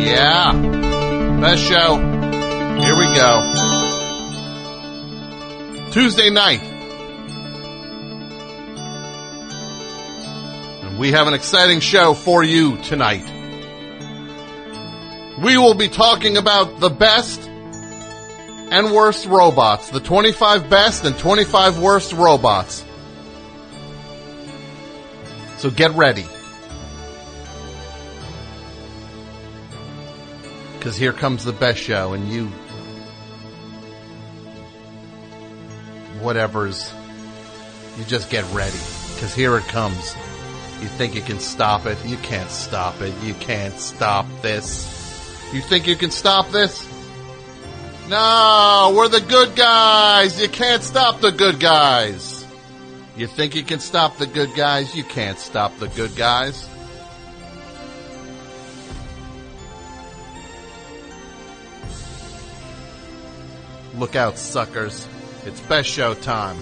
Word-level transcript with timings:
Yeah. 0.00 0.52
Best 1.40 1.62
show. 1.62 1.96
Here 2.80 2.96
we 2.96 3.04
go. 3.14 3.42
Tuesday 5.90 6.30
night. 6.30 6.62
And 10.82 10.98
we 10.98 11.12
have 11.12 11.26
an 11.26 11.34
exciting 11.34 11.80
show 11.80 12.14
for 12.14 12.42
you 12.42 12.78
tonight. 12.78 13.24
We 15.42 15.58
will 15.58 15.74
be 15.74 15.88
talking 15.88 16.36
about 16.36 16.80
the 16.80 16.90
best 16.90 17.42
and 17.42 18.92
worst 18.92 19.26
robots. 19.26 19.90
The 19.90 20.00
25 20.00 20.70
best 20.70 21.04
and 21.04 21.18
25 21.18 21.78
worst 21.78 22.12
robots. 22.12 22.84
So 25.58 25.70
get 25.70 25.92
ready. 25.92 26.24
Because 30.80 30.96
here 30.96 31.12
comes 31.12 31.44
the 31.44 31.52
best 31.52 31.78
show, 31.78 32.14
and 32.14 32.26
you. 32.26 32.46
Whatever's. 36.22 36.90
You 37.98 38.04
just 38.04 38.30
get 38.30 38.50
ready. 38.50 38.78
Because 39.14 39.34
here 39.34 39.58
it 39.58 39.64
comes. 39.64 40.16
You 40.80 40.88
think 40.88 41.14
you 41.14 41.20
can 41.20 41.38
stop 41.38 41.84
it? 41.84 41.98
You 42.06 42.16
can't 42.16 42.48
stop 42.48 42.98
it. 43.02 43.12
You 43.22 43.34
can't 43.34 43.78
stop 43.78 44.24
this. 44.40 44.88
You 45.52 45.60
think 45.60 45.86
you 45.86 45.96
can 45.96 46.10
stop 46.10 46.48
this? 46.48 46.88
No, 48.08 48.94
we're 48.96 49.08
the 49.08 49.20
good 49.20 49.54
guys. 49.54 50.40
You 50.40 50.48
can't 50.48 50.82
stop 50.82 51.20
the 51.20 51.30
good 51.30 51.60
guys. 51.60 52.46
You 53.18 53.26
think 53.26 53.54
you 53.54 53.64
can 53.64 53.80
stop 53.80 54.16
the 54.16 54.26
good 54.26 54.54
guys? 54.56 54.96
You 54.96 55.04
can't 55.04 55.38
stop 55.38 55.76
the 55.76 55.88
good 55.88 56.16
guys. 56.16 56.66
Look 64.00 64.16
out, 64.16 64.38
suckers. 64.38 65.06
It's 65.44 65.60
best 65.60 65.90
show 65.90 66.14
time. 66.14 66.56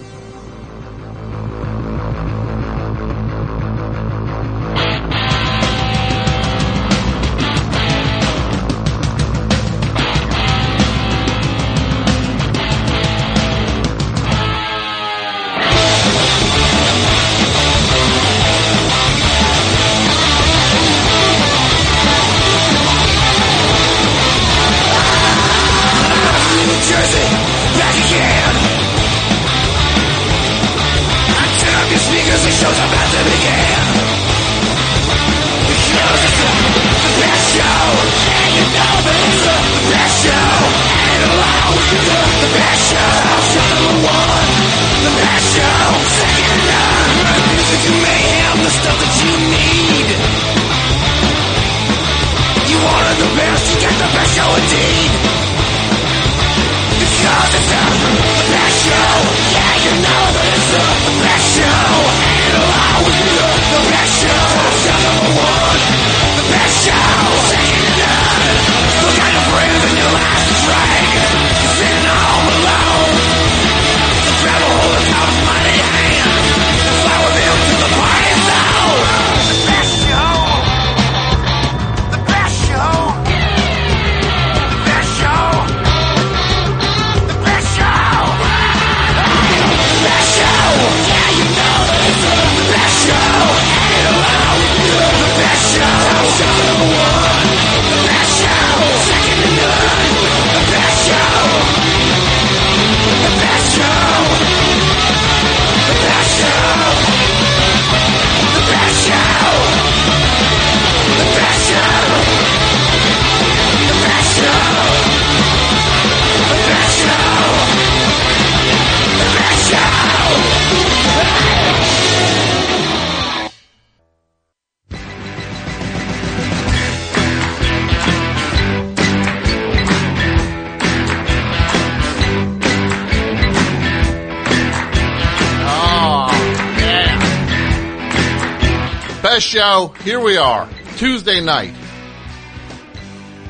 Here 139.87 140.19
we 140.19 140.37
are. 140.37 140.69
Tuesday 140.97 141.39
night. 141.39 141.73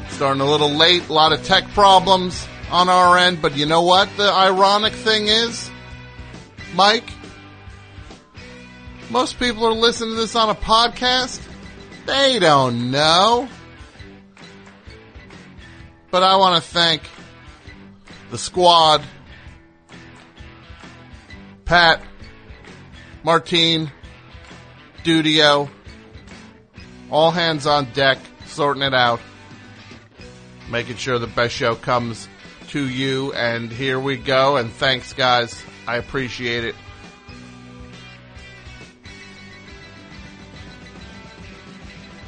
Starting 0.09 0.41
a 0.41 0.45
little 0.45 0.69
late. 0.69 1.09
A 1.09 1.13
lot 1.13 1.33
of 1.33 1.43
tech 1.43 1.67
problems 1.69 2.47
on 2.69 2.87
our 2.87 3.17
end. 3.17 3.41
But 3.41 3.57
you 3.57 3.65
know 3.65 3.81
what 3.81 4.09
the 4.15 4.31
ironic 4.31 4.93
thing 4.93 5.27
is? 5.27 5.69
Mike? 6.75 7.09
Most 9.09 9.39
people 9.39 9.65
are 9.65 9.73
listening 9.73 10.11
to 10.11 10.21
this 10.21 10.35
on 10.35 10.49
a 10.49 10.55
podcast. 10.55 11.41
They 12.05 12.37
don't 12.37 12.91
know. 12.91 13.49
But 16.11 16.23
I 16.23 16.35
want 16.37 16.63
to 16.63 16.69
thank 16.69 17.03
the 18.29 18.37
squad 18.37 19.03
Pat, 21.65 22.01
Martine, 23.23 23.91
Dudio, 25.03 25.69
all 27.11 27.31
hands 27.31 27.65
on 27.65 27.85
deck, 27.93 28.17
sorting 28.45 28.83
it 28.83 28.93
out, 28.93 29.19
making 30.69 30.97
sure 30.97 31.19
the 31.19 31.27
best 31.27 31.53
show 31.53 31.75
comes 31.75 32.27
to 32.69 32.87
you. 32.87 33.33
And 33.33 33.71
here 33.71 33.99
we 33.99 34.17
go. 34.17 34.57
And 34.57 34.71
thanks, 34.71 35.13
guys. 35.13 35.61
I 35.87 35.97
appreciate 35.97 36.63
it. 36.63 36.75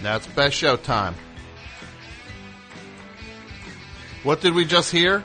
Now 0.02 0.16
it's 0.16 0.28
best 0.28 0.56
show 0.56 0.78
time. 0.78 1.14
What 4.24 4.42
did 4.42 4.54
we 4.54 4.66
just 4.66 4.92
hear? 4.92 5.24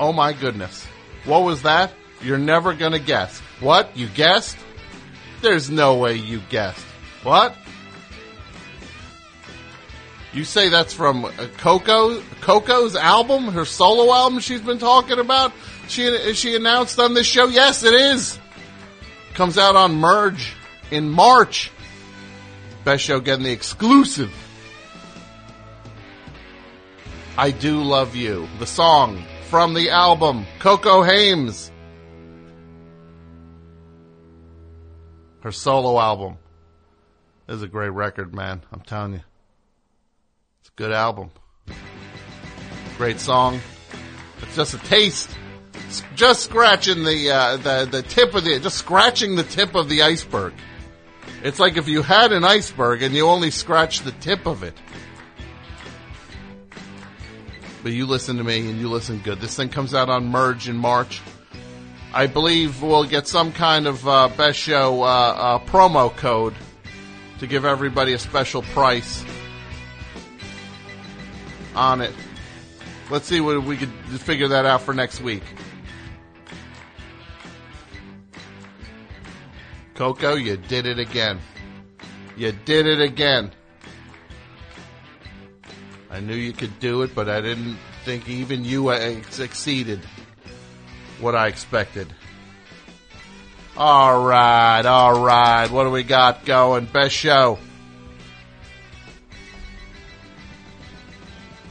Oh 0.00 0.12
my 0.12 0.32
goodness. 0.32 0.84
What 1.24 1.42
was 1.42 1.62
that? 1.62 1.92
You're 2.20 2.38
never 2.38 2.74
gonna 2.74 2.98
guess. 2.98 3.38
What? 3.60 3.96
You 3.96 4.08
guessed? 4.08 4.56
There's 5.42 5.70
no 5.70 5.96
way 5.96 6.14
you 6.14 6.40
guessed. 6.48 6.84
What? 7.22 7.54
You 10.34 10.42
say 10.42 10.68
that's 10.68 10.92
from 10.92 11.24
uh, 11.24 11.30
Coco 11.58 12.20
Coco's 12.40 12.96
album, 12.96 13.44
her 13.52 13.64
solo 13.64 14.12
album 14.12 14.40
she's 14.40 14.60
been 14.60 14.78
talking 14.80 15.20
about? 15.20 15.52
She 15.86 16.02
is 16.02 16.36
she 16.36 16.56
announced 16.56 16.98
on 16.98 17.14
this 17.14 17.26
show? 17.26 17.46
Yes, 17.46 17.84
it 17.84 17.94
is. 17.94 18.36
Comes 19.34 19.58
out 19.58 19.76
on 19.76 19.94
Merge 19.94 20.52
in 20.90 21.08
March. 21.08 21.70
Best 22.84 23.04
show 23.04 23.20
getting 23.20 23.44
the 23.44 23.52
exclusive. 23.52 24.32
I 27.38 27.52
Do 27.52 27.80
Love 27.82 28.16
You. 28.16 28.48
The 28.58 28.66
song 28.66 29.24
from 29.50 29.74
the 29.74 29.90
album, 29.90 30.46
Coco 30.58 31.02
Hames. 31.02 31.70
Her 35.42 35.52
solo 35.52 36.00
album. 36.00 36.38
This 37.46 37.56
is 37.56 37.62
a 37.62 37.68
great 37.68 37.90
record, 37.90 38.34
man. 38.34 38.62
I'm 38.72 38.80
telling 38.80 39.12
you. 39.14 39.20
It's 40.76 40.78
good 40.78 40.90
album. 40.92 41.30
Great 42.98 43.20
song. 43.20 43.60
It's 44.42 44.56
just 44.56 44.74
a 44.74 44.78
taste. 44.78 45.30
S- 45.86 46.02
Just 46.16 46.42
scratching 46.42 47.04
the 47.04 47.30
uh, 47.30 47.56
the 47.58 47.88
the 47.88 48.02
tip 48.02 48.34
of 48.34 48.42
the 48.42 48.58
just 48.58 48.78
scratching 48.78 49.36
the 49.36 49.44
tip 49.44 49.76
of 49.76 49.88
the 49.88 50.02
iceberg. 50.02 50.52
It's 51.44 51.60
like 51.60 51.76
if 51.76 51.86
you 51.86 52.02
had 52.02 52.32
an 52.32 52.42
iceberg 52.42 53.04
and 53.04 53.14
you 53.14 53.28
only 53.28 53.52
scratched 53.52 54.04
the 54.04 54.10
tip 54.10 54.46
of 54.46 54.64
it. 54.64 54.74
But 57.84 57.92
you 57.92 58.06
listen 58.06 58.36
to 58.38 58.42
me 58.44 58.68
and 58.68 58.80
you 58.80 58.88
listen 58.88 59.18
good. 59.20 59.40
This 59.40 59.54
thing 59.54 59.68
comes 59.68 59.94
out 59.94 60.08
on 60.10 60.26
Merge 60.26 60.68
in 60.68 60.76
March. 60.76 61.20
I 62.12 62.26
believe 62.26 62.82
we'll 62.82 63.04
get 63.04 63.28
some 63.28 63.52
kind 63.52 63.86
of 63.86 64.08
uh, 64.08 64.28
best 64.36 64.58
show 64.58 65.04
uh, 65.04 65.06
uh, 65.06 65.58
promo 65.66 66.16
code 66.16 66.54
to 67.38 67.46
give 67.46 67.64
everybody 67.64 68.12
a 68.14 68.18
special 68.18 68.62
price 68.62 69.24
on 71.74 72.00
it. 72.00 72.12
Let's 73.10 73.26
see 73.26 73.40
what 73.40 73.62
we 73.64 73.76
could 73.76 73.90
figure 74.20 74.48
that 74.48 74.64
out 74.64 74.82
for 74.82 74.94
next 74.94 75.20
week. 75.20 75.42
Coco, 79.94 80.34
you 80.34 80.56
did 80.56 80.86
it 80.86 80.98
again. 80.98 81.38
You 82.36 82.52
did 82.52 82.86
it 82.86 83.00
again. 83.00 83.52
I 86.10 86.20
knew 86.20 86.34
you 86.34 86.52
could 86.52 86.78
do 86.80 87.02
it, 87.02 87.14
but 87.14 87.28
I 87.28 87.40
didn't 87.40 87.76
think 88.04 88.28
even 88.28 88.64
you 88.64 88.88
uh, 88.88 89.20
exceeded 89.38 90.00
what 91.20 91.34
I 91.34 91.48
expected. 91.48 92.12
All 93.76 94.24
right, 94.24 94.86
all 94.86 95.24
right. 95.24 95.68
What 95.70 95.84
do 95.84 95.90
we 95.90 96.04
got 96.04 96.44
going? 96.44 96.86
Best 96.86 97.14
show. 97.14 97.58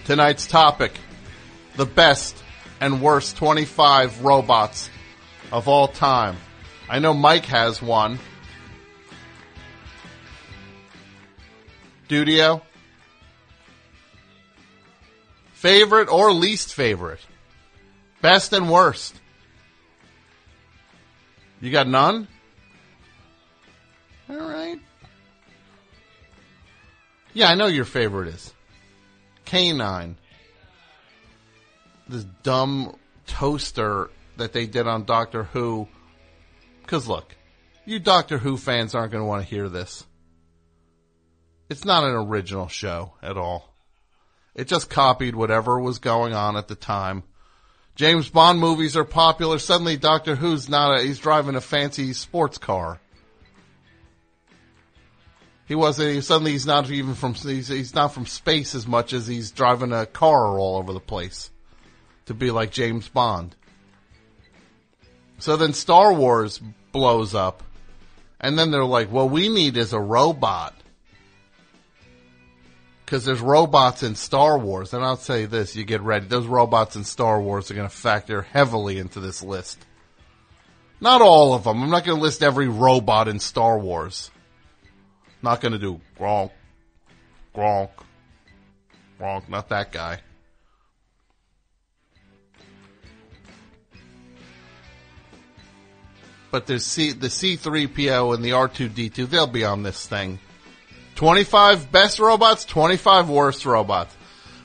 Tonight's 0.05 0.47
topic 0.47 0.91
the 1.75 1.85
best 1.85 2.35
and 2.79 3.01
worst 3.01 3.38
25 3.38 4.23
robots 4.23 4.89
of 5.51 5.67
all 5.67 5.88
time. 5.88 6.35
I 6.89 7.00
know 7.00 7.13
Mike 7.13 7.45
has 7.45 7.81
one. 7.81 8.19
Studio? 12.05 12.61
Favorite 15.53 16.09
or 16.09 16.31
least 16.33 16.73
favorite? 16.73 17.21
Best 18.21 18.53
and 18.53 18.69
worst? 18.69 19.15
You 21.61 21.71
got 21.71 21.88
none? 21.88 22.27
All 24.29 24.35
right. 24.35 24.79
Yeah, 27.33 27.50
I 27.50 27.55
know 27.55 27.67
your 27.67 27.85
favorite 27.85 28.27
is. 28.27 28.53
K9. 29.53 30.15
This 32.07 32.23
dumb 32.41 32.95
toaster 33.27 34.09
that 34.38 34.51
they 34.51 34.65
did 34.65 34.88
on 34.88 35.05
Doctor 35.05 35.44
Who. 35.44 35.88
Because 36.81 37.07
look, 37.07 37.35
you 37.85 38.00
Doctor 38.00 38.39
Who 38.39 38.57
fans 38.57 38.95
aren't 38.95 39.11
going 39.11 39.21
to 39.21 39.27
want 39.27 39.44
to 39.44 39.47
hear 39.47 39.69
this. 39.69 40.05
It's 41.69 41.85
not 41.85 42.03
an 42.03 42.15
original 42.15 42.67
show 42.67 43.13
at 43.21 43.38
all. 43.38 43.75
It 44.55 44.67
just 44.67 44.89
copied 44.89 45.35
whatever 45.35 45.79
was 45.79 46.00
going 46.00 46.33
on 46.33 46.57
at 46.57 46.67
the 46.67 46.75
time. 46.75 47.21
James 47.95 48.29
Bond 48.29 48.59
movies 48.59 48.97
are 48.97 49.03
popular. 49.03 49.59
Suddenly 49.59 49.97
Doctor 49.97 50.35
Who's 50.35 50.67
not 50.67 51.00
a, 51.00 51.03
he's 51.03 51.19
driving 51.19 51.55
a 51.55 51.61
fancy 51.61 52.13
sports 52.13 52.57
car. 52.57 53.00
He 55.65 55.75
wasn't, 55.75 56.15
he, 56.15 56.21
suddenly 56.21 56.51
he's 56.51 56.65
not 56.65 56.89
even 56.92 57.15
from, 57.15 57.33
he's, 57.33 57.69
he's 57.69 57.95
not 57.95 58.13
from 58.13 58.25
space 58.25 58.75
as 58.75 58.86
much 58.86 59.13
as 59.13 59.27
he's 59.27 59.51
driving 59.51 59.94
a 59.94 60.06
car 60.06 60.60
all 60.60 60.77
over 60.77 60.92
the 60.92 61.00
place 61.00 61.50
to 62.25 62.33
be 62.33 62.51
like 62.51 62.71
James 62.71 63.07
Bond. 63.07 63.56
So 65.39 65.57
then 65.57 65.74
Star 65.74 66.13
Wars 66.13 66.60
blows 66.92 67.33
up 67.33 67.63
and 68.39 68.60
then 68.60 68.71
they're 68.71 68.86
like, 68.86 69.12
well, 69.12 69.30
we 69.30 69.50
need 69.50 69.77
is 69.77 69.94
a 69.94 70.00
robot. 70.00 70.75
Cause 73.06 73.25
there's 73.25 73.42
robots 73.42 74.04
in 74.04 74.15
Star 74.15 74.57
Wars. 74.57 74.94
And 74.94 75.04
I'll 75.04 75.18
say 75.18 75.45
this, 75.45 75.75
you 75.75 75.83
get 75.83 76.01
ready. 76.01 76.25
Those 76.25 76.48
robots 76.48 76.95
in 76.95 77.04
Star 77.04 77.39
Wars 77.39 77.69
are 77.69 77.75
going 77.75 77.88
to 77.88 77.95
factor 77.95 78.42
heavily 78.42 78.98
into 78.98 79.19
this 79.19 79.44
list. 79.44 79.86
Not 81.00 81.21
all 81.21 81.54
of 81.54 81.65
them. 81.65 81.83
I'm 81.83 81.89
not 81.89 82.06
going 82.06 82.18
to 82.18 82.24
list 82.24 82.42
every 82.42 82.68
robot 82.68 83.27
in 83.27 83.39
Star 83.39 83.77
Wars. 83.77 84.31
Not 85.44 85.60
going 85.60 85.74
to 85.74 85.78
do 85.78 86.00
Gronk, 86.18 86.51
Gronk, 87.54 87.90
Gronk, 89.19 89.50
not 89.50 89.68
that 89.69 89.92
guy. 89.92 90.22
But 96.50 96.66
there's 96.66 96.86
C, 96.86 97.12
the 97.12 97.28
C3PO 97.28 98.34
and 98.34 98.44
the 98.44 98.51
R2D2, 98.51 99.30
they'll 99.30 99.45
be 99.45 99.66
on 99.66 99.84
this 99.84 100.07
thing. 100.07 100.40
25 101.16 101.92
best 101.92 102.19
robots, 102.19 102.63
25 102.63 103.28
worst 103.28 103.66
robots. 103.66 104.16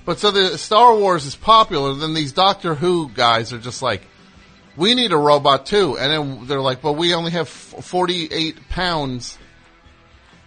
But 0.04 0.20
so 0.20 0.30
the 0.30 0.56
Star 0.58 0.94
Wars 0.94 1.26
is 1.26 1.34
popular, 1.34 1.94
then 1.94 2.14
these 2.14 2.32
Doctor 2.32 2.74
Who 2.74 3.08
guys 3.08 3.52
are 3.52 3.58
just 3.58 3.82
like, 3.82 4.02
we 4.76 4.94
need 4.94 5.12
a 5.12 5.16
robot 5.16 5.66
too. 5.66 5.98
And 5.98 6.12
then 6.12 6.46
they're 6.46 6.60
like, 6.60 6.82
but 6.82 6.92
we 6.92 7.14
only 7.14 7.32
have 7.32 7.48
48 7.48 8.68
pounds 8.68 9.38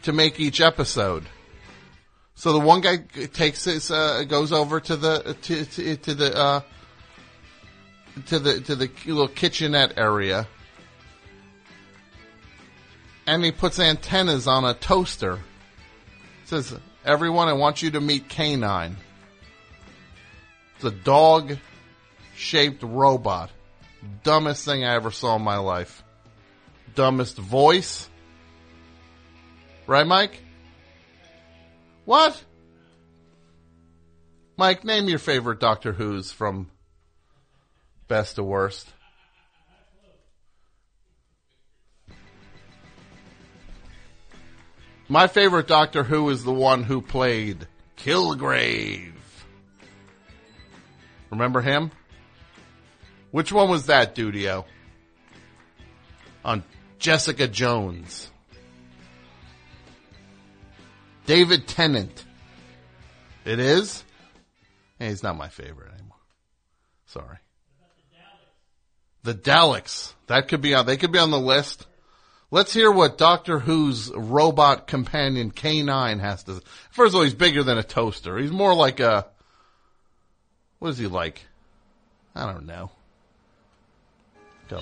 to 0.04 0.14
make 0.14 0.40
each 0.40 0.62
episode. 0.62 1.26
So 2.36 2.54
the 2.54 2.60
one 2.60 2.82
guy 2.82 2.98
takes 2.98 3.66
his, 3.66 3.92
uh, 3.92 4.24
goes 4.28 4.52
over 4.52 4.80
to 4.80 4.96
the, 4.96 5.36
to, 5.44 5.66
to, 5.66 5.96
to 5.98 6.14
the, 6.16 6.36
uh, 6.36 6.62
to 8.28 8.40
the, 8.40 8.62
to 8.62 8.76
the 8.76 8.90
little 9.06 9.28
kitchenette 9.28 9.98
area. 9.98 10.48
And 13.28 13.46
he 13.46 13.52
puts 13.52 13.80
antennas 13.80 14.48
on 14.48 14.66
a 14.66 14.74
toaster. 14.74 15.40
Says, 16.46 16.76
everyone, 17.06 17.48
I 17.48 17.54
want 17.54 17.82
you 17.82 17.92
to 17.92 18.02
meet 18.02 18.28
K9. 18.28 18.96
It's 20.76 20.84
a 20.84 20.92
dog 20.92 21.58
shaped 22.36 22.82
robot. 22.82 23.52
Dumbest 24.24 24.66
thing 24.66 24.84
I 24.84 24.96
ever 24.96 25.12
saw 25.12 25.36
in 25.36 25.44
my 25.44 25.58
life. 25.58 26.04
Dumbest 26.96 27.38
voice. 27.38 28.10
Right, 29.88 30.08
Mike? 30.08 30.42
What? 32.06 32.44
Mike, 34.58 34.84
name 34.84 35.10
your 35.10 35.20
favorite 35.20 35.60
Doctor 35.60 35.92
Who's 35.92 36.32
from 36.32 36.70
best 38.08 38.36
to 38.36 38.44
worst. 38.44 38.88
My 45.10 45.28
favorite 45.28 45.68
Doctor 45.68 46.04
Who 46.04 46.30
is 46.30 46.46
the 46.46 46.54
one 46.54 46.84
who 46.84 47.02
played 47.02 47.68
Kilgrave. 47.98 49.12
Remember 51.30 51.62
him? 51.62 51.92
Which 53.32 53.52
one 53.52 53.70
was 53.70 53.88
that, 53.88 54.16
Dudio? 54.16 54.66
On 56.46 56.64
Jessica 56.98 57.48
Jones. 57.48 58.31
David 61.26 61.68
Tennant. 61.68 62.26
It 63.46 63.60
is? 63.60 64.04
Hey, 65.00 65.10
he's 65.10 65.24
not 65.24 65.38
my 65.38 65.50
favorite 65.50 65.94
anymore. 65.94 66.18
Sorry. 67.08 67.38
The 69.24 69.34
Daleks. 69.34 70.14
That 70.28 70.48
could 70.48 70.62
be 70.62 70.74
on, 70.74 70.86
they 70.86 70.98
could 70.98 71.12
be 71.12 71.20
on 71.20 71.32
the 71.32 71.40
list. 71.40 71.86
Let's 72.50 72.74
hear 72.74 72.92
what 72.92 73.18
Doctor 73.18 73.60
Who's 73.60 74.12
robot 74.14 74.86
companion 74.88 75.52
K9 75.52 76.20
has 76.20 76.44
to. 76.44 76.62
First 76.92 77.12
of 77.12 77.16
all, 77.16 77.24
he's 77.24 77.34
bigger 77.34 77.64
than 77.64 77.78
a 77.78 77.84
toaster. 77.84 78.38
He's 78.38 78.52
more 78.52 78.74
like 78.74 79.00
a. 79.00 79.28
What 80.80 80.90
is 80.90 80.98
he 80.98 81.08
like? 81.08 81.46
I 82.36 82.52
don't 82.52 82.66
know. 82.66 82.92
Go. 84.68 84.82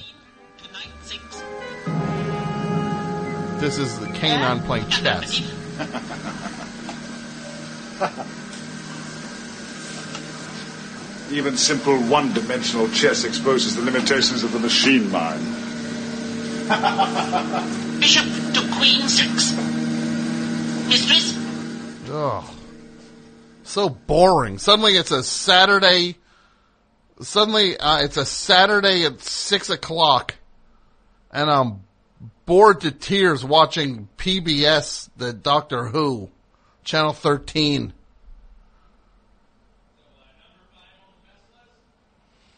This 3.60 3.77
is 3.77 4.00
the 4.00 4.08
K9 4.08 4.65
playing 4.65 4.89
chess. 4.89 5.41
Even 11.31 11.57
simple 11.57 11.98
one-dimensional 11.98 12.89
chess 12.89 13.24
exposes 13.24 13.75
the 13.75 13.83
limitations 13.83 14.43
of 14.43 14.51
the 14.51 14.59
machine 14.59 15.12
mind. 15.12 15.45
Bishop 18.00 18.25
to 18.53 18.62
Queen 18.75 19.07
6. 19.07 19.51
Mistress? 20.88 21.38
Ugh. 22.12 22.43
So 23.63 23.89
boring. 23.89 24.57
Suddenly 24.57 24.93
it's 24.93 25.12
a 25.12 25.21
Saturday. 25.21 26.15
Suddenly 27.21 27.77
uh, 27.77 28.03
it's 28.03 28.17
a 28.17 28.25
Saturday 28.25 29.05
at 29.05 29.21
six 29.21 29.69
o'clock, 29.69 30.33
and 31.31 31.51
I'm 31.51 31.81
bored 32.49 32.81
to 32.81 32.89
tears 32.89 33.45
watching 33.45 34.09
PBS, 34.17 35.07
the 35.15 35.31
Doctor 35.31 35.85
Who, 35.85 36.31
Channel 36.83 37.13
13. 37.13 37.93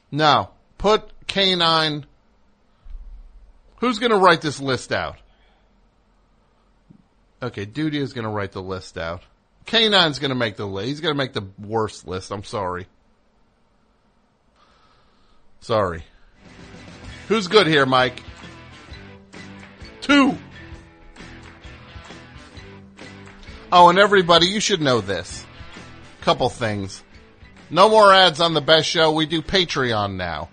No. 0.10 0.52
Put 0.78 1.12
K9. 1.28 2.06
Who's 3.80 4.00
going 4.00 4.14
to 4.14 4.18
write 4.18 4.40
this 4.40 4.62
list 4.62 4.94
out? 4.94 5.18
Okay, 7.44 7.66
Dudio 7.66 7.96
is 7.96 8.14
going 8.14 8.24
to 8.24 8.32
write 8.32 8.54
the 8.54 8.64
list 8.64 8.98
out. 8.98 9.24
K9's 9.66 10.20
going 10.20 10.30
to 10.30 10.36
make 10.36 10.56
the 10.56 10.66
list. 10.66 10.88
He's 10.88 11.02
going 11.02 11.14
to 11.14 11.18
make 11.18 11.34
the 11.34 11.50
worst 11.60 12.08
list. 12.08 12.32
I'm 12.32 12.46
sorry. 12.46 12.88
Sorry. 15.60 16.06
Who's 17.28 17.50
good 17.50 17.68
here, 17.68 17.86
Mike? 17.86 18.24
Two. 20.02 20.38
Oh, 23.72 23.90
and 23.90 23.98
everybody, 23.98 24.48
you 24.48 24.60
should 24.60 24.82
know 24.82 25.00
this. 25.00 25.46
Couple 26.22 26.50
things. 26.50 27.04
No 27.70 27.88
more 27.88 28.12
ads 28.12 28.42
on 28.42 28.54
the 28.54 28.62
best 28.62 28.90
show. 28.90 29.14
We 29.14 29.26
do 29.26 29.42
Patreon 29.42 30.16
now. 30.16 30.50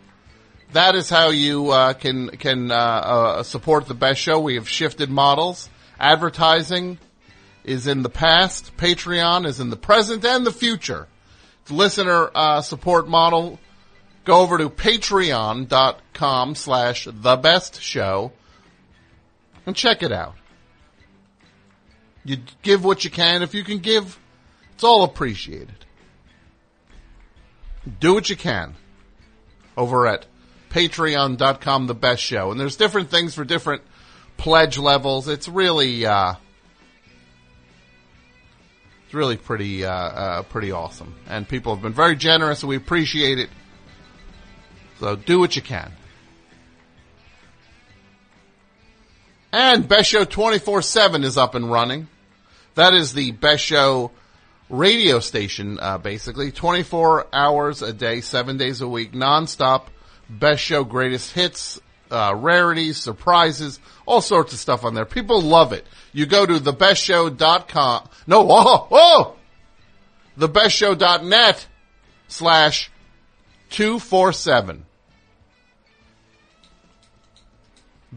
That 0.72 0.94
is 0.94 1.10
how 1.10 1.30
you 1.30 1.70
uh, 1.70 1.94
can 1.94 2.28
can 2.28 2.70
uh, 2.70 2.74
uh, 2.74 3.42
support 3.42 3.86
the 3.86 3.94
best 3.94 4.20
show. 4.20 4.38
We 4.38 4.54
have 4.54 4.68
shifted 4.68 5.10
models. 5.10 5.68
Advertising 5.98 6.98
is 7.64 7.86
in 7.86 8.02
the 8.02 8.10
past. 8.10 8.76
Patreon 8.76 9.46
is 9.46 9.60
in 9.60 9.70
the 9.70 9.76
present 9.76 10.24
and 10.24 10.46
the 10.46 10.52
future. 10.52 11.08
It's 11.62 11.70
listener 11.70 12.30
uh, 12.34 12.60
support 12.60 13.08
model. 13.08 13.58
Go 14.24 14.40
over 14.40 14.58
to 14.58 14.68
patreon.com 14.68 16.54
slash 16.54 17.08
the 17.10 17.36
best 17.36 17.80
show 17.80 18.32
and 19.68 19.76
check 19.76 20.02
it 20.02 20.10
out. 20.10 20.34
You 22.24 22.38
give 22.62 22.82
what 22.82 23.04
you 23.04 23.10
can. 23.10 23.42
If 23.42 23.54
you 23.54 23.62
can 23.62 23.78
give, 23.78 24.18
it's 24.74 24.82
all 24.82 25.04
appreciated. 25.04 25.84
Do 28.00 28.14
what 28.14 28.28
you 28.30 28.36
can 28.36 28.74
over 29.76 30.06
at 30.06 30.26
patreon.com, 30.70 31.86
the 31.86 31.94
best 31.94 32.22
show. 32.22 32.50
And 32.50 32.58
there's 32.58 32.76
different 32.76 33.10
things 33.10 33.34
for 33.34 33.44
different 33.44 33.82
pledge 34.38 34.78
levels. 34.78 35.28
It's 35.28 35.48
really, 35.48 36.06
uh, 36.06 36.34
it's 39.04 39.14
really 39.14 39.36
pretty, 39.36 39.84
uh, 39.84 39.90
uh, 39.90 40.42
pretty 40.44 40.72
awesome. 40.72 41.14
And 41.28 41.46
people 41.46 41.74
have 41.74 41.82
been 41.82 41.92
very 41.92 42.16
generous 42.16 42.62
and 42.62 42.70
we 42.70 42.76
appreciate 42.76 43.38
it. 43.38 43.50
So 44.98 45.14
do 45.14 45.38
what 45.38 45.56
you 45.56 45.62
can. 45.62 45.92
And 49.52 49.88
Best 49.88 50.10
Show 50.10 50.24
24-7 50.24 51.24
is 51.24 51.38
up 51.38 51.54
and 51.54 51.70
running. 51.70 52.08
That 52.74 52.92
is 52.92 53.14
the 53.14 53.32
Best 53.32 53.64
Show 53.64 54.10
radio 54.68 55.20
station, 55.20 55.78
uh, 55.80 55.98
basically. 55.98 56.52
24 56.52 57.28
hours 57.32 57.80
a 57.80 57.92
day, 57.92 58.20
7 58.20 58.58
days 58.58 58.82
a 58.82 58.88
week, 58.88 59.12
nonstop. 59.12 59.84
Best 60.28 60.62
Show 60.62 60.84
greatest 60.84 61.32
hits, 61.32 61.80
uh, 62.10 62.34
rarities, 62.36 62.98
surprises, 62.98 63.80
all 64.04 64.20
sorts 64.20 64.52
of 64.52 64.58
stuff 64.58 64.84
on 64.84 64.94
there. 64.94 65.06
People 65.06 65.40
love 65.40 65.72
it. 65.72 65.86
You 66.12 66.26
go 66.26 66.44
to 66.44 66.54
thebestshow.com. 66.54 68.08
No, 68.26 68.42
whoa, 68.44 68.86
whoa! 68.90 69.36
Thebestshow.net 70.38 71.66
slash 72.28 72.90
247. 73.70 74.84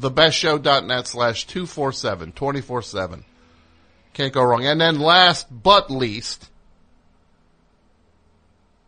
Thebestshow.net 0.01 1.07
slash 1.07 1.45
247, 1.45 2.31
24 2.33 2.81
7. 2.81 3.25
Can't 4.13 4.33
go 4.33 4.43
wrong. 4.43 4.65
And 4.65 4.81
then 4.81 4.99
last 4.99 5.47
but 5.49 5.89
least, 5.89 6.49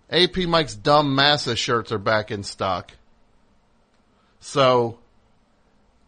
AP 0.10 0.38
Mike's 0.38 0.76
dumb 0.76 1.16
massa 1.16 1.56
shirts 1.56 1.92
are 1.92 1.98
back 1.98 2.32
in 2.32 2.44
stock. 2.44 2.92
So, 4.40 5.00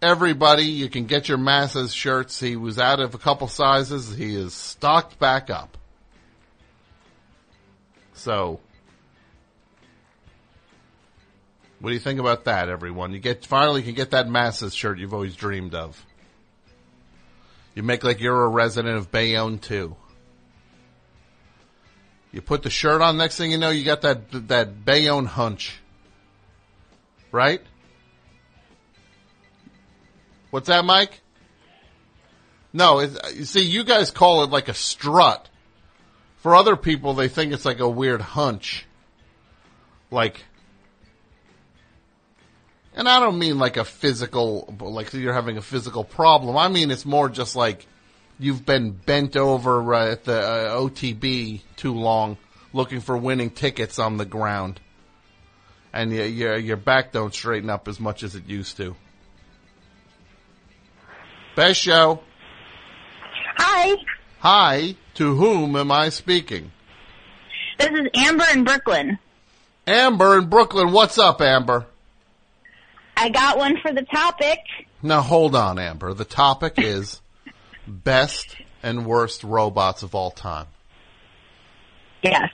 everybody, 0.02 0.66
you 0.66 0.90
can 0.90 1.06
get 1.06 1.30
your 1.30 1.38
masses 1.38 1.94
shirts. 1.94 2.40
He 2.40 2.56
was 2.56 2.78
out 2.78 3.00
of 3.00 3.16
a 3.16 3.18
couple 3.18 3.48
sizes. 3.48 4.16
He 4.16 4.36
is 4.36 4.54
stocked 4.54 5.18
back 5.20 5.50
up. 5.50 5.78
So, 8.14 8.60
what 11.86 11.92
do 11.92 11.94
you 11.94 12.00
think 12.00 12.20
about 12.20 12.46
that, 12.46 12.68
everyone? 12.68 13.14
You 13.14 13.20
get 13.20 13.46
finally 13.46 13.84
can 13.84 13.94
get 13.94 14.10
that 14.10 14.28
masses 14.28 14.74
shirt 14.74 14.98
you've 14.98 15.14
always 15.14 15.36
dreamed 15.36 15.76
of. 15.76 16.04
You 17.76 17.84
make 17.84 18.04
like 18.04 18.20
you're 18.20 18.44
a 18.44 18.48
resident 18.48 18.98
of 18.98 19.12
Bayonne 19.12 19.60
too. 19.60 19.96
You 22.32 22.42
put 22.42 22.64
the 22.64 22.72
shirt 22.72 23.04
on. 23.04 23.18
Next 23.18 23.38
thing 23.38 23.52
you 23.52 23.60
know, 23.60 23.70
you 23.70 23.86
got 23.86 24.02
that 24.02 24.48
that 24.48 24.84
Bayonne 24.84 25.28
hunch, 25.28 25.80
right? 27.32 27.62
What's 30.50 30.70
that, 30.70 30.86
Mike? 30.86 31.22
No, 32.74 33.00
you 33.00 33.46
see, 33.46 33.62
you 33.62 33.84
guys 33.84 34.10
call 34.10 34.44
it 34.44 34.50
like 34.50 34.70
a 34.70 34.74
strut. 34.74 35.50
For 36.38 36.56
other 36.56 36.76
people, 36.76 37.14
they 37.14 37.28
think 37.28 37.54
it's 37.54 37.64
like 37.64 37.80
a 37.80 37.88
weird 37.88 38.22
hunch. 38.22 38.88
Like, 40.10 40.46
and 42.96 43.08
I 43.10 43.20
don't 43.20 43.38
mean 43.38 43.60
like 43.60 43.78
a 43.78 43.86
physical, 43.86 44.74
like 44.80 45.14
you're 45.14 45.34
having 45.34 45.58
a 45.58 45.62
physical 45.62 46.04
problem. 46.04 46.58
I 46.58 46.70
mean 46.70 46.90
it's 46.92 47.06
more 47.06 47.30
just 47.30 47.56
like 47.56 47.86
you've 48.40 48.66
been 48.66 48.92
bent 48.92 49.36
over 49.38 49.94
uh, 49.94 50.12
at 50.12 50.24
the 50.24 50.40
uh, 50.40 50.76
OTB 50.76 51.62
too 51.76 51.94
long, 51.94 52.38
looking 52.74 53.02
for 53.02 53.18
winning 53.18 53.50
tickets 53.50 54.00
on 54.00 54.18
the 54.18 54.26
ground, 54.26 54.80
and 55.94 56.12
your 56.12 56.26
your 56.26 56.58
your 56.58 56.78
back 56.78 57.12
don't 57.12 57.34
straighten 57.34 57.70
up 57.70 57.88
as 57.88 58.00
much 58.00 58.24
as 58.24 58.36
it 58.36 58.48
used 58.48 58.78
to. 58.78 58.96
Best 61.56 61.80
show. 61.80 62.22
Hi, 63.58 63.96
Hi, 64.40 64.96
to 65.16 65.36
whom 65.36 65.76
am 65.76 65.92
I 65.92 66.10
speaking? 66.10 66.72
this 67.80 67.90
is 67.90 68.08
Amber 68.14 68.46
in 68.54 68.64
Brooklyn. 68.64 69.18
Amber 69.88 70.38
in 70.40 70.50
Brooklyn. 70.50 70.92
What's 70.92 71.18
up, 71.18 71.42
Amber? 71.42 71.88
I 73.18 73.30
got 73.30 73.58
one 73.58 73.78
for 73.82 73.94
the 73.94 74.04
topic. 74.04 74.60
Now 75.02 75.22
hold 75.22 75.56
on, 75.56 75.80
Amber. 75.80 76.14
The 76.14 76.26
topic 76.26 76.74
is 76.78 77.22
best 77.88 78.56
and 78.84 79.06
worst 79.06 79.44
robots 79.44 80.04
of 80.04 80.16
all 80.16 80.32
time. 80.32 80.68
Yes. 82.22 82.50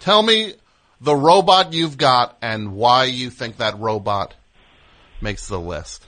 Tell 0.00 0.22
me 0.22 0.54
the 1.00 1.14
robot 1.14 1.72
you've 1.72 1.98
got 1.98 2.36
and 2.40 2.72
why 2.74 3.04
you 3.04 3.30
think 3.30 3.58
that 3.58 3.78
robot 3.78 4.34
makes 5.20 5.48
the 5.48 5.60
list. 5.60 6.06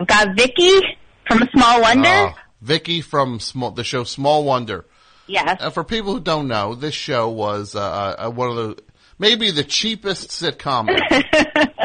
I've 0.00 0.06
got 0.06 0.36
Vicky 0.36 0.80
from 1.28 1.48
Small 1.54 1.80
Wonder. 1.80 2.08
Uh, 2.08 2.32
Vicky 2.60 3.00
from 3.00 3.38
small, 3.40 3.70
the 3.70 3.84
show 3.84 4.04
Small 4.04 4.44
Wonder. 4.44 4.84
yes. 5.26 5.58
And 5.60 5.72
for 5.72 5.84
people 5.84 6.14
who 6.14 6.20
don't 6.20 6.48
know, 6.48 6.74
this 6.74 6.94
show 6.94 7.28
was 7.28 7.74
uh, 7.74 8.16
uh, 8.18 8.30
one 8.30 8.50
of 8.50 8.56
the 8.56 8.82
maybe 9.18 9.50
the 9.50 9.64
cheapest 9.64 10.30
sitcom. 10.30 10.88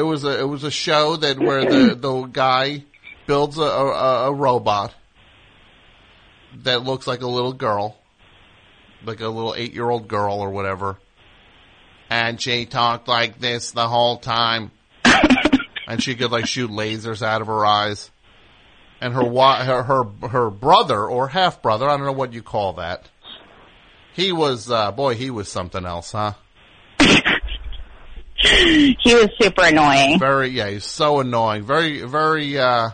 it 0.00 0.04
was 0.04 0.24
a 0.24 0.40
it 0.40 0.48
was 0.48 0.64
a 0.64 0.70
show 0.70 1.16
that 1.16 1.38
where 1.38 1.64
the 1.64 1.94
the 2.00 2.22
guy 2.22 2.84
builds 3.26 3.58
a, 3.58 3.62
a, 3.62 4.28
a 4.28 4.32
robot 4.32 4.94
that 6.62 6.82
looks 6.82 7.06
like 7.06 7.20
a 7.20 7.26
little 7.26 7.52
girl, 7.52 7.98
like 9.04 9.20
a 9.20 9.28
little 9.28 9.54
eight 9.54 9.74
year 9.74 9.88
old 9.88 10.08
girl 10.08 10.40
or 10.40 10.50
whatever, 10.50 10.98
and 12.08 12.40
she 12.40 12.64
talked 12.64 13.08
like 13.08 13.38
this 13.38 13.72
the 13.72 13.86
whole 13.86 14.16
time, 14.16 14.70
and 15.86 16.02
she 16.02 16.14
could 16.14 16.32
like 16.32 16.46
shoot 16.46 16.70
lasers 16.70 17.20
out 17.20 17.42
of 17.42 17.46
her 17.46 17.66
eyes 17.66 18.10
and 19.02 19.12
her 19.14 19.24
wa- 19.24 19.62
her 19.62 19.82
her, 19.82 20.04
her 20.28 20.50
brother 20.50 21.04
or 21.04 21.28
half 21.28 21.60
brother, 21.60 21.88
I 21.88 21.96
don't 21.96 22.06
know 22.06 22.12
what 22.12 22.32
you 22.32 22.42
call 22.42 22.74
that. 22.74 23.08
He 24.14 24.32
was 24.32 24.70
uh 24.70 24.92
boy, 24.92 25.14
he 25.14 25.30
was 25.30 25.50
something 25.50 25.84
else, 25.84 26.12
huh? 26.12 26.32
He 29.00 29.14
was 29.14 29.28
super 29.40 29.64
annoying. 29.64 30.18
Very 30.18 30.48
yeah, 30.48 30.70
he's 30.70 30.84
so 30.84 31.20
annoying. 31.20 31.64
Very 31.64 32.02
very 32.02 32.58
uh 32.58 32.90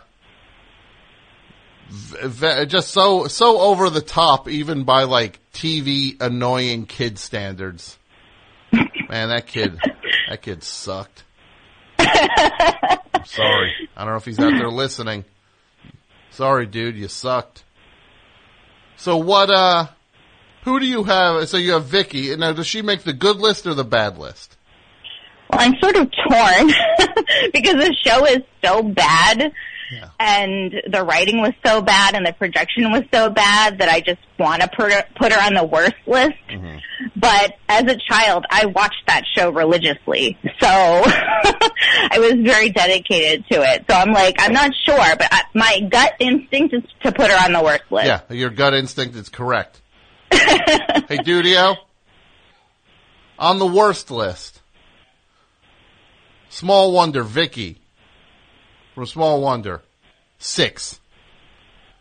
v- 1.89 2.67
just 2.67 2.91
so 2.91 3.27
so 3.29 3.61
over 3.61 3.91
the 3.91 4.01
top 4.01 4.49
even 4.49 4.85
by 4.85 5.05
like 5.05 5.39
TV 5.53 6.21
annoying 6.21 6.87
kid 6.87 7.19
standards. 7.19 7.97
Man, 8.73 9.29
that 9.29 9.47
kid 9.47 9.79
that 10.29 10.43
kid 10.43 10.65
sucked. 10.65 11.23
I'm 11.99 13.25
sorry. 13.25 13.73
I 13.97 14.05
don't 14.05 14.13
know 14.13 14.17
if 14.17 14.25
he's 14.25 14.39
out 14.39 14.53
there 14.53 14.71
listening. 14.71 15.25
Sorry, 16.31 16.67
dude, 16.67 16.97
you 16.97 17.09
sucked. 17.09 17.65
So 18.97 19.17
what, 19.17 19.51
uh, 19.51 19.87
who 20.65 20.81
do 20.81 20.87
you 20.87 21.05
have? 21.05 21.49
So 21.49 21.57
you 21.57 21.73
have 21.73 21.85
Vicky. 21.85 22.35
Now, 22.37 22.53
does 22.53 22.67
she 22.67 22.83
make 22.83 23.03
the 23.03 23.13
good 23.13 23.37
list 23.37 23.67
or 23.67 23.75
the 23.75 23.85
bad 23.85 24.19
list? 24.19 24.56
Well, 25.51 25.61
I'm 25.61 25.75
sort 25.81 25.97
of 25.97 26.11
torn 26.29 26.67
because 27.53 27.75
the 27.75 27.97
show 28.05 28.25
is 28.27 28.39
so 28.65 28.83
bad 28.83 29.53
Yeah. 29.93 30.09
and 30.19 30.75
the 30.91 31.05
writing 31.05 31.41
was 31.41 31.53
so 31.65 31.81
bad 31.83 32.17
and 32.17 32.27
the 32.27 32.33
projection 32.33 32.91
was 32.91 33.05
so 33.15 33.31
bad 33.31 33.79
that 33.79 33.89
I 33.89 34.01
just 34.01 34.19
want 34.39 34.63
to 34.63 34.69
put 34.69 34.93
her, 34.93 35.05
put 35.17 35.33
her 35.33 35.41
on 35.41 35.55
the 35.55 35.65
worst 35.65 35.95
list. 36.07 36.35
Mm-hmm. 36.51 36.79
But 37.15 37.53
as 37.69 37.85
a 37.85 37.97
child, 37.97 38.45
I 38.51 38.67
watched 38.67 39.07
that 39.07 39.23
show 39.37 39.51
religiously. 39.51 40.37
So 40.61 40.67
I 40.69 42.19
was 42.19 42.35
very 42.45 42.71
dedicated 42.71 43.45
to 43.53 43.63
it. 43.63 43.85
So 43.89 43.95
I'm 43.97 44.13
like, 44.13 44.37
I'm 44.39 44.53
not 44.53 44.73
sure, 44.85 44.97
but 45.17 45.29
I, 45.31 45.43
my 45.55 45.81
gut 45.89 46.15
instinct 46.19 46.75
is 46.75 46.83
to 47.05 47.13
put 47.13 47.31
her 47.31 47.45
on 47.45 47.53
the 47.53 47.63
worst 47.63 47.85
list. 47.91 48.07
Yeah, 48.07 48.21
your 48.31 48.51
gut 48.51 48.75
instinct 48.75 49.15
is 49.15 49.29
correct. 49.29 49.81
hey, 50.33 51.19
Dudio, 51.19 51.77
on 53.39 53.59
the 53.61 53.67
worst 53.67 54.11
list, 54.11 54.56
Small 56.57 56.93
Wonder 56.93 57.23
Vicky 57.23 57.79
from 58.95 59.05
Small 59.05 59.43
Wonder, 59.43 59.83
six, 60.39 60.99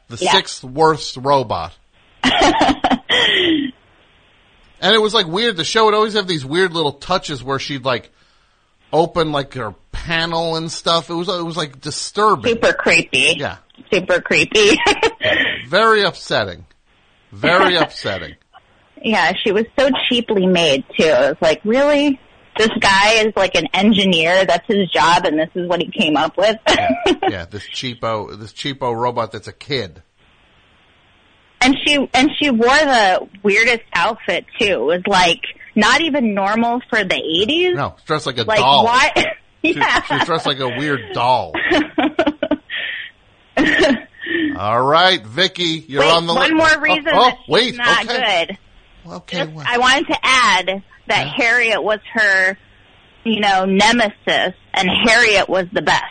the 0.07 0.15
Yeah. 0.23 0.31
sixth 0.31 0.63
worst 0.63 1.17
robot. 1.17 1.73
and 2.23 3.73
it 4.81 5.01
was 5.01 5.13
like 5.13 5.27
weird. 5.27 5.57
The 5.57 5.65
show 5.65 5.85
would 5.85 5.93
always 5.93 6.13
have 6.13 6.27
these 6.27 6.45
weird 6.45 6.71
little 6.73 6.93
touches 6.93 7.43
where 7.43 7.59
she'd 7.59 7.83
like 7.83 8.11
open 8.93 9.33
like 9.33 9.53
her 9.55 9.73
panel 9.91 10.55
and 10.55 10.71
stuff. 10.71 11.09
It 11.09 11.15
was 11.15 11.27
it 11.27 11.43
was 11.43 11.57
like 11.57 11.81
disturbing. 11.81 12.53
Super 12.53 12.71
creepy. 12.71 13.35
Yeah, 13.37 13.57
Super 13.91 14.21
creepy. 14.21 14.77
very 15.67 16.03
upsetting. 16.03 16.65
Very 17.33 17.75
upsetting. 17.75 18.35
yeah, 19.01 19.33
she 19.43 19.51
was 19.51 19.65
so 19.77 19.89
cheaply 20.07 20.45
made 20.47 20.85
too. 20.97 21.03
It 21.03 21.29
was 21.31 21.37
like, 21.41 21.59
really? 21.65 22.19
This 22.57 22.69
guy 22.79 23.13
is 23.25 23.33
like 23.35 23.55
an 23.55 23.67
engineer. 23.73 24.45
That's 24.45 24.65
his 24.67 24.89
job, 24.91 25.25
and 25.25 25.37
this 25.37 25.49
is 25.55 25.67
what 25.67 25.81
he 25.81 25.89
came 25.91 26.15
up 26.15 26.37
with. 26.37 26.55
yeah, 27.29 27.45
this 27.45 27.63
cheapo, 27.67 28.37
this 28.39 28.53
cheapo 28.53 28.95
robot 28.95 29.31
that's 29.33 29.47
a 29.47 29.53
kid. 29.53 30.01
and 31.61 31.75
she 31.85 32.09
and 32.13 32.29
she 32.39 32.49
wore 32.49 32.67
the 32.67 33.27
weirdest 33.43 33.83
outfit 33.93 34.45
too. 34.59 34.65
It 34.65 34.79
was 34.85 35.01
like 35.07 35.41
not 35.75 35.99
even 36.01 36.33
normal 36.33 36.81
for 36.89 37.03
the 37.03 37.15
eighties. 37.15 37.75
No, 37.75 37.95
dressed 38.05 38.25
like 38.25 38.37
a 38.37 38.43
like 38.43 38.59
doll. 38.59 38.85
why? 38.85 39.11
She, 39.63 39.73
yeah. 39.75 40.01
she's 40.03 40.25
dressed 40.25 40.45
like 40.45 40.59
a 40.59 40.69
weird 40.69 41.11
doll. 41.13 41.53
All 44.57 44.81
right, 44.81 45.21
Vicky, 45.25 45.83
you're 45.87 46.01
Wait, 46.01 46.11
on 46.11 46.27
the 46.27 46.33
one 46.33 46.49
li- 46.51 46.55
more 46.55 46.67
Oh, 46.75 46.79
reason 46.79 47.07
Oh, 47.13 47.23
that 47.25 47.37
she's 47.45 47.49
wait, 47.49 47.75
not 47.75 48.05
okay, 48.05 48.45
good. 48.47 48.57
Okay. 49.07 49.37
Just, 49.37 49.51
well, 49.53 49.65
I 49.67 49.77
wanted 49.77 50.07
to 50.07 50.17
add 50.23 50.83
that 51.07 51.27
Harriet 51.27 51.83
was 51.83 51.99
her, 52.13 52.57
you 53.23 53.39
know, 53.39 53.65
nemesis, 53.65 54.53
and 54.73 54.89
Harriet 55.07 55.47
was 55.49 55.67
the 55.71 55.81
best. 55.81 56.03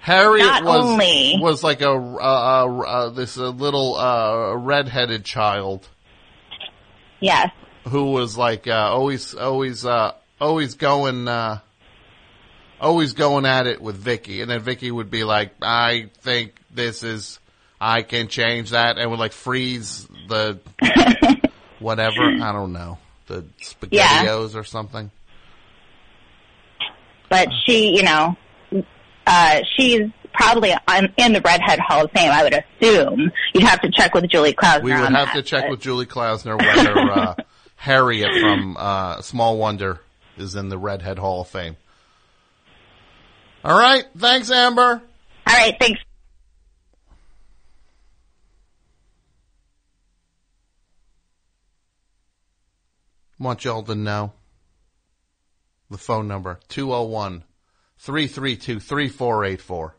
Harriet 0.00 0.44
not 0.46 0.64
was 0.64 0.84
only- 0.84 1.36
was 1.40 1.62
like 1.62 1.80
a 1.80 1.90
uh, 1.90 1.94
uh, 1.94 2.80
uh, 2.80 3.10
this 3.10 3.38
uh, 3.38 3.48
little 3.50 3.94
uh, 3.96 4.52
redheaded 4.56 5.24
child 5.24 5.88
Yes. 7.20 7.50
who 7.88 8.10
was 8.10 8.36
like 8.36 8.66
uh, 8.66 8.72
always 8.72 9.32
always 9.34 9.86
uh, 9.86 10.12
always 10.40 10.74
going 10.74 11.28
uh, 11.28 11.60
always 12.80 13.12
going 13.12 13.46
at 13.46 13.68
it 13.68 13.80
with 13.80 13.94
Vicky, 13.96 14.40
and 14.42 14.50
then 14.50 14.60
Vicky 14.60 14.90
would 14.90 15.08
be 15.08 15.22
like, 15.22 15.52
"I 15.62 16.10
think 16.22 16.54
this 16.74 17.04
is 17.04 17.38
I 17.80 18.02
can 18.02 18.26
change 18.26 18.70
that," 18.70 18.98
and 18.98 19.08
would 19.08 19.20
like 19.20 19.30
freeze 19.32 20.08
the 20.28 20.58
whatever 21.82 22.22
I 22.22 22.52
don't 22.52 22.72
know 22.72 22.98
the 23.26 23.44
Yeah. 23.90 24.24
spaghettios 24.24 24.54
or 24.54 24.64
something. 24.64 25.10
But 27.28 27.48
she, 27.64 27.96
you 27.96 28.02
know, 28.02 28.36
uh, 29.26 29.60
she's 29.76 30.02
probably 30.34 30.72
in 31.16 31.32
the 31.32 31.40
Redhead 31.40 31.78
Hall 31.78 32.04
of 32.04 32.10
Fame, 32.12 32.30
I 32.30 32.42
would 32.42 32.54
assume. 32.54 33.32
You'd 33.54 33.64
have 33.64 33.80
to 33.82 33.90
check 33.90 34.14
with 34.14 34.28
Julie 34.28 34.52
Klausner 34.54 34.82
We 34.84 34.90
would 34.92 35.00
have 35.00 35.28
that, 35.28 35.34
to 35.34 35.42
check 35.42 35.64
but- 35.64 35.70
with 35.72 35.80
Julie 35.80 36.06
Klausner 36.06 36.56
whether 36.58 36.98
uh, 36.98 37.34
Harriet 37.76 38.30
from 38.40 38.76
uh, 38.78 39.20
Small 39.22 39.56
Wonder 39.58 40.00
is 40.36 40.54
in 40.54 40.68
the 40.68 40.78
Redhead 40.78 41.18
Hall 41.18 41.42
of 41.42 41.48
Fame. 41.48 41.76
All 43.64 43.78
right, 43.78 44.04
thanks, 44.16 44.50
Amber. 44.50 45.00
All 45.46 45.54
right, 45.56 45.74
thanks. 45.80 46.00
Want 53.42 53.64
y'all 53.64 53.82
to 53.82 53.94
know 53.94 54.32
the 55.90 55.98
phone 55.98 56.28
number 56.28 56.60
201 56.68 57.44
332 57.98 58.80
3484. 58.80 59.96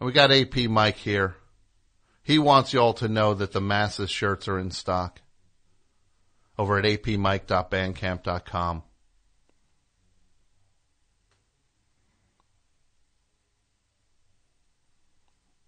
And 0.00 0.06
we 0.06 0.12
got 0.12 0.32
AP 0.32 0.68
Mike 0.70 0.96
here. 0.96 1.36
He 2.22 2.38
wants 2.38 2.72
y'all 2.72 2.94
to 2.94 3.08
know 3.08 3.34
that 3.34 3.52
the 3.52 3.60
masses 3.60 4.10
shirts 4.10 4.48
are 4.48 4.58
in 4.58 4.70
stock 4.70 5.20
over 6.58 6.78
at 6.78 6.84
apmike.bandcamp.com. 6.84 8.82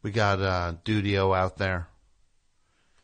We 0.02 0.12
got 0.12 0.40
uh, 0.40 0.74
Dudio 0.84 1.36
out 1.36 1.58
there. 1.58 1.88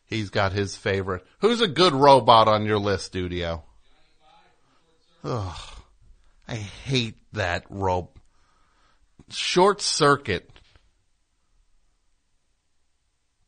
He's 0.05 0.29
got 0.29 0.53
his 0.53 0.77
favorite. 0.77 1.25
Who's 1.39 1.59
a 1.59 1.67
good 1.67 1.93
robot 1.93 2.47
on 2.47 2.65
your 2.65 2.79
list, 2.79 3.13
Dudio? 3.13 3.63
Ugh. 5.23 5.57
I 6.47 6.55
hate 6.55 7.17
that 7.33 7.65
rope. 7.69 8.19
Short 9.29 9.81
circuit. 9.81 10.49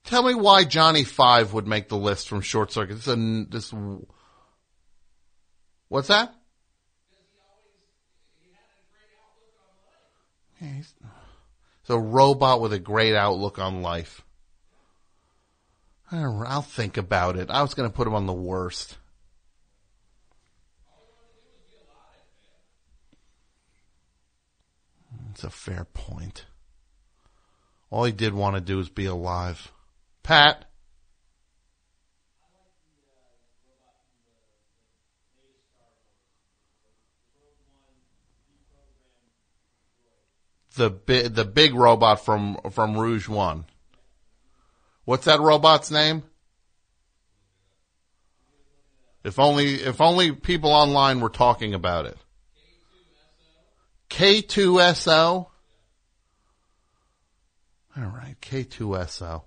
Tell 0.06 0.24
me 0.24 0.36
why 0.36 0.64
Johnny 0.64 1.04
Five 1.04 1.54
would 1.54 1.68
make 1.68 1.90
the 1.90 1.98
list 1.98 2.30
from 2.30 2.42
Short 2.42 2.72
Circuit. 2.72 2.96
This, 2.96 3.08
is 3.08 3.14
a, 3.14 3.46
this 3.50 3.74
what's 5.90 6.08
that? 6.10 6.34
He's, 10.60 10.94
a 11.90 12.00
robot 12.00 12.62
with 12.62 12.72
a 12.74 12.80
great 12.80 13.16
outlook 13.16 13.60
on 13.60 13.82
life. 13.82 14.24
I 16.12 16.18
don't 16.22 16.40
know, 16.40 16.46
I'll 16.46 16.62
think 16.62 16.98
about 16.98 17.36
it. 17.36 17.50
I 17.50 17.62
was 17.62 17.74
going 17.74 17.90
to 17.90 17.96
put 17.96 18.08
him 18.08 18.14
on 18.14 18.26
the 18.26 18.34
worst. 18.34 18.98
It's 25.36 25.44
a 25.44 25.50
fair 25.50 25.86
point. 25.94 26.46
All 27.90 28.06
he 28.06 28.14
did 28.14 28.34
want 28.34 28.56
to 28.56 28.62
do 28.62 28.80
is 28.80 28.88
be 28.88 29.06
alive. 29.06 29.74
Pat? 30.24 30.64
The 40.78 40.90
big, 40.90 41.34
the 41.36 41.44
big 41.44 41.74
robot 41.74 42.24
from, 42.24 42.58
from 42.72 42.98
Rogue 42.98 43.28
One. 43.28 43.66
What's 45.04 45.26
that 45.26 45.42
robot's 45.42 45.92
name? 45.92 46.24
If 49.26 49.38
only, 49.38 49.74
if 49.74 50.00
only 50.00 50.32
people 50.32 50.72
online 50.72 51.20
were 51.20 51.28
talking 51.28 51.74
about 51.74 52.06
it. 52.06 52.18
K2SO? 54.16 55.48
Alright, 57.98 58.40
K2SO. 58.40 59.44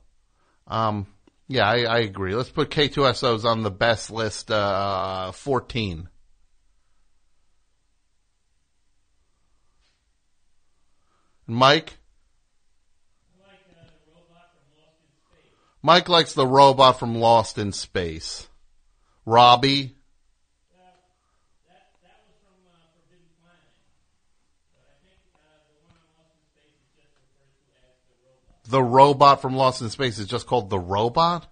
Um, 0.66 1.07
yeah, 1.46 1.66
I, 1.66 1.85
I 1.85 1.98
agree. 2.00 2.35
Let's 2.35 2.50
put 2.50 2.68
K2SOs 2.68 3.46
on 3.46 3.62
the 3.62 3.70
best 3.70 4.11
list, 4.11 4.50
uh, 4.50 5.33
14. 5.33 6.11
Mike? 11.46 11.96
Mike 15.81 16.11
likes 16.11 16.35
the 16.35 16.46
robot 16.46 16.98
from 16.98 17.14
Lost 17.14 17.57
in 17.57 17.72
Space. 17.72 18.46
Robbie? 19.24 19.97
The 28.68 28.83
robot 28.83 29.40
from 29.40 29.57
Lost 29.57 29.81
in 29.81 29.88
Space 29.88 30.18
is 30.18 30.26
just 30.26 30.46
called 30.46 30.68
the 30.68 30.78
robot? 30.78 31.46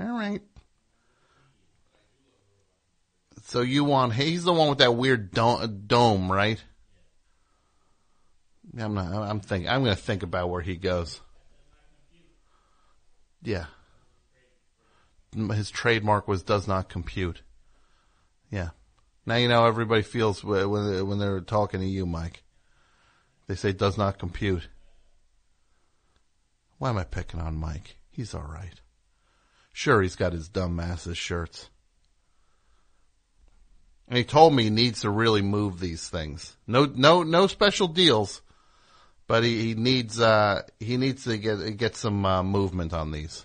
Alright. 0.00 0.40
So 3.44 3.60
you 3.60 3.84
want, 3.84 4.14
he's 4.14 4.44
the 4.44 4.52
one 4.52 4.70
with 4.70 4.78
that 4.78 4.94
weird 4.94 5.32
dome, 5.32 6.32
right? 6.32 6.62
I'm 8.78 8.94
not, 8.94 9.12
I'm 9.12 9.40
thinking, 9.40 9.68
I'm 9.68 9.82
gonna 9.82 9.96
think 9.96 10.22
about 10.22 10.48
where 10.48 10.62
he 10.62 10.76
goes. 10.76 11.20
Yeah. 13.42 13.66
His 15.34 15.70
trademark 15.70 16.26
was 16.26 16.42
does 16.42 16.66
not 16.66 16.88
compute. 16.88 17.42
Yeah. 18.50 18.70
Now 19.26 19.36
you 19.36 19.48
know 19.48 19.66
everybody 19.66 20.02
feels 20.02 20.42
when 20.42 20.70
when 20.70 21.18
they're 21.18 21.40
talking 21.42 21.80
to 21.80 21.86
you, 21.86 22.06
Mike. 22.06 22.44
They 23.46 23.54
say 23.54 23.72
does 23.72 23.98
not 23.98 24.18
compute. 24.18 24.68
Why 26.78 26.90
am 26.90 26.98
I 26.98 27.04
picking 27.04 27.40
on 27.40 27.56
Mike? 27.56 27.96
He's 28.10 28.34
all 28.34 28.48
right. 28.48 28.80
Sure, 29.72 30.02
he's 30.02 30.16
got 30.16 30.32
his 30.32 30.48
dumb 30.48 30.80
asses 30.80 31.18
shirts. 31.18 31.68
And 34.08 34.16
he 34.16 34.24
told 34.24 34.54
me 34.54 34.64
he 34.64 34.70
needs 34.70 35.02
to 35.02 35.10
really 35.10 35.42
move 35.42 35.78
these 35.78 36.08
things. 36.08 36.56
No, 36.66 36.86
no, 36.86 37.22
no 37.22 37.46
special 37.46 37.88
deals, 37.88 38.40
but 39.26 39.44
he, 39.44 39.60
he 39.62 39.74
needs, 39.74 40.18
uh, 40.18 40.62
he 40.80 40.96
needs 40.96 41.24
to 41.24 41.36
get, 41.36 41.76
get 41.76 41.94
some, 41.94 42.24
uh, 42.24 42.42
movement 42.42 42.92
on 42.94 43.12
these. 43.12 43.44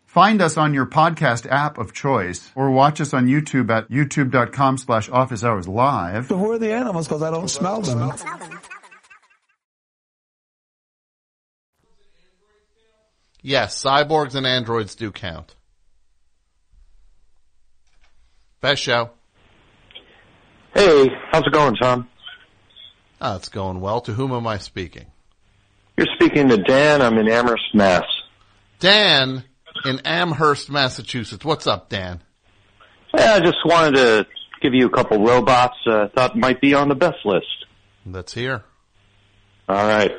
Find 0.11 0.41
us 0.41 0.57
on 0.57 0.73
your 0.73 0.85
podcast 0.85 1.49
app 1.49 1.77
of 1.77 1.93
choice 1.93 2.51
or 2.53 2.69
watch 2.69 2.99
us 2.99 3.13
on 3.13 3.27
YouTube 3.27 3.69
at 3.69 3.89
youtube.com 3.89 4.77
slash 4.77 5.07
office 5.07 5.41
hours 5.41 5.69
live. 5.69 6.27
Who 6.27 6.51
are 6.51 6.59
the 6.59 6.73
animals? 6.73 7.07
Because 7.07 7.21
I 7.21 7.31
don't 7.31 7.47
smell 7.47 7.79
them. 7.79 8.11
Yes, 13.41 13.81
cyborgs 13.81 14.35
and 14.35 14.45
androids 14.45 14.95
do 14.95 15.13
count. 15.13 15.55
Best 18.59 18.81
show. 18.81 19.11
Hey, 20.73 21.07
how's 21.31 21.47
it 21.47 21.53
going, 21.53 21.75
Tom? 21.81 22.09
Oh, 23.21 23.37
it's 23.37 23.47
going 23.47 23.79
well. 23.79 24.01
To 24.01 24.11
whom 24.11 24.33
am 24.33 24.45
I 24.45 24.57
speaking? 24.57 25.05
You're 25.95 26.07
speaking 26.15 26.49
to 26.49 26.57
Dan. 26.57 27.01
I'm 27.01 27.17
in 27.17 27.29
Amherst, 27.29 27.73
Mass. 27.73 28.03
Dan 28.81 29.45
in 29.85 29.99
Amherst, 30.05 30.69
Massachusetts. 30.69 31.43
What's 31.43 31.67
up, 31.67 31.89
Dan? 31.89 32.21
Yeah, 33.17 33.33
I 33.33 33.39
just 33.39 33.57
wanted 33.65 33.95
to 33.95 34.27
give 34.61 34.73
you 34.73 34.85
a 34.85 34.89
couple 34.89 35.23
robots 35.23 35.77
uh, 35.85 36.07
thought 36.15 36.37
might 36.37 36.61
be 36.61 36.73
on 36.73 36.89
the 36.89 36.95
best 36.95 37.25
list. 37.25 37.45
Let's 38.05 38.33
hear. 38.33 38.63
All 39.67 39.75
right. 39.87 40.11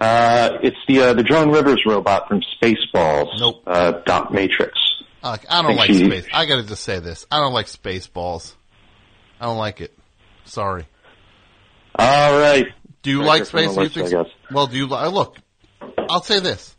Uh, 0.00 0.58
it's 0.62 0.76
the 0.88 1.00
uh, 1.00 1.14
the 1.14 1.22
Joan 1.22 1.50
Rivers 1.50 1.82
robot 1.86 2.28
from 2.28 2.42
Spaceballs. 2.60 3.28
Nope. 3.38 3.62
Uh, 3.66 3.92
Dot 4.04 4.32
Matrix. 4.32 4.72
Uh, 5.22 5.36
I 5.48 5.62
don't 5.62 5.76
like 5.76 5.86
she- 5.88 6.04
space. 6.04 6.26
I 6.32 6.46
gotta 6.46 6.64
just 6.64 6.82
say 6.82 6.98
this. 6.98 7.26
I 7.30 7.38
don't 7.40 7.52
like 7.52 7.66
Spaceballs. 7.66 8.54
I 9.40 9.46
don't 9.46 9.58
like 9.58 9.80
it. 9.80 9.96
Sorry. 10.44 10.86
All 11.96 12.38
right. 12.38 12.66
Do 13.02 13.10
you 13.10 13.22
like 13.22 13.42
here 13.42 13.44
space? 13.46 13.74
Do 13.74 13.82
you 13.82 13.88
think 13.88 14.06
I 14.08 14.22
guess. 14.22 14.32
Well, 14.50 14.66
do 14.66 14.76
you 14.76 14.86
li- 14.86 15.08
look? 15.08 15.36
I'll 16.10 16.22
say 16.22 16.40
this. 16.40 16.74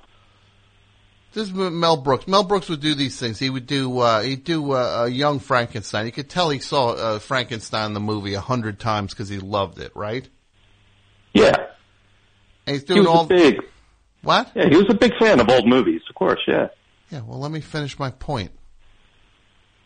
This 1.35 1.49
is 1.49 1.53
Mel 1.53 1.97
Brooks. 1.97 2.29
Mel 2.29 2.45
Brooks 2.45 2.69
would 2.69 2.79
do 2.79 2.95
these 2.95 3.19
things. 3.19 3.37
He 3.37 3.49
would 3.49 3.67
do. 3.67 3.99
Uh, 3.99 4.21
he'd 4.21 4.45
do 4.45 4.71
uh, 4.71 5.03
a 5.05 5.09
young 5.09 5.39
Frankenstein. 5.39 6.05
You 6.05 6.13
could 6.13 6.29
tell 6.29 6.49
he 6.49 6.59
saw 6.59 6.91
uh, 6.91 7.19
Frankenstein 7.19 7.93
the 7.93 7.99
movie 7.99 8.35
a 8.35 8.39
hundred 8.39 8.79
times 8.79 9.13
because 9.13 9.27
he 9.27 9.39
loved 9.39 9.77
it, 9.79 9.91
right? 9.95 10.27
Yeah. 11.33 11.55
And 12.65 12.75
he's 12.77 12.83
He 12.83 12.87
doing 12.87 12.99
was 13.01 13.07
all 13.09 13.25
big. 13.25 13.57
what? 14.21 14.49
Yeah, 14.55 14.69
he 14.69 14.77
was 14.77 14.85
a 14.89 14.93
big 14.93 15.11
fan 15.19 15.41
of 15.41 15.49
old 15.49 15.67
movies, 15.67 16.01
of 16.07 16.15
course. 16.15 16.39
Yeah. 16.47 16.69
Yeah. 17.11 17.19
Well, 17.27 17.39
let 17.39 17.51
me 17.51 17.59
finish 17.59 17.99
my 17.99 18.11
point, 18.11 18.51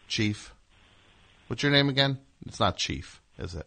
Chief. 0.07 0.53
What's 1.47 1.63
your 1.63 1.71
name 1.71 1.89
again? 1.89 2.19
It's 2.45 2.59
not 2.59 2.77
Chief, 2.77 3.21
is 3.39 3.55
it? 3.55 3.65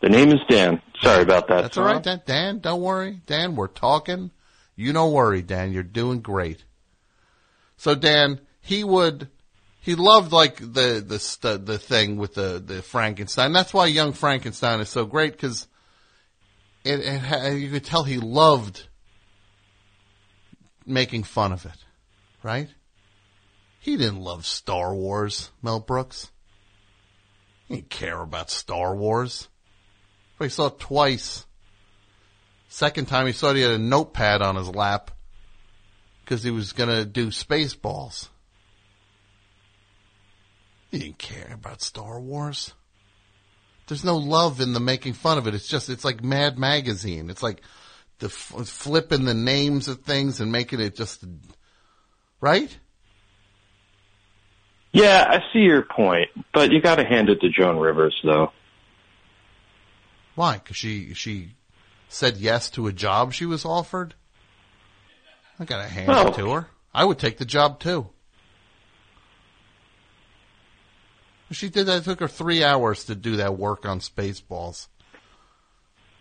The 0.00 0.10
name 0.10 0.28
is 0.28 0.38
Dan. 0.48 0.80
Sorry 1.02 1.22
about 1.24 1.48
that. 1.48 1.62
That's 1.62 1.76
all 1.76 1.84
right, 1.84 2.00
Dan. 2.00 2.22
Dan, 2.24 2.58
don't 2.60 2.82
worry. 2.82 3.20
Dan, 3.26 3.56
we're 3.56 3.66
talking. 3.66 4.30
You 4.76 4.92
don't 4.92 5.12
worry, 5.12 5.42
Dan. 5.42 5.72
You're 5.72 5.82
doing 5.82 6.20
great. 6.20 6.64
So, 7.78 7.94
Dan, 7.94 8.40
he 8.60 8.84
would, 8.84 9.28
he 9.80 9.94
loved 9.94 10.32
like 10.32 10.58
the, 10.58 11.02
the, 11.06 11.58
the 11.58 11.78
thing 11.78 12.16
with 12.16 12.34
the, 12.34 12.62
the 12.64 12.82
Frankenstein. 12.82 13.52
That's 13.52 13.74
why 13.74 13.86
Young 13.86 14.12
Frankenstein 14.12 14.80
is 14.80 14.88
so 14.88 15.06
great 15.06 15.32
because 15.32 15.66
it, 16.84 17.00
it, 17.00 17.58
you 17.58 17.70
could 17.70 17.84
tell 17.84 18.04
he 18.04 18.18
loved 18.18 18.86
making 20.84 21.24
fun 21.24 21.52
of 21.52 21.64
it, 21.64 21.84
right? 22.42 22.68
He 23.80 23.96
didn't 23.96 24.20
love 24.20 24.44
Star 24.46 24.94
Wars, 24.94 25.50
Mel 25.62 25.80
Brooks. 25.80 26.30
He 27.68 27.76
didn't 27.76 27.90
care 27.90 28.20
about 28.20 28.50
Star 28.50 28.94
Wars. 28.94 29.48
But 30.38 30.46
he 30.46 30.50
saw 30.50 30.66
it 30.66 30.78
twice. 30.78 31.45
Second 32.76 33.06
time 33.06 33.26
he 33.26 33.32
saw 33.32 33.52
it, 33.52 33.56
he 33.56 33.62
had 33.62 33.70
a 33.70 33.78
notepad 33.78 34.42
on 34.42 34.54
his 34.54 34.68
lap 34.68 35.10
because 36.22 36.42
he 36.42 36.50
was 36.50 36.74
going 36.74 36.90
to 36.90 37.06
do 37.06 37.28
Spaceballs. 37.28 38.28
He 40.90 40.98
didn't 40.98 41.16
care 41.16 41.52
about 41.54 41.80
Star 41.80 42.20
Wars. 42.20 42.74
There's 43.86 44.04
no 44.04 44.18
love 44.18 44.60
in 44.60 44.74
the 44.74 44.80
making 44.80 45.14
fun 45.14 45.38
of 45.38 45.46
it. 45.46 45.54
It's 45.54 45.66
just, 45.66 45.88
it's 45.88 46.04
like 46.04 46.22
Mad 46.22 46.58
Magazine. 46.58 47.30
It's 47.30 47.42
like 47.42 47.62
the 48.18 48.26
f- 48.26 48.68
flipping 48.68 49.24
the 49.24 49.32
names 49.32 49.88
of 49.88 50.02
things 50.02 50.40
and 50.42 50.52
making 50.52 50.80
it 50.80 50.96
just, 50.96 51.24
right? 52.42 52.78
Yeah, 54.92 55.24
I 55.26 55.38
see 55.50 55.60
your 55.60 55.80
point, 55.80 56.28
but 56.52 56.72
you 56.72 56.82
got 56.82 56.96
to 56.96 57.06
hand 57.06 57.30
it 57.30 57.40
to 57.40 57.48
Joan 57.48 57.78
Rivers, 57.78 58.20
though. 58.22 58.52
Why? 60.34 60.58
Because 60.58 60.76
she 60.76 61.14
she 61.14 61.52
said 62.08 62.36
yes 62.36 62.70
to 62.70 62.86
a 62.86 62.92
job 62.92 63.32
she 63.32 63.46
was 63.46 63.64
offered. 63.64 64.14
I 65.58 65.64
gotta 65.64 65.88
hand 65.88 66.10
Oh. 66.10 66.28
it 66.28 66.34
to 66.36 66.50
her. 66.52 66.68
I 66.94 67.04
would 67.04 67.18
take 67.18 67.38
the 67.38 67.44
job 67.44 67.80
too. 67.80 68.08
She 71.52 71.68
did 71.68 71.84
that. 71.86 71.98
It 71.98 72.04
took 72.04 72.20
her 72.20 72.28
three 72.28 72.64
hours 72.64 73.04
to 73.04 73.14
do 73.14 73.36
that 73.36 73.56
work 73.56 73.86
on 73.86 74.00
Spaceballs. 74.00 74.88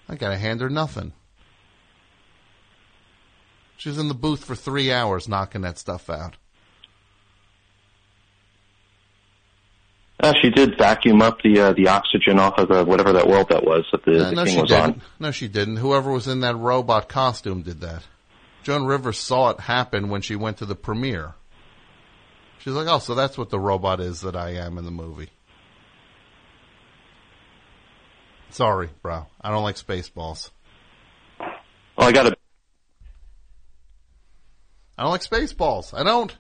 I 0.08 0.16
gotta 0.16 0.38
hand 0.38 0.62
her 0.62 0.70
nothing. 0.70 1.14
She 3.78 3.90
was 3.90 3.98
in 3.98 4.08
the 4.08 4.14
booth 4.14 4.44
for 4.46 4.56
three 4.56 4.92
hours 4.92 5.28
knocking 5.28 5.62
that 5.62 5.78
stuff 5.80 6.10
out. 6.10 6.38
Uh, 10.26 10.34
she 10.42 10.50
did 10.50 10.76
vacuum 10.76 11.22
up 11.22 11.40
the 11.44 11.60
uh, 11.60 11.74
the 11.74 11.88
oxygen 11.88 12.40
off 12.40 12.58
of 12.58 12.68
the 12.68 12.84
whatever 12.84 13.14
that 13.14 13.28
world 13.28 13.48
that 13.50 13.64
was 13.64 13.86
that 13.92 14.04
the, 14.06 14.12
No, 14.12 14.24
the 14.30 14.32
no, 14.36 14.46
king 14.46 14.54
she 14.56 14.62
was 14.62 14.70
didn't. 14.70 14.84
on. 14.96 15.02
No, 15.20 15.30
she 15.32 15.48
didn't. 15.48 15.78
Whoever 15.78 16.12
was 16.12 16.28
in 16.28 16.40
that 16.40 16.56
robot 16.56 17.08
costume 17.08 17.62
did 17.62 17.82
that. 17.82 18.02
Joan 18.64 18.86
Rivers 18.86 19.20
saw 19.20 19.52
it 19.52 19.60
happen 19.60 20.10
when 20.10 20.22
she 20.22 20.36
went 20.36 20.58
to 20.58 20.66
the 20.66 20.74
premiere. 20.76 21.36
She's 22.58 22.74
like, 22.74 22.88
"Oh, 22.88 22.98
so 22.98 23.14
that's 23.14 23.38
what 23.38 23.52
the 23.52 23.60
robot 23.60 24.00
is 24.00 24.22
that 24.22 24.36
I 24.36 24.54
am 24.56 24.80
in 24.80 24.86
the 24.86 24.90
movie." 24.92 25.30
Sorry, 28.50 28.90
bro. 29.04 29.28
I 29.42 29.52
don't 29.52 29.62
like 29.64 29.76
Spaceballs. 29.76 30.50
Well, 31.40 32.08
I 32.08 32.12
got 32.12 32.24
to. 32.24 32.36
I 34.98 35.04
don't 35.04 35.12
like 35.12 35.22
Spaceballs. 35.22 35.94
I 35.94 36.04
don't. 36.04 36.36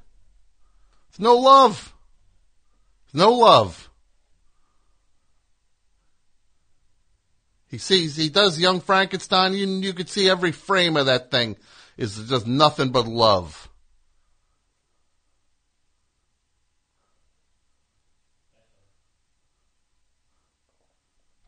It's 1.10 1.20
no 1.20 1.36
love. 1.36 1.94
No 3.16 3.32
love. 3.32 3.90
He 7.70 7.78
sees, 7.78 8.18
he 8.18 8.28
does 8.28 8.60
Young 8.60 8.82
Frankenstein. 8.82 9.54
You, 9.54 9.66
you 9.68 9.94
could 9.94 10.10
see 10.10 10.30
every 10.30 10.52
frame 10.52 10.98
of 10.98 11.06
that 11.06 11.32
thing 11.32 11.56
is 11.96 12.28
just 12.28 12.46
nothing 12.46 12.92
but 12.92 13.08
love. 13.08 13.70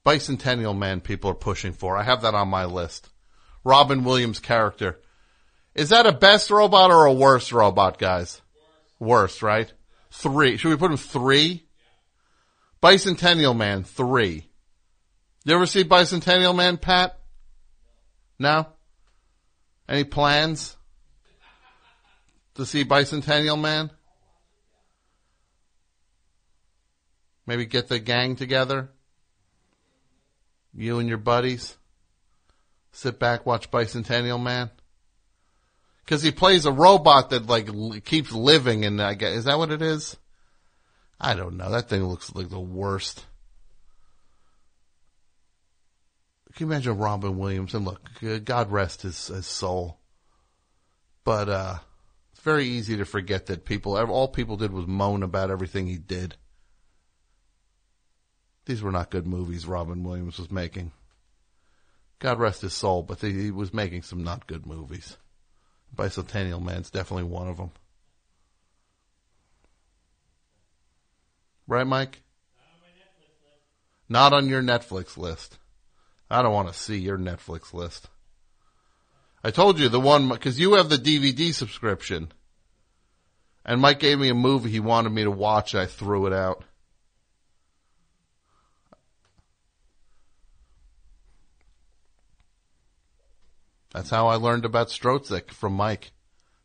Bicentennial 0.06 0.78
Man 0.78 1.02
people 1.02 1.32
are 1.32 1.36
pushing 1.36 1.74
for. 1.74 1.98
I 1.98 2.04
have 2.04 2.22
that 2.22 2.34
on 2.34 2.48
my 2.48 2.64
list. 2.64 3.10
Robin 3.66 4.06
Williams 4.06 4.40
character. 4.40 5.02
Is 5.76 5.90
that 5.90 6.08
a 6.08 6.14
best 6.14 6.50
robot 6.50 6.92
or 6.92 7.06
a 7.06 7.14
worst 7.14 7.52
robot, 7.52 8.00
guys? 8.00 8.42
Worst, 9.00 9.44
right? 9.44 9.74
Three. 10.12 10.58
Should 10.58 10.70
we 10.70 10.78
put 10.78 10.92
him 10.92 10.98
three? 10.98 11.66
Bicentennial 12.82 13.56
Man, 13.56 13.84
three. 13.84 14.48
You 15.46 15.56
ever 15.56 15.66
see 15.66 15.84
Bicentennial 15.84 16.56
Man, 16.56 16.78
Pat? 16.78 17.20
No? 18.40 18.68
Any 19.90 20.04
plans 20.04 20.76
to 22.56 22.66
see 22.66 22.84
Bicentennial 22.84 23.60
Man? 23.60 23.92
Maybe 27.46 27.66
get 27.66 27.88
the 27.88 28.00
gang 28.00 28.36
together? 28.36 28.90
You 30.74 31.00
and 31.00 31.08
your 31.08 31.18
buddies? 31.18 31.78
Sit 32.92 33.20
back, 33.20 33.46
watch 33.46 33.72
Bicentennial 33.72 34.42
Man? 34.42 34.70
Cause 36.08 36.24
he 36.24 36.32
plays 36.32 36.66
a 36.66 36.72
robot 36.72 37.32
that 37.32 37.48
like 37.48 37.68
l- 37.68 37.98
keeps 38.04 38.32
living 38.32 38.86
and 38.86 39.02
I 39.02 39.14
guess, 39.14 39.34
is 39.34 39.46
that 39.46 39.58
what 39.58 39.72
it 39.72 39.82
is? 39.82 40.16
I 41.20 41.34
don't 41.34 41.58
know. 41.58 41.70
That 41.70 41.90
thing 41.90 42.06
looks 42.06 42.34
like 42.34 42.50
the 42.50 42.60
worst. 42.60 43.26
can 46.58 46.66
you 46.66 46.74
imagine 46.74 46.98
Robin 46.98 47.38
Williams? 47.38 47.76
And 47.76 47.86
look, 47.86 48.10
God 48.44 48.72
rest 48.72 49.04
his, 49.04 49.28
his 49.28 49.46
soul. 49.46 50.00
But 51.24 51.50
uh, 51.50 51.76
it's 52.32 52.42
very 52.42 52.66
easy 52.66 52.98
to 52.98 53.06
forget 53.06 53.46
that 53.46 53.64
people, 53.64 53.96
all 53.96 54.28
people 54.28 54.58
did 54.58 54.74
was 54.74 54.88
moan 54.88 55.22
about 55.22 55.52
everything 55.52 55.86
he 55.86 56.00
did. 56.00 56.36
These 58.66 58.82
were 58.82 58.92
not 58.92 59.12
good 59.12 59.28
movies 59.28 59.68
Robin 59.68 60.04
Williams 60.04 60.40
was 60.40 60.50
making. 60.50 60.94
God 62.18 62.40
rest 62.40 62.64
his 62.64 62.74
soul, 62.74 63.04
but 63.04 63.22
he 63.22 63.52
was 63.52 63.72
making 63.72 64.02
some 64.02 64.24
not 64.24 64.48
good 64.48 64.66
movies. 64.66 65.16
Bicentennial 65.98 66.64
Man's 66.64 66.90
definitely 66.92 67.24
one 67.24 67.50
of 67.50 67.58
them. 67.58 67.72
Right, 71.68 71.86
Mike? 71.86 72.22
Not 74.08 74.32
on 74.32 74.48
your 74.48 74.62
Netflix 74.62 75.18
list. 75.18 75.58
I 76.30 76.42
don't 76.42 76.54
want 76.54 76.70
to 76.70 76.74
see 76.74 76.98
your 76.98 77.18
Netflix 77.18 77.74
list. 77.74 78.08
I 79.44 79.52
told 79.52 79.80
you 79.80 79.90
the 79.90 80.00
one, 80.00 80.30
because 80.30 80.60
you 80.60 80.74
have 80.74 80.90
the 80.90 80.98
DVD 80.98 81.54
subscription. 81.54 82.32
And 83.66 83.82
Mike 83.82 84.00
gave 84.00 84.18
me 84.18 84.30
a 84.30 84.34
movie 84.34 84.70
he 84.70 84.80
wanted 84.80 85.12
me 85.12 85.24
to 85.24 85.32
watch, 85.32 85.74
and 85.74 85.82
I 85.82 85.88
threw 85.88 86.26
it 86.28 86.34
out. 86.34 86.64
That's 93.98 94.12
how 94.12 94.28
I 94.28 94.36
learned 94.36 94.64
about 94.64 94.90
Stroszek 94.90 95.50
from 95.50 95.74
Mike. 95.74 96.12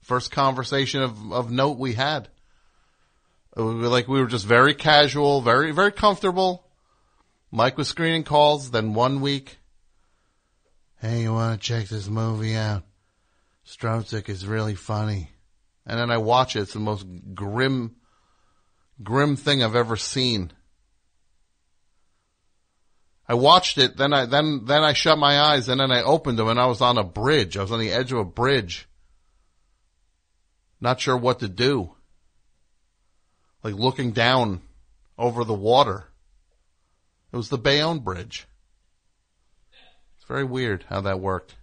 First 0.02 0.30
conversation 0.30 1.00
of, 1.00 1.32
of 1.32 1.50
note 1.50 1.78
we 1.78 1.94
had. 1.94 2.28
It 3.56 3.62
was 3.62 3.90
like 3.90 4.06
we 4.06 4.20
were 4.20 4.26
just 4.26 4.44
very 4.44 4.74
casual, 4.74 5.40
very, 5.40 5.72
very 5.72 5.92
comfortable. 5.92 6.66
Mike 7.50 7.78
was 7.78 7.88
screening 7.88 8.24
calls. 8.24 8.70
Then 8.70 8.92
one 8.92 9.22
week, 9.22 9.56
hey, 11.00 11.22
you 11.22 11.32
want 11.32 11.58
to 11.58 11.66
check 11.66 11.88
this 11.88 12.06
movie 12.06 12.54
out? 12.54 12.82
Stroszek 13.66 14.28
is 14.28 14.46
really 14.46 14.74
funny. 14.74 15.30
And 15.86 15.98
then 15.98 16.10
I 16.10 16.18
watch 16.18 16.54
it. 16.54 16.60
It's 16.60 16.74
the 16.74 16.80
most 16.80 17.06
grim, 17.32 17.96
grim 19.02 19.36
thing 19.36 19.64
I've 19.64 19.74
ever 19.74 19.96
seen. 19.96 20.52
I 23.28 23.34
watched 23.34 23.78
it, 23.78 23.96
then 23.96 24.12
I, 24.12 24.26
then, 24.26 24.64
then 24.64 24.82
I 24.82 24.92
shut 24.92 25.18
my 25.18 25.40
eyes 25.40 25.68
and 25.68 25.80
then 25.80 25.92
I 25.92 26.02
opened 26.02 26.38
them 26.38 26.48
and 26.48 26.60
I 26.60 26.66
was 26.66 26.80
on 26.80 26.98
a 26.98 27.04
bridge. 27.04 27.56
I 27.56 27.62
was 27.62 27.72
on 27.72 27.80
the 27.80 27.92
edge 27.92 28.12
of 28.12 28.18
a 28.18 28.24
bridge. 28.24 28.88
Not 30.80 31.00
sure 31.00 31.16
what 31.16 31.38
to 31.38 31.48
do. 31.48 31.92
Like 33.62 33.74
looking 33.74 34.10
down 34.10 34.62
over 35.16 35.44
the 35.44 35.54
water. 35.54 36.04
It 37.32 37.36
was 37.36 37.48
the 37.48 37.58
Bayonne 37.58 38.00
Bridge. 38.00 38.46
It's 40.16 40.26
very 40.26 40.44
weird 40.44 40.84
how 40.88 41.00
that 41.02 41.20
worked. 41.20 41.54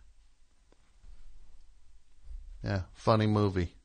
Yeah, 2.64 2.82
funny 2.94 3.28
movie. 3.28 3.76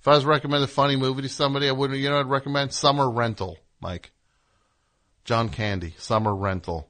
If 0.00 0.08
I 0.08 0.14
was 0.14 0.24
recommending 0.24 0.64
a 0.64 0.68
funny 0.68 0.96
movie 0.96 1.22
to 1.22 1.28
somebody, 1.28 1.68
I 1.68 1.72
wouldn't, 1.72 1.98
you 1.98 2.10
know, 2.10 2.20
I'd 2.20 2.26
recommend 2.26 2.72
Summer 2.72 3.10
Rental, 3.10 3.58
Mike. 3.80 4.12
John 5.24 5.48
Candy, 5.48 5.94
Summer 5.98 6.34
Rental. 6.34 6.88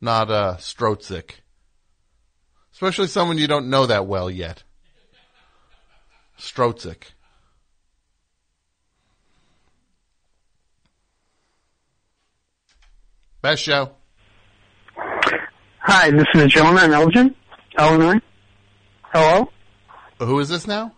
Not, 0.00 0.30
uh, 0.30 0.56
Stroszek. 0.58 1.30
Especially 2.72 3.06
someone 3.06 3.38
you 3.38 3.46
don't 3.46 3.70
know 3.70 3.86
that 3.86 4.06
well 4.06 4.30
yet. 4.30 4.62
Stroszek. 6.38 7.02
Best 13.40 13.62
show. 13.62 13.92
Hi, 15.80 16.10
this 16.10 16.26
is 16.34 16.52
Jonah 16.52 16.84
in 16.84 16.92
Elgin, 16.92 17.34
Illinois. 17.78 18.20
Hello? 19.12 19.50
Who 20.18 20.38
is 20.40 20.48
this 20.48 20.66
now? 20.66 20.92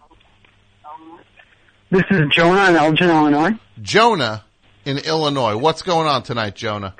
This 1.91 2.05
is 2.11 2.23
Jonah 2.33 2.71
in 2.71 2.77
Elgin, 2.77 3.11
Illinois. 3.11 3.53
Jonah 3.83 4.45
in 4.91 4.99
Illinois. 4.99 5.57
What's 5.57 5.83
going 5.83 6.07
on 6.09 6.23
tonight, 6.23 6.57
Jonah? 6.57 6.95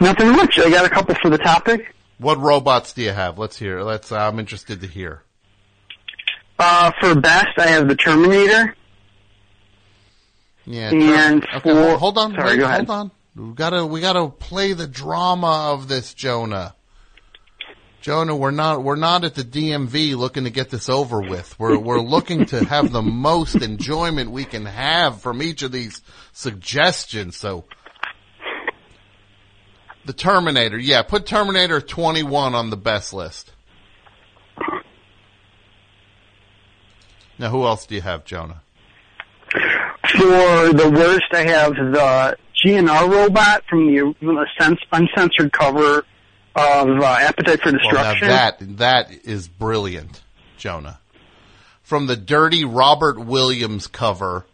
Nothing 0.00 0.30
much. 0.30 0.58
I 0.58 0.70
got 0.70 0.84
a 0.84 0.88
couple 0.88 1.14
for 1.16 1.28
the 1.28 1.38
topic. 1.38 1.94
What 2.18 2.38
robots 2.38 2.92
do 2.92 3.02
you 3.02 3.10
have? 3.10 3.38
Let's 3.38 3.58
hear. 3.58 3.82
Let's. 3.82 4.12
Uh, 4.12 4.16
I'm 4.18 4.38
interested 4.38 4.80
to 4.80 4.86
hear. 4.86 5.22
Uh, 6.58 6.92
for 7.00 7.14
best, 7.20 7.58
I 7.58 7.66
have 7.68 7.88
the 7.88 7.96
Terminator. 7.96 8.74
Yeah. 10.64 10.90
And 10.90 11.44
okay, 11.44 11.72
for- 11.72 11.98
hold, 11.98 12.18
on. 12.18 12.34
Sorry, 12.34 12.50
wait, 12.50 12.58
go 12.58 12.64
ahead. 12.64 12.86
hold 12.86 12.90
on. 12.90 13.10
We 13.48 13.54
gotta. 13.54 13.86
We 13.86 14.00
gotta 14.00 14.28
play 14.28 14.72
the 14.72 14.86
drama 14.86 15.72
of 15.72 15.88
this, 15.88 16.14
Jonah. 16.14 16.74
Jonah, 18.08 18.34
we're 18.34 18.52
not. 18.52 18.82
We're 18.82 18.96
not 18.96 19.24
at 19.24 19.34
the 19.34 19.42
DMV 19.42 20.16
looking 20.16 20.44
to 20.44 20.50
get 20.50 20.70
this 20.70 20.88
over 20.88 21.20
with. 21.20 21.54
We're 21.58 21.78
we're 21.78 22.00
looking 22.00 22.46
to 22.46 22.64
have 22.64 22.90
the 22.90 23.02
most 23.02 23.56
enjoyment 23.56 24.30
we 24.30 24.46
can 24.46 24.64
have 24.64 25.20
from 25.20 25.42
each 25.42 25.60
of 25.60 25.72
these 25.72 26.00
suggestions. 26.32 27.36
So. 27.36 27.66
The 30.06 30.14
Terminator, 30.14 30.78
yeah, 30.78 31.02
put 31.02 31.26
Terminator 31.26 31.82
21 31.82 32.54
on 32.54 32.70
the 32.70 32.78
best 32.78 33.12
list. 33.12 33.52
Now, 37.38 37.50
who 37.50 37.66
else 37.66 37.84
do 37.84 37.94
you 37.94 38.00
have, 38.00 38.24
Jonah? 38.24 38.62
For 39.52 40.72
the 40.72 40.90
worst, 40.94 41.26
I 41.32 41.42
have 41.42 41.74
the 41.74 42.38
GNR 42.64 43.06
robot 43.06 43.64
from 43.68 43.86
the 43.94 44.46
cens- 44.58 44.78
uncensored 44.92 45.52
cover 45.52 46.06
of 46.58 46.88
uh, 47.00 47.04
Appetite 47.20 47.60
for 47.62 47.72
Well, 47.72 47.78
Destruction. 47.92 48.28
that 48.28 48.76
that 48.78 49.10
is 49.24 49.48
brilliant, 49.48 50.20
Jonah. 50.56 50.98
From 51.82 52.06
the 52.06 52.16
dirty 52.16 52.64
Robert 52.64 53.18
Williams 53.18 53.86
cover 53.86 54.44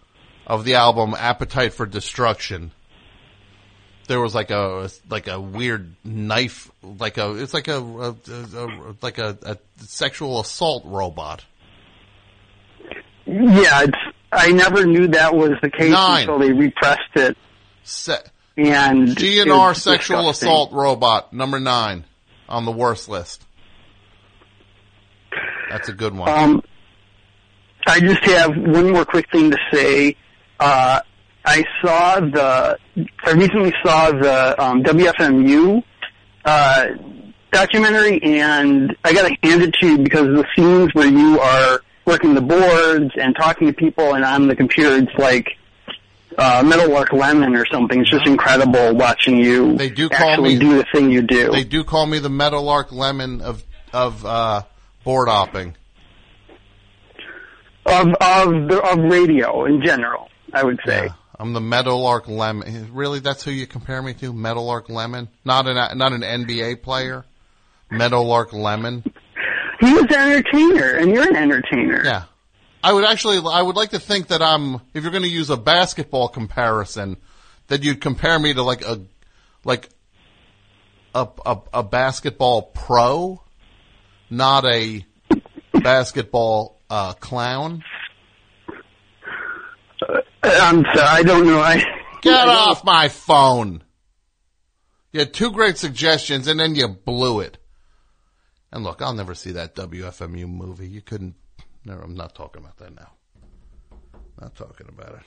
of 0.46 0.64
the 0.64 0.74
album 0.74 1.14
Appetite 1.18 1.72
for 1.72 1.86
Destruction, 1.86 2.70
there 4.06 4.20
was 4.20 4.34
like 4.34 4.50
a 4.50 4.88
like 5.10 5.26
a 5.26 5.40
weird 5.40 5.94
knife, 6.04 6.70
like 6.82 7.18
a 7.18 7.32
it's 7.36 7.54
like 7.54 7.68
a, 7.68 7.78
a, 7.78 8.10
a- 8.10 8.66
a- 8.66 8.96
like 9.02 9.18
a, 9.18 9.36
a 9.42 9.58
sexual 9.78 10.40
assault 10.40 10.84
robot. 10.86 11.44
yeah, 13.26 13.82
it's, 13.82 13.98
I 14.30 14.50
never 14.52 14.84
knew 14.84 15.08
that 15.08 15.34
was 15.34 15.52
the 15.62 15.70
case 15.70 15.90
Nine. 15.92 16.22
until 16.28 16.38
they 16.38 16.52
repressed 16.52 17.00
it. 17.16 17.36
Se- 17.84 18.22
And 18.56 19.08
GNR 19.08 19.74
sexual 19.74 20.18
disgusting. 20.18 20.48
assault 20.48 20.72
robot 20.72 21.32
number 21.32 21.58
nine 21.58 22.04
on 22.48 22.64
the 22.64 22.72
worst 22.72 23.08
list. 23.08 23.44
That's 25.70 25.88
a 25.88 25.92
good 25.92 26.14
one. 26.14 26.28
Um, 26.28 26.62
I 27.86 28.00
just 28.00 28.24
have 28.24 28.56
one 28.56 28.92
more 28.92 29.04
quick 29.04 29.30
thing 29.30 29.50
to 29.50 29.58
say. 29.72 30.16
Uh, 30.60 31.00
I 31.44 31.64
saw 31.82 32.20
the, 32.20 32.78
I 33.24 33.30
recently 33.32 33.74
saw 33.84 34.12
the 34.12 34.62
um, 34.62 34.82
WFMU 34.82 35.82
uh, 36.44 36.86
documentary, 37.50 38.22
and 38.22 38.96
I 39.04 39.12
got 39.12 39.28
to 39.28 39.36
hand 39.42 39.62
it 39.62 39.74
to 39.80 39.86
you 39.86 39.98
because 39.98 40.26
the 40.26 40.44
scenes 40.56 40.94
where 40.94 41.08
you 41.08 41.40
are 41.40 41.82
working 42.06 42.34
the 42.34 42.40
boards 42.40 43.10
and 43.16 43.34
talking 43.36 43.66
to 43.66 43.72
people 43.72 44.14
and 44.14 44.24
on 44.24 44.46
the 44.46 44.56
computer, 44.56 44.96
it's 44.96 45.18
like 45.18 45.48
uh, 46.38 46.62
Meadowlark 46.64 47.12
Lemon 47.12 47.54
or 47.56 47.64
something. 47.66 48.00
It's 48.00 48.10
just 48.10 48.26
incredible 48.26 48.94
watching 48.94 49.36
you 49.36 49.76
They 49.76 49.88
do 49.90 50.08
call 50.08 50.28
actually 50.30 50.54
me- 50.54 50.58
do 50.60 50.76
the 50.76 50.84
thing 50.92 51.10
you 51.10 51.22
do. 51.22 51.50
They 51.52 51.64
do 51.64 51.84
call 51.84 52.06
me 52.06 52.18
the 52.18 52.28
Meadowlark 52.30 52.92
Lemon 52.92 53.40
of 53.40 53.64
of 53.92 54.24
uh, 54.26 54.62
board 55.04 55.28
hopping. 55.28 55.76
of 57.86 58.06
of 58.20 58.48
the, 58.68 58.80
of 58.82 58.98
radio 59.10 59.64
in 59.66 59.82
general, 59.84 60.28
I 60.52 60.64
would 60.64 60.80
say. 60.86 61.04
Yeah, 61.06 61.12
I'm 61.38 61.52
the 61.52 61.60
Meadowlark 61.60 62.28
Lemon. 62.28 62.90
Really, 62.92 63.20
that's 63.20 63.42
who 63.44 63.50
you 63.50 63.66
compare 63.66 64.02
me 64.02 64.14
to? 64.14 64.32
Meadowlark 64.32 64.88
Lemon, 64.88 65.28
not 65.44 65.66
an 65.66 65.76
not 65.98 66.12
an 66.12 66.22
NBA 66.22 66.82
player. 66.82 67.24
Meadowlark 67.90 68.52
Lemon. 68.52 69.04
He 69.80 69.92
was 69.92 70.04
an 70.04 70.32
entertainer, 70.32 70.90
and 70.96 71.10
you're 71.12 71.28
an 71.28 71.36
entertainer. 71.36 72.02
Yeah, 72.04 72.22
I 72.84 72.92
would 72.92 73.04
actually. 73.04 73.40
I 73.50 73.62
would 73.62 73.76
like 73.76 73.90
to 73.90 73.98
think 73.98 74.28
that 74.28 74.42
I'm. 74.42 74.74
If 74.92 75.02
you're 75.02 75.10
going 75.10 75.22
to 75.22 75.28
use 75.28 75.50
a 75.50 75.56
basketball 75.56 76.28
comparison, 76.28 77.16
that 77.68 77.82
you'd 77.82 78.00
compare 78.00 78.38
me 78.38 78.52
to 78.52 78.62
like 78.62 78.82
a 78.82 79.00
like 79.64 79.88
a 81.14 81.26
a, 81.46 81.58
a 81.72 81.82
basketball 81.82 82.62
pro, 82.62 83.42
not 84.28 84.66
a 84.66 85.06
basketball 85.72 86.80
uh, 86.90 87.14
clown. 87.14 87.82
I'm 90.42 90.84
sorry, 90.94 91.08
I 91.08 91.22
don't 91.22 91.46
know. 91.46 91.60
I 91.60 91.82
Get 92.24 92.48
off 92.48 92.84
my 92.84 93.08
phone. 93.08 93.84
You 95.12 95.20
had 95.20 95.34
two 95.34 95.52
great 95.52 95.76
suggestions 95.76 96.46
and 96.46 96.58
then 96.58 96.74
you 96.74 96.88
blew 96.88 97.40
it. 97.40 97.58
And 98.72 98.82
look, 98.82 99.02
I'll 99.02 99.12
never 99.14 99.34
see 99.34 99.52
that 99.52 99.74
WFMU 99.74 100.48
movie. 100.48 100.88
You 100.88 101.02
couldn't. 101.02 101.34
No, 101.84 101.94
I'm 102.02 102.14
not 102.14 102.34
talking 102.34 102.62
about 102.62 102.78
that 102.78 102.94
now. 102.94 103.10
Not 104.40 104.54
talking 104.56 104.88
about 104.88 105.14
it. 105.16 105.26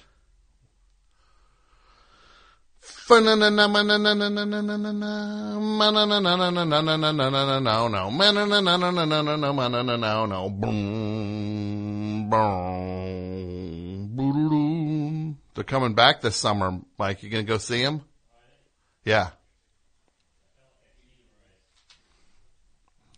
They're 15.54 15.64
coming 15.64 15.94
back 15.96 16.22
this 16.22 16.36
summer, 16.36 16.80
Mike. 16.98 17.24
You 17.24 17.30
gonna 17.30 17.44
go 17.44 17.58
see 17.58 17.84
them? 17.84 18.02
Yeah. 19.04 19.30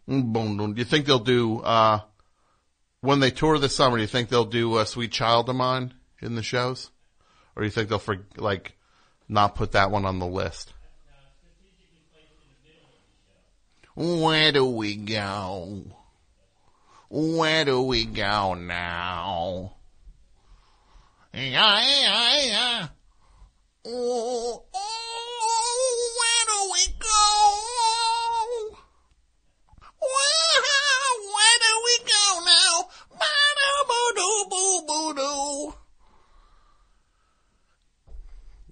Do 0.07 0.73
you 0.75 0.85
think 0.85 1.05
they'll 1.05 1.19
do 1.19 1.59
uh, 1.59 1.99
when 3.01 3.19
they 3.19 3.31
tour 3.31 3.57
this 3.57 3.75
summer? 3.75 3.97
Do 3.97 4.01
you 4.01 4.07
think 4.07 4.29
they'll 4.29 4.45
do 4.45 4.75
uh, 4.75 4.85
"Sweet 4.85 5.11
Child 5.11 5.49
of 5.49 5.55
Mine" 5.55 5.93
in 6.21 6.35
the 6.35 6.43
shows, 6.43 6.91
or 7.55 7.61
do 7.61 7.65
you 7.65 7.71
think 7.71 7.89
they'll 7.89 7.99
for, 7.99 8.17
like 8.37 8.73
not 9.27 9.55
put 9.55 9.73
that 9.73 9.91
one 9.91 10.05
on 10.05 10.19
the 10.19 10.27
list? 10.27 10.73
Where 13.95 14.51
do 14.51 14.65
we 14.65 14.95
go? 14.95 15.83
Where 17.09 17.65
do 17.65 17.81
we 17.81 18.05
go 18.05 18.53
now? 18.53 19.73
Yeah, 21.33 21.41
yeah, 21.49 22.45
yeah. 22.45 22.87
Oh, 23.85 24.63
oh, 24.73 26.13
where 26.19 26.45
do 26.47 26.71
we 26.71 26.85
go? 26.99 27.17
Where, 29.99 30.61
where 31.33 31.57
do 31.59 31.71
we 31.85 31.97
go 32.05 32.45
now? 32.45 32.59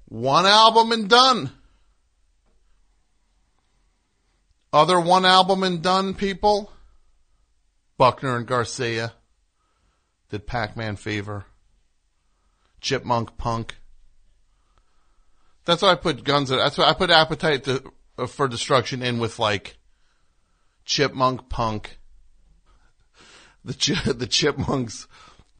One 0.09 0.45
album 0.45 0.91
and 0.91 1.09
done. 1.09 1.51
Other 4.71 4.99
one 4.99 5.25
album 5.25 5.63
and 5.63 5.81
done 5.81 6.13
people. 6.13 6.71
Buckner 7.97 8.37
and 8.37 8.45
Garcia 8.45 9.13
did 10.29 10.47
Pac-Man 10.47 10.95
Fever. 10.95 11.45
Chipmunk 12.79 13.37
Punk. 13.37 13.75
That's 15.65 15.81
why 15.81 15.91
I 15.91 15.95
put 15.95 16.23
Guns. 16.23 16.49
That's 16.49 16.77
why 16.77 16.85
I 16.85 16.93
put 16.93 17.09
Appetite 17.09 17.65
to, 17.65 17.83
uh, 18.17 18.27
for 18.27 18.47
Destruction 18.47 19.01
in 19.01 19.19
with 19.19 19.39
like 19.39 19.77
Chipmunk 20.85 21.49
Punk. 21.49 21.99
The 23.65 23.73
Ch- 23.73 24.03
the 24.05 24.27
Chipmunks 24.27 25.07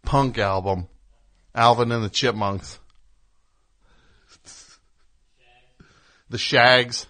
Punk 0.08 0.38
album, 0.38 0.88
Alvin 1.54 1.92
and 1.92 2.02
the 2.02 2.10
Chipmunks. 2.10 2.80
The 6.30 6.38
Shags. 6.38 7.08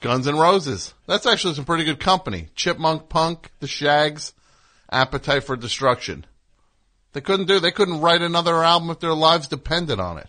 Guns 0.00 0.28
N' 0.28 0.36
Roses. 0.36 0.94
That's 1.08 1.26
actually 1.26 1.54
some 1.54 1.64
pretty 1.64 1.82
good 1.82 1.98
company. 1.98 2.50
Chipmunk 2.54 3.08
Punk, 3.08 3.50
The 3.58 3.66
Shags, 3.66 4.32
Appetite 4.92 5.42
for 5.42 5.56
Destruction. 5.56 6.24
They 7.14 7.20
couldn't 7.20 7.46
do. 7.46 7.58
They 7.58 7.72
couldn't 7.72 8.00
write 8.00 8.22
another 8.22 8.62
album 8.62 8.90
if 8.90 9.00
their 9.00 9.12
lives 9.12 9.48
depended 9.48 9.98
on 9.98 10.18
it. 10.18 10.28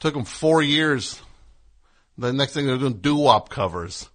Took 0.00 0.12
them 0.12 0.26
four 0.26 0.60
years. 0.60 1.18
The 2.18 2.34
next 2.34 2.52
thing 2.52 2.66
they're 2.66 2.76
doing 2.76 2.98
doo-wop 2.98 3.48
covers. 3.48 4.10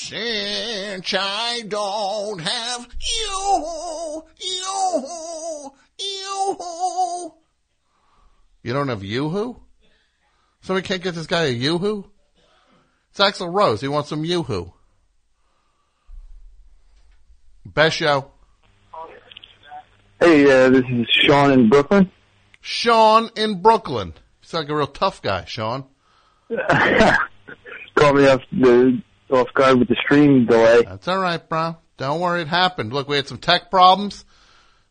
Since 0.00 1.12
I 1.18 1.62
don't 1.66 2.38
have 2.40 2.88
you, 3.18 4.14
you, 4.40 5.72
you. 5.98 7.34
You 8.62 8.72
don't 8.72 8.88
have 8.88 9.02
Yoo-hoo? 9.02 9.60
Somebody 10.60 10.86
can't 10.86 11.02
get 11.02 11.16
this 11.16 11.26
guy 11.26 11.46
a 11.46 11.50
Yoo-hoo? 11.50 12.08
It's 13.10 13.18
Axl 13.18 13.52
Rose. 13.52 13.80
He 13.80 13.88
wants 13.88 14.08
some 14.08 14.24
Yoo-hoo. 14.24 14.72
Best 17.66 17.96
show. 17.96 18.30
Hey, 20.20 20.44
uh, 20.44 20.70
this 20.70 20.84
is 20.88 21.08
Sean 21.10 21.50
in 21.50 21.68
Brooklyn. 21.68 22.08
Sean 22.60 23.30
in 23.34 23.60
Brooklyn. 23.60 24.14
He's 24.40 24.54
like 24.54 24.68
a 24.68 24.76
real 24.76 24.86
tough 24.86 25.20
guy, 25.22 25.44
Sean. 25.44 25.86
Caught 26.56 28.14
me 28.14 28.28
off 28.28 28.42
the 28.52 29.02
off 29.30 29.52
guard 29.54 29.78
with 29.78 29.88
the 29.88 29.96
stream 29.96 30.46
delay. 30.46 30.82
That's 30.82 31.08
all 31.08 31.18
right, 31.18 31.46
bro. 31.48 31.76
Don't 31.96 32.20
worry, 32.20 32.42
it 32.42 32.48
happened. 32.48 32.92
Look, 32.92 33.08
we 33.08 33.16
had 33.16 33.26
some 33.26 33.38
tech 33.38 33.70
problems. 33.70 34.24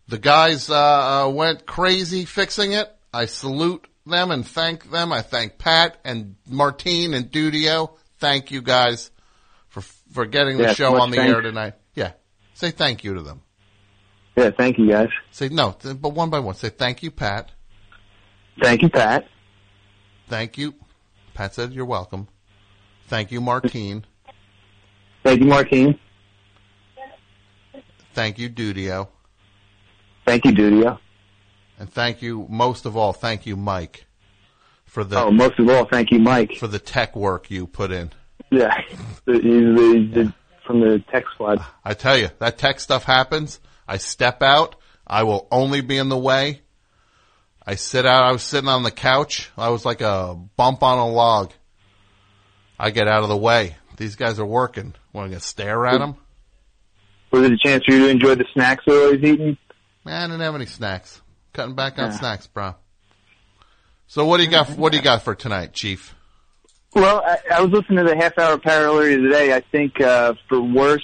The 0.08 0.18
guys 0.18 0.70
uh, 0.70 1.26
uh, 1.28 1.30
went 1.30 1.66
crazy 1.66 2.26
fixing 2.26 2.74
it. 2.74 2.94
I 3.14 3.26
salute 3.26 3.88
them 4.06 4.32
and 4.32 4.46
thank 4.46 4.90
them. 4.92 5.12
I 5.12 5.22
thank 5.22 5.58
Pat 5.58 5.98
and 6.06 6.36
Martine 6.48 7.14
and 7.14 7.32
Dudio. 7.32 7.92
Thank 8.20 8.52
you 8.52 8.62
guys 8.62 9.12
for 9.68 9.82
for 9.82 10.26
getting 10.26 10.58
the 10.58 10.64
Yeah, 10.64 10.74
show 10.74 11.00
on 11.02 11.12
the 11.12 11.18
thanks. 11.18 11.34
air 11.34 11.42
tonight. 11.42 11.74
Yeah, 11.94 12.12
say 12.54 12.72
thank 12.72 13.04
you 13.04 13.16
to 13.16 13.22
them. 13.22 13.42
Yeah, 14.36 14.52
thank 14.52 14.78
you 14.78 14.90
guys. 14.90 15.10
Say 15.32 15.50
no, 15.50 15.76
but 15.84 16.10
one 16.10 16.30
by 16.30 16.40
one. 16.40 16.56
Say 16.56 16.70
thank 16.70 17.04
you, 17.04 17.12
Pat. 17.12 17.52
Thank 18.62 18.82
you, 18.82 18.90
Pat. 18.90 19.28
Thank 20.28 20.58
you. 20.58 20.74
Pat 21.34 21.54
said 21.54 21.74
you're 21.74 21.86
welcome. 21.86 22.28
Thank 23.08 23.32
you, 23.32 23.40
Martine. 23.42 24.06
Thank 25.28 25.42
you, 25.42 25.48
Martine. 25.48 26.00
Thank 28.14 28.40
you, 28.40 28.50
Dudio. 28.50 29.10
Thank 30.26 30.46
you, 30.46 30.54
Dudio. 30.54 31.00
And 31.78 31.92
thank 31.92 32.22
you, 32.22 32.48
most 32.50 32.86
of 32.86 32.96
all, 32.96 33.12
thank 33.12 33.46
you, 33.46 33.58
Mike, 33.58 34.06
for 34.86 35.04
the 35.04 35.20
Oh, 35.20 35.30
most 35.30 35.60
of 35.60 35.68
all, 35.70 35.84
thank 35.84 36.12
you, 36.12 36.20
Mike. 36.20 36.54
for 36.56 36.68
the 36.68 36.80
tech 36.80 37.14
work 37.14 37.52
you 37.52 37.68
put 37.68 37.92
in. 37.92 38.12
Yeah, 38.52 38.74
he's 38.88 38.98
the, 39.26 40.10
the 40.14 40.34
from 40.66 40.80
the 40.80 41.04
tech 41.12 41.26
squad. 41.34 41.60
I 41.84 41.94
tell 41.94 42.18
you, 42.18 42.30
that 42.40 42.58
tech 42.58 42.80
stuff 42.80 43.04
happens. 43.04 43.60
I 43.86 43.98
step 43.98 44.42
out. 44.42 44.78
I 45.06 45.24
will 45.24 45.46
only 45.52 45.82
be 45.82 45.98
in 45.98 46.08
the 46.08 46.18
way. 46.18 46.62
I 47.66 47.76
sit 47.76 48.06
out. 48.06 48.24
I 48.24 48.32
was 48.32 48.44
sitting 48.44 48.70
on 48.70 48.84
the 48.84 48.92
couch. 48.92 49.52
I 49.58 49.70
was 49.72 49.84
like 49.84 50.00
a 50.00 50.36
bump 50.56 50.84
on 50.84 50.98
a 51.00 51.10
log. 51.10 51.52
I 52.80 52.92
get 52.92 53.10
out 53.10 53.24
of 53.24 53.30
the 53.30 53.36
way. 53.36 53.76
These 53.98 54.16
guys 54.16 54.40
are 54.40 54.46
working. 54.46 54.94
Want 55.18 55.32
to 55.32 55.40
stare 55.40 55.84
at 55.88 55.98
them? 55.98 56.16
Was 57.32 57.44
it 57.44 57.52
a 57.52 57.58
chance 57.58 57.84
for 57.86 57.92
you 57.92 58.02
to 58.06 58.10
enjoy 58.10 58.36
the 58.36 58.46
snacks 58.54 58.84
that 58.86 58.94
I 58.94 59.16
was 59.16 59.24
eating? 59.24 59.58
Man, 60.06 60.16
I 60.16 60.28
didn't 60.28 60.42
have 60.42 60.54
any 60.54 60.68
snacks. 60.68 61.20
Cutting 61.54 61.74
back 61.74 61.98
on 61.98 62.14
snacks, 62.14 62.46
bro. 62.46 62.76
So 64.06 64.26
what 64.28 64.38
do 64.38 64.44
you 64.44 64.52
got? 64.52 64.70
What 64.78 64.92
do 64.92 64.98
you 65.00 65.04
got 65.04 65.24
for 65.24 65.34
tonight, 65.34 65.74
Chief? 65.74 66.14
Well, 66.94 67.24
I, 67.26 67.40
I 67.56 67.62
was 67.62 67.72
listening 67.72 67.98
to 68.06 68.12
the 68.12 68.16
half 68.16 68.38
hour 68.38 68.60
parallel 68.60 69.02
today. 69.24 69.54
I 69.56 69.62
think 69.72 70.00
uh, 70.00 70.36
for 70.48 70.62
worst, 70.62 71.04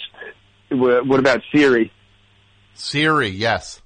what 0.70 1.20
about 1.20 1.42
Siri? 1.52 1.92
Siri, 2.76 3.30
yes. 3.30 3.82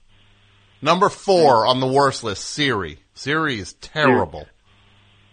Number 0.82 1.08
four 1.08 1.66
on 1.66 1.80
the 1.80 1.88
worst 1.88 2.26
list, 2.26 2.44
Siri. 2.44 3.00
Siri 3.14 3.60
is 3.60 3.74
terrible. 3.76 4.46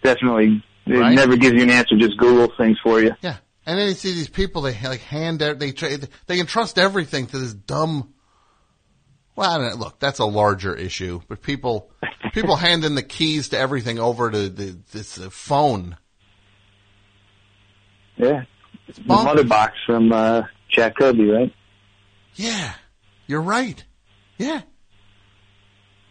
Definitely, 0.05 0.63
it 0.87 0.93
Right. 0.99 1.15
never 1.17 1.37
gives 1.37 1.57
you 1.57 1.65
an 1.65 1.71
answer. 1.71 1.97
Just 1.99 2.17
Google 2.17 2.55
things 2.57 2.79
for 2.81 3.01
you. 3.03 3.11
Yeah. 3.23 3.39
And 3.67 3.79
then 3.79 3.89
you 3.89 3.95
see 3.95 4.13
these 4.13 4.29
people, 4.29 4.63
they 4.63 4.79
like 4.83 5.01
hand 5.01 5.43
out, 5.43 5.59
they 5.59 5.73
try, 5.73 5.97
they 6.27 6.37
can 6.37 6.47
trust 6.47 6.79
everything 6.79 7.27
to 7.29 7.39
this 7.39 7.55
dumb, 7.55 8.13
well, 9.37 9.51
I 9.51 9.59
don't 9.59 9.71
know, 9.71 9.85
look, 9.85 9.99
that's 9.99 10.19
a 10.19 10.27
larger 10.27 10.75
issue, 10.75 11.21
but 11.29 11.41
people, 11.41 11.91
people 12.33 12.57
handing 12.57 12.95
the 12.95 13.03
keys 13.03 13.51
to 13.51 13.59
everything 13.59 13.99
over 13.99 14.31
to 14.31 14.49
the, 14.49 14.79
this 14.93 15.19
uh, 15.19 15.31
phone. 15.31 15.97
Yeah, 18.17 18.45
It's 18.87 18.99
the 18.99 19.05
mother 19.07 19.45
box 19.45 19.75
from 19.87 20.13
uh, 20.13 20.43
Jack 20.69 20.97
Kirby, 20.97 21.31
right? 21.31 21.53
Yeah. 22.35 22.75
You're 23.27 23.43
right. 23.43 23.83
Yeah. 24.39 24.63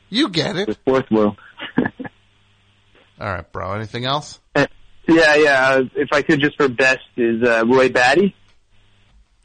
You 0.10 0.30
get 0.30 0.56
it. 0.58 0.68
The 0.68 0.78
fourth 0.86 1.10
world. 1.12 1.38
All 3.20 3.32
right, 3.32 3.52
bro. 3.52 3.74
Anything 3.74 4.06
else? 4.06 4.40
Yeah, 5.08 5.36
yeah. 5.36 5.68
Uh, 5.70 5.84
if 5.96 6.10
I 6.12 6.22
could, 6.22 6.40
just 6.40 6.56
for 6.56 6.70
best 6.70 7.02
is 7.18 7.44
uh, 7.44 7.66
Roy 7.66 7.90
Batty. 7.90 8.36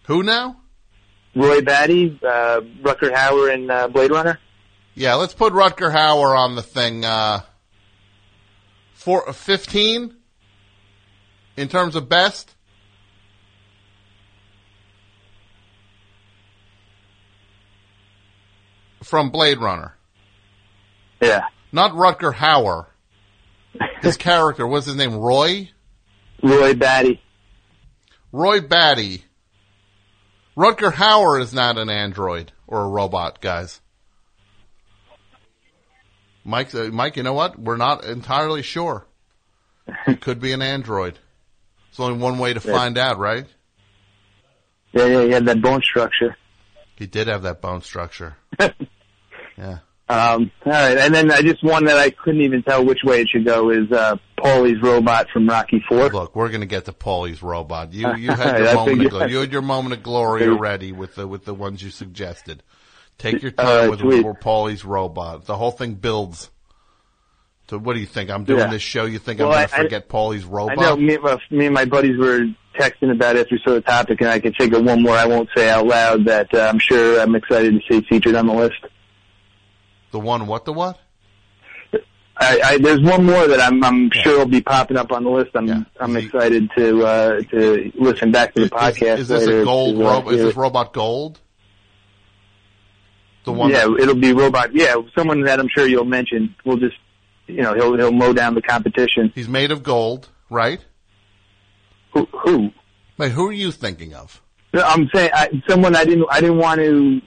Who 0.07 0.23
now? 0.23 0.61
Roy 1.35 1.61
Batty, 1.61 2.19
uh, 2.23 2.61
Rutger 2.83 3.13
Hauer, 3.13 3.53
and 3.53 3.71
uh, 3.71 3.89
Blade 3.89 4.11
Runner. 4.11 4.39
Yeah, 4.95 5.15
let's 5.15 5.35
put 5.35 5.53
Rutger 5.53 5.93
Hauer 5.93 6.37
on 6.37 6.55
the 6.57 6.63
thing. 6.63 7.05
Uh, 7.05 7.41
for 8.95 9.33
fifteen 9.33 10.15
in 11.57 11.69
terms 11.69 11.95
of 11.97 12.09
best. 12.09 12.55
From 19.03 19.31
Blade 19.31 19.59
Runner, 19.59 19.95
Yeah, 21.21 21.45
not 21.73 21.93
Rutger 21.93 22.35
Hauer. 22.35 22.88
His 24.03 24.16
character 24.16 24.66
was 24.66 24.87
his 24.87 24.97
name 24.97 25.14
Roy. 25.16 25.70
Roy 26.43 26.74
Batty. 26.74 27.20
Roy 28.33 28.61
Batty. 28.61 29.24
Rutger 30.57 30.93
Hauer 30.93 31.41
is 31.41 31.53
not 31.55 31.79
an 31.79 31.89
android 31.89 32.53
or 32.66 32.83
a 32.85 32.89
robot, 32.89 33.41
guys. 33.41 33.81
Mike, 36.45 36.74
uh, 36.74 36.85
Mike, 36.87 37.16
you 37.16 37.22
know 37.22 37.33
what? 37.35 37.59
We're 37.59 37.76
not 37.76 38.05
entirely 38.05 38.62
sure. 38.62 39.07
It 40.07 40.20
could 40.20 40.41
be 40.41 40.53
an 40.53 40.62
android. 40.62 41.18
There's 41.91 42.01
only 42.01 42.18
one 42.18 42.39
way 42.39 42.55
to 42.55 42.61
Yeah. 42.66 42.72
find 42.76 42.99
out, 42.99 43.18
right? 43.18 43.47
Yeah, 44.93 45.07
yeah, 45.07 45.22
he 45.24 45.31
had 45.31 45.45
that 45.47 45.61
bone 45.61 45.83
structure. 45.83 46.37
He 46.97 47.07
did 47.07 47.29
have 47.29 47.43
that 47.43 47.61
bone 47.61 47.83
structure. 47.83 48.37
yeah. 49.57 49.79
Um, 50.11 50.51
all 50.65 50.73
right, 50.73 50.97
and 50.97 51.15
then 51.15 51.31
I 51.31 51.43
just 51.43 51.63
one 51.63 51.85
that 51.85 51.99
I 51.99 52.09
couldn't 52.11 52.41
even 52.41 52.63
tell 52.63 52.83
which 52.85 53.01
way 53.05 53.21
it 53.21 53.29
should 53.29 53.45
go 53.45 53.69
is 53.71 53.93
uh, 53.93 54.17
Paulie's 54.39 54.81
robot 54.83 55.27
from 55.31 55.47
Rocky 55.47 55.85
Four. 55.87 56.09
Look, 56.09 56.35
we're 56.35 56.49
going 56.49 56.63
to 56.63 56.67
get 56.67 56.87
to 56.87 56.93
Paulie's 56.95 57.43
robot. 57.43 57.93
You 57.93 58.15
you 58.17 58.31
had 58.31 58.59
your 58.59 58.69
I 58.69 58.75
moment 58.75 59.03
of 59.05 59.11
glory. 59.11 59.31
You 59.33 59.39
had 59.41 59.53
your 59.53 59.63
moment 59.63 59.93
of 59.95 60.03
glory 60.03 60.49
already 60.49 60.93
with 60.93 61.15
the 61.17 61.27
with 61.29 61.45
the 61.45 61.53
ones 61.55 61.83
you 61.83 61.91
suggested. 61.91 62.63
Take 63.19 63.43
your 63.43 63.51
time 63.53 63.67
right, 63.67 63.91
with, 63.91 64.01
sweet. 64.01 64.25
Paulie's 64.41 64.85
robot. 64.85 65.45
The 65.45 65.57
whole 65.57 65.73
thing 65.73 65.95
builds. 65.95 66.51
So 67.69 67.79
what 67.79 67.93
do 67.93 68.01
you 68.01 68.07
think? 68.07 68.31
I'm 68.31 68.45
doing 68.45 68.61
Yeah. 68.61 68.69
this 68.71 68.81
show. 68.81 69.05
You 69.05 69.19
think 69.19 69.41
Well, 69.41 69.49
I'm 69.51 69.55
going 69.57 69.69
to 69.69 69.75
I- 69.75 69.83
forget 69.83 70.09
Paulie's 70.09 70.45
I 70.47 70.49
robot? 70.49 70.79
know 70.79 70.97
me, 70.97 71.15
and 71.17 71.23
my- 71.23 71.39
me 71.51 71.67
and 71.67 71.75
my 71.75 71.85
buddies 71.85 72.17
were 72.17 72.47
texting 72.79 73.13
about 73.13 73.37
it 73.37 73.41
after 73.41 73.57
we 73.57 73.61
saw 73.63 73.75
the 73.75 73.83
topic, 73.83 74.23
and 74.23 74.31
I 74.31 74.39
can 74.39 74.55
think 74.55 74.73
of 74.73 74.85
one 74.85 75.03
more 75.03 75.15
I 75.17 75.27
won't 75.27 75.51
say 75.55 75.69
out 75.69 75.87
loud 75.87 76.25
that 76.25 76.55
uh, 76.55 76.61
I'm 76.73 76.79
sure 76.79 77.21
I'm 77.21 77.35
excited 77.35 77.75
to 77.75 77.81
see 77.93 78.07
featured 78.09 78.37
on 78.37 78.47
the 78.47 78.55
list. 78.55 78.77
The 80.11 80.19
one 80.19 80.47
what 80.47 80.65
the 80.65 80.73
what? 80.73 80.99
I, 82.41 82.61
I, 82.65 82.79
there's 82.79 83.01
one 83.01 83.25
more 83.25 83.49
that 83.49 83.61
I'm, 83.61 83.83
I'm 83.83 84.11
sure 84.13 84.39
will 84.39 84.47
be 84.47 84.61
popping 84.61 84.97
up 84.97 85.11
on 85.11 85.25
the 85.25 85.31
list. 85.31 85.51
I'm 85.57 85.87
I'm 85.99 86.17
excited 86.17 86.71
to 86.77 87.05
uh, 87.05 87.41
to 87.43 87.93
listen 87.97 88.31
back 88.31 88.55
to 88.55 88.61
the 88.63 88.71
podcast. 88.71 89.19
Is 89.19 89.29
this 89.29 89.45
later 89.45 89.63
a 89.63 89.65
gold 89.65 90.01
uh. 90.01 90.31
Is 90.31 90.43
this 90.43 90.55
robot 90.55 90.93
gold? 90.93 91.41
The 93.45 93.53
one 93.53 93.71
yeah, 93.71 93.87
that- 93.87 93.99
it'll 94.01 94.15
be 94.15 94.33
robot. 94.33 94.71
Yeah, 94.73 94.95
someone 95.17 95.43
that 95.43 95.59
I'm 95.59 95.69
sure 95.69 95.87
you'll 95.87 96.05
mention. 96.05 96.55
We'll 96.65 96.77
just, 96.77 96.97
you 97.49 97.63
know, 97.63 97.75
he'll 97.75 97.97
he'll 97.97 98.13
mow 98.13 98.33
down 98.33 98.55
the 98.55 98.63
competition. 98.63 99.33
He's 99.35 99.49
made 99.49 99.73
of 99.73 99.83
gold, 99.83 100.29
right? 100.49 100.85
Who? 102.13 102.29
Who? 102.45 102.71
Wait, 103.17 103.33
who 103.33 103.49
are 103.49 103.53
you 103.53 103.73
thinking 103.73 104.15
of? 104.15 104.41
I'm 104.75 105.09
saying 105.13 105.31
I, 105.33 105.63
someone 105.69 105.97
I 105.97 106.05
didn't 106.05 106.27
I 106.31 106.41
didn't 106.41 106.59
want 106.59 106.81
to 106.81 107.21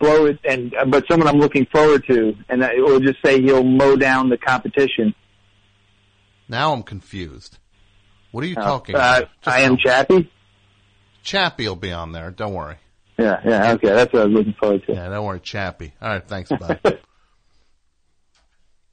blow 0.00 0.26
it, 0.26 0.38
and 0.44 0.74
but 0.88 1.04
someone 1.10 1.28
I'm 1.28 1.38
looking 1.38 1.66
forward 1.66 2.04
to, 2.08 2.34
and 2.48 2.64
I 2.64 2.74
will 2.76 3.00
just 3.00 3.18
say 3.24 3.40
he'll 3.40 3.64
mow 3.64 3.96
down 3.96 4.28
the 4.28 4.36
competition. 4.38 5.14
Now 6.48 6.72
I'm 6.72 6.82
confused. 6.82 7.58
What 8.30 8.44
are 8.44 8.46
you 8.46 8.56
Uh, 8.56 8.64
talking 8.64 8.94
uh, 8.94 8.98
about? 8.98 9.28
I 9.46 9.60
am 9.60 9.76
Chappie. 9.76 10.30
Chappie 11.22 11.68
will 11.68 11.76
be 11.76 11.92
on 11.92 12.12
there. 12.12 12.30
Don't 12.30 12.54
worry. 12.54 12.76
Yeah, 13.18 13.40
yeah, 13.44 13.72
okay, 13.74 13.88
that's 13.90 14.12
what 14.12 14.22
I 14.22 14.24
was 14.24 14.34
looking 14.34 14.54
forward 14.58 14.84
to. 14.86 14.94
Yeah, 14.94 15.08
don't 15.10 15.24
worry, 15.24 15.38
Chappie. 15.40 15.92
All 16.00 16.08
right, 16.08 16.26
thanks, 16.26 16.50
bud. 16.50 16.80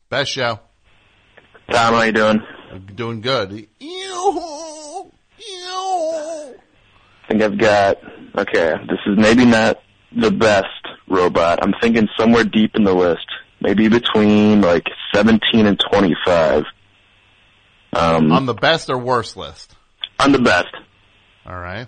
Best 0.10 0.32
show. 0.32 0.60
Tom, 1.72 1.93
how 1.93 1.99
are 1.99 2.05
you 2.07 2.12
doing? 2.12 2.41
I'm 2.72 2.86
Doing 2.95 3.22
good. 3.22 3.68
I 3.82 5.05
think 7.30 7.41
I've 7.43 7.57
got, 7.57 7.97
okay, 8.38 8.74
this 8.89 8.99
is 9.07 9.18
maybe 9.18 9.45
not 9.45 9.80
the 10.16 10.32
best 10.32 10.68
robot. 11.07 11.60
I'm 11.62 11.74
thinking 11.82 12.07
somewhere 12.20 12.43
deep 12.43 12.72
in 12.76 12.84
the 12.84 12.93
list. 12.93 13.26
Maybe 13.62 13.88
between 13.89 14.62
like 14.62 14.86
17 15.14 15.66
and 15.66 15.80
25. 15.91 16.64
Um, 17.93 18.32
On 18.32 18.45
the 18.45 18.53
best 18.53 18.89
or 18.89 18.97
worst 18.97 19.36
list. 19.36 19.76
on 20.20 20.32
the 20.32 20.39
best. 20.39 20.68
All 21.45 21.57
right. 21.57 21.88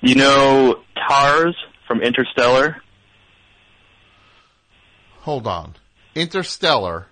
You 0.00 0.14
know 0.16 0.82
TARS 1.08 1.56
from 1.86 2.00
Interstellar? 2.02 2.82
Hold 5.20 5.46
on. 5.46 5.74
Interstellar, 6.14 7.06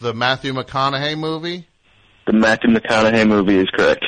the 0.00 0.12
Matthew 0.14 0.52
McConaughey 0.52 1.18
movie, 1.18 1.66
The 2.26 2.32
Matthew 2.34 2.70
McConaughey 2.70 3.26
movie 3.26 3.56
is 3.58 3.68
correct. 3.76 4.04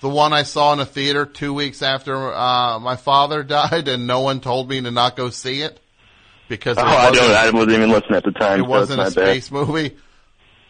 The 0.00 0.08
one 0.08 0.32
I 0.32 0.42
saw 0.44 0.72
in 0.72 0.80
a 0.80 0.86
theater 0.86 1.26
two 1.26 1.52
weeks 1.54 1.82
after 1.82 2.32
uh, 2.34 2.78
my 2.78 2.96
father 2.96 3.42
died, 3.44 3.88
and 3.88 4.06
no 4.06 4.20
one 4.20 4.40
told 4.40 4.68
me 4.68 4.80
to 4.80 4.90
not 4.90 5.16
go 5.16 5.30
see 5.30 5.62
it 5.62 5.78
because 6.48 6.78
Oh, 6.78 6.82
I 6.84 7.10
don't, 7.10 7.30
I 7.30 7.50
wasn't 7.50 7.72
even 7.72 7.90
listening 7.90 8.16
at 8.16 8.24
the 8.24 8.32
time. 8.32 8.60
it 8.60 8.64
so 8.64 8.68
wasn't 8.68 9.00
a 9.00 9.04
not 9.04 9.14
bad. 9.14 9.26
space 9.26 9.50
movie. 9.50 9.96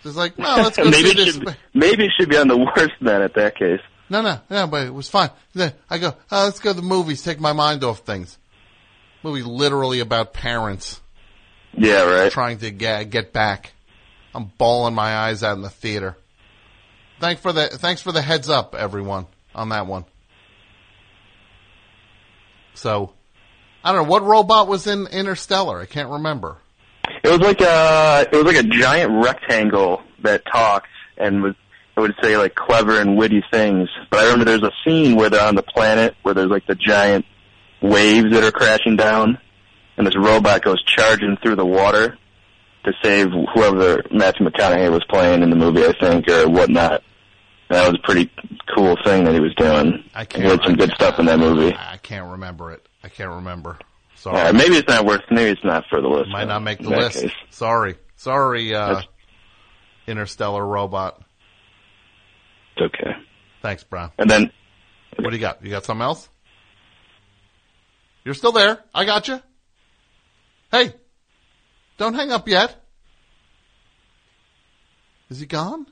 It's 0.04 0.16
like, 0.16 0.38
no, 0.38 0.44
let's 0.56 0.76
go 0.76 0.84
maybe 0.84 1.10
see 1.10 1.10
it 1.10 1.16
this. 1.24 1.34
should, 1.34 1.56
maybe 1.74 2.04
it 2.06 2.12
should 2.18 2.28
be 2.28 2.36
on 2.36 2.48
the 2.48 2.56
worst 2.56 2.92
then 3.00 3.22
at 3.22 3.34
that 3.34 3.56
case. 3.56 3.80
No, 4.08 4.22
no, 4.22 4.40
no, 4.50 4.66
but 4.66 4.86
it 4.86 4.92
was 4.94 5.08
fine. 5.08 5.30
Then 5.54 5.72
I 5.88 5.98
go, 5.98 6.14
oh, 6.32 6.44
let's 6.44 6.58
go 6.58 6.70
to 6.72 6.76
the 6.76 6.82
movies, 6.86 7.22
take 7.22 7.38
my 7.38 7.52
mind 7.52 7.84
off 7.84 8.00
things. 8.00 8.36
Movie 9.22 9.42
literally 9.42 10.00
about 10.00 10.32
parents 10.32 11.00
Yeah, 11.74 12.02
right. 12.04 12.32
trying 12.32 12.58
to 12.58 12.70
get, 12.72 13.10
get 13.10 13.32
back. 13.32 13.72
I'm 14.34 14.46
bawling 14.58 14.94
my 14.94 15.14
eyes 15.16 15.42
out 15.44 15.56
in 15.56 15.62
the 15.62 15.70
theater. 15.70 16.16
Thanks 17.20 17.42
for 17.42 17.52
the, 17.52 17.68
thanks 17.68 18.02
for 18.02 18.12
the 18.12 18.22
heads 18.22 18.48
up, 18.48 18.74
everyone, 18.74 19.26
on 19.54 19.68
that 19.68 19.86
one. 19.86 20.04
So, 22.74 23.12
I 23.84 23.92
don't 23.92 24.04
know, 24.04 24.10
what 24.10 24.22
robot 24.22 24.68
was 24.68 24.86
in 24.86 25.06
Interstellar? 25.06 25.80
I 25.80 25.86
can't 25.86 26.08
remember. 26.08 26.56
It 27.22 27.28
was 27.28 27.40
like 27.40 27.60
a 27.60 28.26
it 28.32 28.36
was 28.36 28.44
like 28.44 28.64
a 28.64 28.68
giant 28.68 29.22
rectangle 29.22 30.02
that 30.22 30.42
talked 30.50 30.88
and 31.18 31.42
was 31.42 31.54
I 31.96 32.00
would 32.00 32.14
say 32.22 32.36
like 32.38 32.54
clever 32.54 32.98
and 32.98 33.16
witty 33.18 33.42
things. 33.50 33.88
But 34.10 34.20
I 34.20 34.24
remember 34.24 34.44
there's 34.46 34.62
a 34.62 34.72
scene 34.84 35.16
where 35.16 35.28
they're 35.28 35.46
on 35.46 35.54
the 35.54 35.62
planet 35.62 36.14
where 36.22 36.34
there's 36.34 36.48
like 36.48 36.66
the 36.66 36.74
giant 36.74 37.26
waves 37.82 38.30
that 38.32 38.42
are 38.42 38.52
crashing 38.52 38.96
down, 38.96 39.38
and 39.96 40.06
this 40.06 40.16
robot 40.16 40.62
goes 40.62 40.82
charging 40.84 41.36
through 41.42 41.56
the 41.56 41.66
water 41.66 42.16
to 42.84 42.92
save 43.02 43.28
whoever 43.54 44.02
Matthew 44.10 44.46
McConaughey 44.46 44.90
was 44.90 45.04
playing 45.10 45.42
in 45.42 45.50
the 45.50 45.56
movie, 45.56 45.84
I 45.84 45.92
think, 46.00 46.28
or 46.28 46.48
whatnot. 46.48 47.02
That 47.70 47.88
was 47.88 47.98
a 47.98 48.02
pretty 48.06 48.30
cool 48.74 48.96
thing 49.04 49.24
that 49.24 49.32
he 49.32 49.40
was 49.40 49.54
doing. 49.54 50.04
I 50.14 50.20
He 50.22 50.26
can't. 50.26 50.44
had 50.44 50.60
some 50.64 50.74
good 50.76 50.90
stuff 50.92 51.18
in 51.18 51.26
that 51.26 51.38
movie. 51.38 51.74
I 51.74 51.96
can't 52.02 52.30
remember 52.32 52.72
it. 52.72 52.86
I 53.02 53.08
can't 53.08 53.30
remember. 53.30 53.78
Sorry. 54.16 54.36
right, 54.36 54.54
maybe 54.54 54.76
it's 54.76 54.88
not 54.88 55.06
worth. 55.06 55.22
Maybe 55.30 55.50
it's 55.50 55.64
not 55.64 55.84
for 55.88 56.02
the 56.02 56.08
list. 56.08 56.28
Might 56.30 56.48
not 56.48 56.60
make 56.62 56.80
the 56.82 56.90
list. 56.90 57.20
case. 57.22 57.32
Sorry. 57.50 57.94
Sorry, 58.16 58.74
uh, 58.74 59.00
Interstellar 60.06 60.66
robot. 60.66 61.22
It's 62.76 62.92
okay. 62.94 63.12
Thanks, 63.62 63.82
Brown. 63.84 64.10
And 64.18 64.28
then 64.28 64.50
What 65.18 65.30
do 65.30 65.36
you 65.36 65.40
got? 65.40 65.64
You 65.64 65.70
got 65.70 65.84
something 65.84 66.02
else? 66.02 66.28
You're 68.24 68.34
still 68.34 68.52
there. 68.52 68.78
I 68.94 69.04
got 69.06 69.28
you. 69.28 69.40
Hey, 70.70 70.92
don't 71.98 72.14
hang 72.14 72.30
up 72.30 72.46
yet. 72.48 72.76
Is 75.30 75.38
he 75.40 75.46
gone? 75.46 75.86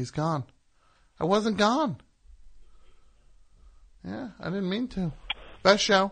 He's 0.00 0.10
gone. 0.10 0.44
I 1.20 1.24
wasn't 1.24 1.58
gone. 1.58 1.98
Yeah, 4.02 4.28
I 4.40 4.44
didn't 4.44 4.70
mean 4.70 4.88
to. 4.88 5.12
Best 5.62 5.84
show. 5.84 6.10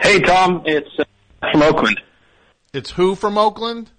Hey, 0.00 0.18
Tom, 0.18 0.64
it's 0.66 0.88
uh, 0.98 1.04
from 1.52 1.62
Oakland. 1.62 2.00
It's 2.72 2.90
who 2.90 3.14
from 3.14 3.38
Oakland? 3.38 3.92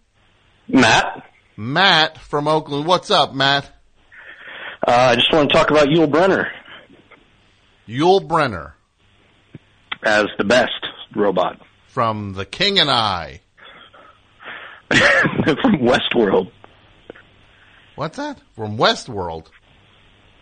Matt. 0.68 1.24
Matt 1.55 2.18
from 2.18 2.49
Oakland. 2.49 2.86
What's 2.86 3.09
up, 3.12 3.34
Matt? 3.34 3.72
Uh, 4.86 4.91
I 4.91 5.16
just 5.16 5.32
want 5.32 5.49
to 5.49 5.55
talk 5.55 5.72
about 5.72 5.88
Yul 5.88 6.07
Brynner 6.07 6.49
Yul 7.88 8.28
Brynner 8.28 8.74
as 10.03 10.26
the 10.38 10.43
best 10.43 10.86
robot 11.16 11.62
from 11.88 12.34
The 12.34 12.45
King 12.45 12.78
and 12.78 12.91
I. 12.91 13.39
from 14.89 15.78
Westworld. 15.78 16.51
What's 17.95 18.17
that? 18.17 18.39
From 18.55 18.77
Westworld. 18.77 19.47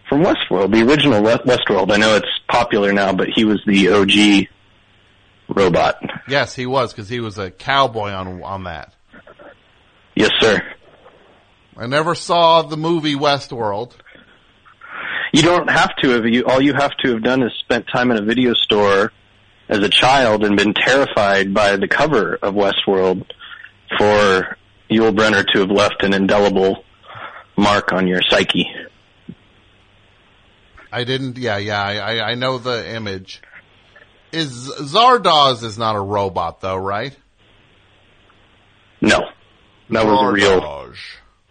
From 0.08 0.24
Westworld, 0.24 0.72
the 0.72 0.82
original 0.82 1.22
Westworld. 1.22 1.92
I 1.92 1.98
know 1.98 2.16
it's 2.16 2.28
popular 2.48 2.92
now, 2.92 3.14
but 3.14 3.28
he 3.36 3.46
was 3.46 3.62
the 3.68 3.90
OG 3.90 4.48
robot. 5.56 6.02
Yes, 6.28 6.56
he 6.56 6.66
was 6.66 6.94
because 6.94 7.10
he 7.10 7.20
was 7.20 7.38
a 7.38 7.52
cowboy 7.52 8.12
on 8.12 8.42
on 8.42 8.64
that. 8.64 8.94
Yes, 10.16 10.32
sir. 10.40 10.62
I 11.78 11.88
never 11.88 12.16
saw 12.16 12.62
the 12.64 12.78
movie 12.78 13.16
Westworld. 13.16 13.94
You 15.32 15.44
don't 15.44 15.70
have 15.70 15.96
to 16.02 16.10
have 16.10 16.26
you. 16.26 16.44
All 16.46 16.62
you 16.62 16.74
have 16.74 16.92
to 17.04 17.14
have 17.14 17.24
done 17.24 17.44
is 17.44 17.54
spent 17.60 17.86
time 17.88 18.12
in 18.12 18.18
a 18.18 18.26
video 18.26 18.54
store 18.54 19.12
as 19.70 19.80
a 19.80 19.90
child 19.90 20.44
and 20.44 20.58
been 20.58 20.74
terrified 20.74 21.54
by 21.54 21.78
the 21.78 21.88
cover 21.88 22.36
of 22.42 22.56
Westworld 22.56 23.26
for 23.98 24.58
Yul 24.90 25.16
Brynner 25.16 25.46
to 25.54 25.60
have 25.60 25.70
left 25.70 26.04
an 26.04 26.14
indelible 26.14 26.84
mark 27.60 27.92
on 27.94 28.08
your 28.08 28.22
psyche. 28.22 28.66
I 30.92 31.04
didn't. 31.04 31.38
Yeah, 31.38 31.58
yeah. 31.58 31.82
I 31.82 32.32
I, 32.32 32.36
know 32.36 32.58
the 32.58 32.96
image. 32.96 33.42
Is 34.32 34.72
Zardoz 34.80 35.64
is 35.64 35.78
not 35.78 35.96
a 35.96 36.00
robot 36.00 36.62
though, 36.62 36.78
right? 36.78 37.16
No, 39.02 39.20
that 39.90 40.06
was 40.06 40.22
a 40.22 40.32
real. 40.32 40.62
Zardoz, 40.62 40.96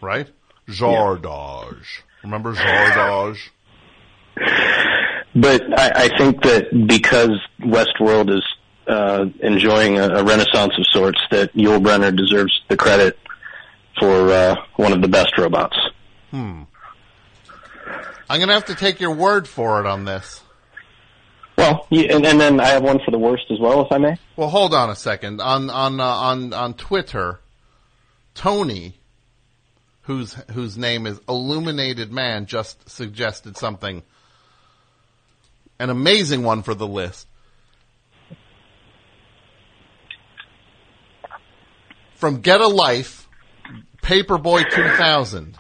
right? 0.01 0.29
Zardoz. 0.69 1.85
Remember 2.25 2.55
Zardoz? 2.55 3.39
But 5.35 5.79
I, 5.79 6.05
I 6.05 6.19
think 6.19 6.43
that 6.43 6.87
because 6.89 7.39
Westworld 7.61 8.31
is 8.31 8.45
uh, 8.89 9.27
enjoying 9.41 9.99
a, 9.99 10.09
a 10.09 10.25
renaissance 10.25 10.73
of 10.79 10.87
sorts, 10.91 11.21
that 11.31 11.55
Yul 11.55 11.81
Brynner 11.81 12.17
deserves 12.17 12.61
the 12.69 12.77
credit 12.77 13.19
for 14.01 14.31
uh, 14.31 14.57
one 14.77 14.93
of 14.93 15.03
the 15.03 15.09
best 15.09 15.37
robots. 15.39 15.77
Hmm. 16.31 16.63
I'm 18.29 18.41
gonna 18.41 18.53
have 18.53 18.67
to 18.67 18.75
take 18.75 19.01
your 19.01 19.15
word 19.15 19.49
for 19.49 19.81
it 19.81 19.87
on 19.87 20.05
this. 20.05 20.43
Well, 21.57 21.87
and, 21.91 22.25
and 22.25 22.41
then 22.41 22.61
I 22.61 22.69
have 22.69 22.83
one 22.83 23.01
for 23.05 23.11
the 23.11 23.19
worst 23.19 23.45
as 23.51 23.59
well, 23.59 23.85
if 23.85 23.91
I 23.91 23.99
may. 23.99 24.17
Well, 24.37 24.49
hold 24.49 24.75
on 24.75 24.91
a 24.91 24.97
second. 24.97 25.41
On 25.41 25.71
on 25.71 26.01
uh, 26.01 26.05
on 26.05 26.53
on 26.53 26.75
Twitter, 26.75 27.41
Tony, 28.35 28.95
whose 30.03 30.35
whose 30.53 30.79
name 30.79 31.07
is 31.07 31.21
Illuminated 31.29 32.13
Man, 32.13 32.47
just 32.47 32.89
suggested 32.89 33.57
something, 33.57 34.03
an 35.79 35.91
amazing 35.91 36.45
one 36.45 36.63
for 36.63 36.75
the 36.75 36.87
list. 36.87 37.27
From 42.15 42.41
Get 42.41 42.61
a 42.61 42.69
Life, 42.69 43.29
Paperboy 44.03 44.71
2000. 44.71 45.57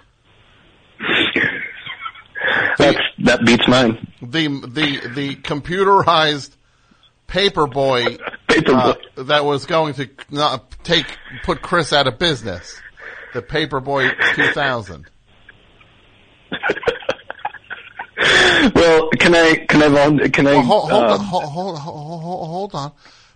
That's, 2.78 2.98
that 3.24 3.44
beats 3.44 3.66
mine. 3.68 4.12
the 4.22 4.48
the 4.48 5.08
the 5.14 5.36
computerized 5.36 6.50
paperboy 7.26 8.18
Paperboy. 8.48 8.96
uh, 9.16 9.22
that 9.24 9.44
was 9.44 9.66
going 9.66 9.94
to 9.94 10.08
not 10.30 10.70
take 10.84 11.06
put 11.42 11.60
Chris 11.60 11.92
out 11.92 12.06
of 12.06 12.18
business. 12.18 12.80
The 13.34 13.42
paperboy 13.42 14.10
2000. 14.34 15.06
Well, 18.74 19.08
can 19.10 19.34
I 19.34 19.64
can 19.68 19.82
I 19.82 20.28
can 20.28 20.46
I 20.48 20.52
Well, 20.54 20.62
hold, 20.62 20.90
hold, 20.90 21.04
uh, 21.04 21.12
on, 21.12 21.20
hold, 21.20 21.44
hold, 21.44 21.78
hold, 21.78 22.48
hold, 22.48 22.74
on. 22.74 22.92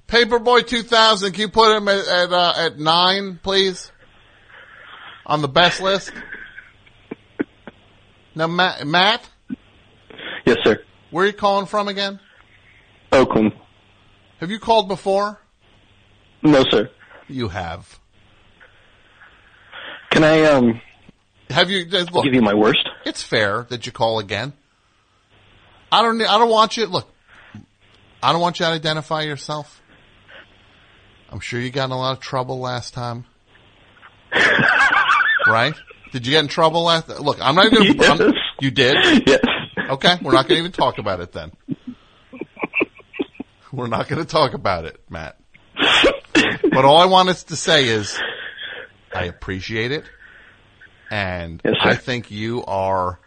Paperboy 0.09 0.67
2000. 0.67 1.33
Can 1.33 1.41
you 1.41 1.49
put 1.49 1.77
him 1.77 1.87
at 1.89 2.07
at, 2.07 2.33
uh, 2.33 2.53
at 2.57 2.79
nine, 2.79 3.39
please? 3.43 3.93
On 5.25 5.41
the 5.41 5.49
best 5.49 5.81
list. 5.81 6.13
Now, 8.35 8.47
Matt, 8.49 8.87
Matt, 8.87 9.29
Yes, 10.45 10.59
sir. 10.65 10.83
where 11.11 11.25
are 11.25 11.29
you 11.29 11.33
calling 11.33 11.67
from 11.67 11.89
again? 11.89 12.21
Oakland. 13.13 13.53
Have 14.41 14.51
you 14.51 14.59
called 14.59 14.89
before? 14.89 15.39
No, 16.43 16.65
sir. 16.71 16.91
You 17.29 17.49
have. 17.49 17.99
Can 20.11 20.25
I 20.25 20.43
um 20.45 20.81
Have 21.51 21.71
you? 21.71 21.87
uh, 21.93 22.05
Look, 22.13 22.25
give 22.25 22.35
you 22.35 22.43
my 22.43 22.55
worst? 22.55 22.89
It's 23.05 23.23
fair 23.23 23.67
that 23.71 23.87
you 23.87 23.93
call 23.93 24.19
again. 24.19 24.53
I 25.91 26.03
don't. 26.03 26.21
I 26.21 26.39
don't 26.39 26.51
want 26.51 26.77
you. 26.77 26.87
Look, 26.87 27.09
I 28.23 28.33
don't 28.33 28.41
want 28.41 28.59
you 28.61 28.67
to 28.67 28.73
identify 28.73 29.23
yourself. 29.23 29.81
I'm 31.31 31.41
sure 31.41 31.61
you 31.61 31.71
got 31.71 31.85
in 31.87 31.93
a 31.93 31.97
lot 31.99 32.13
of 32.13 32.21
trouble 32.21 32.59
last 32.61 32.93
time, 32.95 33.25
right? 35.47 35.75
Did 36.13 36.27
you 36.27 36.33
get 36.33 36.41
in 36.41 36.49
trouble 36.49 36.83
last? 36.85 37.09
Look, 37.09 37.39
I'm 37.41 37.55
not 37.55 37.71
going 37.73 37.97
to. 37.97 37.99
Yes. 37.99 38.33
You 38.61 38.71
did. 38.71 38.97
Yes. 39.27 39.41
Okay, 39.93 40.17
we're 40.23 40.33
not 40.33 40.49
going 40.49 40.57
to 40.57 40.61
even 40.61 40.73
talk 40.73 40.97
about 40.97 41.21
it 41.21 41.33
then. 41.33 41.53
We're 43.71 43.89
not 43.89 44.09
going 44.09 44.23
to 44.23 44.29
talk 44.29 44.55
about 44.55 44.87
it, 44.87 44.99
Matt. 45.11 45.37
But 46.35 46.87
all 46.87 46.97
I 46.97 47.05
want 47.05 47.29
us 47.29 47.45
to 47.45 47.57
say 47.57 47.89
is, 47.89 48.19
I 49.15 49.25
appreciate 49.25 49.93
it, 49.93 50.05
and 51.11 51.61
Yes. 51.63 51.75
I 51.83 51.95
think 51.97 52.31
you 52.31 52.65
are 52.65 53.19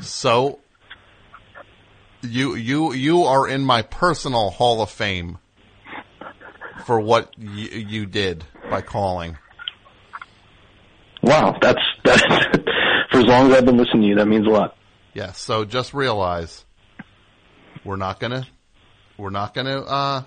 so. 0.00 0.60
You 2.22 2.54
you 2.54 2.92
you 2.92 3.24
are 3.24 3.48
in 3.48 3.64
my 3.64 3.82
personal 3.82 4.50
Hall 4.50 4.82
of 4.82 4.90
Fame 4.90 5.38
for 6.86 7.00
what 7.00 7.34
you, 7.36 7.80
you 7.80 8.06
did 8.06 8.44
by 8.70 8.82
calling. 8.82 9.36
Wow, 11.22 11.58
that's 11.60 11.82
that's 12.04 12.22
for 13.10 13.18
as 13.18 13.24
long 13.24 13.50
as 13.50 13.58
I've 13.58 13.66
been 13.66 13.76
listening 13.76 14.02
to 14.02 14.08
you, 14.08 14.14
that 14.14 14.26
means 14.26 14.46
a 14.46 14.50
lot. 14.50 14.76
Yes. 15.14 15.38
So 15.38 15.64
just 15.64 15.94
realize 15.94 16.64
we're 17.84 17.96
not 17.96 18.18
gonna 18.20 18.46
we're 19.16 19.30
not 19.30 19.54
gonna 19.54 19.80
uh, 19.80 20.22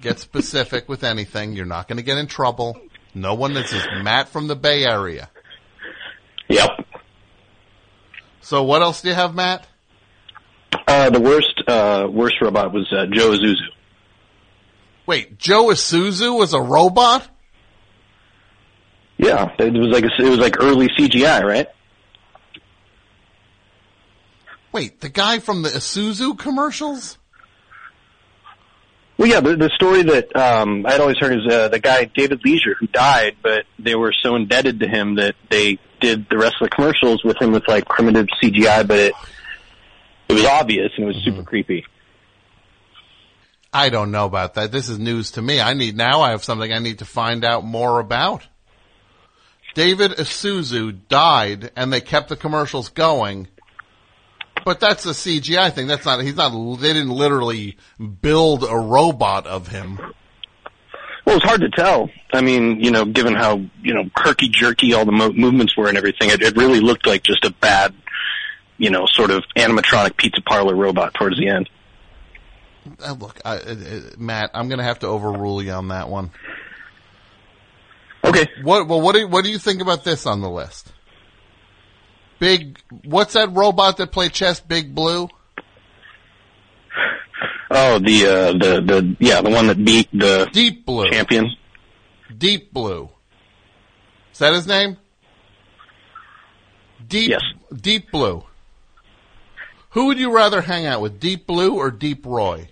get 0.00 0.18
specific 0.18 0.88
with 0.88 1.04
anything. 1.04 1.52
You're 1.52 1.66
not 1.66 1.86
gonna 1.86 2.02
get 2.02 2.18
in 2.18 2.26
trouble. 2.26 2.80
No 3.14 3.34
one. 3.34 3.52
This 3.52 3.72
is 3.72 3.86
Matt 4.02 4.28
from 4.28 4.48
the 4.48 4.56
Bay 4.56 4.84
Area. 4.84 5.30
Yep. 6.48 6.70
So 8.40 8.62
what 8.64 8.82
else 8.82 9.02
do 9.02 9.08
you 9.08 9.14
have, 9.14 9.34
Matt? 9.34 9.66
Uh, 10.86 11.10
the 11.10 11.20
worst 11.20 11.62
uh, 11.68 12.08
worst 12.10 12.36
robot 12.40 12.72
was 12.72 12.90
uh, 12.92 13.06
Joe 13.12 13.30
Isuzu. 13.30 13.54
Wait, 15.06 15.38
Joe 15.38 15.66
Isuzu 15.66 16.38
was 16.38 16.54
a 16.54 16.60
robot? 16.60 17.28
Yeah, 19.18 19.54
it 19.58 19.72
was 19.74 19.88
like 19.88 20.04
a, 20.04 20.24
it 20.24 20.28
was 20.28 20.38
like 20.38 20.62
early 20.62 20.88
CGI, 20.88 21.42
right? 21.42 21.68
Wait, 24.74 25.00
the 25.00 25.08
guy 25.08 25.38
from 25.38 25.62
the 25.62 25.68
Isuzu 25.68 26.36
commercials? 26.36 27.16
Well, 29.16 29.28
yeah, 29.28 29.38
the, 29.38 29.54
the 29.54 29.70
story 29.76 30.02
that 30.02 30.34
um, 30.34 30.84
I'd 30.84 31.00
always 31.00 31.16
heard 31.16 31.38
is 31.38 31.46
uh, 31.48 31.68
the 31.68 31.78
guy 31.78 32.06
David 32.06 32.40
Leisure 32.44 32.74
who 32.80 32.88
died, 32.88 33.36
but 33.40 33.66
they 33.78 33.94
were 33.94 34.12
so 34.12 34.34
indebted 34.34 34.80
to 34.80 34.88
him 34.88 35.14
that 35.14 35.36
they 35.48 35.78
did 36.00 36.28
the 36.28 36.36
rest 36.36 36.56
of 36.60 36.68
the 36.68 36.74
commercials 36.74 37.22
with 37.22 37.40
him 37.40 37.52
with 37.52 37.68
like 37.68 37.84
primitive 37.88 38.26
CGI, 38.42 38.84
but 38.84 38.98
it 38.98 39.14
it 40.28 40.32
was 40.32 40.44
obvious 40.44 40.90
and 40.96 41.04
it 41.04 41.06
was 41.06 41.22
super 41.24 41.44
creepy. 41.44 41.86
I 43.72 43.90
don't 43.90 44.10
know 44.10 44.26
about 44.26 44.54
that. 44.54 44.72
This 44.72 44.88
is 44.88 44.98
news 44.98 45.30
to 45.32 45.42
me. 45.42 45.60
I 45.60 45.74
need 45.74 45.96
now. 45.96 46.22
I 46.22 46.30
have 46.30 46.42
something 46.42 46.72
I 46.72 46.80
need 46.80 46.98
to 46.98 47.04
find 47.04 47.44
out 47.44 47.64
more 47.64 48.00
about. 48.00 48.44
David 49.74 50.12
Isuzu 50.12 50.98
died, 51.08 51.70
and 51.76 51.92
they 51.92 52.00
kept 52.00 52.28
the 52.28 52.36
commercials 52.36 52.88
going. 52.88 53.48
But 54.64 54.80
that's 54.80 55.04
a 55.04 55.10
CGI 55.10 55.72
thing. 55.72 55.86
That's 55.86 56.06
not. 56.06 56.22
He's 56.22 56.36
not. 56.36 56.50
They 56.78 56.92
didn't 56.92 57.10
literally 57.10 57.76
build 58.22 58.64
a 58.64 58.76
robot 58.76 59.46
of 59.46 59.68
him. 59.68 59.98
Well, 61.26 61.36
it's 61.36 61.44
hard 61.44 61.60
to 61.60 61.70
tell. 61.70 62.10
I 62.32 62.40
mean, 62.40 62.80
you 62.80 62.90
know, 62.90 63.04
given 63.04 63.34
how 63.34 63.56
you 63.82 63.94
know 63.94 64.04
herky 64.14 64.48
jerky 64.48 64.92
all 64.94 65.04
the 65.04 65.12
mo- 65.12 65.32
movements 65.32 65.76
were 65.76 65.88
and 65.88 65.96
everything, 65.96 66.30
it, 66.30 66.42
it 66.42 66.56
really 66.56 66.80
looked 66.80 67.06
like 67.06 67.22
just 67.22 67.44
a 67.44 67.50
bad, 67.50 67.94
you 68.78 68.90
know, 68.90 69.06
sort 69.06 69.30
of 69.30 69.44
animatronic 69.56 70.16
pizza 70.16 70.40
parlor 70.42 70.74
robot 70.74 71.14
towards 71.14 71.38
the 71.38 71.48
end. 71.48 71.68
Uh, 73.02 73.12
look, 73.12 73.40
I, 73.44 73.56
uh, 73.56 73.74
uh, 73.74 74.00
Matt, 74.18 74.50
I'm 74.52 74.68
going 74.68 74.78
to 74.78 74.84
have 74.84 74.98
to 75.00 75.06
overrule 75.06 75.62
you 75.62 75.72
on 75.72 75.88
that 75.88 76.08
one. 76.10 76.30
Okay. 78.22 78.46
What? 78.62 78.88
Well, 78.88 79.00
what 79.00 79.12
do 79.14 79.20
you, 79.20 79.28
what 79.28 79.44
do 79.44 79.50
you 79.50 79.58
think 79.58 79.80
about 79.80 80.04
this 80.04 80.26
on 80.26 80.40
the 80.40 80.50
list? 80.50 80.92
Big. 82.38 82.78
What's 83.04 83.34
that 83.34 83.52
robot 83.52 83.96
that 83.98 84.12
played 84.12 84.32
chess? 84.32 84.60
Big 84.60 84.94
Blue. 84.94 85.28
Oh, 87.70 87.98
the 87.98 88.26
uh, 88.26 88.52
the 88.52 88.80
the 88.80 89.16
yeah, 89.18 89.40
the 89.40 89.50
one 89.50 89.66
that 89.66 89.82
beat 89.82 90.08
the 90.12 90.48
Deep 90.52 90.86
Blue. 90.86 91.10
champion. 91.10 91.50
Deep 92.36 92.72
Blue. 92.72 93.08
Is 94.32 94.38
that 94.38 94.52
his 94.54 94.66
name? 94.66 94.96
Deep. 97.06 97.30
Yes. 97.30 97.42
Deep 97.80 98.10
Blue. 98.10 98.44
Who 99.90 100.06
would 100.06 100.18
you 100.18 100.34
rather 100.34 100.60
hang 100.60 100.86
out 100.86 101.00
with, 101.00 101.20
Deep 101.20 101.46
Blue 101.46 101.76
or 101.76 101.92
Deep 101.92 102.26
Roy? 102.26 102.68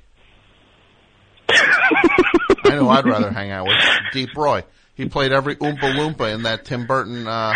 I 1.49 2.71
know 2.71 2.89
I'd 2.89 3.07
rather 3.07 3.31
hang 3.31 3.53
out 3.53 3.69
with 3.69 3.77
Deep 4.13 4.31
Roy. 4.37 4.65
He 4.95 5.09
played 5.09 5.33
every 5.33 5.55
Oompa 5.57 5.95
Loompa 5.95 6.35
in 6.35 6.43
that 6.43 6.65
Tim 6.65 6.87
Burton. 6.87 7.29
Uh, 7.29 7.55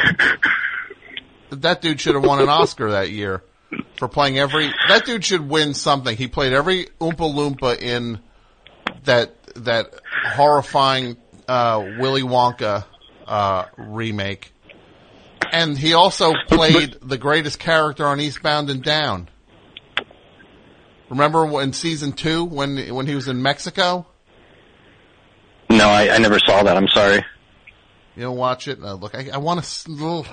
that 1.51 1.81
dude 1.81 2.01
should 2.01 2.15
have 2.15 2.25
won 2.25 2.41
an 2.41 2.49
Oscar 2.49 2.93
that 2.93 3.11
year 3.11 3.43
for 3.99 4.09
playing 4.09 4.39
every. 4.39 4.73
That 4.89 5.05
dude 5.05 5.25
should 5.25 5.49
win 5.49 5.75
something. 5.75 6.17
He 6.17 6.29
played 6.29 6.53
every 6.53 6.87
Oompa 7.01 7.17
Loompa 7.17 7.79
in 7.79 8.21
that 9.05 9.35
that 9.57 9.91
horrifying 10.25 11.17
uh, 11.49 11.85
Willy 11.99 12.23
Wonka 12.23 12.85
uh, 13.27 13.65
remake, 13.77 14.53
and 15.53 15.77
he 15.77 15.95
also 15.95 16.33
played 16.49 16.97
the 17.03 17.19
greatest 17.19 17.59
character 17.59 18.07
on 18.07 18.21
Eastbound 18.21 18.71
and 18.71 18.83
Down. 18.83 19.29
Remember 21.09 21.61
in 21.63 21.73
season 21.73 22.13
two 22.13 22.45
when 22.45 22.95
when 22.95 23.07
he 23.07 23.15
was 23.15 23.29
in 23.29 23.43
Mexico? 23.43 24.07
No, 25.69 25.89
I, 25.89 26.11
I 26.11 26.19
never 26.19 26.39
saw 26.39 26.63
that. 26.63 26.77
I'm 26.77 26.89
sorry. 26.89 27.25
You 28.15 28.23
don't 28.23 28.37
watch 28.37 28.67
it. 28.69 28.81
Uh, 28.83 28.95
look, 28.95 29.15
I, 29.15 29.29
I 29.33 29.39
want 29.39 29.63
to. 29.63 30.25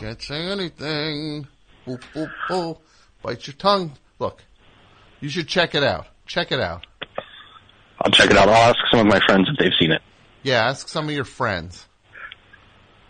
Can't 0.00 0.22
say 0.22 0.50
anything. 0.50 1.46
Boop, 1.86 2.02
boop, 2.14 2.30
boop. 2.48 2.78
Bite 3.22 3.46
your 3.46 3.54
tongue. 3.54 3.92
Look, 4.18 4.42
you 5.20 5.28
should 5.28 5.46
check 5.46 5.74
it 5.74 5.82
out. 5.82 6.06
Check 6.24 6.52
it 6.52 6.60
out. 6.60 6.86
I'll 8.00 8.10
check 8.10 8.30
it 8.30 8.36
out. 8.38 8.48
I'll 8.48 8.70
ask 8.70 8.78
some 8.90 9.00
of 9.00 9.06
my 9.06 9.20
friends 9.26 9.46
if 9.52 9.58
they've 9.58 9.72
seen 9.78 9.92
it. 9.92 10.00
Yeah, 10.42 10.66
ask 10.68 10.88
some 10.88 11.06
of 11.06 11.14
your 11.14 11.24
friends. 11.24 11.86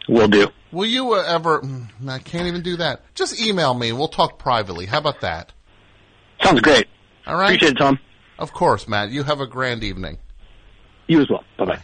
Will 0.08 0.26
do. 0.26 0.48
Will 0.72 0.86
you 0.86 1.12
uh, 1.12 1.22
ever? 1.28 1.60
mm, 1.60 2.08
I 2.08 2.18
can't 2.18 2.48
even 2.48 2.62
do 2.62 2.76
that. 2.78 3.02
Just 3.14 3.40
email 3.40 3.72
me. 3.72 3.92
We'll 3.92 4.08
talk 4.08 4.40
privately. 4.40 4.86
How 4.86 4.98
about 4.98 5.20
that? 5.20 5.52
Sounds 6.42 6.60
great. 6.60 6.88
All 7.24 7.36
right. 7.36 7.54
Appreciate 7.54 7.72
it, 7.72 7.78
Tom. 7.78 8.00
Of 8.36 8.52
course, 8.52 8.88
Matt. 8.88 9.10
You 9.10 9.22
have 9.22 9.40
a 9.40 9.46
grand 9.46 9.84
evening. 9.84 10.18
You 11.06 11.20
as 11.20 11.28
well. 11.30 11.44
Bye 11.56 11.64
bye. 11.66 11.82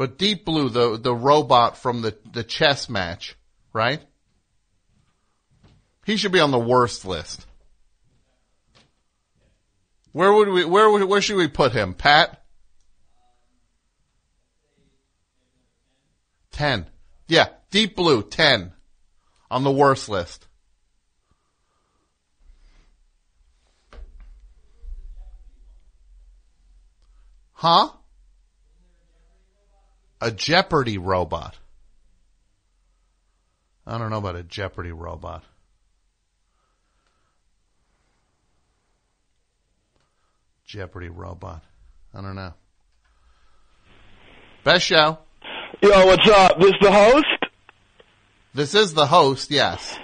But 0.00 0.16
Deep 0.16 0.46
Blue, 0.46 0.70
the 0.70 0.96
the 0.96 1.14
robot 1.14 1.76
from 1.76 2.00
the 2.00 2.16
the 2.32 2.42
chess 2.42 2.88
match, 2.88 3.36
right? 3.74 4.00
He 6.06 6.16
should 6.16 6.32
be 6.32 6.40
on 6.40 6.52
the 6.52 6.58
worst 6.58 7.04
list. 7.04 7.46
Where 10.12 10.32
would 10.32 10.48
we? 10.48 10.64
Where 10.64 10.88
would? 10.88 11.04
Where 11.04 11.20
should 11.20 11.36
we 11.36 11.48
put 11.48 11.72
him? 11.72 11.92
Pat. 11.92 12.42
Ten. 16.50 16.86
Yeah, 17.28 17.48
Deep 17.70 17.94
Blue 17.94 18.22
ten 18.22 18.72
on 19.50 19.64
the 19.64 19.70
worst 19.70 20.08
list. 20.08 20.48
Huh? 27.52 27.90
A 30.20 30.30
Jeopardy 30.30 30.98
robot. 30.98 31.56
I 33.86 33.98
don't 33.98 34.10
know 34.10 34.18
about 34.18 34.36
a 34.36 34.42
Jeopardy 34.42 34.92
robot. 34.92 35.44
Jeopardy 40.66 41.08
robot. 41.08 41.62
I 42.14 42.20
don't 42.20 42.36
know. 42.36 42.52
Best 44.62 44.84
show. 44.86 45.18
Yo, 45.82 46.06
what's 46.06 46.28
up? 46.28 46.60
This 46.60 46.72
the 46.80 46.92
host? 46.92 47.26
This 48.52 48.74
is 48.74 48.92
the 48.92 49.06
host, 49.06 49.50
yes. 49.50 49.98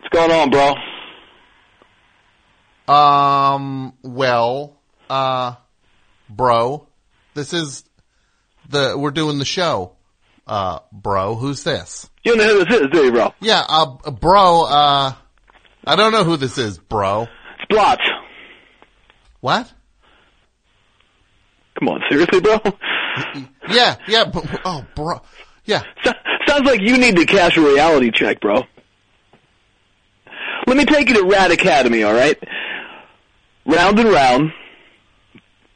What's 0.00 0.12
going 0.12 0.30
on, 0.32 0.50
bro? 0.50 0.74
Um, 2.88 3.92
well, 4.02 4.76
uh, 5.10 5.56
bro, 6.30 6.86
this 7.34 7.52
is 7.52 7.84
the, 8.68 8.94
we're 8.96 9.10
doing 9.10 9.38
the 9.38 9.44
show. 9.44 9.92
Uh, 10.46 10.78
bro, 10.92 11.34
who's 11.34 11.64
this? 11.64 12.08
You 12.24 12.36
know 12.36 12.58
who 12.58 12.64
this 12.64 12.80
is, 12.80 12.86
do 12.92 13.04
you, 13.04 13.12
bro? 13.12 13.34
Yeah, 13.40 13.62
uh, 13.68 14.10
bro, 14.12 14.64
uh, 14.64 15.12
I 15.84 15.96
don't 15.96 16.12
know 16.12 16.22
who 16.24 16.36
this 16.36 16.56
is, 16.56 16.78
bro. 16.78 17.22
It's 17.58 17.66
Blotz. 17.68 18.02
What? 19.40 19.72
Come 21.78 21.88
on, 21.88 22.00
seriously, 22.08 22.40
bro? 22.40 22.60
Yeah, 23.68 23.96
yeah, 24.06 24.24
but, 24.24 24.44
oh, 24.64 24.86
bro. 24.94 25.20
Yeah. 25.64 25.82
So- 26.04 26.12
sounds 26.46 26.64
like 26.64 26.80
you 26.80 26.96
need 26.96 27.16
to 27.16 27.26
cash 27.26 27.56
a 27.56 27.60
reality 27.60 28.10
check, 28.12 28.40
bro. 28.40 28.62
Let 30.66 30.76
me 30.76 30.84
take 30.84 31.08
you 31.08 31.14
to 31.16 31.24
Rat 31.24 31.50
Academy, 31.50 32.04
alright? 32.04 32.42
Round 33.66 33.98
and 33.98 34.08
round. 34.10 34.52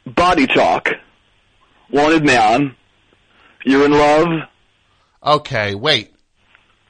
Body 0.05 0.47
talk. 0.47 0.89
Wanted 1.89 2.25
man. 2.25 2.75
You're 3.65 3.85
in 3.85 3.91
love. 3.91 4.27
Okay, 5.23 5.75
wait. 5.75 6.13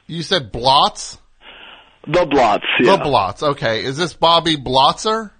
You 0.06 0.22
said 0.22 0.52
Blotz? 0.52 1.18
The 2.06 2.26
Blotz, 2.26 2.64
yeah. 2.80 2.96
The 2.96 3.04
Blotz. 3.04 3.42
Okay, 3.42 3.84
is 3.84 3.96
this 3.96 4.14
Bobby 4.14 4.56
Blotzer? 4.56 5.30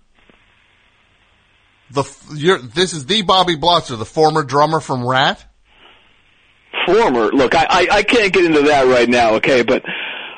The 1.91 2.05
you're, 2.35 2.59
this 2.59 2.93
is 2.93 3.07
the 3.07 3.23
Bobby 3.23 3.57
Blotzer, 3.57 3.99
the 3.99 4.05
former 4.05 4.45
drummer 4.45 4.81
from 4.81 5.07
Ratt. 5.07 5.45
former. 6.87 7.31
Look, 7.33 7.55
I, 7.55 7.67
I, 7.69 7.87
I 7.91 8.03
can't 8.03 8.33
get 8.33 8.45
into 8.45 8.63
that 8.63 8.87
right 8.87 9.09
now, 9.09 9.35
okay? 9.35 9.63
But 9.63 9.83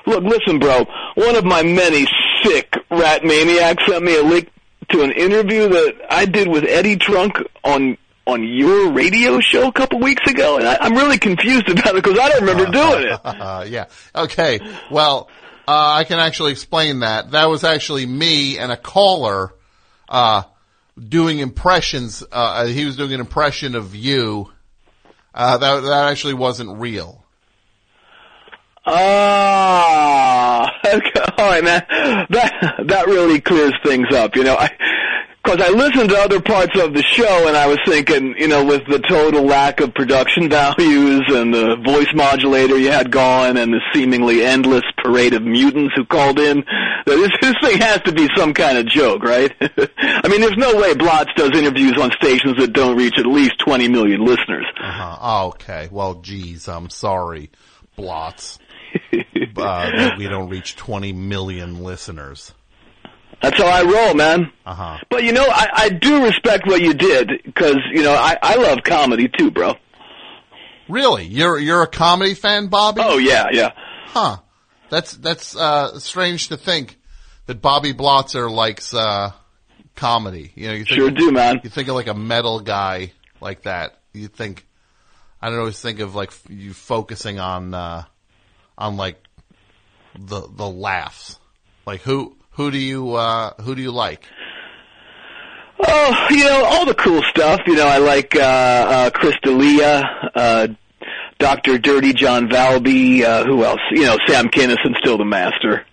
look, 0.06 0.24
listen, 0.24 0.58
bro. 0.58 0.84
One 1.14 1.36
of 1.36 1.44
my 1.44 1.62
many 1.62 2.06
sick 2.42 2.74
rat 2.90 3.24
maniacs 3.24 3.84
sent 3.86 4.04
me 4.04 4.16
a 4.16 4.22
link 4.22 4.50
to 4.90 5.02
an 5.02 5.12
interview 5.12 5.68
that 5.68 5.94
I 6.10 6.24
did 6.24 6.48
with 6.48 6.64
Eddie 6.64 6.96
Trunk 6.96 7.36
on 7.62 7.96
on 8.26 8.42
your 8.42 8.92
radio 8.92 9.40
show 9.40 9.68
a 9.68 9.72
couple 9.72 10.00
weeks 10.00 10.26
ago, 10.30 10.58
and 10.58 10.66
I, 10.66 10.78
I'm 10.80 10.94
really 10.94 11.18
confused 11.18 11.68
about 11.68 11.94
it 11.96 12.02
because 12.02 12.18
I 12.18 12.28
don't 12.28 12.40
remember 12.40 12.66
doing 12.70 13.08
it. 13.12 13.20
Uh, 13.24 13.64
yeah. 13.68 13.86
Okay. 14.14 14.60
Well, 14.90 15.28
uh, 15.68 15.94
I 15.98 16.04
can 16.04 16.18
actually 16.18 16.52
explain 16.52 17.00
that. 17.00 17.32
That 17.32 17.48
was 17.48 17.64
actually 17.64 18.06
me 18.06 18.58
and 18.58 18.72
a 18.72 18.76
caller, 18.76 19.54
uh, 20.08 20.42
doing 20.96 21.38
impressions. 21.38 22.22
Uh, 22.30 22.66
he 22.66 22.84
was 22.84 22.96
doing 22.96 23.12
an 23.12 23.20
impression 23.20 23.74
of 23.74 23.94
you. 23.94 24.50
Uh, 25.34 25.58
that, 25.58 25.80
that 25.80 26.10
actually 26.10 26.34
wasn't 26.34 26.78
real. 26.78 27.24
Ah, 28.86 30.70
okay. 30.86 31.20
all 31.38 31.46
right, 31.46 31.64
man. 31.64 31.86
That 32.30 32.84
that 32.86 33.06
really 33.06 33.40
clears 33.40 33.72
things 33.82 34.14
up. 34.14 34.36
You 34.36 34.44
know, 34.44 34.56
I 34.56 34.70
because 35.44 35.60
I 35.60 35.68
listened 35.68 36.08
to 36.08 36.16
other 36.16 36.40
parts 36.40 36.78
of 36.80 36.94
the 36.94 37.02
show 37.02 37.46
and 37.46 37.56
I 37.56 37.66
was 37.66 37.78
thinking, 37.86 38.34
you 38.38 38.48
know, 38.48 38.64
with 38.64 38.82
the 38.88 38.98
total 38.98 39.42
lack 39.42 39.80
of 39.80 39.92
production 39.92 40.48
values 40.48 41.22
and 41.28 41.52
the 41.52 41.76
voice 41.84 42.08
modulator 42.14 42.78
you 42.78 42.90
had 42.90 43.10
gone 43.10 43.58
and 43.58 43.72
the 43.72 43.80
seemingly 43.92 44.42
endless 44.42 44.84
parade 44.96 45.34
of 45.34 45.42
mutants 45.42 45.94
who 45.96 46.06
called 46.06 46.38
in, 46.38 46.64
that 46.64 47.04
this 47.06 47.30
this 47.42 47.54
thing 47.62 47.78
has 47.80 48.00
to 48.02 48.12
be 48.12 48.28
some 48.34 48.54
kind 48.54 48.78
of 48.78 48.86
joke, 48.86 49.22
right? 49.22 49.52
I 49.60 50.28
mean, 50.28 50.40
there's 50.40 50.56
no 50.56 50.76
way 50.76 50.94
Blotz 50.94 51.30
does 51.36 51.50
interviews 51.54 51.98
on 52.00 52.10
stations 52.12 52.56
that 52.58 52.72
don't 52.72 52.96
reach 52.96 53.18
at 53.18 53.26
least 53.26 53.58
20 53.58 53.88
million 53.88 54.24
listeners. 54.24 54.66
Uh-huh. 54.80 55.48
Okay. 55.48 55.88
Well, 55.90 56.14
geez, 56.14 56.68
I'm 56.68 56.88
sorry, 56.88 57.50
Blotz. 57.96 58.58
uh, 59.12 59.18
that 59.56 60.14
we 60.16 60.26
don't 60.26 60.48
reach 60.48 60.76
20 60.76 61.12
million 61.12 61.82
listeners. 61.84 62.54
That's 63.44 63.58
how 63.58 63.66
I 63.66 63.82
roll, 63.82 64.14
man. 64.14 64.50
Uh 64.64 64.74
huh. 64.74 64.98
But 65.10 65.24
you 65.24 65.32
know, 65.32 65.44
I, 65.46 65.68
I 65.74 65.88
do 65.90 66.24
respect 66.24 66.66
what 66.66 66.80
you 66.80 66.94
did 66.94 67.30
because 67.44 67.76
you 67.92 68.02
know 68.02 68.14
I, 68.14 68.38
I 68.40 68.56
love 68.56 68.78
comedy 68.82 69.28
too, 69.28 69.50
bro. 69.50 69.74
Really? 70.88 71.24
You're 71.24 71.58
you're 71.58 71.82
a 71.82 71.86
comedy 71.86 72.32
fan, 72.32 72.68
Bobby? 72.68 73.02
Oh 73.04 73.18
yeah, 73.18 73.48
yeah. 73.52 73.72
Huh. 74.06 74.38
That's 74.88 75.12
that's 75.12 75.54
uh 75.54 75.98
strange 75.98 76.48
to 76.48 76.56
think 76.56 76.98
that 77.44 77.60
Bobby 77.60 77.92
Blotzer 77.92 78.50
likes 78.50 78.94
uh 78.94 79.32
comedy. 79.94 80.50
You 80.54 80.68
know, 80.68 80.74
you 80.74 80.84
think 80.86 80.96
Sure 80.96 81.10
do, 81.10 81.30
man. 81.30 81.60
You 81.62 81.68
think 81.68 81.88
of 81.88 81.96
like 81.96 82.06
a 82.06 82.14
metal 82.14 82.60
guy 82.60 83.12
like 83.42 83.62
that. 83.64 84.00
You 84.14 84.28
think 84.28 84.66
I 85.42 85.50
don't 85.50 85.58
always 85.58 85.80
think 85.80 86.00
of 86.00 86.14
like 86.14 86.32
you 86.48 86.72
focusing 86.72 87.38
on 87.38 87.74
uh 87.74 88.04
on 88.78 88.96
like 88.96 89.22
the 90.18 90.48
the 90.50 90.66
laughs. 90.66 91.38
Like 91.86 92.00
who 92.00 92.36
who 92.54 92.70
do 92.70 92.78
you 92.78 93.14
uh 93.14 93.52
who 93.62 93.74
do 93.74 93.82
you 93.82 93.92
like? 93.92 94.26
Oh, 95.86 96.26
you 96.30 96.44
know 96.44 96.64
all 96.64 96.86
the 96.86 96.94
cool 96.94 97.22
stuff. 97.24 97.60
You 97.66 97.74
know, 97.74 97.86
I 97.86 97.98
like 97.98 98.36
uh, 98.36 98.40
uh, 98.40 99.10
Chris 99.10 99.34
D'Elia, 99.42 100.30
uh, 100.34 100.68
Doctor 101.38 101.78
Dirty 101.78 102.12
John 102.12 102.48
Valby. 102.48 103.22
Uh, 103.22 103.44
who 103.44 103.64
else? 103.64 103.80
You 103.90 104.02
know, 104.04 104.18
Sam 104.26 104.48
Kinison, 104.48 104.96
still 104.98 105.18
the 105.18 105.24
master. 105.24 105.84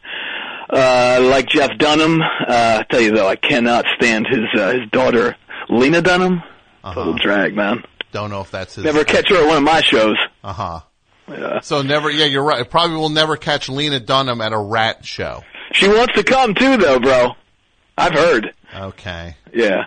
Uh, 0.71 0.77
I 0.77 1.17
like 1.17 1.47
Jeff 1.49 1.77
Dunham. 1.77 2.21
Uh, 2.21 2.79
I 2.79 2.85
tell 2.89 3.01
you 3.01 3.11
though, 3.11 3.27
I 3.27 3.35
cannot 3.35 3.85
stand 3.97 4.27
his 4.27 4.45
uh, 4.59 4.71
his 4.71 4.89
daughter, 4.91 5.35
Lena 5.67 6.01
Dunham. 6.01 6.41
Total 6.83 7.13
drag, 7.13 7.55
man. 7.55 7.83
Don't 8.11 8.29
know 8.29 8.41
if 8.41 8.51
that's 8.51 8.75
his 8.75 8.85
Never 8.85 9.03
catch 9.03 9.29
her 9.29 9.37
at 9.37 9.47
one 9.47 9.57
of 9.57 9.63
my 9.63 9.81
shows. 9.81 10.15
Uh 10.43 10.53
huh. 10.53 10.79
Yeah. 11.27 11.59
So 11.61 11.81
never 11.81 12.09
yeah, 12.09 12.25
you're 12.25 12.43
right. 12.43 12.69
Probably 12.69 12.97
will 12.97 13.09
never 13.09 13.35
catch 13.35 13.67
Lena 13.67 13.99
Dunham 13.99 14.41
at 14.41 14.53
a 14.53 14.59
Ratt 14.59 15.05
show. 15.05 15.43
She 15.73 15.87
wants 15.87 16.13
to 16.15 16.23
come 16.23 16.53
too, 16.53 16.77
though, 16.77 16.99
bro. 16.99 17.31
I've 17.97 18.13
heard. 18.13 18.53
Okay. 18.75 19.35
Yeah. 19.53 19.85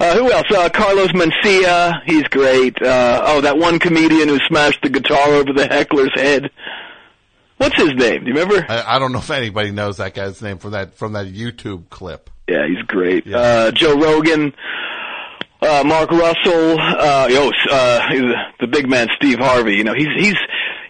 Uh, 0.00 0.16
who 0.16 0.30
else? 0.30 0.46
Uh, 0.50 0.68
Carlos 0.68 1.08
Mencia. 1.08 2.00
He's 2.06 2.24
great. 2.24 2.80
Uh, 2.80 3.22
oh, 3.26 3.40
that 3.40 3.58
one 3.58 3.78
comedian 3.78 4.28
who 4.28 4.38
smashed 4.46 4.82
the 4.82 4.90
guitar 4.90 5.28
over 5.28 5.52
the 5.52 5.66
heckler's 5.66 6.12
head. 6.14 6.50
What's 7.56 7.76
his 7.76 7.94
name? 7.94 8.24
Do 8.24 8.30
you 8.30 8.34
remember? 8.34 8.64
I, 8.68 8.96
I 8.96 8.98
don't 9.00 9.12
know 9.12 9.18
if 9.18 9.30
anybody 9.30 9.72
knows 9.72 9.96
that 9.96 10.14
guy's 10.14 10.40
name 10.40 10.58
from 10.58 10.72
that 10.72 10.94
from 10.94 11.14
that 11.14 11.26
YouTube 11.26 11.88
clip. 11.90 12.30
Yeah, 12.48 12.66
he's 12.68 12.82
great. 12.86 13.26
Uh, 13.32 13.72
Joe 13.72 13.98
Rogan. 13.98 14.52
Uh, 15.60 15.82
Mark 15.84 16.10
Russell. 16.12 16.78
Uh, 16.78 17.26
yo, 17.28 17.50
uh, 17.70 18.08
the 18.60 18.68
big 18.68 18.88
man, 18.88 19.08
Steve 19.16 19.38
Harvey. 19.40 19.74
You 19.74 19.82
know, 19.82 19.94
he's, 19.94 20.06
he's, 20.16 20.36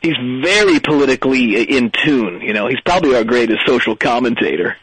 he's 0.02 0.16
very 0.42 0.80
politically 0.80 1.62
in 1.62 1.90
tune. 2.04 2.40
You 2.40 2.52
know, 2.52 2.66
he's 2.68 2.80
probably 2.84 3.14
our 3.16 3.24
greatest 3.24 3.60
social 3.66 3.96
commentator. 3.96 4.76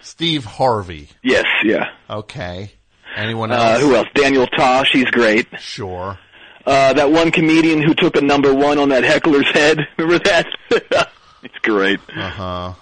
Steve 0.00 0.44
Harvey. 0.44 1.08
Yes, 1.22 1.44
yeah. 1.64 1.90
Okay. 2.10 2.72
Anyone 3.16 3.52
Uh, 3.52 3.56
else? 3.56 3.82
who 3.82 3.94
else? 3.94 4.08
Daniel 4.14 4.46
Tosh, 4.46 4.90
he's 4.92 5.04
great. 5.06 5.46
Sure. 5.60 6.18
Uh, 6.66 6.92
that 6.92 7.10
one 7.10 7.30
comedian 7.30 7.82
who 7.82 7.94
took 7.94 8.16
a 8.16 8.20
number 8.20 8.54
one 8.54 8.78
on 8.78 8.88
that 8.90 9.04
heckler's 9.04 9.48
head. 9.52 9.78
Remember 9.98 10.22
that? 10.24 10.46
it's 11.42 11.58
great. 11.62 12.00
Uh 12.16 12.28
huh. 12.30 12.72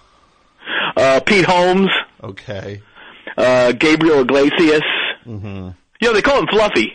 Uh, 0.97 1.20
Pete 1.20 1.45
Holmes, 1.45 1.89
Okay. 2.22 2.81
uh, 3.37 3.72
Gabriel 3.72 4.20
Iglesias. 4.20 4.83
Mm-hmm. 5.26 5.70
They 6.01 6.22
call 6.22 6.39
him 6.41 6.47
Fluffy. 6.49 6.93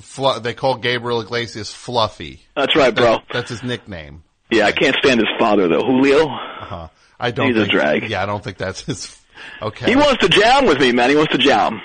Flu- 0.00 0.40
they 0.40 0.54
call 0.54 0.76
Gabriel 0.76 1.20
Iglesias 1.20 1.72
Fluffy. 1.72 2.40
That's 2.56 2.74
right, 2.76 2.94
bro. 2.94 3.12
That- 3.12 3.24
that's 3.32 3.48
his 3.50 3.62
nickname. 3.62 4.22
Yeah, 4.50 4.66
I 4.66 4.72
can't 4.72 4.94
stand 5.02 5.20
his 5.20 5.28
father 5.38 5.68
though, 5.68 5.80
Julio. 5.84 6.26
Uh-huh. 6.28 6.88
I 7.18 7.30
don't. 7.30 7.52
He's 7.54 7.62
a 7.62 7.66
drag. 7.66 8.08
Yeah, 8.10 8.22
I 8.22 8.26
don't 8.26 8.42
think 8.44 8.56
that's 8.58 8.82
his. 8.82 9.18
Okay. 9.60 9.86
He 9.86 9.96
wants 9.96 10.18
to 10.22 10.28
jam 10.28 10.66
with 10.66 10.78
me, 10.80 10.92
man. 10.92 11.10
He 11.10 11.16
wants 11.16 11.32
to 11.32 11.38
jam. 11.38 11.80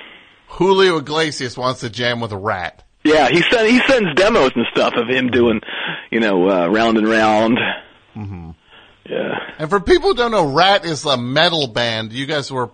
Julio 0.48 0.98
Iglesias 0.98 1.58
wants 1.58 1.82
to 1.82 1.90
jam 1.90 2.20
with 2.20 2.32
a 2.32 2.38
rat. 2.38 2.84
Yeah, 3.04 3.30
he 3.30 3.42
send 3.50 3.70
he 3.70 3.80
sends 3.88 4.14
demos 4.16 4.52
and 4.56 4.66
stuff 4.72 4.94
of 4.96 5.08
him 5.08 5.30
doing, 5.30 5.62
you 6.12 6.20
know, 6.20 6.50
uh, 6.50 6.68
round 6.68 6.98
and 6.98 7.08
round. 7.08 7.58
hmm 8.14 8.52
Yeah. 9.10 9.34
And 9.58 9.70
for 9.70 9.80
people 9.80 10.10
who 10.10 10.16
don't 10.16 10.32
know, 10.32 10.52
Ratt 10.54 10.86
is 10.86 11.06
a 11.06 11.18
metal 11.18 11.68
band. 11.68 12.12
You 12.14 12.26
guys 12.26 12.52
were 12.52 12.70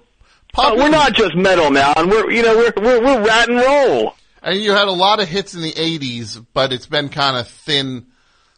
Oh, 0.57 0.75
we're 0.75 0.89
not 0.89 1.13
just 1.13 1.35
metal 1.35 1.69
now, 1.69 1.93
and 1.97 2.09
we're 2.09 2.31
you 2.31 2.41
know 2.41 2.55
we're 2.57 2.73
we're 2.77 3.01
we're 3.03 3.25
rat 3.25 3.49
and 3.49 3.59
roll. 3.59 4.15
And 4.45 4.61
you 4.61 4.71
had 4.71 4.87
a 4.87 4.91
lot 4.93 5.19
of 5.19 5.27
hits 5.27 5.55
in 5.55 5.61
the 5.61 5.73
80s, 5.73 6.45
but 6.53 6.71
it's 6.71 6.85
been 6.85 7.09
kind 7.09 7.35
of 7.35 7.47
thin, 7.49 8.05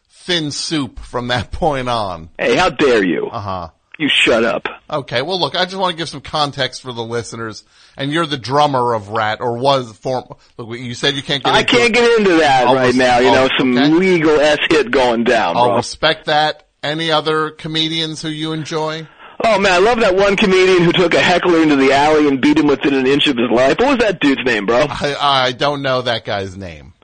thin 0.08 0.50
soup 0.50 0.98
from 1.00 1.28
that 1.28 1.50
point 1.52 1.88
on. 1.88 2.28
Hey, 2.38 2.54
how 2.56 2.70
dare 2.70 3.04
you? 3.04 3.26
Uh 3.32 3.40
huh. 3.40 3.68
You 3.98 4.08
shut 4.08 4.44
up. 4.44 4.62
Okay, 4.88 5.22
well 5.22 5.40
look, 5.40 5.56
I 5.56 5.64
just 5.64 5.76
want 5.76 5.90
to 5.90 5.96
give 5.96 6.08
some 6.08 6.20
context 6.20 6.82
for 6.82 6.92
the 6.92 7.02
listeners. 7.02 7.64
And 7.96 8.12
you're 8.12 8.26
the 8.26 8.36
drummer 8.38 8.94
of 8.94 9.08
Ratt, 9.08 9.40
or 9.40 9.58
was 9.58 9.90
form, 9.96 10.24
look, 10.56 10.78
you 10.78 10.94
said 10.94 11.14
you 11.14 11.22
can't 11.22 11.42
get 11.42 11.52
I 11.52 11.64
can't 11.64 11.90
it. 11.90 11.94
get 11.94 12.18
into 12.20 12.36
that 12.38 12.68
I'll 12.68 12.76
right 12.76 12.86
res- 12.86 12.96
now. 12.96 13.18
You 13.18 13.28
I'll- 13.30 13.48
know, 13.48 13.48
some 13.58 13.76
okay. 13.76 13.88
legal 13.90 14.38
s 14.38 14.58
hit 14.70 14.92
going 14.92 15.24
down, 15.24 15.56
I'll 15.56 15.66
bro. 15.68 15.76
respect 15.78 16.26
that. 16.26 16.68
Any 16.80 17.10
other 17.10 17.50
comedians 17.50 18.22
who 18.22 18.28
you 18.28 18.52
enjoy? 18.52 19.08
Oh 19.44 19.58
man, 19.58 19.72
I 19.72 19.78
love 19.78 20.00
that 20.00 20.16
one 20.16 20.36
comedian 20.36 20.82
who 20.82 20.92
took 20.92 21.14
a 21.14 21.20
heckler 21.20 21.62
into 21.62 21.76
the 21.76 21.92
alley 21.92 22.26
and 22.26 22.40
beat 22.40 22.58
him 22.58 22.66
within 22.66 22.94
an 22.94 23.06
inch 23.06 23.28
of 23.28 23.36
his 23.36 23.50
life. 23.50 23.78
What 23.78 23.88
was 23.88 23.98
that 23.98 24.20
dude's 24.20 24.44
name, 24.44 24.66
bro? 24.66 24.86
I, 24.88 25.16
I 25.20 25.52
don't 25.52 25.82
know 25.82 26.02
that 26.02 26.24
guy's 26.24 26.56
name. 26.56 26.94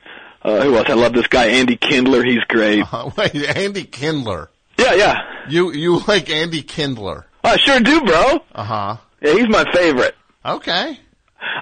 Uh, 0.43 0.63
who 0.63 0.77
else? 0.77 0.89
I 0.91 0.95
love 0.95 1.13
this 1.13 1.29
guy, 1.29 1.47
Andy 1.47 1.77
Kindler. 1.77 2.25
He's 2.25 2.43
great. 2.49 2.85
Uh, 2.93 3.11
wait, 3.17 3.35
Andy 3.35 3.85
Kindler. 3.85 4.51
Yeah, 4.79 4.95
yeah. 4.95 5.19
You, 5.49 5.73
you 5.73 6.01
like 6.09 6.29
Andy 6.29 6.63
Kindler. 6.63 7.27
I 7.45 7.57
sure 7.57 7.81
do, 7.81 8.01
bro. 8.03 8.41
Uh 8.55 8.65
huh. 8.65 8.97
Yeah, 9.23 9.35
he's 9.35 9.49
my 9.49 9.65
favorite. 9.73 10.17
Okay. 10.45 10.99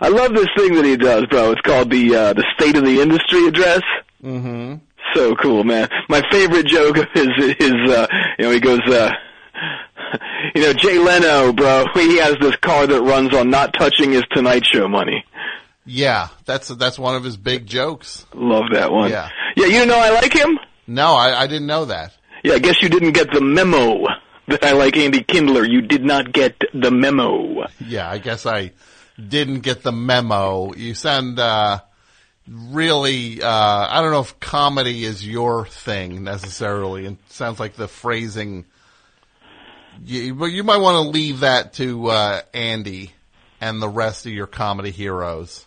I 0.00 0.08
love 0.08 0.34
this 0.34 0.48
thing 0.56 0.74
that 0.74 0.84
he 0.84 0.96
does, 0.96 1.26
bro. 1.26 1.52
It's 1.52 1.60
called 1.60 1.90
the 1.90 2.14
uh, 2.14 2.32
the 2.32 2.44
State 2.56 2.76
of 2.76 2.84
the 2.84 3.00
Industry 3.00 3.46
address. 3.46 3.82
Mm-hmm. 4.22 4.76
So 5.14 5.34
cool, 5.36 5.64
man. 5.64 5.88
My 6.08 6.22
favorite 6.30 6.66
joke 6.66 6.96
is 7.14 7.28
is 7.58 7.90
uh, 7.90 8.06
you 8.38 8.44
know 8.44 8.50
he 8.50 8.60
goes, 8.60 8.80
uh, 8.88 9.10
you 10.54 10.62
know 10.62 10.72
Jay 10.72 10.98
Leno, 10.98 11.52
bro. 11.52 11.86
He 11.94 12.18
has 12.18 12.36
this 12.40 12.56
car 12.56 12.86
that 12.86 13.02
runs 13.02 13.34
on 13.34 13.50
not 13.50 13.74
touching 13.74 14.12
his 14.12 14.24
Tonight 14.32 14.64
Show 14.66 14.88
money. 14.88 15.24
Yeah, 15.84 16.28
that's, 16.44 16.68
that's 16.68 16.98
one 16.98 17.16
of 17.16 17.24
his 17.24 17.36
big 17.36 17.66
jokes. 17.66 18.24
Love 18.34 18.66
that 18.72 18.92
one. 18.92 19.10
Yeah. 19.10 19.30
Yeah, 19.56 19.66
you 19.66 19.86
know 19.86 19.98
I 19.98 20.10
like 20.10 20.32
him. 20.32 20.58
No, 20.86 21.14
I, 21.14 21.42
I 21.42 21.46
didn't 21.46 21.66
know 21.66 21.86
that. 21.86 22.12
Yeah, 22.44 22.54
I 22.54 22.58
guess 22.58 22.82
you 22.82 22.88
didn't 22.88 23.12
get 23.12 23.32
the 23.32 23.40
memo 23.40 24.04
that 24.48 24.64
I 24.64 24.72
like 24.72 24.96
Andy 24.96 25.22
Kindler. 25.22 25.64
You 25.64 25.82
did 25.82 26.04
not 26.04 26.32
get 26.32 26.60
the 26.74 26.90
memo. 26.90 27.64
Yeah, 27.80 28.08
I 28.10 28.18
guess 28.18 28.46
I 28.46 28.72
didn't 29.16 29.60
get 29.60 29.82
the 29.82 29.92
memo. 29.92 30.74
You 30.74 30.94
sound, 30.94 31.38
uh, 31.38 31.80
really, 32.48 33.42
uh, 33.42 33.48
I 33.48 34.00
don't 34.02 34.10
know 34.10 34.20
if 34.20 34.38
comedy 34.40 35.04
is 35.04 35.26
your 35.26 35.66
thing 35.66 36.24
necessarily. 36.24 37.06
It 37.06 37.16
sounds 37.28 37.60
like 37.60 37.74
the 37.74 37.88
phrasing, 37.88 38.64
you, 40.04 40.34
but 40.34 40.46
you 40.46 40.64
might 40.64 40.78
want 40.78 41.04
to 41.04 41.10
leave 41.10 41.40
that 41.40 41.74
to, 41.74 42.08
uh, 42.08 42.40
Andy 42.54 43.12
and 43.60 43.80
the 43.80 43.88
rest 43.88 44.26
of 44.26 44.32
your 44.32 44.46
comedy 44.46 44.90
heroes 44.90 45.66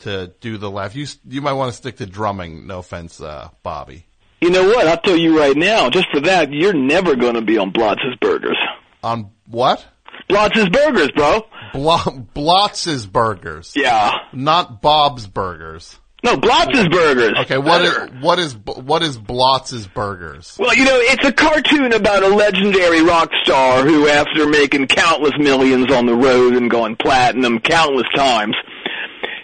to 0.00 0.32
do 0.40 0.58
the 0.58 0.70
laugh. 0.70 0.94
You, 0.96 1.06
you 1.28 1.40
might 1.40 1.52
want 1.52 1.70
to 1.72 1.76
stick 1.76 1.96
to 1.96 2.06
drumming. 2.06 2.66
No 2.66 2.78
offense, 2.80 3.20
uh, 3.20 3.48
Bobby. 3.62 4.06
You 4.40 4.50
know 4.50 4.66
what? 4.66 4.86
I'll 4.86 5.00
tell 5.00 5.16
you 5.16 5.38
right 5.38 5.56
now, 5.56 5.88
just 5.88 6.06
for 6.12 6.20
that, 6.20 6.52
you're 6.52 6.74
never 6.74 7.16
going 7.16 7.34
to 7.34 7.42
be 7.42 7.56
on 7.56 7.70
Blotz's 7.70 8.16
Burgers. 8.20 8.58
On 9.02 9.30
what? 9.48 9.86
Blotz's 10.28 10.68
Burgers, 10.68 11.10
bro. 11.12 11.46
Blo- 11.72 12.26
Blotz's 12.34 13.06
Burgers. 13.06 13.72
Yeah. 13.74 14.12
Not 14.32 14.82
Bob's 14.82 15.26
Burgers. 15.26 15.98
No, 16.24 16.38
Blotz's 16.38 16.88
Burgers. 16.88 17.34
Okay, 17.40 17.58
what 17.58 17.82
is, 17.82 17.94
what 18.22 18.38
is, 18.38 18.56
what 18.56 19.02
is 19.02 19.18
Blotz's 19.18 19.86
Burgers? 19.86 20.56
Well, 20.58 20.74
you 20.74 20.86
know, 20.86 20.96
it's 20.96 21.22
a 21.26 21.32
cartoon 21.32 21.92
about 21.92 22.22
a 22.22 22.28
legendary 22.28 23.02
rock 23.02 23.30
star 23.42 23.84
who, 23.84 24.08
after 24.08 24.48
making 24.48 24.86
countless 24.86 25.34
millions 25.38 25.92
on 25.92 26.06
the 26.06 26.14
road 26.14 26.54
and 26.54 26.70
going 26.70 26.96
platinum 26.96 27.58
countless 27.58 28.06
times, 28.16 28.56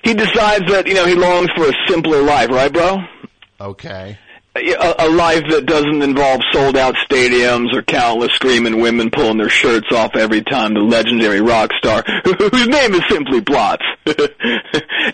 he 0.03 0.15
decides 0.15 0.65
that, 0.73 0.87
you 0.87 0.95
know, 0.95 1.05
he 1.05 1.15
longs 1.15 1.51
for 1.55 1.69
a 1.69 1.73
simpler 1.87 2.23
life, 2.23 2.49
right, 2.49 2.73
bro? 2.73 2.97
Okay. 3.61 4.19
A, 4.57 5.07
a 5.07 5.09
life 5.09 5.45
that 5.51 5.67
doesn't 5.67 6.03
involve 6.03 6.41
sold 6.53 6.77
out 6.77 6.97
stadiums 7.09 7.73
or 7.73 7.83
countless 7.83 8.33
screaming 8.33 8.81
women 8.81 9.11
pulling 9.11 9.39
their 9.39 9.49
shirts 9.49 9.93
off 9.93 10.17
every 10.17 10.43
time 10.43 10.75
the 10.75 10.81
legendary 10.81 11.41
rock 11.41 11.71
star, 11.79 12.03
whose 12.25 12.67
name 12.67 12.95
is 12.95 13.03
simply 13.09 13.41
Blotz, 13.41 13.85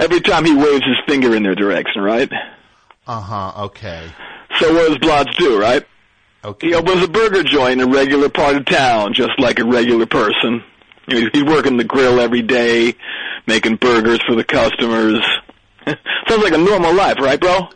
every 0.01 0.21
time 0.21 0.47
he 0.47 0.55
waves 0.55 0.85
his 0.87 0.97
finger 1.07 1.37
in 1.37 1.43
their 1.43 1.55
direction, 1.55 2.01
right? 2.01 2.31
Uh 3.07 3.21
huh. 3.21 3.65
Okay. 3.65 4.11
So 4.59 4.73
what 4.73 4.89
does 4.89 4.99
Blotz 4.99 5.37
do, 5.37 5.61
right? 5.61 5.85
Okay. 6.43 6.69
He 6.69 6.75
opens 6.75 7.03
a 7.03 7.09
burger 7.09 7.43
joint 7.43 7.81
in 7.81 7.89
a 7.89 7.93
regular 7.93 8.31
part 8.31 8.57
of 8.57 8.65
town, 8.65 9.13
just 9.13 9.39
like 9.39 9.59
a 9.59 9.65
regular 9.65 10.07
person. 10.07 10.63
You 11.09 11.23
know, 11.23 11.31
he's 11.33 11.45
working 11.45 11.77
the 11.77 11.85
grill 11.85 12.21
every 12.21 12.43
day, 12.43 12.95
making 13.47 13.77
burgers 13.77 14.21
for 14.27 14.35
the 14.35 14.45
customers. 14.45 15.21
Sounds 15.87 16.43
like 16.43 16.55
a 16.55 16.59
normal 16.59 16.95
life, 16.95 17.19
right, 17.21 17.39
bro? 17.39 17.69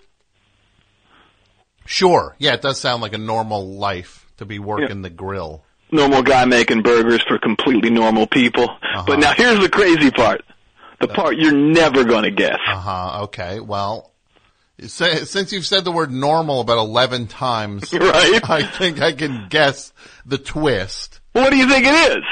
Sure. 1.90 2.36
Yeah, 2.38 2.54
it 2.54 2.62
does 2.62 2.78
sound 2.78 3.02
like 3.02 3.14
a 3.14 3.18
normal 3.18 3.66
life 3.74 4.24
to 4.36 4.44
be 4.44 4.60
working 4.60 5.02
the 5.02 5.10
grill. 5.10 5.64
Normal 5.90 6.22
guy 6.22 6.44
making 6.44 6.82
burgers 6.82 7.20
for 7.26 7.36
completely 7.36 7.90
normal 7.90 8.28
people. 8.28 8.68
But 9.08 9.18
now 9.18 9.32
here's 9.34 9.58
the 9.58 9.68
crazy 9.68 10.12
part. 10.12 10.42
The 11.00 11.08
part 11.08 11.36
you're 11.36 11.52
never 11.52 12.04
gonna 12.04 12.30
guess. 12.30 12.60
Uh 12.64 12.76
huh. 12.76 13.22
Okay. 13.24 13.58
Well, 13.58 14.12
since 14.86 15.52
you've 15.52 15.66
said 15.66 15.84
the 15.84 15.90
word 15.90 16.12
normal 16.12 16.60
about 16.60 16.78
11 16.78 17.26
times, 17.26 17.92
Right. 17.92 18.40
I 18.48 18.62
think 18.62 19.00
I 19.00 19.10
can 19.10 19.48
guess 19.48 19.92
the 20.24 20.38
twist. 20.38 21.18
What 21.32 21.50
do 21.50 21.56
you 21.56 21.68
think 21.68 21.86
it 21.88 22.18
is? 22.18 22.24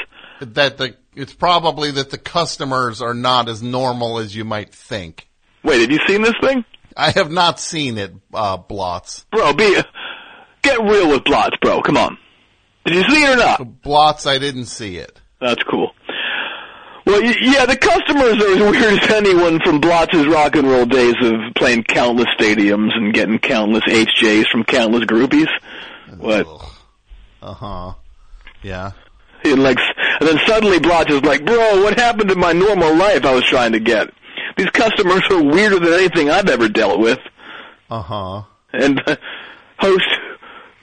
That 0.55 0.79
the, 0.79 0.95
it's 1.17 1.35
probably 1.35 1.91
that 1.91 2.11
the 2.11 2.19
customers 2.19 3.03
are 3.03 3.13
not 3.13 3.49
as 3.49 3.61
normal 3.61 4.19
as 4.19 4.37
you 4.37 4.45
might 4.45 4.73
think. 4.73 5.27
Wait, 5.65 5.81
have 5.81 5.91
you 5.91 5.99
seen 6.07 6.23
this 6.23 6.35
thing? 6.41 6.65
I 6.99 7.13
have 7.13 7.31
not 7.31 7.61
seen 7.61 7.97
it, 7.97 8.13
uh, 8.35 8.57
Blotz. 8.57 9.25
Bro, 9.31 9.53
be, 9.53 9.81
get 10.63 10.81
real 10.83 11.11
with 11.11 11.23
Blotz, 11.23 11.57
bro. 11.63 11.81
Come 11.81 11.97
on. 11.97 12.19
Did 12.85 12.97
you 12.97 13.05
see 13.09 13.23
it 13.23 13.31
or 13.31 13.37
not? 13.37 13.83
Blotz, 13.83 14.27
I 14.27 14.39
didn't 14.39 14.65
see 14.65 14.97
it. 14.97 15.21
That's 15.41 15.63
cool. 15.63 15.93
Well, 17.07 17.23
yeah, 17.23 17.65
the 17.67 17.77
customers 17.77 18.43
are 18.43 18.53
as 18.53 18.61
weird 18.61 19.03
as 19.03 19.11
anyone 19.13 19.61
from 19.65 19.81
Blotz's 19.81 20.27
rock 20.27 20.57
and 20.57 20.69
roll 20.69 20.85
days 20.85 21.15
of 21.23 21.55
playing 21.55 21.85
countless 21.85 22.27
stadiums 22.39 22.91
and 22.95 23.15
getting 23.15 23.39
countless 23.39 23.85
HJs 23.85 24.51
from 24.51 24.65
countless 24.65 25.05
groupies. 25.05 25.49
What? 26.19 26.47
Uh 27.41 27.55
huh. 27.55 27.95
Yeah. 28.63 28.91
And 29.45 29.63
like, 29.63 29.79
and 30.21 30.29
then 30.29 30.39
suddenly 30.47 30.81
Blotz 30.81 31.11
is 31.11 31.23
like, 31.23 31.45
"Bro, 31.47 31.83
what 31.83 31.99
happened 31.99 32.29
to 32.31 32.35
my 32.37 32.53
normal 32.53 32.95
life 32.95 33.25
I 33.25 33.33
was 33.33 33.45
trying 33.45 33.73
to 33.73 33.81
get? 33.81 34.09
These 34.59 34.71
customers 34.71 35.23
are 35.31 35.43
weirder 35.43 35.79
than 35.79 35.95
anything 35.95 36.31
I've 36.31 36.49
ever 36.51 36.69
dealt 36.69 37.01
with." 37.01 37.19
Uh 37.89 38.03
huh. 38.03 38.43
And 38.73 39.01
uh, 39.07 39.17
host, 39.79 40.09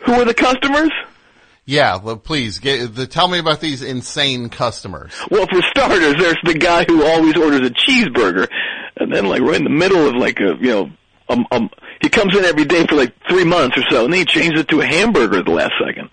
who 0.06 0.14
are 0.14 0.26
the 0.26 0.34
customers? 0.34 0.92
Yeah, 1.66 1.98
well, 1.98 2.18
please 2.18 2.60
get, 2.60 2.94
the, 2.94 3.08
tell 3.08 3.28
me 3.28 3.40
about 3.40 3.60
these 3.60 3.82
insane 3.82 4.50
customers. 4.50 5.14
Well, 5.32 5.48
for 5.48 5.62
starters, 5.64 6.16
there's 6.16 6.38
the 6.44 6.54
guy 6.54 6.86
who 6.86 7.04
always 7.04 7.36
orders 7.36 7.62
a 7.62 7.72
cheeseburger, 7.72 8.48
and 8.98 9.12
then 9.12 9.26
like 9.26 9.42
right 9.42 9.56
in 9.56 9.64
the 9.64 9.72
middle 9.72 10.08
of 10.08 10.16
like 10.16 10.40
a 10.40 10.56
you 10.60 10.72
know, 10.72 10.92
um, 11.28 11.46
um, 11.52 11.70
he 12.02 12.10
comes 12.10 12.38
in 12.38 12.46
every 12.46 12.66
day 12.66 12.86
for 12.86 12.96
like 12.96 13.14
three 13.28 13.44
months 13.44 13.78
or 13.78 13.84
so, 13.90 14.06
and 14.06 14.14
then 14.14 14.20
he 14.20 14.26
changes 14.26 14.62
it 14.62 14.68
to 14.70 14.82
a 14.82 14.86
hamburger 14.86 15.40
at 15.40 15.46
the 15.46 15.52
last 15.52 15.74
second. 15.84 16.10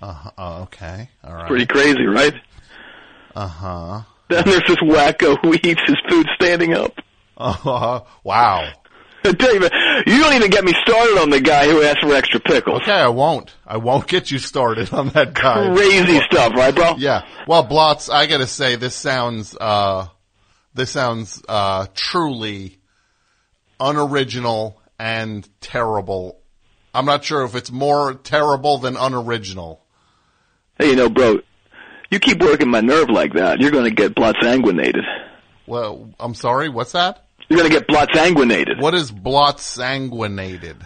Uh, 0.00 0.30
uh 0.38 0.62
okay, 0.62 1.10
all 1.24 1.34
right. 1.34 1.48
Pretty 1.48 1.66
crazy, 1.66 2.04
right? 2.04 2.34
Uh 3.34 3.48
huh. 3.48 4.02
Then 4.28 4.44
there's 4.44 4.64
this 4.66 4.76
wacko 4.78 5.38
who 5.40 5.54
eats 5.54 5.82
his 5.86 5.96
food 6.08 6.26
standing 6.34 6.74
up. 6.74 7.00
Uh, 7.36 8.00
wow. 8.24 8.72
I 9.24 9.32
tell 9.32 9.54
you, 9.54 9.60
you 10.06 10.22
don't 10.22 10.34
even 10.34 10.50
get 10.50 10.64
me 10.64 10.72
started 10.84 11.20
on 11.20 11.30
the 11.30 11.40
guy 11.40 11.66
who 11.66 11.82
asked 11.82 12.00
for 12.00 12.14
extra 12.14 12.38
pickles. 12.38 12.82
Okay, 12.82 12.92
I 12.92 13.08
won't. 13.08 13.54
I 13.66 13.76
won't 13.78 14.06
get 14.06 14.30
you 14.30 14.38
started 14.38 14.92
on 14.92 15.08
that 15.10 15.34
guy. 15.34 15.74
Crazy 15.74 16.20
stuff, 16.30 16.52
right, 16.54 16.74
bro? 16.74 16.94
Yeah. 16.96 17.26
Well, 17.46 17.64
Blotz, 17.64 18.08
I 18.08 18.26
gotta 18.26 18.46
say, 18.46 18.76
this 18.76 18.94
sounds, 18.94 19.56
uh, 19.60 20.06
this 20.74 20.90
sounds, 20.90 21.42
uh, 21.48 21.86
truly 21.94 22.78
unoriginal 23.80 24.80
and 24.98 25.48
terrible. 25.60 26.40
I'm 26.94 27.04
not 27.04 27.24
sure 27.24 27.44
if 27.44 27.54
it's 27.54 27.70
more 27.70 28.14
terrible 28.14 28.78
than 28.78 28.96
unoriginal. 28.96 29.84
Hey, 30.78 30.90
you 30.90 30.96
know, 30.96 31.08
bro, 31.08 31.40
you 32.10 32.18
keep 32.18 32.40
working 32.40 32.70
my 32.70 32.80
nerve 32.80 33.10
like 33.10 33.34
that, 33.34 33.60
you're 33.60 33.70
going 33.70 33.84
to 33.84 33.90
get 33.90 34.14
blood 34.14 34.36
sanguinated. 34.40 35.04
Well, 35.66 36.10
I'm 36.20 36.34
sorry, 36.34 36.68
what's 36.68 36.92
that? 36.92 37.24
You're 37.48 37.58
going 37.58 37.70
to 37.70 37.76
get 37.76 37.86
blood 37.86 38.08
sanguinated. 38.12 38.80
What 38.80 38.94
is 38.94 39.10
blot 39.10 39.60
sanguinated? 39.60 40.76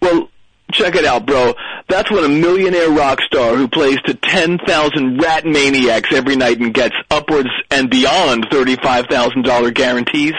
Well, 0.00 0.28
check 0.72 0.94
it 0.94 1.04
out, 1.04 1.26
bro. 1.26 1.54
That's 1.88 2.10
when 2.10 2.24
a 2.24 2.28
millionaire 2.28 2.90
rock 2.90 3.20
star 3.22 3.56
who 3.56 3.68
plays 3.68 3.98
to 4.06 4.14
10,000 4.14 5.18
rat 5.18 5.44
maniacs 5.44 6.12
every 6.12 6.36
night 6.36 6.60
and 6.60 6.72
gets 6.72 6.94
upwards 7.10 7.50
and 7.70 7.90
beyond 7.90 8.48
$35,000 8.50 9.74
guarantees, 9.74 10.34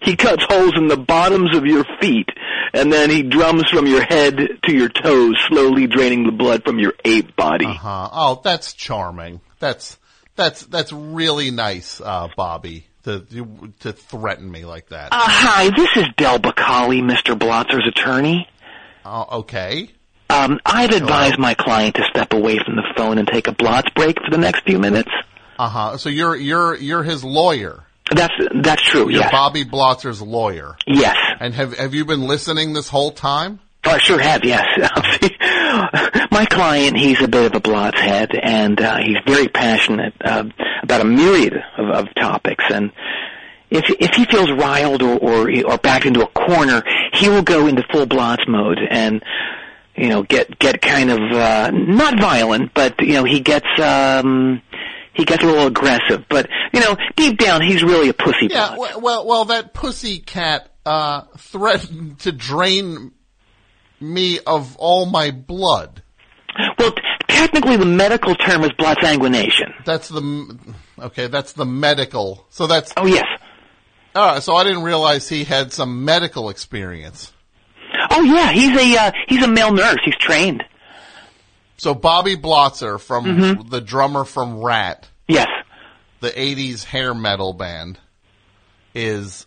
he 0.00 0.16
cuts 0.16 0.44
holes 0.48 0.74
in 0.76 0.88
the 0.88 0.96
bottoms 0.96 1.56
of 1.56 1.66
your 1.66 1.84
feet, 2.00 2.28
and 2.72 2.92
then 2.92 3.10
he 3.10 3.22
drums 3.22 3.64
from 3.70 3.86
your 3.86 4.02
head 4.02 4.38
to 4.64 4.72
your 4.72 4.88
toes, 4.88 5.34
slowly 5.48 5.86
draining 5.86 6.24
the 6.24 6.32
blood 6.32 6.62
from 6.64 6.78
your 6.78 6.94
ape 7.04 7.34
body. 7.34 7.66
Uh-huh. 7.66 8.08
Oh, 8.12 8.40
that's 8.44 8.72
charming. 8.72 9.40
That's 9.66 9.98
that's 10.36 10.66
that's 10.66 10.92
really 10.92 11.50
nice, 11.50 12.00
uh, 12.00 12.28
Bobby, 12.36 12.86
to 13.02 13.26
to 13.80 13.92
threaten 13.92 14.48
me 14.48 14.64
like 14.64 14.90
that. 14.90 15.08
Uh, 15.10 15.18
hi, 15.18 15.70
this 15.76 15.88
is 15.96 16.06
Del 16.16 16.38
Bacali, 16.38 17.02
Mr. 17.02 17.36
Blotzer's 17.36 17.86
attorney. 17.88 18.48
Oh, 19.04 19.40
okay. 19.40 19.90
Um, 20.30 20.60
I'd 20.64 20.92
advise 20.92 21.36
my 21.36 21.54
client 21.54 21.96
to 21.96 22.04
step 22.10 22.32
away 22.32 22.58
from 22.58 22.76
the 22.76 22.84
phone 22.96 23.18
and 23.18 23.26
take 23.26 23.48
a 23.48 23.52
blotz 23.52 23.88
break 23.94 24.16
for 24.24 24.30
the 24.30 24.38
next 24.38 24.64
few 24.64 24.78
minutes. 24.78 25.10
Uh 25.58 25.68
huh. 25.68 25.96
So 25.96 26.10
you're 26.10 26.36
you're 26.36 26.76
you're 26.76 27.02
his 27.02 27.24
lawyer. 27.24 27.82
That's 28.14 28.34
that's 28.62 28.82
true. 28.82 29.08
You're 29.10 29.22
yes. 29.22 29.32
Bobby 29.32 29.64
Blotzer's 29.64 30.22
lawyer. 30.22 30.76
Yes. 30.86 31.16
And 31.40 31.54
have 31.54 31.76
have 31.76 31.92
you 31.92 32.04
been 32.04 32.22
listening 32.22 32.72
this 32.72 32.88
whole 32.88 33.10
time? 33.10 33.58
Oh, 33.86 33.92
I 33.92 33.98
sure 33.98 34.18
have, 34.18 34.44
yes. 34.44 34.64
My 36.32 36.44
client, 36.44 36.96
he's 36.96 37.22
a 37.22 37.28
bit 37.28 37.46
of 37.46 37.54
a 37.54 37.60
blotz 37.60 38.00
head, 38.00 38.34
and 38.34 38.80
uh, 38.80 38.96
he's 38.98 39.18
very 39.24 39.46
passionate 39.46 40.12
uh, 40.24 40.44
about 40.82 41.02
a 41.02 41.04
myriad 41.04 41.54
of, 41.78 41.90
of 41.90 42.14
topics. 42.16 42.64
And 42.68 42.90
if 43.70 43.84
if 44.00 44.14
he 44.14 44.24
feels 44.24 44.50
riled 44.50 45.02
or, 45.02 45.18
or 45.18 45.50
or 45.66 45.78
backed 45.78 46.04
into 46.04 46.22
a 46.22 46.26
corner, 46.26 46.82
he 47.12 47.28
will 47.28 47.42
go 47.42 47.68
into 47.68 47.84
full 47.92 48.06
blotz 48.06 48.42
mode 48.48 48.80
and 48.90 49.22
you 49.94 50.08
know 50.08 50.24
get 50.24 50.58
get 50.58 50.82
kind 50.82 51.10
of 51.10 51.20
uh, 51.20 51.70
not 51.72 52.18
violent, 52.18 52.74
but 52.74 53.00
you 53.00 53.14
know 53.14 53.24
he 53.24 53.38
gets 53.38 53.68
um, 53.80 54.62
he 55.14 55.24
gets 55.24 55.44
a 55.44 55.46
little 55.46 55.68
aggressive. 55.68 56.24
But 56.28 56.48
you 56.72 56.80
know 56.80 56.96
deep 57.14 57.38
down, 57.38 57.62
he's 57.62 57.84
really 57.84 58.08
a 58.08 58.14
pussy. 58.14 58.48
Yeah. 58.50 58.76
Well, 58.76 59.00
well, 59.00 59.26
well 59.26 59.44
that 59.46 59.74
pussy 59.74 60.18
cat 60.18 60.70
uh, 60.84 61.22
threatened 61.36 62.18
to 62.20 62.32
drain 62.32 63.12
me 64.00 64.38
of 64.46 64.76
all 64.76 65.06
my 65.06 65.30
blood. 65.30 66.02
Well, 66.78 66.92
t- 66.92 67.02
technically, 67.28 67.76
the 67.76 67.84
medical 67.86 68.34
term 68.34 68.62
is 68.64 68.70
blood 68.78 68.98
sanguination. 69.02 69.72
That's 69.84 70.08
the 70.08 70.58
okay. 70.98 71.26
That's 71.26 71.52
the 71.52 71.66
medical. 71.66 72.46
So 72.50 72.66
that's 72.66 72.92
oh 72.96 73.06
yes. 73.06 73.24
All 74.14 74.26
right. 74.34 74.42
So 74.42 74.54
I 74.56 74.64
didn't 74.64 74.82
realize 74.82 75.28
he 75.28 75.44
had 75.44 75.72
some 75.72 76.04
medical 76.04 76.48
experience. 76.50 77.32
Oh 78.10 78.22
yeah, 78.22 78.50
he's 78.52 78.76
a 78.78 78.96
uh, 78.98 79.12
he's 79.28 79.42
a 79.42 79.48
male 79.48 79.72
nurse. 79.72 79.98
He's 80.04 80.16
trained. 80.16 80.64
So 81.78 81.94
Bobby 81.94 82.36
Blotzer 82.36 82.98
from 82.98 83.24
Mhm. 83.26 83.70
the 83.70 83.80
drummer 83.82 84.24
from 84.24 84.58
Ratt, 84.62 85.08
Yes. 85.28 85.48
the 86.20 86.30
'80s 86.30 86.84
hair 86.84 87.12
metal 87.12 87.52
band, 87.52 87.98
is 88.94 89.45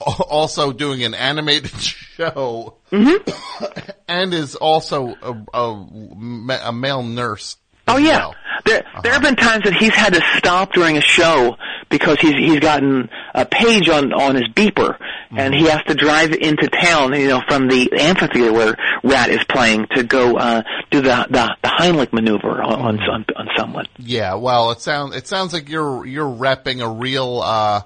also 0.28 0.72
doing 0.72 1.04
an 1.04 1.14
animated 1.14 1.70
show, 1.80 2.74
and 2.92 4.34
is 4.34 4.54
also 4.54 5.14
a, 5.22 5.36
a, 5.54 6.60
a 6.64 6.72
male 6.72 7.02
nurse. 7.02 7.56
Oh 7.88 7.96
yeah. 7.96 8.30
There 8.64 8.84
there 9.02 9.12
have 9.12 9.22
been 9.22 9.36
times 9.36 9.64
that 9.64 9.74
he's 9.74 9.94
had 9.94 10.12
to 10.12 10.20
stop 10.36 10.72
during 10.72 10.98
a 10.98 11.00
show 11.00 11.56
because 11.88 12.20
he's 12.20 12.34
he's 12.34 12.60
gotten 12.60 13.08
a 13.34 13.46
page 13.46 13.88
on 13.88 14.12
on 14.12 14.34
his 14.34 14.48
beeper 14.48 14.98
and 15.30 15.54
he 15.54 15.64
has 15.66 15.82
to 15.86 15.94
drive 15.94 16.32
into 16.32 16.68
town, 16.68 17.14
you 17.14 17.28
know, 17.28 17.40
from 17.48 17.68
the 17.68 17.90
amphitheater 17.98 18.52
where 18.52 18.76
Ratt 19.02 19.30
is 19.30 19.42
playing 19.44 19.86
to 19.94 20.02
go 20.02 20.36
uh 20.36 20.62
do 20.90 21.00
the 21.00 21.26
the, 21.30 21.56
the 21.62 21.68
Heimlich 21.68 22.12
maneuver 22.12 22.62
on 22.62 22.80
on, 22.80 22.98
on 23.00 23.24
on 23.36 23.48
someone. 23.56 23.86
Yeah, 23.98 24.34
well, 24.34 24.70
it 24.72 24.80
sounds 24.80 25.16
it 25.16 25.26
sounds 25.26 25.52
like 25.52 25.68
you're 25.68 26.04
you're 26.04 26.28
repping 26.28 26.84
a 26.84 26.88
real 26.88 27.40
uh 27.42 27.82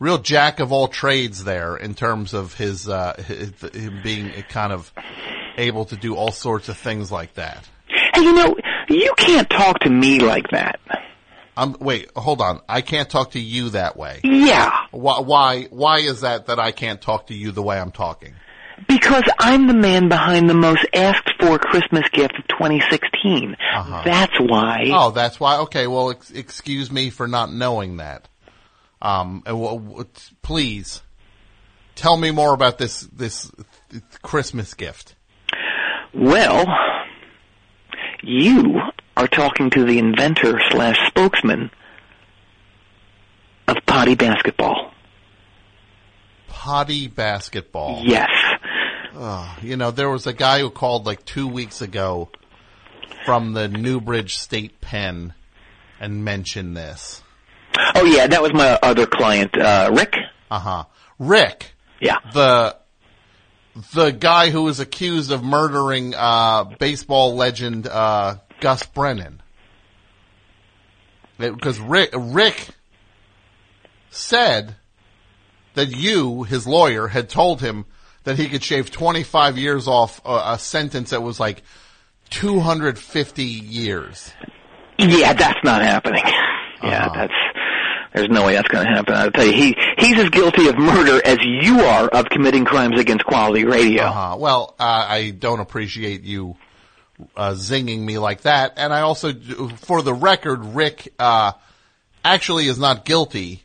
real 0.00 0.18
jack 0.18 0.58
of 0.58 0.72
all 0.72 0.88
trades 0.88 1.44
there 1.44 1.76
in 1.76 1.94
terms 1.94 2.34
of 2.34 2.54
his 2.54 2.88
uh 2.88 3.14
his, 3.24 3.52
him 3.72 4.00
being 4.02 4.32
kind 4.48 4.72
of 4.72 4.92
able 5.56 5.84
to 5.84 5.96
do 5.96 6.16
all 6.16 6.32
sorts 6.32 6.68
of 6.68 6.76
things 6.76 7.12
like 7.12 7.34
that. 7.34 7.68
Hey, 7.86 8.22
you 8.22 8.32
know, 8.32 8.56
you 8.88 9.12
can't 9.16 9.48
talk 9.48 9.78
to 9.80 9.90
me 9.90 10.18
like 10.18 10.46
that. 10.50 10.80
Um, 11.56 11.76
wait, 11.78 12.10
hold 12.16 12.40
on. 12.40 12.60
I 12.68 12.80
can't 12.80 13.10
talk 13.10 13.32
to 13.32 13.40
you 13.40 13.70
that 13.70 13.96
way. 13.96 14.20
Yeah. 14.24 14.70
Why? 14.92 15.20
Why? 15.20 15.64
Why 15.64 15.98
is 15.98 16.22
that? 16.22 16.46
That 16.46 16.58
I 16.58 16.72
can't 16.72 17.00
talk 17.00 17.26
to 17.26 17.34
you 17.34 17.52
the 17.52 17.62
way 17.62 17.78
I'm 17.78 17.90
talking? 17.90 18.32
Because 18.88 19.24
I'm 19.38 19.66
the 19.66 19.74
man 19.74 20.08
behind 20.08 20.48
the 20.48 20.54
most 20.54 20.86
asked 20.94 21.30
for 21.38 21.58
Christmas 21.58 22.08
gift 22.12 22.34
of 22.38 22.48
2016. 22.48 23.56
That's 24.04 24.32
why. 24.40 24.88
Oh, 24.90 25.10
that's 25.10 25.38
why. 25.38 25.58
Okay. 25.58 25.86
Well, 25.86 26.12
ex- 26.12 26.30
excuse 26.30 26.90
me 26.90 27.10
for 27.10 27.28
not 27.28 27.52
knowing 27.52 27.98
that. 27.98 28.26
Um, 29.02 29.42
and 29.46 29.56
w- 29.60 29.80
w- 29.80 30.04
please 30.42 31.02
tell 31.94 32.16
me 32.16 32.30
more 32.30 32.52
about 32.54 32.78
this 32.78 33.00
this 33.00 33.50
Christmas 34.22 34.74
gift. 34.74 35.14
Well, 36.12 36.66
you 38.22 38.80
are 39.16 39.28
talking 39.28 39.70
to 39.70 39.84
the 39.84 39.98
inventor 39.98 40.60
slash 40.70 40.96
spokesman 41.08 41.70
of 43.68 43.76
potty 43.86 44.14
basketball. 44.14 44.92
Potty 46.48 47.06
basketball. 47.06 48.02
Yes. 48.04 48.30
Oh, 49.14 49.56
you 49.62 49.76
know, 49.76 49.90
there 49.90 50.10
was 50.10 50.26
a 50.26 50.32
guy 50.32 50.60
who 50.60 50.70
called 50.70 51.06
like 51.06 51.24
two 51.24 51.46
weeks 51.48 51.80
ago 51.80 52.28
from 53.24 53.52
the 53.52 53.68
Newbridge 53.68 54.36
State 54.36 54.80
Pen 54.80 55.34
and 55.98 56.24
mentioned 56.24 56.76
this. 56.76 57.22
Oh 57.94 58.04
yeah, 58.04 58.26
that 58.26 58.42
was 58.42 58.52
my 58.52 58.78
other 58.82 59.06
client, 59.06 59.56
uh, 59.56 59.90
Rick. 59.94 60.14
Uh 60.50 60.58
huh. 60.58 60.84
Rick. 61.18 61.72
Yeah. 62.00 62.16
The 62.32 62.76
the 63.94 64.10
guy 64.10 64.50
who 64.50 64.62
was 64.62 64.80
accused 64.80 65.30
of 65.30 65.44
murdering 65.44 66.14
uh, 66.16 66.64
baseball 66.78 67.36
legend 67.36 67.86
uh, 67.86 68.36
Gus 68.60 68.84
Brennan. 68.86 69.42
Because 71.38 71.78
Rick 71.78 72.10
Rick 72.14 72.68
said 74.10 74.76
that 75.74 75.96
you, 75.96 76.42
his 76.42 76.66
lawyer, 76.66 77.06
had 77.08 77.28
told 77.28 77.60
him 77.60 77.86
that 78.24 78.36
he 78.36 78.48
could 78.48 78.62
shave 78.62 78.90
25 78.90 79.56
years 79.56 79.88
off 79.88 80.20
a, 80.24 80.42
a 80.52 80.58
sentence 80.58 81.10
that 81.10 81.22
was 81.22 81.40
like 81.40 81.62
250 82.30 83.44
years. 83.44 84.32
Yeah, 84.98 85.32
that's 85.32 85.60
not 85.64 85.80
happening. 85.82 86.22
Yeah, 86.82 87.08
that's 87.14 87.32
there's 88.12 88.28
no 88.28 88.46
way 88.46 88.54
that's 88.54 88.68
going 88.68 88.86
to 88.86 88.92
happen. 88.92 89.14
I'll 89.14 89.30
tell 89.30 89.46
you, 89.46 89.52
he 89.52 89.76
he's 89.98 90.18
as 90.18 90.30
guilty 90.30 90.68
of 90.68 90.76
murder 90.78 91.20
as 91.24 91.38
you 91.40 91.80
are 91.80 92.08
of 92.08 92.26
committing 92.26 92.64
crimes 92.64 92.98
against 92.98 93.24
quality 93.24 93.64
radio. 93.64 94.04
Uh-huh. 94.04 94.36
Well, 94.38 94.74
uh, 94.78 95.06
I 95.08 95.30
don't 95.30 95.60
appreciate 95.60 96.22
you 96.22 96.56
uh, 97.36 97.52
zinging 97.52 98.00
me 98.00 98.18
like 98.18 98.42
that. 98.42 98.74
And 98.76 98.92
I 98.92 99.00
also, 99.02 99.32
for 99.76 100.02
the 100.02 100.14
record, 100.14 100.64
Rick 100.64 101.12
uh, 101.18 101.52
actually 102.24 102.66
is 102.66 102.78
not 102.78 103.04
guilty. 103.04 103.62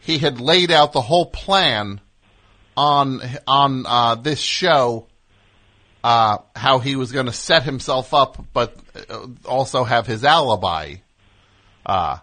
He 0.00 0.18
had 0.18 0.40
laid 0.40 0.70
out 0.70 0.92
the 0.92 1.02
whole 1.02 1.26
plan 1.26 2.00
on 2.76 3.20
on 3.46 3.84
uh, 3.86 4.14
this 4.14 4.40
show, 4.40 5.08
uh, 6.04 6.38
how 6.54 6.78
he 6.78 6.96
was 6.96 7.12
going 7.12 7.26
to 7.26 7.32
set 7.32 7.64
himself 7.64 8.14
up, 8.14 8.44
but 8.52 8.76
uh, 9.10 9.26
also 9.44 9.84
have 9.84 10.06
his 10.06 10.24
alibi 10.24 10.94
uh, 11.84 12.18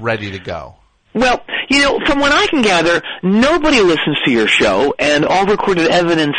ready 0.00 0.32
to 0.32 0.38
go. 0.38 0.76
Well, 1.14 1.44
you 1.68 1.80
know, 1.80 2.00
from 2.06 2.20
what 2.20 2.32
I 2.32 2.46
can 2.46 2.62
gather, 2.62 3.02
nobody 3.22 3.80
listens 3.80 4.18
to 4.24 4.30
your 4.30 4.46
show, 4.46 4.94
and 4.98 5.24
all 5.24 5.46
recorded 5.46 5.88
evidence 5.88 6.36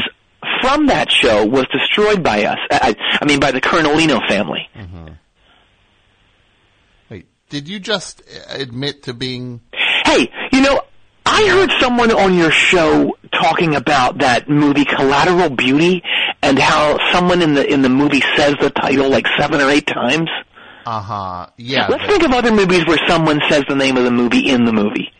from 0.61 0.87
that 0.87 1.11
show 1.11 1.45
was 1.45 1.65
destroyed 1.71 2.23
by 2.23 2.45
us. 2.45 2.57
I, 2.71 2.95
I 3.21 3.25
mean, 3.25 3.39
by 3.39 3.51
the 3.51 3.61
Colonelino 3.61 4.25
family. 4.27 4.69
Mm-hmm. 4.75 5.07
Wait, 7.09 7.27
did 7.49 7.67
you 7.67 7.79
just 7.79 8.21
admit 8.49 9.03
to 9.03 9.13
being? 9.13 9.61
Hey, 10.05 10.31
you 10.51 10.61
know, 10.61 10.81
I 11.25 11.47
heard 11.47 11.71
someone 11.79 12.11
on 12.11 12.37
your 12.37 12.51
show 12.51 13.15
talking 13.31 13.75
about 13.75 14.19
that 14.19 14.49
movie 14.49 14.85
Collateral 14.85 15.49
Beauty 15.49 16.03
and 16.41 16.57
how 16.57 16.97
someone 17.11 17.41
in 17.41 17.53
the 17.53 17.71
in 17.71 17.81
the 17.81 17.89
movie 17.89 18.21
says 18.35 18.55
the 18.59 18.69
title 18.69 19.09
like 19.09 19.25
seven 19.37 19.61
or 19.61 19.69
eight 19.69 19.87
times. 19.87 20.29
Uh 20.89 21.01
huh. 21.01 21.47
Yeah. 21.57 21.87
Let's 21.87 22.05
think 22.07 22.23
of 22.23 22.31
other 22.31 22.51
movies 22.51 22.85
where 22.87 22.97
someone 23.07 23.39
says 23.49 23.63
the 23.69 23.75
name 23.75 23.95
of 23.97 24.03
the 24.05 24.11
movie 24.11 24.49
in 24.49 24.65
the 24.65 24.73
movie. 24.73 25.11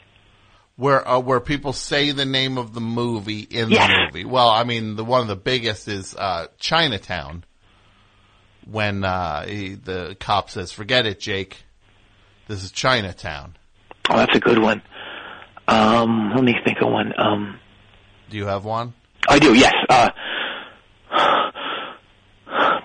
where 0.77 1.07
uh, 1.07 1.19
where 1.19 1.39
people 1.39 1.73
say 1.73 2.11
the 2.11 2.25
name 2.25 2.57
of 2.57 2.73
the 2.73 2.81
movie 2.81 3.41
in 3.41 3.69
Yes. 3.69 3.87
the 3.87 4.05
movie. 4.05 4.25
Well, 4.25 4.49
I 4.49 4.63
mean, 4.63 4.95
the 4.95 5.03
one 5.05 5.21
of 5.21 5.27
the 5.27 5.35
biggest 5.35 5.87
is 5.87 6.15
uh, 6.15 6.47
Chinatown. 6.57 7.43
When 8.65 9.03
uh, 9.03 9.45
he, 9.45 9.75
the 9.75 10.15
cop 10.19 10.49
says, 10.49 10.71
"Forget 10.71 11.05
it, 11.05 11.19
Jake. 11.19 11.63
This 12.47 12.63
is 12.63 12.71
Chinatown." 12.71 13.55
Oh, 14.09 14.17
that's 14.17 14.35
a 14.35 14.39
good 14.39 14.57
one. 14.59 14.81
Um, 15.67 16.31
let 16.35 16.43
me 16.43 16.55
think 16.65 16.77
of 16.81 16.91
one. 16.91 17.13
Um, 17.17 17.59
Do 18.31 18.37
you 18.37 18.45
have 18.47 18.65
one? 18.65 18.93
I 19.27 19.37
do, 19.37 19.53
yes. 19.55 19.73
Uh, 19.87 20.09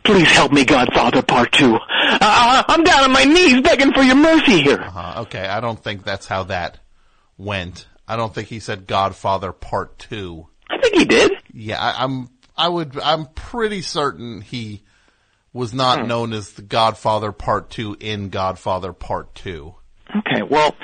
please 0.05 0.29
help 0.31 0.53
me, 0.53 0.65
Godfather 0.65 1.23
Part 1.23 1.53
Two. 1.53 1.77
Uh, 1.77 2.63
I'm 2.69 2.85
down 2.85 3.05
on 3.05 3.13
my 3.13 3.25
knees 3.25 3.61
begging 3.63 3.93
for 3.93 4.03
your 4.03 4.17
mercy 4.17 4.63
here. 4.63 4.81
Uh, 4.95 5.23
okay, 5.23 5.47
I 5.47 5.61
don't 5.61 5.83
think 5.83 6.05
that's 6.05 6.27
how 6.27 6.45
that 6.45 6.79
went. 7.39 7.87
I 8.07 8.17
don't 8.17 8.35
think 8.35 8.49
he 8.49 8.61
said 8.61 8.87
Godfather 8.87 9.53
Part 9.53 9.99
Two. 9.99 10.47
I 10.71 10.79
think 10.81 10.95
he 10.97 11.05
did. 11.05 11.33
Yeah, 11.53 11.81
I, 11.83 12.05
I'm. 12.05 12.29
I 12.57 12.69
would. 12.69 12.99
I'm 13.01 13.27
pretty 13.27 13.83
certain 13.83 14.41
he 14.41 14.83
was 15.53 15.73
not 15.75 16.01
Hmm. 16.03 16.07
known 16.09 16.33
as 16.33 16.53
the 16.53 16.63
Godfather 16.63 17.33
Part 17.33 17.71
Two 17.71 17.97
in 17.99 18.29
Godfather 18.29 18.93
Part 18.93 19.35
Two. 19.35 19.75
Okay, 20.17 20.43
well, 20.43 20.75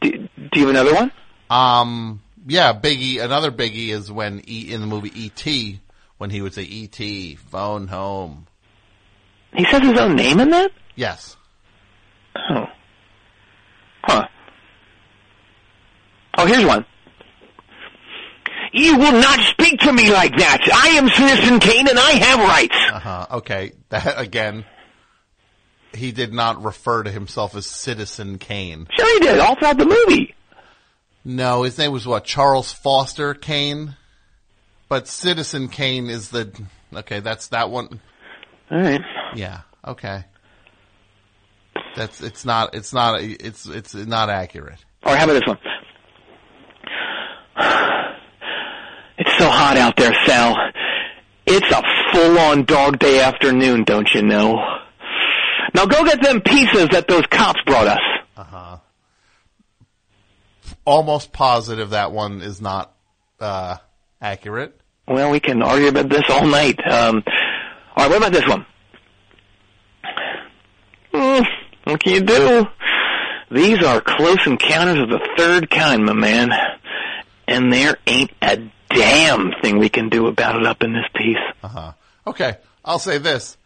do, 0.00 0.10
do 0.10 0.28
you 0.60 0.66
have 0.66 0.70
another 0.70 0.94
one? 0.94 1.12
Um. 1.50 2.22
Yeah, 2.46 2.72
Biggie. 2.72 3.20
Another 3.22 3.50
Biggie 3.50 3.88
is 3.88 4.10
when 4.12 4.42
e, 4.48 4.72
in 4.72 4.80
the 4.80 4.86
movie 4.86 5.12
E.T. 5.14 5.80
when 6.18 6.30
he 6.30 6.40
would 6.40 6.54
say 6.54 6.62
E.T. 6.62 7.36
phone 7.36 7.88
home. 7.88 8.46
He 9.54 9.64
says 9.64 9.82
his 9.82 9.98
own 9.98 10.16
name 10.16 10.40
in 10.40 10.50
that? 10.50 10.70
Yes. 10.94 11.36
Oh. 12.36 12.66
Huh. 14.04 14.28
Oh, 16.36 16.46
here's 16.46 16.64
one. 16.64 16.84
You 18.72 18.98
will 18.98 19.20
not 19.20 19.40
speak 19.40 19.80
to 19.80 19.92
me 19.92 20.12
like 20.12 20.36
that. 20.36 20.60
I 20.72 20.98
am 20.98 21.08
Citizen 21.08 21.58
Kane 21.58 21.88
and 21.88 21.98
I 21.98 22.10
have 22.12 22.38
rights. 22.40 22.76
Uh 22.92 22.98
huh. 22.98 23.26
Okay. 23.38 23.72
That 23.88 24.20
again. 24.20 24.64
He 25.94 26.12
did 26.12 26.34
not 26.34 26.62
refer 26.62 27.02
to 27.02 27.10
himself 27.10 27.56
as 27.56 27.64
Citizen 27.64 28.36
Kane. 28.38 28.86
Sure 28.90 29.14
he 29.14 29.26
did, 29.26 29.38
all 29.38 29.56
throughout 29.56 29.78
the 29.78 29.86
movie. 29.86 30.34
No, 31.24 31.62
his 31.62 31.78
name 31.78 31.92
was 31.92 32.06
what? 32.06 32.24
Charles 32.24 32.72
Foster 32.72 33.32
Kane? 33.34 33.96
But 34.88 35.08
Citizen 35.08 35.68
Kane 35.68 36.08
is 36.08 36.28
the, 36.28 36.52
okay, 36.94 37.20
that's 37.20 37.48
that 37.48 37.70
one. 37.70 38.00
Alright. 38.70 39.00
Yeah, 39.34 39.60
okay. 39.86 40.24
That's, 41.96 42.20
it's 42.20 42.44
not, 42.44 42.74
it's 42.74 42.92
not, 42.92 43.20
it's, 43.20 43.66
it's 43.66 43.94
not 43.94 44.30
accurate. 44.30 44.84
Or 45.04 45.16
how 45.16 45.24
about 45.24 45.34
this 45.34 45.46
one? 45.46 45.58
It's 49.18 49.36
so 49.38 49.48
hot 49.48 49.76
out 49.76 49.96
there, 49.96 50.14
Sal. 50.26 50.56
It's 51.46 51.70
a 51.72 51.82
full-on 52.12 52.64
dog 52.66 52.98
day 52.98 53.20
afternoon, 53.20 53.84
don't 53.84 54.08
you 54.14 54.22
know? 54.22 54.54
Now 55.74 55.86
go 55.86 56.04
get 56.04 56.22
them 56.22 56.40
pizzas 56.40 56.92
that 56.92 57.08
those 57.08 57.26
cops 57.26 57.60
brought 57.66 57.88
us. 57.88 58.00
Uh 58.36 58.44
huh. 58.44 58.76
Almost 60.84 61.32
positive 61.32 61.90
that 61.90 62.12
one 62.12 62.42
is 62.42 62.60
not, 62.60 62.94
uh, 63.40 63.76
accurate. 64.20 64.78
Well, 65.06 65.30
we 65.30 65.40
can 65.40 65.62
argue 65.62 65.88
about 65.88 66.10
this 66.10 66.24
all 66.28 66.46
night. 66.46 66.78
Um, 66.86 67.22
all 67.98 68.04
right, 68.04 68.08
what 68.10 68.16
about 68.18 68.32
this 68.32 68.46
one? 68.48 68.64
Hmm, 71.12 71.42
what 71.90 72.02
can 72.02 72.12
you 72.14 72.20
do? 72.20 72.66
These 73.50 73.82
are 73.82 74.00
close 74.00 74.46
encounters 74.46 74.98
of 75.00 75.08
the 75.08 75.28
third 75.36 75.70
kind, 75.70 76.04
my 76.04 76.12
man. 76.12 76.50
And 77.46 77.72
there 77.72 77.96
ain't 78.06 78.30
a 78.42 78.70
damn 78.90 79.52
thing 79.62 79.78
we 79.78 79.88
can 79.88 80.10
do 80.10 80.26
about 80.26 80.56
it 80.60 80.66
up 80.66 80.82
in 80.82 80.92
this 80.92 81.06
piece. 81.16 81.38
Uh 81.62 81.68
huh. 81.68 81.92
Okay, 82.26 82.56
I'll 82.84 82.98
say 82.98 83.18
this. 83.18 83.56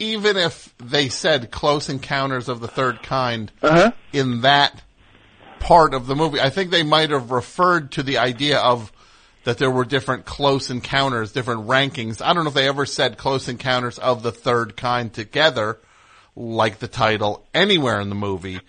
Even 0.00 0.36
if 0.36 0.74
they 0.78 1.08
said 1.08 1.50
Close 1.50 1.88
Encounters 1.88 2.48
of 2.48 2.60
the 2.60 2.68
Third 2.68 3.02
Kind 3.02 3.50
Uh-huh. 3.62 3.92
in 4.12 4.42
that 4.42 4.82
part 5.60 5.94
of 5.94 6.06
the 6.06 6.14
movie, 6.16 6.40
I 6.40 6.50
think 6.50 6.70
they 6.70 6.82
might 6.84 7.10
have 7.10 7.30
referred 7.30 7.92
to 7.92 8.02
the 8.02 8.18
idea 8.18 8.58
of 8.58 8.92
that 9.48 9.56
there 9.56 9.70
were 9.70 9.86
different 9.86 10.26
close 10.26 10.68
encounters, 10.68 11.32
different 11.32 11.68
rankings. 11.68 12.20
I 12.20 12.34
don't 12.34 12.44
know 12.44 12.48
if 12.48 12.54
they 12.54 12.68
ever 12.68 12.84
said 12.84 13.16
Close 13.16 13.48
Encounters 13.48 13.98
of 13.98 14.22
the 14.22 14.30
Third 14.30 14.76
Kind 14.76 15.14
together, 15.14 15.78
like 16.36 16.80
the 16.80 16.86
title, 16.86 17.46
anywhere 17.54 17.98
in 17.98 18.10
the 18.10 18.14
movie, 18.14 18.60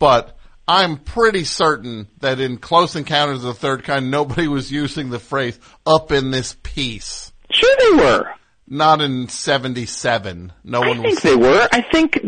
but 0.00 0.36
I'm 0.66 0.96
pretty 0.96 1.44
certain 1.44 2.08
that 2.18 2.40
in 2.40 2.56
Close 2.56 2.96
Encounters 2.96 3.44
of 3.44 3.54
the 3.54 3.60
Third 3.60 3.84
Kind, 3.84 4.10
nobody 4.10 4.48
was 4.48 4.72
using 4.72 5.10
the 5.10 5.20
phrase 5.20 5.60
up 5.86 6.10
in 6.10 6.32
this 6.32 6.56
piece. 6.60 7.32
Sure 7.52 7.76
they 7.78 7.96
were. 7.96 8.28
Not 8.66 9.00
in 9.00 9.28
77. 9.28 10.52
No 10.64 10.82
I 10.82 10.88
one 10.88 11.02
think 11.02 11.14
was. 11.14 11.22
they 11.22 11.36
were. 11.36 11.68
I 11.70 11.82
think 11.82 12.18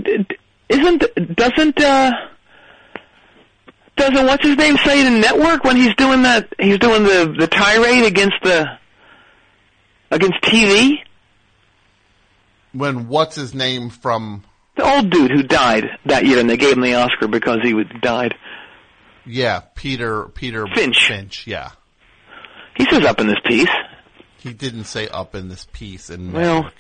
isn't 0.69 1.03
doesn't 1.35 1.81
uh 1.83 2.13
doesn't 3.99 4.27
what's 4.27 4.45
his 4.45 4.57
name 4.57 4.77
say 4.79 5.07
in 5.07 5.21
network 5.21 5.65
when 5.65 5.77
he's 5.77 5.95
doing 5.97 6.23
that 6.23 6.53
he's 6.59 6.79
doing 6.79 7.03
the 7.03 7.35
the 7.39 7.47
tirade 7.47 8.05
against 8.05 8.37
the 8.43 8.67
against 10.11 10.41
TV 10.43 10.97
When 12.73 13.09
what's 13.09 13.37
his 13.37 13.55
name 13.55 13.91
from, 13.91 14.45
the 14.77 14.85
old 14.85 15.11
dude 15.11 15.31
who 15.31 15.43
died 15.43 15.85
that 16.07 16.25
year 16.25 16.39
and 16.39 16.49
they 16.49 16.57
gave 16.57 16.75
him 16.75 16.83
the 16.83 16.95
Oscar 16.95 17.29
because 17.29 17.59
he 17.63 17.75
was 17.75 17.87
died 18.01 18.35
yeah, 19.27 19.61
Peter, 19.75 20.25
Peter 20.29 20.65
Finch. 20.75 21.07
Finch, 21.07 21.47
yeah. 21.47 21.73
he 22.77 22.85
says 22.91 23.05
up 23.05 23.21
in 23.21 23.27
this 23.27 23.41
piece 23.45 23.69
He 24.39 24.55
didn't 24.55 24.85
say 24.85 25.07
up 25.09 25.35
in 25.35 25.49
this 25.49 25.67
piece 25.73 26.09
and 26.09 26.33
well 26.33 26.71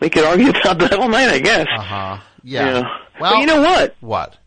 we 0.00 0.10
could 0.10 0.24
argue 0.24 0.50
about 0.50 0.78
that 0.80 0.94
all 0.94 1.08
night 1.08 1.28
I 1.28 1.38
guess 1.38 1.66
Uh 1.76 1.82
huh. 1.82 2.18
Yeah. 2.42 2.82
Well, 3.20 3.34
but 3.34 3.40
you 3.40 3.46
know 3.46 3.60
what 3.62 3.94
What? 4.00 4.38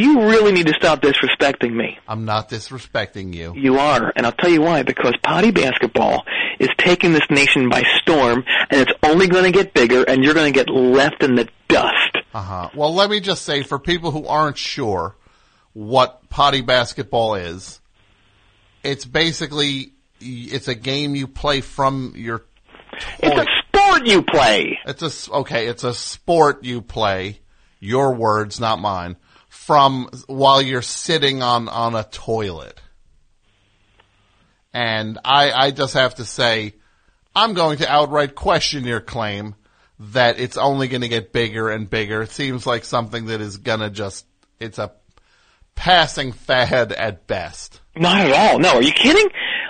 You 0.00 0.22
really 0.22 0.52
need 0.52 0.66
to 0.66 0.74
stop 0.74 1.00
disrespecting 1.00 1.72
me 1.72 1.98
I'm 2.10 2.24
not 2.24 2.48
disrespecting 2.48 3.34
you. 3.34 3.54
You 3.54 3.78
are, 3.78 4.12
and 4.16 4.26
I'll 4.26 4.32
tell 4.32 4.50
you 4.50 4.62
why. 4.62 4.82
Because 4.82 5.14
potty 5.22 5.52
basketball 5.52 6.24
is 6.58 6.68
taking 6.78 7.12
this 7.12 7.22
nation 7.30 7.68
by 7.68 7.84
storm, 8.00 8.44
and 8.70 8.80
it's 8.80 8.92
only 9.04 9.28
going 9.28 9.44
to 9.44 9.52
get 9.52 9.74
bigger, 9.74 10.02
and 10.02 10.24
you're 10.24 10.34
going 10.34 10.52
to 10.52 10.58
get 10.58 10.68
left 10.68 11.22
in 11.22 11.36
the 11.36 11.48
dust. 11.68 12.16
Uh 12.34 12.42
huh. 12.42 12.70
Well, 12.74 12.94
let 12.94 13.10
me 13.10 13.20
just 13.20 13.44
say 13.44 13.62
for 13.62 13.78
people 13.78 14.10
who 14.10 14.26
aren't 14.26 14.58
sure 14.58 15.14
what 15.72 16.28
potty 16.28 16.62
basketball 16.62 17.36
is, 17.36 17.80
it's 18.82 19.04
basically 19.04 19.92
it's 20.20 20.68
a 20.68 20.74
game 20.74 21.14
you 21.14 21.28
play 21.28 21.60
from 21.60 22.14
your. 22.16 22.44
It's 23.20 23.38
a 23.38 23.46
sport 23.68 24.06
you 24.06 24.22
play. 24.22 24.78
It's 24.84 25.28
a 25.28 25.32
okay. 25.32 25.66
It's 25.68 25.84
a 25.84 25.94
sport 25.94 26.64
you 26.64 26.82
play. 26.82 27.40
Your 27.78 28.14
words, 28.14 28.60
not 28.60 28.80
mine. 28.80 29.16
From 29.50 30.08
while 30.26 30.62
you're 30.62 30.80
sitting 30.80 31.42
on 31.42 31.68
on 31.68 31.94
a 31.94 32.04
toilet, 32.04 32.80
and 34.72 35.18
I 35.24 35.50
I 35.50 35.70
just 35.72 35.94
have 35.94 36.14
to 36.16 36.24
say, 36.24 36.74
I'm 37.34 37.54
going 37.54 37.78
to 37.78 37.90
outright 37.90 38.34
question 38.34 38.84
your 38.84 39.00
claim 39.00 39.56
that 39.98 40.40
it's 40.40 40.56
only 40.56 40.88
going 40.88 41.02
to 41.02 41.08
get 41.08 41.32
bigger 41.32 41.68
and 41.68 41.90
bigger. 41.90 42.22
It 42.22 42.30
seems 42.30 42.66
like 42.66 42.84
something 42.84 43.26
that 43.26 43.40
is 43.40 43.58
going 43.58 43.80
to 43.80 43.90
just 43.90 44.24
it's 44.60 44.78
a 44.78 44.92
passing 45.74 46.32
fad 46.32 46.92
at 46.92 47.26
best. 47.26 47.80
Not 47.96 48.20
at 48.20 48.32
all. 48.32 48.58
No, 48.58 48.76
are 48.76 48.82
you 48.82 48.92
kidding? 48.92 49.28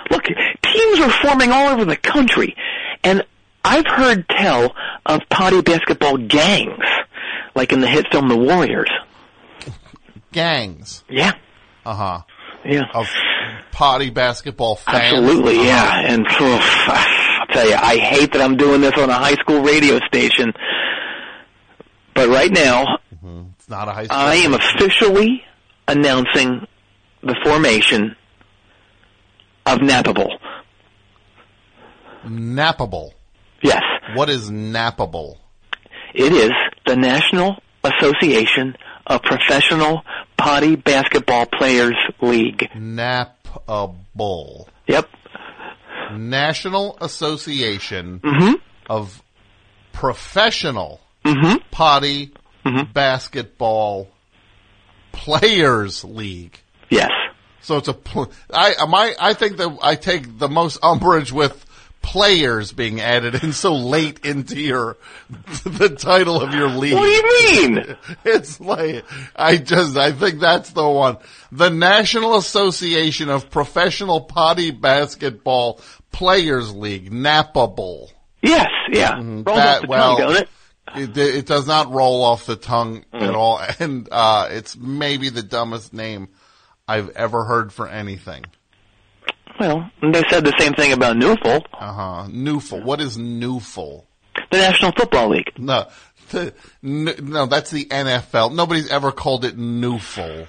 Look, 0.09 0.23
teams 0.25 0.99
are 0.99 1.11
forming 1.21 1.51
all 1.51 1.69
over 1.69 1.85
the 1.85 1.97
country, 1.97 2.55
and 3.03 3.25
I've 3.63 3.87
heard 3.87 4.27
tell 4.29 4.75
of 5.05 5.21
potty 5.29 5.61
basketball 5.61 6.17
gangs, 6.17 6.83
like 7.55 7.71
in 7.71 7.81
the 7.81 7.87
hit 7.87 8.07
film 8.11 8.27
The 8.29 8.37
Warriors. 8.37 8.91
Gangs. 10.31 11.03
Yeah. 11.09 11.33
Uh 11.85 11.93
huh. 11.95 12.21
Yeah. 12.65 12.83
Of 12.93 13.07
potty 13.71 14.09
basketball 14.09 14.75
fans. 14.75 14.97
Absolutely, 15.17 15.55
Uh-huh. 15.59 15.67
yeah. 15.67 16.01
And 16.13 16.21
oof, 16.27 16.89
I'll 16.89 17.47
tell 17.47 17.67
you, 17.67 17.75
I 17.75 17.97
hate 17.97 18.31
that 18.33 18.41
I'm 18.41 18.55
doing 18.57 18.81
this 18.81 18.93
on 18.97 19.09
a 19.09 19.13
high 19.15 19.33
school 19.35 19.61
radio 19.61 19.99
station. 20.07 20.53
But 22.13 22.29
right 22.29 22.51
now, 22.51 22.97
It's 23.57 23.69
not 23.69 23.87
a 23.87 23.91
high 23.93 24.05
school. 24.05 24.17
I 24.17 24.35
am 24.35 24.53
officially 24.53 25.43
announcing 25.87 26.67
the 27.23 27.35
formation 27.43 28.15
of 29.65 29.79
Nappable. 29.79 30.29
Nappable. 32.25 33.11
Yes. 33.63 33.81
What 34.15 34.29
is 34.29 34.49
nappable? 34.51 35.37
It 36.13 36.31
is 36.33 36.51
the 36.85 36.95
National 36.95 37.57
Association 37.83 38.75
of 39.07 39.21
Professional 39.23 40.03
Potty 40.37 40.75
Basketball 40.75 41.45
Players 41.45 41.95
League. 42.21 42.69
Nappable. 42.75 44.67
Yep. 44.87 45.09
National 46.13 46.97
Association 47.01 48.19
Mhm. 48.19 48.55
of 48.89 49.21
Professional 49.93 50.99
Mhm. 51.25 51.61
Potty 51.71 52.31
Basketball 52.93 54.07
Players 55.11 56.03
League. 56.03 56.59
Yes. 56.89 57.09
So 57.61 57.77
it's 57.77 57.87
a 57.87 57.93
pl- 57.93 58.31
I 58.53 58.73
my 58.87 59.13
I 59.19 59.33
think 59.33 59.57
that 59.57 59.77
I 59.81 59.95
take 59.95 60.37
the 60.39 60.47
most 60.49 60.79
umbrage 60.83 61.31
with 61.31 61.63
players 62.01 62.71
being 62.71 62.99
added 62.99 63.43
in 63.43 63.53
so 63.53 63.73
late 63.75 64.25
into 64.25 64.59
your 64.59 64.97
the 65.63 65.89
title 65.89 66.41
of 66.41 66.53
your 66.53 66.67
league. 66.69 66.93
What 66.95 67.03
do 67.05 67.09
you 67.11 67.69
mean? 67.69 67.95
It's 68.25 68.59
like 68.59 69.05
I 69.35 69.57
just 69.57 69.97
I 69.97 70.11
think 70.11 70.39
that's 70.39 70.71
the 70.71 70.87
one. 70.87 71.17
The 71.51 71.69
National 71.69 72.37
Association 72.37 73.29
of 73.29 73.49
Professional 73.49 74.21
Potty 74.21 74.71
Basketball 74.71 75.79
Players 76.11 76.73
League, 76.73 77.11
Nappable. 77.11 78.09
Yes, 78.41 78.67
yeah. 78.91 79.13
Mm-hmm. 79.13 79.43
That- 79.43 79.87
well, 79.87 80.17
tongue, 80.17 80.35
it? 80.35 80.49
It, 80.93 81.17
it 81.17 81.45
does 81.45 81.67
not 81.67 81.91
roll 81.91 82.23
off 82.23 82.45
the 82.45 82.55
tongue 82.57 83.05
Mm. 83.13 83.21
at 83.21 83.35
all, 83.35 83.61
and 83.79 84.09
uh, 84.11 84.47
it's 84.51 84.75
maybe 84.75 85.29
the 85.29 85.43
dumbest 85.43 85.93
name 85.93 86.29
I've 86.87 87.09
ever 87.11 87.45
heard 87.45 87.71
for 87.71 87.87
anything. 87.87 88.43
Well, 89.59 89.89
they 90.01 90.23
said 90.29 90.43
the 90.43 90.53
same 90.57 90.73
thing 90.73 90.93
about 90.93 91.17
Newful, 91.17 91.65
Uh 91.73 91.93
huh. 91.93 92.27
Newful. 92.31 92.81
What 92.81 93.01
is 93.01 93.17
Newful? 93.17 94.07
the 94.49 94.57
National 94.57 94.91
Football 94.93 95.29
League. 95.29 95.51
No, 95.57 95.87
the, 96.29 96.53
no, 96.81 97.45
that's 97.45 97.69
the 97.71 97.85
NFL. 97.85 98.53
Nobody's 98.53 98.89
ever 98.89 99.11
called 99.11 99.45
it 99.45 99.57
Newful. 99.57 100.47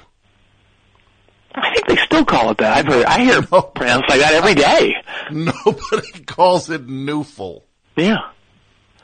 I 1.55 1.75
think 1.75 1.87
they 1.87 1.97
still 1.97 2.25
call 2.25 2.51
it 2.51 2.59
that. 2.59 2.77
I've 2.79 2.87
heard, 2.87 3.05
I 3.05 3.21
hear 3.25 3.43
pronounced 3.43 4.09
like 4.09 4.21
that 4.21 4.33
every 4.35 4.55
day. 4.55 4.95
Nobody 5.31 6.25
calls 6.25 6.71
it 6.71 6.89
Newful. 6.89 7.65
Yeah. 7.97 8.19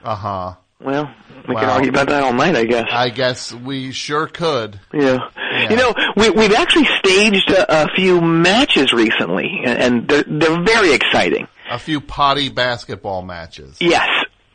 Uh 0.03 0.15
huh. 0.15 0.55
Well, 0.81 1.13
we 1.49 1.55
Wow. 1.55 1.61
can 1.61 1.71
argue 1.71 1.89
about 1.91 2.09
that 2.09 2.23
all 2.23 2.33
night, 2.33 2.55
I 2.57 2.65
guess. 2.65 2.87
I 2.91 3.09
guess 3.11 3.53
we 3.53 3.91
sure 3.93 4.27
could. 4.29 4.79
Yeah. 4.93 5.19
You 5.71 5.77
know, 5.77 5.93
we, 6.17 6.31
we've 6.31 6.53
actually 6.55 6.87
staged 6.99 7.51
a, 7.51 7.85
a 7.85 7.89
few 7.97 8.21
matches 8.21 8.93
recently, 8.93 9.63
and, 9.65 10.07
they're, 10.07 10.25
they're 10.27 10.63
very 10.63 10.93
exciting. 10.93 11.49
A 11.71 11.79
few 11.79 12.01
potty 12.01 12.49
basketball 12.49 13.23
matches. 13.23 13.77
Yes. 13.81 14.09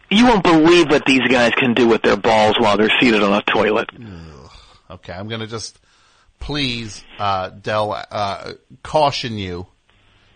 You 0.09 0.27
won't 0.27 0.43
believe 0.43 0.89
what 0.89 1.05
these 1.05 1.27
guys 1.29 1.51
can 1.57 1.73
do 1.73 1.87
with 1.87 2.03
their 2.03 2.15
balls 2.17 2.55
while 2.59 2.77
they're 2.77 2.91
seated 3.01 3.21
on 3.23 3.33
a 3.33 3.41
toilet. 3.41 3.89
Okay, 4.89 5.11
I'm 5.13 5.27
gonna 5.27 5.47
just 5.47 5.79
please, 6.39 7.03
uh, 7.19 7.49
Dell, 7.49 7.91
uh, 8.11 8.53
caution 8.83 9.37
you, 9.37 9.65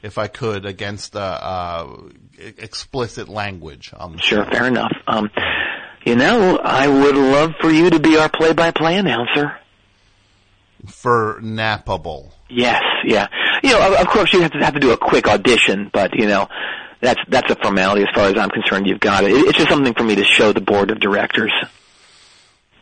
if 0.02 0.18
I 0.18 0.28
could, 0.28 0.66
against 0.66 1.16
uh, 1.16 1.20
uh, 1.20 1.98
explicit 2.58 3.30
language 3.30 3.94
on 3.96 4.14
the 4.14 4.20
Sure, 4.20 4.46
fair 4.46 4.66
enough. 4.66 4.92
Um, 5.06 5.30
you 6.08 6.16
know, 6.16 6.58
I 6.58 6.88
would 6.88 7.16
love 7.16 7.54
for 7.60 7.70
you 7.70 7.90
to 7.90 8.00
be 8.00 8.18
our 8.18 8.30
play-by-play 8.30 8.96
announcer. 8.98 9.58
For 10.88 11.40
nappable. 11.42 12.32
Yes, 12.50 12.82
yeah. 13.04 13.28
You 13.64 13.72
know, 13.72 13.88
of, 13.94 14.02
of 14.02 14.08
course 14.08 14.32
you 14.34 14.42
have 14.42 14.52
to 14.54 14.60
have 14.60 14.74
to 14.76 14.80
do 14.80 14.92
a 14.92 14.98
quick 14.98 15.28
audition, 15.28 15.90
but 15.92 16.16
you 16.16 16.28
know, 16.28 16.48
that's 17.02 17.20
that's 17.28 17.52
a 17.52 17.56
formality 17.56 18.04
as 18.04 18.08
far 18.16 18.28
as 18.30 18.38
I'm 18.38 18.50
concerned. 18.50 18.88
You've 18.88 19.00
got 19.02 19.24
it. 19.26 19.32
It- 19.32 19.46
It's 19.50 19.58
just 19.58 19.70
something 19.70 19.94
for 19.94 20.04
me 20.04 20.16
to 20.16 20.24
show 20.24 20.54
the 20.54 20.62
board 20.62 20.90
of 20.92 21.00
directors. 21.00 21.52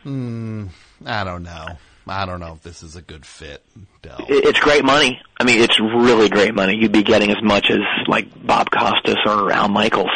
Hmm, 0.04 0.66
I 1.04 1.24
don't 1.24 1.42
know. 1.42 1.66
I 2.06 2.24
don't 2.26 2.38
know 2.38 2.52
if 2.52 2.62
this 2.62 2.84
is 2.84 2.94
a 2.94 3.02
good 3.02 3.26
fit, 3.26 3.64
Dell. 4.02 4.24
It's 4.28 4.60
great 4.60 4.84
money. 4.84 5.20
I 5.40 5.42
mean, 5.44 5.60
it's 5.60 5.80
really 5.80 6.28
great 6.28 6.54
money. 6.54 6.76
You'd 6.80 6.92
be 6.92 7.02
getting 7.02 7.30
as 7.32 7.42
much 7.42 7.68
as 7.70 7.80
like 8.06 8.28
Bob 8.46 8.70
Costas 8.70 9.16
or 9.26 9.50
Al 9.50 9.66
Michaels. 9.68 10.12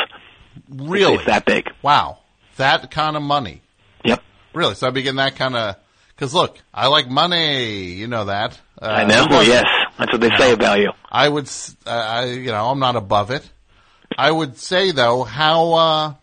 Really? 0.69 1.15
It's 1.17 1.25
that 1.25 1.45
big. 1.45 1.69
Wow. 1.83 2.19
That 2.61 2.91
kind 2.91 3.17
of 3.17 3.23
money. 3.23 3.63
Yep. 4.05 4.23
Really? 4.55 4.75
So 4.75 4.87
I'd 4.87 4.95
be 4.95 5.03
getting 5.03 5.17
that 5.17 5.37
kind 5.37 5.57
of, 5.57 5.77
cause 6.17 6.33
look, 6.35 6.59
I 6.73 6.87
like 6.89 7.09
money. 7.09 7.93
You 7.95 8.07
know 8.07 8.27
that. 8.27 8.59
Uh, 8.81 8.87
I 8.87 9.05
know. 9.05 9.27
doesn't? 9.27 9.49
Yes, 9.53 9.65
that's 9.99 10.13
what 10.13 10.21
they 10.21 10.31
say 10.37 10.53
about 10.53 10.79
you. 10.79 10.91
I 11.11 11.29
would, 11.29 11.45
s- 11.45 11.77
uh, 11.87 11.91
I, 11.91 12.25
you 12.27 12.51
know, 12.51 12.69
I'm 12.71 12.79
not 12.79 12.97
above 12.97 13.31
it. 13.31 13.49
I 14.19 14.31
would 14.31 14.57
say 14.59 14.91
though, 14.93 15.25
how, 15.25 15.73
uh, 15.75 16.15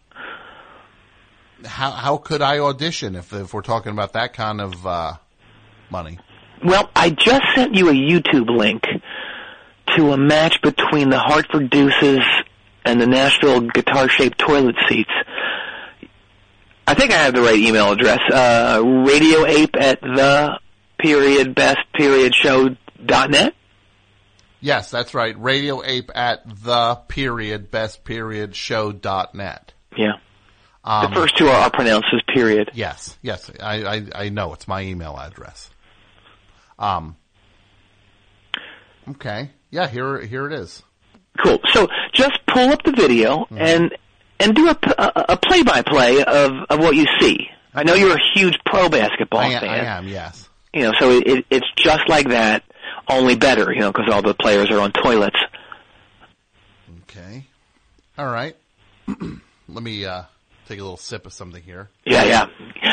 how, 1.65 1.91
how 1.91 2.17
could 2.17 2.41
I 2.41 2.59
audition 2.59 3.15
if, 3.15 3.33
if 3.33 3.53
we're 3.53 3.61
talking 3.61 3.91
about 3.91 4.13
that 4.13 4.33
kind 4.33 4.61
of, 4.61 4.85
uh, 4.85 5.13
money? 5.89 6.19
Well, 6.63 6.89
I 6.95 7.09
just 7.11 7.43
sent 7.55 7.75
you 7.75 7.89
a 7.89 7.93
YouTube 7.93 8.49
link 8.55 8.83
to 9.95 10.11
a 10.11 10.17
match 10.17 10.61
between 10.61 11.09
the 11.09 11.19
Hartford 11.19 11.69
Deuces 11.69 12.23
and 12.83 12.99
the 13.01 13.07
Nashville 13.07 13.61
guitar-shaped 13.61 14.37
toilet 14.37 14.75
seats. 14.89 15.11
I 16.87 16.93
think 16.93 17.11
I 17.11 17.17
have 17.17 17.33
the 17.33 17.41
right 17.41 17.57
email 17.57 17.91
address. 17.91 18.19
Uh, 18.31 18.79
radioape 18.79 19.75
at 19.79 19.99
the 20.01 20.57
period 20.97 21.53
best 21.53 21.79
period 21.93 22.33
show 22.33 22.75
dot 23.05 23.29
net. 23.29 23.53
Yes, 24.61 24.89
that's 24.89 25.13
right. 25.13 25.39
Radio 25.39 25.83
Ape 25.83 26.09
at 26.15 26.41
the 26.63 26.95
period 27.07 27.69
best 27.69 28.03
period 28.03 28.55
show 28.55 28.91
dot 28.91 29.35
net. 29.35 29.73
Yeah. 29.95 30.13
Um, 30.83 31.11
the 31.11 31.15
first 31.15 31.37
two 31.37 31.47
are, 31.47 31.55
are 31.65 31.69
pronounced 31.69 32.07
as 32.13 32.21
period. 32.33 32.71
Yes, 32.73 33.17
yes, 33.21 33.51
I, 33.61 33.83
I, 33.83 34.05
I 34.15 34.29
know 34.29 34.53
it's 34.53 34.67
my 34.67 34.81
email 34.81 35.17
address. 35.17 35.69
Um. 36.79 37.17
Okay. 39.09 39.51
Yeah. 39.69 39.87
Here, 39.87 40.21
here 40.21 40.47
it 40.47 40.53
is. 40.53 40.81
Cool. 41.43 41.59
So 41.73 41.87
just 42.13 42.39
pull 42.47 42.69
up 42.71 42.81
the 42.83 42.91
video 42.93 43.39
Mm-hmm. 43.45 43.57
and 43.57 43.97
and 44.39 44.55
do 44.55 44.69
a, 44.69 44.75
p- 44.75 44.91
a- 44.97 45.37
play-by-play 45.37 46.23
of 46.23 46.51
of 46.69 46.79
what 46.79 46.95
you 46.95 47.05
see. 47.19 47.47
I 47.73 47.83
know 47.83 47.93
you're 47.93 48.15
a 48.15 48.21
huge 48.35 48.57
pro 48.65 48.89
basketball 48.89 49.39
I, 49.41 49.47
am- 49.47 49.61
fan. 49.61 49.69
I 49.69 49.77
am. 49.97 50.07
Yes. 50.07 50.49
You 50.73 50.83
know, 50.83 50.93
so 50.99 51.11
it, 51.11 51.45
it's 51.49 51.65
just 51.75 52.07
like 52.07 52.29
that, 52.29 52.63
only 53.09 53.35
better. 53.35 53.71
You 53.73 53.79
know, 53.81 53.91
because 53.91 54.11
all 54.11 54.21
the 54.21 54.33
players 54.33 54.69
are 54.71 54.79
on 54.79 54.91
toilets. 54.91 55.37
Okay. 57.03 57.45
All 58.17 58.27
right. 58.27 58.55
Let 59.69 59.83
me 59.83 60.05
uh, 60.05 60.23
take 60.67 60.79
a 60.79 60.81
little 60.81 60.97
sip 60.97 61.25
of 61.25 61.33
something 61.33 61.61
here. 61.63 61.89
Yeah, 62.05 62.23
yeah. 62.23 62.47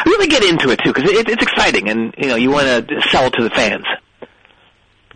Really 0.07 0.27
get 0.29 0.43
into 0.45 0.71
it 0.71 0.81
too, 0.85 0.93
because 0.93 1.11
it, 1.11 1.29
it's 1.29 1.43
exciting, 1.43 1.89
and 1.89 2.15
you 2.19 2.29
know, 2.29 2.37
you 2.37 2.51
want 2.51 2.67
to 2.89 3.01
sell 3.11 3.27
it 3.27 3.33
to 3.35 3.43
the 3.43 3.51
fans. 3.51 3.85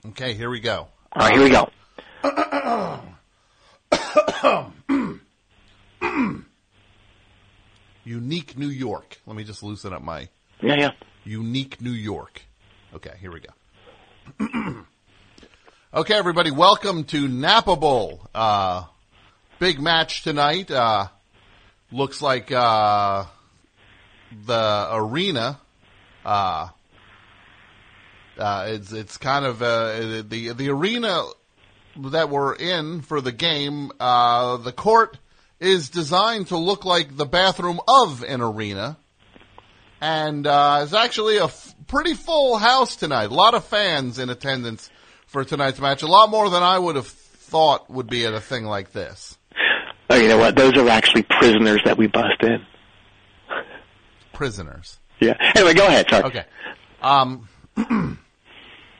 Okay. 0.08 0.34
Here 0.34 0.50
we 0.50 0.60
go. 0.60 0.88
All 1.12 1.28
right, 1.28 1.34
here 1.34 1.44
we 1.44 1.50
go. 1.50 1.70
Unique 8.04 8.56
New 8.56 8.68
York. 8.68 9.20
Let 9.26 9.36
me 9.36 9.44
just 9.44 9.62
loosen 9.62 9.92
up 9.92 10.02
my 10.02 10.28
Yeah, 10.60 10.76
yeah. 10.78 10.90
Unique 11.24 11.80
New 11.80 11.90
York. 11.90 12.42
Okay, 12.94 13.12
here 13.20 13.30
we 13.30 13.40
go. 13.40 14.84
okay, 15.94 16.14
everybody, 16.14 16.50
welcome 16.50 17.04
to 17.04 17.28
Napa 17.28 17.76
Bowl. 17.76 18.28
Uh, 18.34 18.84
big 19.58 19.80
match 19.80 20.22
tonight. 20.22 20.70
Uh, 20.70 21.08
looks 21.92 22.22
like 22.22 22.50
uh, 22.52 23.24
the 24.46 24.88
arena. 24.92 25.60
Uh, 26.24 26.68
uh, 28.38 28.66
it's 28.68 28.92
it's 28.92 29.16
kind 29.16 29.44
of 29.44 29.62
uh, 29.62 30.22
the 30.22 30.52
the 30.52 30.70
arena 30.70 31.24
that 31.96 32.30
we're 32.30 32.54
in 32.54 33.02
for 33.02 33.20
the 33.20 33.32
game. 33.32 33.90
Uh, 33.98 34.56
the 34.58 34.72
court 34.72 35.18
is 35.60 35.90
designed 35.90 36.48
to 36.48 36.56
look 36.56 36.84
like 36.84 37.16
the 37.16 37.26
bathroom 37.26 37.80
of 37.88 38.22
an 38.22 38.40
arena 38.40 38.96
and 40.00 40.46
uh, 40.46 40.80
it's 40.82 40.94
actually 40.94 41.38
a 41.38 41.44
f- 41.44 41.74
pretty 41.86 42.14
full 42.14 42.56
house 42.56 42.96
tonight. 42.96 43.30
A 43.30 43.34
lot 43.34 43.54
of 43.54 43.64
fans 43.64 44.18
in 44.18 44.30
attendance 44.30 44.90
for 45.26 45.44
tonight's 45.44 45.80
match. 45.80 46.02
A 46.02 46.06
lot 46.06 46.30
more 46.30 46.48
than 46.50 46.62
I 46.62 46.78
would 46.78 46.96
have 46.96 47.06
thought 47.06 47.90
would 47.90 48.08
be 48.08 48.24
at 48.24 48.34
a 48.34 48.40
thing 48.40 48.64
like 48.64 48.92
this. 48.92 49.36
Oh, 50.10 50.16
you 50.16 50.28
know 50.28 50.38
what? 50.38 50.56
Those 50.56 50.76
are 50.76 50.88
actually 50.88 51.24
prisoners 51.24 51.80
that 51.84 51.98
we 51.98 52.06
busted. 52.06 52.50
In. 52.50 52.66
Prisoners. 54.32 54.98
Yeah. 55.20 55.34
Anyway, 55.56 55.74
go 55.74 55.86
ahead. 55.86 56.06
Sorry. 56.08 56.24
Okay. 56.24 56.44
Um, 57.02 57.48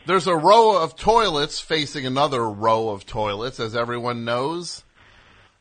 there's 0.07 0.27
a 0.27 0.37
row 0.37 0.83
of 0.83 0.97
toilets 0.97 1.61
facing 1.61 2.07
another 2.07 2.49
row 2.49 2.91
of 2.91 3.07
toilets, 3.07 3.61
as 3.61 3.77
everyone 3.77 4.25
knows. 4.25 4.85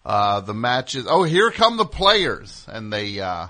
Uh, 0.07 0.39
the 0.39 0.53
matches. 0.53 1.05
Oh, 1.05 1.23
here 1.23 1.51
come 1.51 1.75
the 1.75 1.84
players, 1.84 2.65
and 2.71 2.93
they 2.93 3.19
uh, 3.19 3.47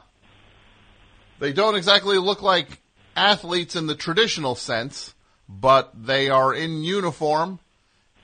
they 1.38 1.54
don't 1.54 1.76
exactly 1.76 2.18
look 2.18 2.42
like 2.42 2.82
athletes 3.16 3.76
in 3.76 3.86
the 3.86 3.94
traditional 3.94 4.56
sense, 4.56 5.14
but 5.48 5.92
they 5.94 6.32
are 6.32 6.56
in 6.56 6.82
uniform. 6.82 7.60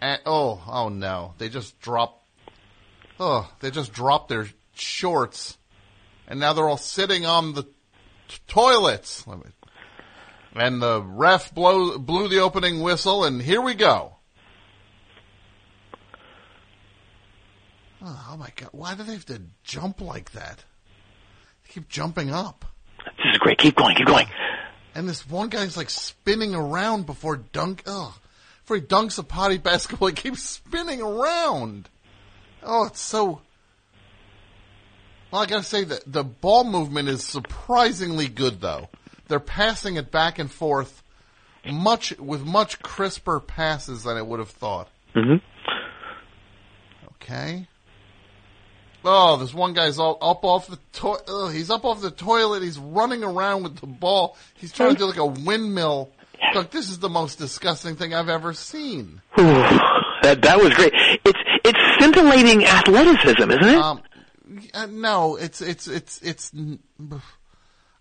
And 0.02 0.20
oh, 0.26 0.64
oh 0.68 0.90
no, 0.90 1.36
they 1.38 1.48
just 1.48 1.80
drop. 1.80 2.26
Oh, 3.20 3.48
they 3.60 3.70
just 3.70 3.94
dropped 3.94 4.30
their 4.30 4.48
shorts, 4.74 5.56
and 6.28 6.40
now 6.40 6.54
they're 6.54 6.68
all 6.68 6.76
sitting 6.76 7.28
on 7.28 7.54
the 7.54 7.62
t- 7.62 8.40
toilets. 8.48 9.28
And 10.56 10.82
the 10.82 11.04
ref 11.04 11.54
blow, 11.54 12.00
blew 12.00 12.30
the 12.30 12.40
opening 12.40 12.82
whistle, 12.82 13.26
and 13.26 13.40
here 13.40 13.62
we 13.62 13.76
go. 13.76 14.13
Oh, 18.06 18.30
oh 18.32 18.38
my 18.38 18.50
god, 18.56 18.70
why 18.74 18.96
do 18.96 19.04
they 19.04 19.14
have 19.14 19.26
to 19.28 19.42
jump 19.64 20.02
like 20.02 20.32
that? 20.32 20.64
They 21.64 21.74
keep 21.74 21.88
jumping 21.88 22.32
up. 22.32 22.66
This 23.18 23.34
is 23.34 23.38
great. 23.38 23.58
Keep 23.58 23.78
going. 23.78 23.96
Keep 23.96 24.08
going. 24.08 24.28
And 24.96 25.08
this 25.08 25.28
one 25.28 25.50
guy's 25.50 25.78
like 25.78 25.90
spinning 25.90 26.54
around 26.54 27.06
before 27.06 27.38
dunk. 27.38 27.84
Oh, 27.86 28.16
before 28.62 28.78
he 28.78 28.82
dunks 28.82 29.18
a 29.20 29.24
potty 29.24 29.58
basketball, 29.58 30.10
he 30.10 30.14
keeps 30.14 30.44
spinning 30.44 31.02
around. 31.02 31.90
Oh, 32.62 32.86
it's 32.86 33.00
so. 33.00 33.42
Well, 35.32 35.42
I 35.42 35.46
gotta 35.46 35.64
say 35.64 35.84
that 35.86 36.04
the 36.06 36.24
ball 36.24 36.64
movement 36.64 37.10
is 37.10 37.24
surprisingly 37.24 38.28
good, 38.28 38.62
though. 38.62 38.90
They're 39.30 39.40
passing 39.40 39.96
it 39.96 40.12
back 40.12 40.38
and 40.40 40.52
forth, 40.52 41.02
much 41.66 42.18
with 42.20 42.44
much 42.44 42.82
crisper 42.82 43.40
passes 43.40 44.04
than 44.04 44.18
I 44.18 44.22
would 44.22 44.40
have 44.40 44.50
thought. 44.50 44.90
Mm-hmm. 45.16 45.38
Okay. 47.16 47.68
Oh, 49.06 49.38
this 49.38 49.54
one 49.54 49.74
guy's 49.74 50.00
all 50.00 50.18
up 50.22 50.46
off 50.46 50.68
the 50.68 50.80
toilet. 50.94 51.54
He's 51.54 51.70
up 51.70 51.86
off 51.86 52.02
the 52.02 52.12
toilet. 52.12 52.64
He's 52.64 52.80
running 52.80 53.24
around 53.24 53.64
with 53.64 53.78
the 53.78 53.88
ball. 53.88 54.38
He's 54.56 54.72
trying 54.72 54.92
to 54.92 54.98
do 54.98 55.06
like 55.06 55.18
a 55.18 55.26
windmill 55.26 56.10
Look, 56.54 56.72
this 56.72 56.90
is 56.90 57.00
the 57.00 57.10
most 57.10 57.38
disgusting 57.38 57.96
thing 57.96 58.14
I've 58.14 58.30
ever 58.30 58.54
seen. 58.54 59.22
Ooh, 59.40 59.44
that 60.24 60.42
that 60.42 60.60
was 60.60 60.74
great. 60.74 60.94
It's 61.26 61.40
it's 61.64 61.80
scintillating 62.00 62.66
athleticism, 62.66 63.52
isn't 63.52 63.64
it? 63.64 63.76
Um, 63.76 64.02
uh, 64.74 64.86
no, 64.88 65.36
it's 65.36 65.62
it's 65.62 65.88
it's 65.88 66.22
it's. 66.22 66.52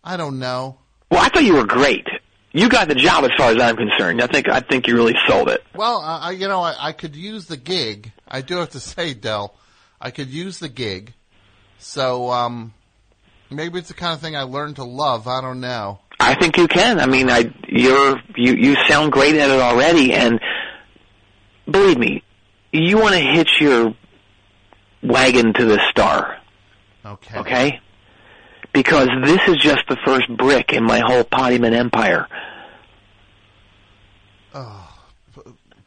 I 0.04 0.16
don't 0.16 0.40
know. 0.40 0.78
well, 1.12 1.20
I 1.20 1.28
thought 1.28 1.44
you 1.44 1.54
were 1.54 1.64
great. 1.64 2.06
You 2.50 2.68
got 2.68 2.88
the 2.88 2.96
job 2.96 3.24
as 3.24 3.30
far 3.38 3.52
as 3.52 3.62
I'm 3.62 3.76
concerned. 3.76 4.20
I 4.20 4.26
think 4.26 4.48
I 4.48 4.60
think 4.60 4.86
you 4.88 4.96
really 4.96 5.14
sold 5.28 5.48
it. 5.48 5.62
Well, 5.74 6.00
I 6.00 6.32
you 6.32 6.48
know, 6.48 6.60
I, 6.60 6.88
I 6.88 6.92
could 6.92 7.14
use 7.16 7.46
the 7.46 7.56
gig. 7.56 8.12
I 8.26 8.42
do 8.42 8.56
have 8.56 8.70
to 8.70 8.80
say, 8.80 9.14
Dell, 9.14 9.54
I 10.02 10.10
could 10.10 10.28
use 10.28 10.58
the 10.58 10.68
gig. 10.68 11.14
So, 11.78 12.30
um, 12.30 12.74
maybe 13.50 13.78
it's 13.78 13.88
the 13.88 13.94
kind 13.94 14.12
of 14.14 14.20
thing 14.20 14.34
I 14.36 14.42
learned 14.42 14.76
to 14.76 14.84
love. 14.84 15.28
I 15.28 15.40
don't 15.40 15.60
know. 15.60 16.00
I 16.18 16.34
think 16.34 16.56
you 16.56 16.66
can. 16.68 17.00
I 17.00 17.06
mean, 17.06 17.30
I 17.30 17.52
you're 17.68 18.16
you 18.36 18.54
you 18.54 18.76
sound 18.86 19.12
great 19.12 19.34
at 19.36 19.48
it 19.50 19.60
already, 19.60 20.12
and 20.12 20.40
believe 21.70 21.98
me, 21.98 22.22
you 22.72 22.98
want 22.98 23.14
to 23.14 23.20
hitch 23.20 23.60
your 23.60 23.94
wagon 25.02 25.52
to 25.54 25.64
the 25.64 25.80
star. 25.90 26.38
Okay. 27.04 27.38
Okay. 27.38 27.80
Because 28.72 29.08
this 29.24 29.40
is 29.48 29.56
just 29.56 29.82
the 29.88 29.96
first 30.04 30.28
brick 30.36 30.72
in 30.72 30.84
my 30.84 31.00
whole 31.00 31.24
Pottyman 31.24 31.72
empire. 31.74 32.26
Oh, 34.54 34.98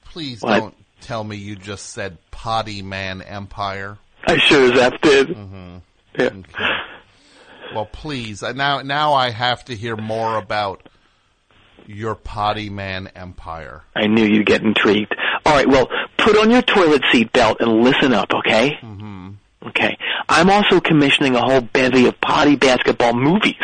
please 0.05 0.41
What? 0.41 0.59
don't 0.59 0.75
tell 1.01 1.23
me 1.23 1.37
you 1.37 1.55
just 1.55 1.91
said 1.91 2.17
Potty 2.31 2.81
Man 2.81 3.21
Empire. 3.21 3.97
I 4.27 4.38
sure 4.38 4.72
as 4.73 4.80
F 4.80 5.02
did. 5.02 5.27
Mm-hmm. 5.30 5.77
Yeah. 6.18 6.30
Well, 7.73 7.85
please. 7.88 8.41
uh, 8.43 8.53
Now, 8.53 8.81
now 8.81 9.14
I 9.14 9.30
have 9.31 9.65
to 9.65 9.76
hear 9.76 9.95
more 9.97 10.38
about 10.38 10.88
your 11.85 12.15
Potty 12.15 12.69
Man 12.69 13.07
Empire. 13.15 13.84
I 13.95 14.07
knew 14.07 14.23
you'd 14.26 14.45
get 14.45 14.61
intrigued. 14.64 15.14
All 15.45 15.53
right, 15.53 15.68
well, 15.68 15.88
put 16.18 16.38
on 16.38 16.49
your 16.49 16.61
toilet 16.61 17.03
seat 17.11 17.31
belt 17.34 17.57
and 17.60 17.84
listen 17.84 18.14
up, 18.14 18.34
okay? 18.34 18.77
Mm-hmm. 18.81 19.31
Okay. 19.68 19.97
I'm 20.30 20.49
also 20.49 20.80
commissioning 20.80 21.35
a 21.35 21.41
whole 21.41 21.61
bevy 21.61 22.07
of 22.07 22.19
potty 22.22 22.56
basketball 22.56 23.14
movies. 23.14 23.56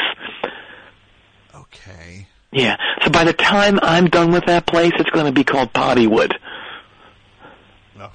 Okay. 1.55 2.27
Yeah. 2.51 2.75
So 3.03 3.09
by 3.11 3.23
the 3.23 3.33
time 3.33 3.79
I'm 3.81 4.07
done 4.07 4.31
with 4.31 4.45
that 4.45 4.65
place, 4.67 4.91
it's 4.99 5.09
going 5.11 5.25
to 5.27 5.31
be 5.31 5.43
called 5.43 5.73
Pottywood. 5.73 6.33
Oh, 7.99 8.11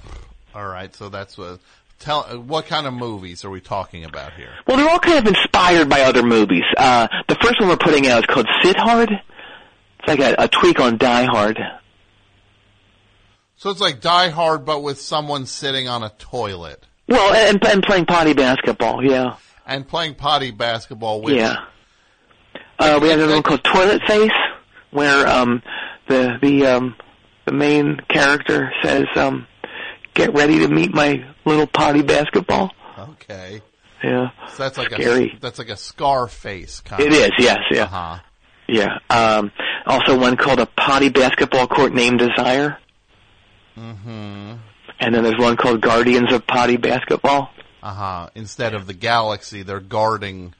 all 0.53 0.67
right. 0.67 0.93
So 0.95 1.09
that's 1.09 1.37
what. 1.37 1.59
Tell 1.99 2.25
uh, 2.29 2.39
what 2.39 2.67
kind 2.67 2.85
of 2.85 2.93
movies 2.93 3.43
are 3.43 3.49
we 3.49 3.59
talking 3.59 4.03
about 4.05 4.33
here? 4.33 4.51
Well, 4.67 4.77
they're 4.77 4.89
all 4.89 4.99
kind 4.99 5.17
of 5.17 5.25
inspired 5.27 5.89
by 5.89 6.01
other 6.01 6.21
movies. 6.23 6.63
Uh, 6.77 7.07
the 7.27 7.35
first 7.41 7.59
one 7.59 7.69
we're 7.69 7.77
putting 7.77 8.07
out 8.07 8.19
is 8.19 8.25
called 8.27 8.47
Sit 8.63 8.77
Hard. 8.77 9.09
It's 9.11 10.07
like 10.07 10.19
a, 10.19 10.35
a 10.43 10.47
tweak 10.47 10.79
on 10.79 10.97
Die 10.97 11.25
Hard. 11.25 11.57
So 13.55 13.71
it's 13.71 13.81
like 13.81 14.01
Die 14.01 14.29
Hard, 14.29 14.65
but 14.65 14.83
with 14.83 15.01
someone 15.01 15.47
sitting 15.47 15.87
on 15.87 16.03
a 16.03 16.09
toilet 16.19 16.85
Well, 17.07 17.33
and, 17.33 17.63
and 17.65 17.81
playing 17.81 18.05
potty 18.05 18.33
basketball, 18.33 19.03
yeah. 19.03 19.37
and 19.65 19.87
playing 19.87 20.15
potty 20.15 20.51
basketball 20.51 21.21
with. 21.21 21.35
Yeah. 21.35 21.55
Uh, 22.77 22.99
we 23.01 23.09
have 23.09 23.17
another 23.17 23.33
one 23.33 23.41
called 23.43 23.63
Toilet 23.63 24.03
Face, 24.05 24.29
where 24.91 25.27
um, 25.27 25.63
the 26.07 26.37
the 26.43 26.67
um, 26.67 26.95
the 27.45 27.51
main 27.51 27.99
character 28.07 28.71
says, 28.83 29.05
um, 29.15 29.47
"Get 30.13 30.35
ready 30.35 30.59
to 30.59 30.67
meet 30.67 30.93
my 30.93 31.25
little 31.47 31.67
potty 31.67 32.01
basketball." 32.03 32.71
Okay. 32.97 33.61
Yeah. 34.03 34.29
So 34.49 34.63
that's 34.63 34.77
like 34.77 34.91
Scary. 34.91 35.33
a 35.35 35.39
that's 35.39 35.57
like 35.59 35.69
a 35.69 35.77
scar 35.77 36.27
face 36.27 36.81
kind. 36.81 37.01
It 37.01 37.13
is, 37.13 37.31
yes, 37.39 37.57
yeah. 37.71 37.83
Uh-huh. 37.83 38.19
Yeah. 38.67 38.97
Um, 39.09 39.51
also, 39.85 40.17
one 40.19 40.35
called 40.37 40.59
a 40.59 40.65
potty 40.65 41.09
basketball 41.09 41.67
court 41.67 41.93
named 41.93 42.19
Desire, 42.19 42.77
Mm-hmm. 43.77 44.53
and 44.99 45.15
then 45.15 45.23
there's 45.23 45.37
one 45.39 45.55
called 45.55 45.81
Guardians 45.81 46.33
of 46.33 46.45
Potty 46.47 46.77
Basketball. 46.77 47.49
Uh 47.83 47.93
huh. 47.93 48.29
Instead 48.35 48.73
of 48.73 48.87
the 48.87 48.93
galaxy, 48.93 49.63
they're 49.63 49.79
guarding. 49.79 50.53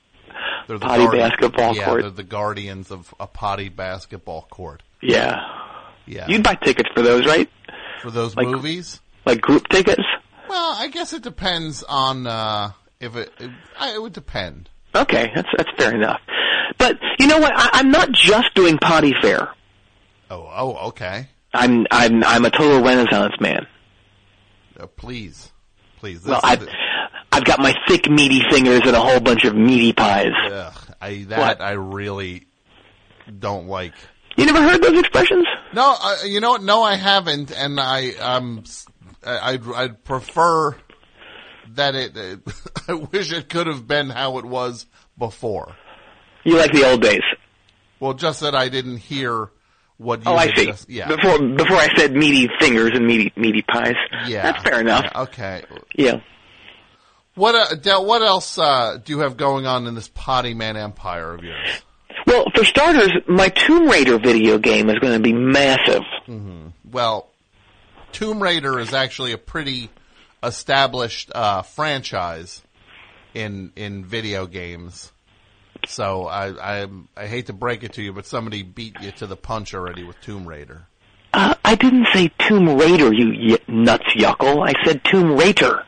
They're 0.68 0.77
the 0.77 0.85
Potty 0.85 1.03
guardi- 1.05 1.18
basketball 1.18 1.76
yeah, 1.76 1.85
court. 1.85 2.01
they're 2.01 2.11
the 2.11 2.23
guardians 2.23 2.91
of 2.91 3.14
a 3.19 3.26
potty 3.27 3.69
basketball 3.69 4.47
court. 4.49 4.84
Yeah. 5.01 5.35
Yeah. 6.05 6.26
You'd 6.27 6.43
buy 6.43 6.55
tickets 6.55 6.89
for 6.93 7.01
those, 7.01 7.26
right? 7.26 7.49
For 8.01 8.11
those 8.11 8.35
Like- 8.35 8.47
movies? 8.47 8.99
Like 9.26 9.41
group 9.41 9.68
tickets? 9.69 10.03
Well, 10.49 10.76
I 10.78 10.88
guess 10.90 11.14
it 11.14 11.24
depends 11.24 11.84
on 11.84 12.28
uh 12.28 12.72
if 12.99 13.15
it. 13.15 13.32
It, 13.40 13.52
I- 13.80 13.94
it 13.94 14.02
would 14.02 14.14
depend. 14.14 14.69
Okay, 14.95 15.32
that's 15.36 15.49
that's 15.57 15.69
fair 15.78 15.94
enough. 15.94 16.22
But 16.78 16.98
you 17.19 17.28
know 17.28 17.38
what? 17.40 17.53
I, 17.56 17.69
I'm 17.74 17.91
not 17.91 18.11
just 18.11 18.53
doing 18.56 18.78
potty 18.78 19.14
fair. 19.22 19.49
Oh, 20.30 20.49
oh, 20.53 20.88
okay. 20.90 21.28
I'm 21.53 21.86
I'm 21.91 22.24
I'm 22.24 22.45
a 22.45 22.49
total 22.52 22.84
Renaissance 22.84 23.34
man. 23.40 23.68
Uh, 24.80 24.88
please, 24.88 25.52
please. 25.98 26.24
Well, 26.24 26.40
I've 26.44 26.68
I've 27.32 27.45
got 27.45 27.60
my 27.60 27.74
thick 27.88 28.10
meaty 28.10 28.41
fingers 28.49 28.82
and 28.86 28.95
a 28.95 28.99
whole 28.99 29.19
bunch 29.19 29.44
of 29.45 29.56
meaty 29.56 29.94
pies. 29.94 30.32
Ugh, 30.52 30.74
I 31.02 31.24
that 31.30 31.40
What? 31.40 31.61
I 31.61 31.72
really 31.72 32.48
don't 33.40 33.68
like. 33.68 33.94
You 34.36 34.45
never 34.45 34.61
heard 34.61 34.82
those 34.84 34.99
expressions? 34.99 35.45
No, 35.74 35.95
uh, 35.99 36.18
you 36.26 36.40
know 36.41 36.52
what? 36.52 36.64
No, 36.64 36.84
I 36.84 36.95
haven't, 36.95 37.52
and 37.52 37.80
I 37.80 38.11
um, 38.19 38.64
I'd, 39.26 39.61
I'd 39.76 40.03
prefer 40.03 40.76
that 41.76 41.95
it. 41.95 42.39
I 42.88 42.94
wish 42.94 43.31
it 43.31 43.49
could 43.49 43.68
have 43.68 43.88
been 43.88 44.10
how 44.10 44.38
it 44.38 44.45
was 44.45 44.85
before. 45.18 45.76
You 46.44 46.57
like 46.57 46.72
the 46.72 46.89
old 46.89 47.02
days? 47.02 47.23
Well, 47.99 48.14
just 48.14 48.41
that 48.41 48.56
I 48.56 48.69
didn't 48.69 48.98
hear 48.98 49.49
what 49.98 50.19
you. 50.23 50.31
Oh, 50.31 50.35
I 50.35 50.53
see. 50.53 50.68
Just, 50.68 50.89
yeah. 50.89 51.07
Before 51.07 51.39
before 51.39 51.77
I 51.77 51.89
said 51.98 52.14
meaty 52.14 52.48
fingers 52.60 52.91
and 52.94 53.06
meaty 53.06 53.34
meaty 53.35 53.64
pies. 53.64 53.95
yeah. 54.27 54.44
That's 54.44 54.64
fair 54.64 54.80
enough. 54.81 55.06
Yeah, 55.14 55.22
okay. 55.23 55.64
Yeah. 55.95 56.15
What 57.35 57.53
uh, 57.56 57.76
Del, 57.76 58.06
What 58.06 58.22
else 58.22 58.57
uh, 58.57 58.98
do 59.03 59.14
you 59.14 59.19
have 59.19 59.38
going 59.38 59.65
on 59.68 59.85
in 59.88 59.94
this 59.95 60.10
Potty 60.14 60.53
Man 60.53 60.77
empire 60.77 61.34
of 61.34 61.44
yours? 61.44 61.69
Well, 62.26 62.45
for 62.53 62.65
starters, 62.65 63.11
my 63.27 63.49
Tomb 63.49 63.88
Rater 63.89 64.18
video 64.19 64.57
game 64.57 64.89
is 64.89 64.95
going 64.99 65.14
to 65.14 65.19
be 65.19 65.34
massive. 65.34 66.02
hmm 66.26 66.68
Well, 66.89 67.31
Tomb 68.11 68.41
Raider 68.41 68.79
is 68.79 68.93
actually 68.93 69.31
a 69.31 69.38
pretty 69.38 69.89
established 70.43 71.31
uh, 71.34 71.61
franchise 71.61 72.61
in 73.34 73.71
in 73.75 74.05
video 74.05 74.47
games. 74.47 75.11
So 75.88 76.25
I, 76.25 76.81
I 76.84 76.88
I 77.15 77.27
hate 77.27 77.47
to 77.47 77.53
break 77.53 77.84
it 77.84 77.93
to 77.93 78.01
you, 78.01 78.13
but 78.13 78.25
somebody 78.25 78.63
beat 78.63 78.99
you 79.01 79.11
to 79.13 79.27
the 79.27 79.35
punch 79.35 79.73
already 79.73 80.03
with 80.03 80.19
Tomb 80.21 80.47
Raider. 80.47 80.84
Uh, 81.34 81.53
I 81.63 81.75
didn't 81.75 82.07
say 82.13 82.31
Tomb 82.39 82.77
Raider, 82.77 83.13
you 83.13 83.51
y- 83.53 83.59
nuts 83.67 84.07
yuckle. 84.15 84.67
I 84.67 84.73
said 84.84 85.03
Tomb 85.03 85.35
Rater. 85.38 85.84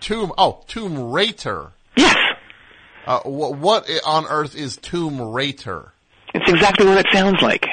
Tomb 0.00 0.32
oh 0.36 0.62
Tomb 0.66 1.10
Rater. 1.12 1.72
Yes. 1.96 2.16
Uh, 3.06 3.20
wh- 3.20 3.58
what 3.60 3.88
on 4.04 4.26
earth 4.26 4.54
is 4.54 4.76
Tomb 4.76 5.20
Rater? 5.20 5.92
It's 6.34 6.50
exactly 6.50 6.86
what 6.86 6.98
it 6.98 7.06
sounds 7.12 7.40
like. 7.40 7.66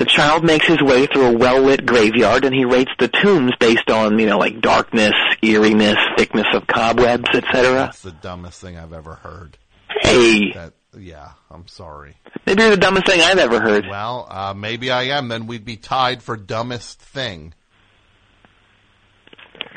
The 0.00 0.06
child 0.06 0.44
makes 0.44 0.66
his 0.66 0.80
way 0.82 1.04
through 1.06 1.26
a 1.26 1.36
well-lit 1.36 1.84
graveyard 1.84 2.46
and 2.46 2.54
he 2.54 2.64
rates 2.64 2.90
the 2.98 3.06
tombs 3.08 3.52
based 3.60 3.90
on, 3.90 4.18
you 4.18 4.24
know, 4.26 4.38
like 4.38 4.62
darkness, 4.62 5.12
eeriness, 5.42 5.98
thickness 6.16 6.46
of 6.54 6.66
cobwebs, 6.66 7.28
etc. 7.34 7.72
That's 7.74 8.00
the 8.00 8.12
dumbest 8.12 8.62
thing 8.62 8.78
I've 8.78 8.94
ever 8.94 9.16
heard. 9.16 9.58
Hey, 10.00 10.52
That 10.54 10.72
yeah, 10.98 11.32
I'm 11.50 11.68
sorry. 11.68 12.16
maybe 12.46 12.62
you're 12.62 12.70
the 12.70 12.76
dumbest 12.78 13.06
thing 13.08 13.20
I've 13.20 13.36
ever 13.38 13.60
heard. 13.60 13.84
Well, 13.90 14.26
uh, 14.30 14.54
maybe 14.54 14.90
I 14.90 15.02
am. 15.18 15.28
Then 15.28 15.46
we'd 15.46 15.66
be 15.66 15.76
tied 15.76 16.22
for 16.22 16.34
dumbest 16.34 16.98
thing. 16.98 17.52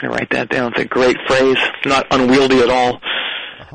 I 0.01 0.07
write 0.07 0.29
that 0.29 0.49
down. 0.49 0.71
It's 0.71 0.81
a 0.83 0.85
great 0.85 1.17
phrase. 1.27 1.57
Not 1.85 2.07
unwieldy 2.11 2.59
at 2.61 2.69
all. 2.69 3.01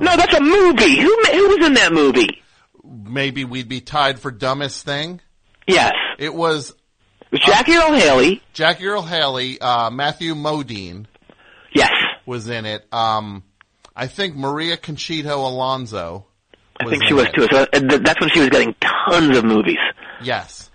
No, 0.01 0.17
that's 0.17 0.35
a 0.35 0.41
movie. 0.41 0.97
Who 0.97 1.15
who 1.31 1.49
was 1.49 1.67
in 1.67 1.75
that 1.75 1.93
movie? 1.93 2.43
Maybe 2.83 3.45
we'd 3.45 3.69
be 3.69 3.83
tied 3.83 4.19
for 4.19 4.31
dumbest 4.31 4.85
thing. 4.87 5.21
Yes. 5.69 5.93
It 6.19 6.35
was 6.35 6.71
It 7.21 7.27
was 7.33 7.41
Jackie 7.43 7.75
Earle 7.77 7.95
Haley. 7.95 8.43
Jackie 8.53 8.87
Earle 8.87 9.03
Haley, 9.03 9.61
uh, 9.61 9.91
Matthew 9.91 10.35
Modine 10.35 11.07
Yes. 11.75 11.93
was 12.27 12.49
in 12.49 12.65
it. 12.67 12.87
Um, 12.93 13.45
I 13.95 14.07
think 14.07 14.35
Maria 14.35 14.77
Conchita 14.77 15.35
Alonso. 15.35 16.27
I 16.81 16.89
think 16.89 17.03
she 17.07 17.13
was 17.15 17.27
it. 17.27 17.35
too. 17.35 17.47
So 17.51 17.63
uh, 17.63 17.99
that's 18.03 18.21
when 18.21 18.31
she 18.31 18.41
was 18.41 18.49
getting 18.49 18.75
tons 18.81 19.37
of 19.37 19.45
movies. 19.45 19.79
Yes. 20.23 20.71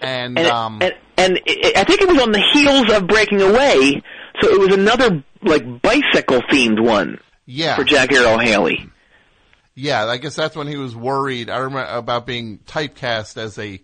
And, 0.00 0.36
And, 0.38 0.46
um, 0.48 0.78
and, 0.82 0.94
and 1.16 1.40
it, 1.46 1.76
I 1.76 1.84
think 1.84 2.00
it 2.02 2.08
was 2.08 2.20
on 2.20 2.32
the 2.32 2.42
heels 2.52 2.92
of 2.92 3.06
Breaking 3.06 3.40
Away, 3.40 4.02
so 4.40 4.48
it 4.48 4.58
was 4.58 4.76
another 4.76 5.22
like 5.42 5.80
bicycle 5.82 6.40
themed 6.50 6.84
one 6.84 7.18
yeah, 7.46 7.76
for 7.76 7.84
Jackie 7.84 8.16
Earle 8.16 8.38
Haley. 8.38 8.88
Yeah. 9.74 10.04
I 10.06 10.16
guess 10.18 10.36
that's 10.36 10.56
when 10.56 10.66
he 10.66 10.76
was 10.76 10.94
worried. 10.94 11.50
I 11.50 11.58
remember 11.58 11.90
about 11.90 12.26
being 12.26 12.58
typecast 12.58 13.36
as 13.36 13.58
a 13.58 13.80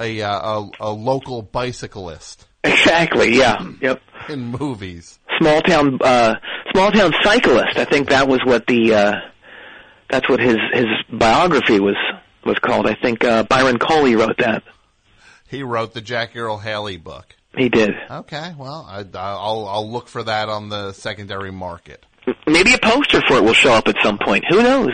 a 0.00 0.22
uh, 0.22 0.40
a, 0.60 0.70
a 0.80 0.90
local 0.90 1.42
bicyclist 1.42 2.46
Exactly. 2.64 3.36
Yeah. 3.36 3.62
Yep. 3.80 4.00
in 4.30 4.46
movies. 4.46 5.18
Small 5.38 5.60
town, 5.60 5.98
uh, 6.02 6.34
small 6.72 6.90
town 6.90 7.12
cyclist. 7.22 7.76
I 7.76 7.84
think 7.84 8.08
that 8.08 8.26
was 8.26 8.40
what 8.44 8.66
the 8.66 8.94
uh, 8.94 9.12
that's 10.10 10.28
what 10.28 10.40
his 10.40 10.56
his 10.72 10.86
biography 11.12 11.78
was 11.78 11.96
was 12.44 12.58
called. 12.60 12.86
I 12.86 12.94
think 12.94 13.22
uh, 13.24 13.42
Byron 13.44 13.78
Coley 13.78 14.16
wrote 14.16 14.38
that. 14.38 14.62
He 15.48 15.62
wrote 15.62 15.92
the 15.92 16.00
Jack 16.00 16.34
Earle 16.36 16.58
Haley 16.58 16.96
book. 16.96 17.36
He 17.56 17.68
did. 17.68 17.90
Okay, 18.10 18.54
well, 18.56 18.86
I, 18.88 19.04
I'll 19.14 19.66
I'll 19.68 19.90
look 19.90 20.08
for 20.08 20.22
that 20.22 20.48
on 20.48 20.68
the 20.70 20.92
secondary 20.92 21.52
market. 21.52 22.04
Maybe 22.46 22.72
a 22.72 22.78
poster 22.78 23.20
for 23.28 23.36
it 23.36 23.44
will 23.44 23.52
show 23.52 23.72
up 23.72 23.86
at 23.88 23.96
some 24.02 24.18
point. 24.18 24.44
Who 24.48 24.62
knows? 24.62 24.92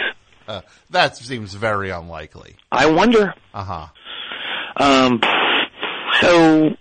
Uh, 0.51 0.63
that 0.91 1.17
seems 1.17 1.55
very 1.55 1.91
unlikely. 1.91 2.57
I 2.73 2.87
wonder. 2.87 3.33
Uh 3.55 3.65
huh. 3.65 3.87
Um, 4.77 5.21
so, 6.21 6.75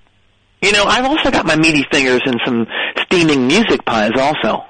you 0.63 0.71
know, 0.71 0.85
I've 0.85 1.05
also 1.05 1.29
got 1.29 1.45
my 1.45 1.55
meaty 1.55 1.85
fingers 1.91 2.21
in 2.25 2.33
some 2.43 2.65
steaming 3.03 3.45
music 3.45 3.85
pies 3.85 4.13
also. 4.17 4.63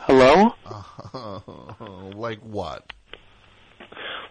Hello? 0.00 0.54
Uh, 0.66 1.40
like 2.16 2.40
what? 2.40 2.92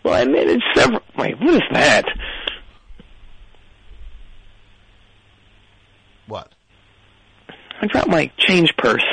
Well, 0.04 0.14
I 0.14 0.26
managed 0.26 0.64
several. 0.76 1.02
Wait, 1.18 1.40
what 1.40 1.56
is 1.56 1.62
that? 1.72 2.06
What? 6.28 6.52
I 7.82 7.88
dropped 7.88 8.10
my 8.10 8.32
change 8.38 8.78
purse. 8.78 9.04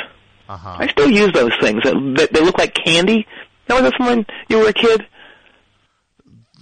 Uh 0.49 0.57
huh. 0.57 0.75
I 0.79 0.87
still 0.87 1.09
use 1.09 1.31
those 1.31 1.53
things. 1.61 1.81
They, 1.83 2.25
they, 2.25 2.41
look 2.41 2.57
like 2.57 2.73
candy. 2.73 3.25
Know 3.69 3.81
this 3.83 3.93
when 3.99 4.25
you 4.49 4.57
were 4.57 4.67
a 4.69 4.73
kid? 4.73 5.05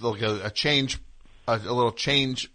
Like 0.00 0.22
a, 0.22 0.44
a 0.44 0.50
change, 0.50 0.98
a, 1.48 1.54
a 1.54 1.72
little 1.72 1.90
change 1.92 2.50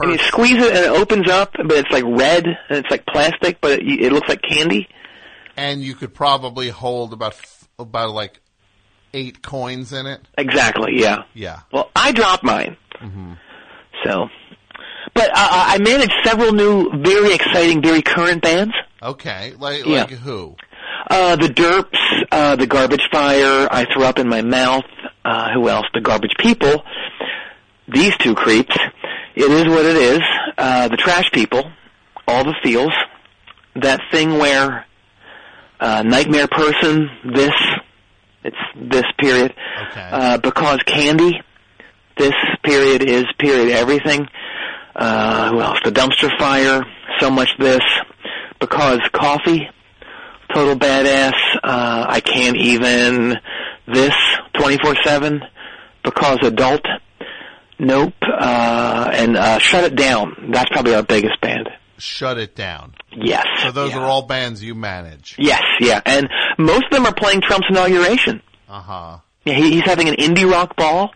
And 0.00 0.10
you 0.12 0.18
squeeze 0.18 0.60
it 0.62 0.74
and 0.74 0.84
it 0.86 0.90
opens 0.90 1.30
up, 1.30 1.52
but 1.56 1.72
it's 1.72 1.90
like 1.90 2.04
red 2.04 2.46
and 2.46 2.78
it's 2.78 2.90
like 2.90 3.06
plastic, 3.06 3.60
but 3.60 3.78
it, 3.78 3.86
it 3.86 4.12
looks 4.12 4.28
like 4.28 4.42
candy. 4.42 4.88
and 5.56 5.80
you 5.82 5.94
could 5.94 6.12
probably 6.14 6.68
hold 6.68 7.12
about 7.12 7.32
f- 7.32 7.68
about 7.78 8.10
like 8.10 8.40
eight 9.14 9.42
coins 9.42 9.92
in 9.92 10.06
it. 10.06 10.20
Exactly. 10.36 11.00
Yeah. 11.00 11.18
Yeah. 11.34 11.60
Well, 11.72 11.90
I 11.96 12.12
dropped 12.12 12.42
mine. 12.44 12.76
hmm 12.98 13.34
So, 14.04 14.28
but 15.14 15.30
uh, 15.30 15.34
I 15.34 15.78
managed 15.80 16.12
several 16.24 16.52
new, 16.52 16.90
very 17.02 17.32
exciting, 17.34 17.82
very 17.82 18.02
current 18.02 18.42
bands. 18.42 18.74
Okay, 19.02 19.54
like 19.58 19.84
Yeah. 19.86 20.00
like 20.00 20.10
who? 20.10 20.56
Uh, 21.10 21.36
the 21.36 21.48
Derps, 21.48 21.98
uh, 22.30 22.56
the 22.56 22.66
Garbage 22.66 23.08
Fire, 23.10 23.66
I 23.70 23.86
Threw 23.92 24.04
Up 24.04 24.18
in 24.18 24.28
My 24.28 24.42
Mouth, 24.42 24.84
uh, 25.24 25.50
who 25.52 25.68
else? 25.68 25.86
The 25.94 26.00
Garbage 26.00 26.34
People. 26.38 26.84
These 27.88 28.16
two 28.18 28.34
creeps. 28.34 28.76
It 29.34 29.50
is 29.50 29.66
what 29.68 29.84
it 29.86 29.96
is. 29.96 30.20
Uh, 30.58 30.88
the 30.88 30.96
Trash 30.96 31.30
People, 31.32 31.70
all 32.28 32.44
the 32.44 32.54
feels. 32.62 32.92
That 33.76 34.00
thing 34.12 34.38
where, 34.38 34.86
uh, 35.80 36.02
Nightmare 36.02 36.46
Person, 36.48 37.08
this, 37.24 37.54
it's 38.44 38.56
this 38.76 39.04
period. 39.18 39.54
Okay. 39.90 40.08
Uh, 40.12 40.38
because 40.38 40.80
Candy, 40.84 41.40
this 42.18 42.34
period 42.62 43.02
is 43.02 43.24
period 43.38 43.70
everything. 43.72 44.28
Uh, 44.94 45.50
who 45.50 45.60
else? 45.62 45.78
The 45.84 45.90
Dumpster 45.92 46.30
Fire, 46.38 46.84
So 47.18 47.30
Much 47.30 47.50
This. 47.58 47.80
Because 48.60 49.00
Coffee, 49.12 49.68
total 50.54 50.76
badass. 50.76 51.34
Uh, 51.62 52.06
I 52.08 52.20
can't 52.20 52.56
even 52.56 53.36
this 53.86 54.14
24/7 54.54 55.40
because 56.04 56.38
adult. 56.42 56.84
Nope. 57.78 58.14
Uh, 58.22 59.10
and 59.12 59.36
uh, 59.36 59.58
shut 59.58 59.84
it 59.84 59.96
down. 59.96 60.50
That's 60.52 60.68
probably 60.70 60.94
our 60.94 61.02
biggest 61.02 61.40
band. 61.40 61.68
Shut 61.96 62.38
it 62.38 62.54
down. 62.54 62.94
Yes. 63.12 63.46
So 63.62 63.72
those 63.72 63.92
yeah. 63.92 63.98
are 63.98 64.04
all 64.04 64.22
bands 64.22 64.62
you 64.62 64.74
manage. 64.74 65.36
Yes, 65.38 65.62
yeah, 65.80 66.00
and 66.04 66.28
most 66.58 66.84
of 66.84 66.90
them 66.90 67.06
are 67.06 67.14
playing 67.14 67.42
Trump's 67.42 67.66
inauguration. 67.68 68.42
Uh 68.68 68.80
huh. 68.80 69.18
Yeah, 69.44 69.54
he, 69.54 69.72
he's 69.72 69.84
having 69.84 70.08
an 70.08 70.14
indie 70.14 70.50
rock 70.50 70.76
ball. 70.76 71.10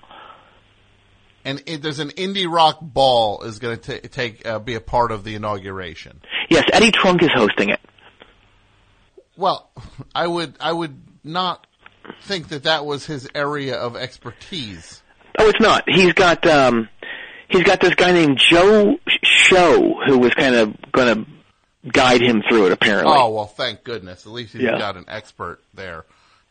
And 1.45 1.63
it, 1.67 1.83
there's 1.83 1.99
an 1.99 2.09
indie 2.11 2.51
rock 2.51 2.79
ball 2.81 3.43
is 3.43 3.59
going 3.59 3.79
to 3.79 4.01
take 4.09 4.47
uh, 4.47 4.59
be 4.59 4.75
a 4.75 4.81
part 4.81 5.11
of 5.13 5.25
the 5.25 5.35
inauguration. 5.35 6.21
Yes, 6.49 6.65
Eddie 6.73 6.91
Trunk 6.91 7.23
is 7.23 7.31
hosting 7.35 7.69
it. 7.71 7.81
Well, 9.37 9.71
I 10.15 10.27
would 10.27 10.55
I 10.61 10.73
would 10.73 11.01
not 11.23 11.67
think 12.23 12.49
that 12.49 12.65
that 12.65 12.87
was 12.87 13.05
his 13.07 13.29
area 13.35 13.77
of 13.77 13.97
expertise. 13.97 15.03
Oh, 15.39 15.49
it's 15.49 15.61
not. 15.61 15.85
He's 15.89 16.13
got 16.13 16.47
um, 16.47 16.89
he's 17.49 17.65
got 17.65 17.81
this 17.81 17.95
guy 17.95 18.13
named 18.13 18.39
Joe 18.39 18.97
Show 19.23 19.95
who 20.07 20.19
was 20.19 20.33
kind 20.35 20.55
of 20.55 20.75
going 20.93 21.25
to 21.25 21.91
guide 21.91 22.23
him 22.23 22.43
through 22.49 22.67
it. 22.67 22.73
Apparently. 22.73 23.13
Oh 23.15 23.31
well, 23.35 23.47
thank 23.47 23.83
goodness. 23.85 24.25
At 24.27 24.33
least 24.33 24.53
he's 24.53 24.63
Yeah. 24.63 24.79
got 24.79 24.97
an 24.97 25.05
expert 25.09 25.61
there 25.75 26.05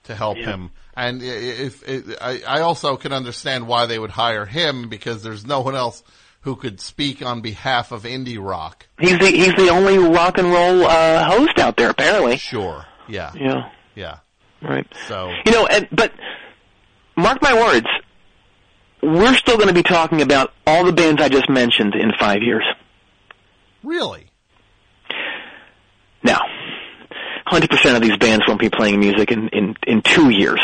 to 0.04 0.16
help 0.16 0.38
Yeah. 0.38 0.46
him. 0.48 0.72
And 0.96 1.22
if 1.24 1.84
I, 2.22 2.42
I 2.48 2.62
also 2.62 2.98
can 2.98 3.14
understand 3.14 3.68
why 3.68 3.88
they 3.88 3.98
would 3.98 4.12
hire 4.12 4.46
him 4.46 4.90
because 4.90 5.24
there's 5.24 5.46
no 5.46 5.62
one 5.62 5.76
else 5.76 6.04
who 6.42 6.56
could 6.56 6.80
speak 6.80 7.26
on 7.26 7.42
behalf 7.42 7.92
of 7.92 8.04
indie 8.04 8.38
rock. 8.40 8.86
He's 9.00 9.18
the 9.18 9.28
he's 9.28 9.56
the 9.56 9.70
only 9.70 9.98
rock 9.98 10.38
and 10.38 10.52
roll 10.52 10.84
uh, 10.84 11.24
host 11.24 11.58
out 11.58 11.78
there. 11.78 11.90
Apparently. 11.90 12.38
Sure. 12.38 12.86
Yeah. 13.08 13.32
Yeah. 13.36 13.70
Yeah. 13.96 14.18
Right. 14.62 14.88
So 15.08 15.32
You 15.46 15.52
know, 15.52 15.66
and, 15.66 15.88
but 15.92 16.14
mark 17.16 17.42
my 17.42 17.54
words, 17.54 17.88
we're 19.02 19.36
still 19.36 19.58
going 19.58 19.68
to 19.68 19.74
be 19.74 19.84
talking 19.84 20.22
about 20.22 20.54
all 20.66 20.86
the 20.86 20.94
bands 20.94 21.22
I 21.22 21.30
just 21.30 21.50
mentioned 21.50 21.96
in 21.96 22.12
five 22.20 22.42
years. 22.42 22.64
really, 23.84 24.28
Now, 26.24 26.40
100% 27.54 27.96
of 27.96 28.02
these 28.02 28.18
bands 28.18 28.46
won't 28.48 28.60
be 28.60 28.70
playing 28.70 29.00
music 29.00 29.32
in, 29.32 29.50
in, 29.50 29.76
in 29.86 30.02
two 30.02 30.30
years. 30.30 30.62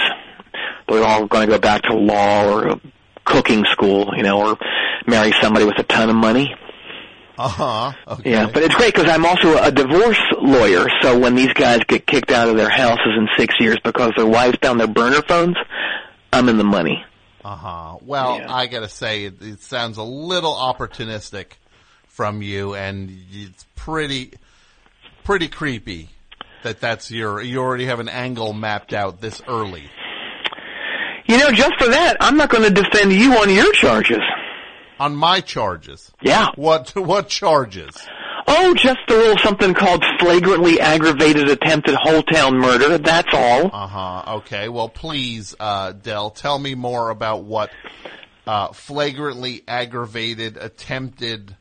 They're 0.88 1.04
all 1.04 1.28
going 1.28 1.48
to 1.48 1.54
go 1.56 1.60
back 1.60 1.84
to 1.84 1.94
law 1.94 2.46
or 2.52 2.82
cooking 3.26 3.64
school, 3.72 4.12
you 4.18 4.24
know, 4.24 4.40
or 4.42 4.58
marry 5.06 5.32
somebody 5.42 5.66
with 5.66 5.78
a 5.78 5.84
ton 5.84 6.10
of 6.10 6.16
money. 6.16 6.54
uh 7.38 7.48
huh. 7.48 7.92
Okay. 8.08 8.32
Yeah, 8.32 8.50
but 8.52 8.64
it's 8.64 8.76
great 8.76 8.94
because 8.94 9.10
I'm 9.10 9.26
also 9.26 9.62
a 9.62 9.72
divorce 9.72 10.20
lawyer. 10.42 10.88
So 11.02 11.18
when 11.18 11.36
these 11.36 11.54
guys 11.54 11.80
get 11.88 12.08
kicked 12.08 12.32
out 12.32 12.50
of 12.50 12.58
their 12.58 12.70
houses 12.70 13.14
in 13.18 13.28
six 13.38 13.56
years 13.60 13.78
because 13.84 14.12
their 14.18 14.26
wives 14.26 14.58
found 14.62 14.80
their 14.80 14.88
burner 14.88 15.22
phones, 15.22 15.56
I'm 16.34 16.50
in 16.50 16.58
the 16.58 16.64
money. 16.64 17.06
Uh 17.44 17.56
huh. 17.56 17.98
Well, 18.02 18.42
I 18.50 18.66
gotta 18.68 18.90
say, 18.90 19.26
it, 19.26 19.42
it 19.42 19.62
sounds 19.62 19.98
a 19.98 20.04
little 20.04 20.54
opportunistic 20.54 21.52
from 22.08 22.42
you, 22.42 22.76
and 22.76 23.10
it's 23.32 23.66
pretty, 23.76 24.34
pretty 25.24 25.48
creepy 25.48 26.10
that 26.64 26.80
that's 26.80 27.12
your. 27.12 27.42
You 27.42 27.60
already 27.60 27.86
have 27.86 28.00
an 28.00 28.10
angle 28.10 28.54
mapped 28.54 28.94
out 28.94 29.22
this 29.22 29.42
early. 29.48 29.90
You 31.26 31.38
know, 31.38 31.52
just 31.52 31.74
for 31.78 31.90
that, 31.90 32.18
I'm 32.20 32.38
not 32.38 32.50
going 32.50 32.64
to 32.64 32.82
defend 32.82 33.14
you 33.14 33.36
on 33.38 33.54
your 33.54 33.72
charges. 33.74 34.22
On 35.00 35.16
my 35.16 35.42
charges. 35.42 36.12
Yeah. 36.22 36.48
What? 36.56 36.96
What 36.96 37.30
charges? 37.30 37.96
Oh, 38.48 38.74
just 38.74 39.00
a 39.10 39.14
little 39.14 39.38
something 39.38 39.76
called 39.76 40.04
flagrantly 40.20 40.82
aggravated 40.82 41.50
attempted 41.50 41.96
whole 41.96 42.24
town 42.24 42.58
murder. 42.58 42.98
That's 42.98 43.32
all. 43.32 43.68
Uh 43.72 43.88
huh. 43.88 44.36
Okay. 44.38 44.70
Well, 44.70 44.90
please, 44.90 45.56
uh, 45.60 45.92
Dell, 45.92 46.32
tell 46.32 46.58
me 46.58 46.74
more 46.74 47.12
about 47.12 47.44
what 47.44 47.70
uh, 48.48 48.74
flagrantly 48.74 49.64
aggravated 49.68 50.58
attempted 50.58 51.56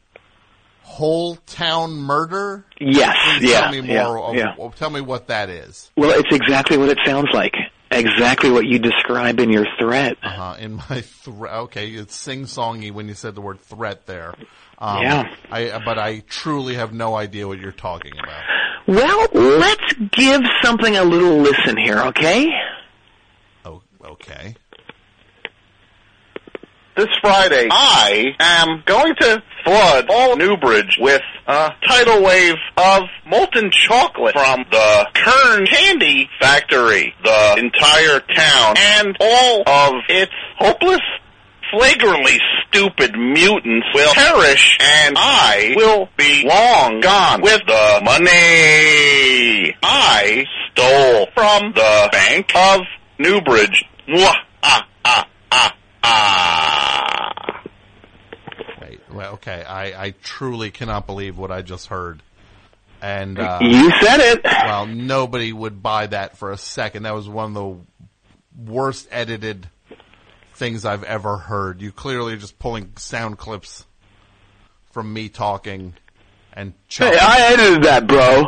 whole 0.89 1.37
town 1.47 1.93
murder. 1.93 2.65
Yes. 2.81 3.17
Please 3.39 3.51
yeah. 3.51 3.61
Tell 3.71 3.71
me 3.83 3.93
yeah, 3.93 4.05
more. 4.09 4.35
yeah. 4.37 4.55
of- 4.59 4.75
Tell 4.77 4.91
me 4.91 5.01
what 5.01 5.29
that 5.29 5.51
is. 5.51 5.91
Well, 5.97 6.19
it's 6.19 6.35
exactly 6.35 6.77
what 6.79 6.89
it 6.89 6.99
sounds 7.05 7.29
like. 7.33 7.53
Exactly 7.91 8.51
what 8.51 8.67
you 8.67 8.79
describe 8.79 9.41
in 9.41 9.51
your 9.51 9.67
threat. 9.79 10.17
Uh 10.23 10.29
huh. 10.29 10.57
In 10.59 10.75
my 10.75 11.01
threat. 11.03 11.53
Okay, 11.55 11.91
it's 11.91 12.15
sing 12.17 12.45
songy 12.45 12.91
when 12.93 13.09
you 13.09 13.15
said 13.15 13.35
the 13.35 13.41
word 13.41 13.61
threat 13.61 14.07
there. 14.07 14.35
Um, 14.79 15.03
Yeah. 15.03 15.35
I 15.51 15.81
but 15.85 15.99
I 15.99 16.21
truly 16.21 16.75
have 16.75 16.93
no 16.93 17.15
idea 17.17 17.47
what 17.49 17.59
you're 17.59 17.73
talking 17.73 18.13
about. 18.19 18.43
Well, 18.87 19.29
let's 19.35 19.93
give 20.13 20.41
something 20.63 20.97
a 20.97 21.05
little 21.05 21.39
listen 21.39 21.77
here, 21.77 21.99
okay? 22.07 22.47
Oh, 23.65 23.83
okay. 24.03 24.55
This 26.99 27.15
Friday, 27.21 27.69
I 27.71 28.35
am 28.41 28.83
going 28.85 29.15
to 29.21 29.41
flood 29.65 30.07
all 30.11 30.37
Newbridge 30.37 30.99
with 30.99 31.23
a 31.47 31.71
tidal 31.87 32.25
wave 32.25 32.57
of 32.77 33.03
molten 33.25 33.71
chocolate 33.71 34.35
from 34.35 34.65
the 34.69 35.09
Kern 35.15 35.65
Candy 35.67 36.29
Factory. 36.41 37.15
The 37.23 37.55
entire 37.57 38.19
town 38.19 38.75
and 38.77 39.17
all 39.21 39.63
of 39.65 39.95
its 40.09 40.33
hopeless, 40.59 40.99
flagrantly 41.71 42.41
stupid 42.67 43.17
mutants 43.17 43.87
will 43.95 44.13
perish, 44.15 44.77
and 44.81 45.15
I 45.17 45.75
will 45.77 46.09
be 46.17 46.49
long 46.49 46.99
gone 46.99 47.43
with 47.43 47.61
the 47.65 48.01
money 48.03 49.73
I 49.85 50.45
stole 50.73 51.29
from 51.33 51.75
the 51.75 52.09
Bank 52.11 52.51
of 52.57 52.81
Newbridge. 53.21 53.85
Mwah, 54.09 54.35
ah, 54.65 54.89
ah, 55.05 55.29
ah, 55.53 55.75
ah. 56.03 57.63
Wait, 58.81 59.01
well, 59.13 59.35
okay. 59.35 59.65
I, 59.65 60.07
I 60.07 60.15
truly 60.23 60.71
cannot 60.71 61.07
believe 61.07 61.37
what 61.39 61.51
I 61.51 61.63
just 61.63 61.87
heard. 61.87 62.23
And 63.01 63.39
uh, 63.39 63.59
You 63.63 63.91
said 64.01 64.21
it. 64.21 64.45
Well, 64.45 64.87
nobody 64.87 65.53
would 65.53 65.83
buy 65.83 66.07
that 66.09 66.37
for 66.37 66.51
a 66.51 66.57
second. 66.59 67.05
That 67.05 67.15
was 67.15 67.29
one 67.29 67.55
of 67.55 67.55
the 67.55 68.71
worst 68.73 69.07
edited 69.11 69.69
things 70.55 70.85
I've 70.85 71.05
ever 71.05 71.37
heard. 71.37 71.81
You 71.81 71.93
clearly 71.93 72.35
are 72.35 72.39
just 72.39 72.59
pulling 72.59 72.93
sound 72.97 73.39
clips 73.39 73.87
from 74.91 75.13
me 75.13 75.29
talking 75.29 75.95
and 76.53 76.75
Hey, 76.89 77.17
I 77.17 77.53
edited 77.53 77.85
that, 77.85 78.09
bro. 78.09 78.47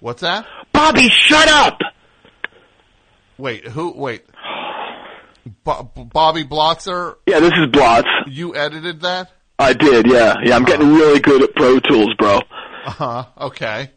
What's 0.00 0.22
that? 0.22 0.46
Bobby, 0.72 1.08
shut 1.08 1.48
up! 1.48 1.78
Wait, 3.36 3.66
who? 3.66 3.92
Wait. 3.92 4.24
Bo- 5.64 5.84
Bobby 6.12 6.44
Blotzer, 6.44 7.16
Yeah, 7.26 7.40
this 7.40 7.52
is 7.52 7.66
Blotz. 7.72 8.08
you 8.26 8.54
edited 8.56 9.00
that? 9.02 9.30
I 9.58 9.72
did, 9.72 10.06
yeah. 10.06 10.34
Yeah, 10.44 10.56
I'm 10.56 10.64
getting 10.64 10.94
really 10.94 11.20
good 11.20 11.42
at 11.42 11.54
Pro 11.54 11.78
Tools, 11.80 12.14
bro. 12.18 12.40
Uh 12.86 12.90
huh. 12.90 13.24
Okay. 13.38 13.90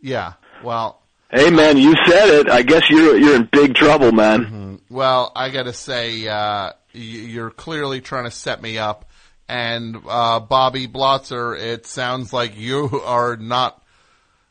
Yeah. 0.00 0.34
Well, 0.62 1.02
Hey, 1.30 1.50
man, 1.50 1.76
you 1.76 1.92
said 2.06 2.28
it. 2.28 2.48
I 2.48 2.62
guess 2.62 2.88
you're 2.88 3.16
you're 3.16 3.34
in 3.36 3.48
big 3.50 3.74
trouble, 3.74 4.12
man. 4.12 4.80
well, 4.88 5.32
I 5.34 5.50
gotta 5.50 5.72
say, 5.72 6.26
uh, 6.28 6.34
y- 6.34 6.72
you're 6.94 7.50
clearly 7.50 8.00
trying 8.00 8.24
to 8.24 8.30
set 8.30 8.62
me 8.62 8.78
up. 8.78 9.10
And, 9.48 9.96
uh, 10.08 10.40
Bobby 10.40 10.86
Blotzer, 10.88 11.58
it 11.58 11.84
sounds 11.86 12.32
like 12.32 12.56
you 12.56 13.00
are 13.04 13.36
not, 13.36 13.82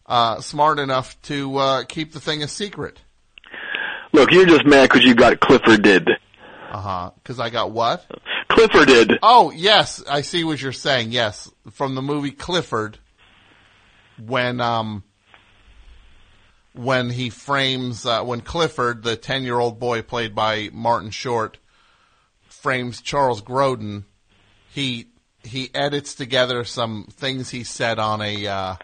uh, 0.05 0.41
smart 0.41 0.79
enough 0.79 1.19
to, 1.23 1.57
uh, 1.57 1.83
keep 1.85 2.11
the 2.13 2.19
thing 2.19 2.43
a 2.43 2.47
secret. 2.47 2.99
Look, 4.13 4.31
you're 4.31 4.45
just 4.45 4.65
mad 4.65 4.89
because 4.89 5.03
you 5.03 5.15
got 5.15 5.39
Clifforded. 5.39 6.09
Uh 6.71 6.81
huh. 6.81 7.11
Cause 7.23 7.39
I 7.39 7.49
got 7.49 7.71
what? 7.71 8.05
Clifforded. 8.49 9.17
Oh, 9.21 9.51
yes, 9.51 10.03
I 10.09 10.21
see 10.21 10.43
what 10.43 10.61
you're 10.61 10.71
saying. 10.71 11.11
Yes, 11.11 11.49
from 11.71 11.95
the 11.95 12.01
movie 12.01 12.31
Clifford, 12.31 12.97
when 14.23 14.61
um, 14.61 15.03
when 16.73 17.09
he 17.09 17.29
frames 17.29 18.05
uh, 18.05 18.23
when 18.23 18.41
Clifford, 18.41 19.03
the 19.03 19.15
ten 19.15 19.43
year 19.43 19.59
old 19.59 19.79
boy 19.79 20.01
played 20.01 20.35
by 20.35 20.69
Martin 20.73 21.11
Short, 21.11 21.57
frames 22.47 23.01
Charles 23.01 23.41
Grodin, 23.41 24.03
he 24.69 25.07
he 25.43 25.69
edits 25.73 26.15
together 26.15 26.63
some 26.63 27.07
things 27.11 27.49
he 27.49 27.63
said 27.63 27.99
on 27.99 28.21
a 28.21 28.47
uh, 28.47 28.75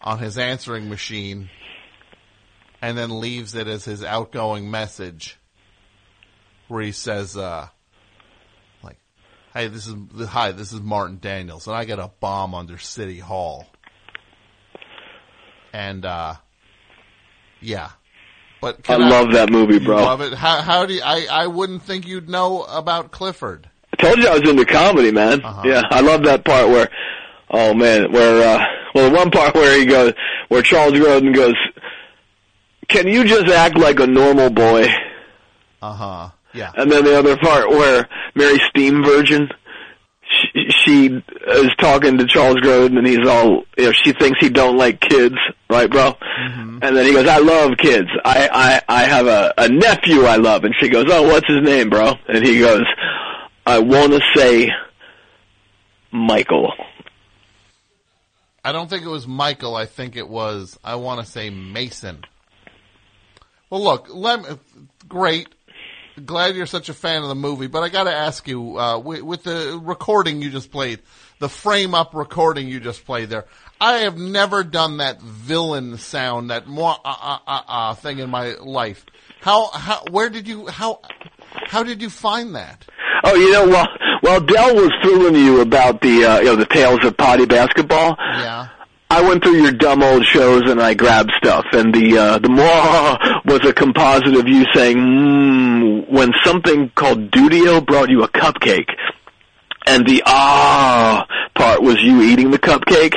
on 0.00 0.18
his 0.18 0.38
answering 0.38 0.88
machine, 0.88 1.50
and 2.82 2.98
then 2.98 3.20
leaves 3.20 3.54
it 3.54 3.68
as 3.68 3.84
his 3.84 4.02
outgoing 4.02 4.70
message, 4.70 5.38
where 6.68 6.82
he 6.82 6.92
says. 6.92 7.36
Uh, 7.36 7.68
like, 8.82 8.98
Hey, 9.54 9.68
this 9.68 9.86
is 9.86 9.94
hi. 10.28 10.52
This 10.52 10.72
is 10.72 10.80
Martin 10.80 11.18
Daniels, 11.20 11.66
and 11.66 11.76
I 11.76 11.84
got 11.84 12.00
a 12.00 12.10
bomb 12.20 12.54
under 12.54 12.76
City 12.76 13.20
Hall. 13.20 13.66
And 15.72 16.04
uh, 16.04 16.34
yeah, 17.60 17.90
but 18.60 18.78
I 18.80 18.82
can 18.82 19.08
love 19.08 19.32
that 19.32 19.50
movie, 19.50 19.78
bro. 19.78 19.96
Love 19.96 20.20
it. 20.20 20.34
How, 20.34 20.60
how 20.60 20.86
do 20.86 20.94
you, 20.94 21.02
I? 21.02 21.26
I 21.30 21.46
wouldn't 21.46 21.82
think 21.82 22.06
you'd 22.06 22.28
know 22.28 22.62
about 22.62 23.10
Clifford. 23.10 23.68
I 23.92 24.02
told 24.02 24.18
you 24.18 24.28
I 24.28 24.38
was 24.38 24.48
into 24.48 24.64
comedy, 24.64 25.10
man. 25.12 25.44
Uh-huh. 25.44 25.62
Yeah, 25.64 25.82
I 25.90 26.00
love 26.00 26.24
that 26.24 26.44
part 26.44 26.68
where, 26.68 26.88
oh 27.50 27.74
man, 27.74 28.12
where, 28.12 28.56
uh, 28.56 28.64
well, 28.94 29.12
one 29.12 29.30
part 29.30 29.54
where 29.54 29.78
he 29.78 29.86
goes, 29.86 30.12
where 30.48 30.62
Charles 30.62 30.92
Grodin 30.94 31.34
goes, 31.34 31.54
can 32.92 33.08
you 33.08 33.24
just 33.24 33.48
act 33.48 33.78
like 33.78 34.00
a 34.00 34.06
normal 34.06 34.50
boy? 34.50 34.86
Uh 35.80 35.92
huh. 35.94 36.30
Yeah. 36.54 36.70
And 36.76 36.90
then 36.90 37.04
the 37.04 37.18
other 37.18 37.36
part 37.38 37.70
where 37.70 38.06
Mary 38.34 38.58
Steenburgen, 38.58 39.50
she, 40.22 40.66
she 40.70 41.06
is 41.06 41.70
talking 41.78 42.18
to 42.18 42.26
Charles 42.26 42.56
Grodin 42.56 42.98
and 42.98 43.06
he's 43.06 43.26
all, 43.26 43.64
you 43.78 43.84
know, 43.86 43.92
she 43.92 44.12
thinks 44.12 44.38
he 44.40 44.50
don't 44.50 44.76
like 44.76 45.00
kids, 45.00 45.36
right, 45.70 45.90
bro? 45.90 46.14
And 46.82 46.96
then 46.96 47.06
he 47.06 47.12
goes, 47.12 47.26
I 47.26 47.38
love 47.38 47.72
kids. 47.78 48.08
I, 48.24 48.48
I, 48.88 49.02
I 49.02 49.04
have 49.04 49.26
a, 49.26 49.54
a 49.56 49.68
nephew 49.68 50.24
I 50.24 50.36
love. 50.36 50.64
And 50.64 50.74
she 50.78 50.88
goes, 50.88 51.06
oh, 51.08 51.22
what's 51.22 51.46
his 51.48 51.62
name, 51.62 51.88
bro? 51.88 52.14
And 52.28 52.44
he 52.46 52.60
goes, 52.60 52.84
I 53.64 53.78
want 53.78 54.12
to 54.12 54.20
say 54.36 54.70
Michael. 56.10 56.72
I 58.64 58.72
don't 58.72 58.88
think 58.88 59.04
it 59.04 59.08
was 59.08 59.26
Michael. 59.26 59.74
I 59.74 59.86
think 59.86 60.16
it 60.16 60.28
was. 60.28 60.78
I 60.84 60.96
want 60.96 61.24
to 61.24 61.30
say 61.30 61.50
Mason. 61.50 62.24
Well, 63.72 63.84
look, 63.84 64.08
let 64.10 64.42
me, 64.42 64.48
great. 65.08 65.48
Glad 66.26 66.56
you're 66.56 66.66
such 66.66 66.90
a 66.90 66.92
fan 66.92 67.22
of 67.22 67.30
the 67.30 67.34
movie, 67.34 67.68
but 67.68 67.82
I 67.82 67.88
got 67.88 68.04
to 68.04 68.12
ask 68.12 68.46
you, 68.46 68.78
uh, 68.78 68.98
with, 68.98 69.22
with 69.22 69.44
the 69.44 69.80
recording 69.82 70.42
you 70.42 70.50
just 70.50 70.70
played, 70.70 70.98
the 71.38 71.48
frame 71.48 71.94
up 71.94 72.14
recording 72.14 72.68
you 72.68 72.80
just 72.80 73.06
played 73.06 73.30
there, 73.30 73.46
I 73.80 74.00
have 74.00 74.18
never 74.18 74.62
done 74.62 74.98
that 74.98 75.22
villain 75.22 75.96
sound, 75.96 76.50
that 76.50 76.66
moi 76.66 76.98
ah 77.02 77.18
ah 77.22 77.42
ah 77.46 77.64
ah 77.66 77.94
thing 77.94 78.18
in 78.18 78.28
my 78.28 78.56
life. 78.56 79.06
How 79.40 79.70
how 79.70 80.04
where 80.10 80.28
did 80.28 80.46
you 80.46 80.66
how 80.66 81.00
how 81.66 81.82
did 81.82 82.02
you 82.02 82.10
find 82.10 82.54
that? 82.54 82.84
Oh, 83.24 83.34
you 83.34 83.52
know, 83.52 83.68
well, 83.68 83.88
well, 84.22 84.40
Dell 84.40 84.74
was 84.74 84.92
fooling 85.02 85.34
you 85.34 85.62
about 85.62 86.02
the, 86.02 86.24
uh, 86.26 86.38
you 86.40 86.44
know, 86.44 86.56
the 86.56 86.66
tales 86.66 87.02
of 87.04 87.16
potty 87.16 87.46
basketball. 87.46 88.16
Yeah. 88.18 88.68
I 89.12 89.20
went 89.20 89.44
through 89.44 89.60
your 89.60 89.72
dumb 89.72 90.02
old 90.02 90.24
shows 90.24 90.62
and 90.70 90.80
I 90.80 90.94
grabbed 90.94 91.32
stuff, 91.36 91.66
and 91.72 91.94
the 91.94 92.16
uh, 92.16 92.38
the 92.38 92.48
more 92.48 93.18
was 93.44 93.60
a 93.68 93.74
composite 93.74 94.34
of 94.34 94.48
you 94.48 94.64
saying, 94.72 94.96
mm, 94.96 96.08
when 96.10 96.32
something 96.42 96.90
called 96.94 97.30
Dudio 97.30 97.84
brought 97.84 98.08
you 98.08 98.22
a 98.22 98.28
cupcake, 98.28 98.88
and 99.86 100.06
the 100.06 100.22
ah 100.24 101.26
part 101.54 101.82
was 101.82 102.00
you 102.00 102.22
eating 102.22 102.50
the 102.52 102.58
cupcake. 102.58 103.14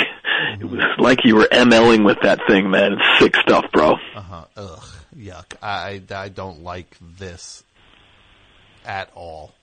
It 0.59 0.65
was 0.65 0.81
like 0.97 1.19
you 1.23 1.37
were 1.37 1.47
MLing 1.49 2.05
with 2.05 2.17
that 2.23 2.41
thing, 2.45 2.69
man. 2.69 2.93
It's 2.93 3.19
sick 3.19 3.35
stuff, 3.37 3.63
bro. 3.71 3.93
Uh 3.93 4.21
huh. 4.21 4.45
Ugh. 4.57 4.83
Yuck. 5.17 5.55
I 5.61 6.01
I 6.13 6.27
don't 6.27 6.61
like 6.61 6.97
this 7.17 7.63
at 8.83 9.09
all. 9.15 9.53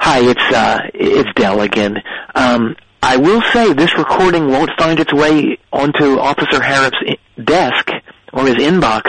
Hi, 0.00 0.20
it's 0.22 0.52
uh, 0.52 0.80
it's 0.92 1.30
Dell 1.36 1.60
again. 1.60 1.98
Um, 2.34 2.74
I 3.08 3.18
will 3.18 3.40
say 3.52 3.72
this 3.72 3.96
recording 3.96 4.48
won't 4.48 4.72
find 4.76 4.98
its 4.98 5.12
way 5.12 5.58
onto 5.72 6.18
Officer 6.18 6.60
Harrop's 6.60 6.96
desk 7.40 7.88
or 8.32 8.46
his 8.48 8.56
inbox 8.56 9.02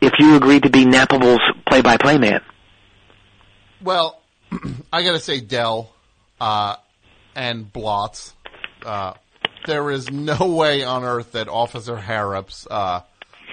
if 0.00 0.14
you 0.18 0.34
agree 0.34 0.60
to 0.60 0.70
be 0.70 0.86
Nappable's 0.86 1.42
play-by-play 1.68 2.16
man. 2.16 2.40
Well, 3.82 4.18
I 4.92 5.02
gotta 5.02 5.20
say, 5.20 5.42
Dell 5.42 5.94
uh, 6.40 6.76
and 7.36 7.70
Blotz, 7.70 8.32
uh, 8.82 9.12
there 9.66 9.90
is 9.90 10.10
no 10.10 10.54
way 10.56 10.82
on 10.82 11.04
earth 11.04 11.32
that 11.32 11.48
Officer 11.48 11.98
Harrops 11.98 12.66
uh, 12.70 13.02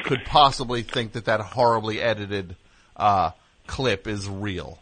could 0.05 0.23
possibly 0.23 0.83
think 0.83 1.11
that 1.11 1.25
that 1.25 1.41
horribly 1.41 1.99
edited 1.99 2.55
uh, 2.95 3.31
clip 3.67 4.07
is 4.07 4.29
real. 4.29 4.79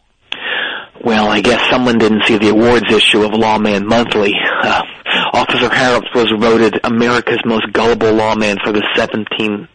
Well, 1.07 1.29
I 1.29 1.39
guess 1.39 1.61
someone 1.69 1.99
didn't 1.99 2.23
see 2.25 2.37
the 2.37 2.49
awards 2.49 2.93
issue 2.93 3.23
of 3.23 3.31
Lawman 3.31 3.87
Monthly. 3.87 4.33
Uh, 4.61 4.83
Officer 5.31 5.73
Harrops 5.73 6.09
was 6.13 6.29
voted 6.37 6.81
America's 6.83 7.39
most 7.45 7.71
gullible 7.71 8.11
lawman 8.11 8.57
for 8.61 8.73
the 8.73 8.83
17th 8.97 9.69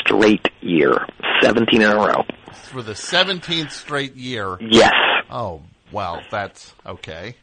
straight 0.00 0.48
year. 0.60 1.06
17 1.42 1.80
in 1.80 1.88
a 1.88 1.94
row. 1.94 2.24
For 2.72 2.82
the 2.82 2.94
17th 2.94 3.70
straight 3.70 4.16
year. 4.16 4.58
Yes. 4.60 4.94
Oh, 5.30 5.62
well, 5.92 6.22
that's 6.28 6.74
okay. 6.84 7.36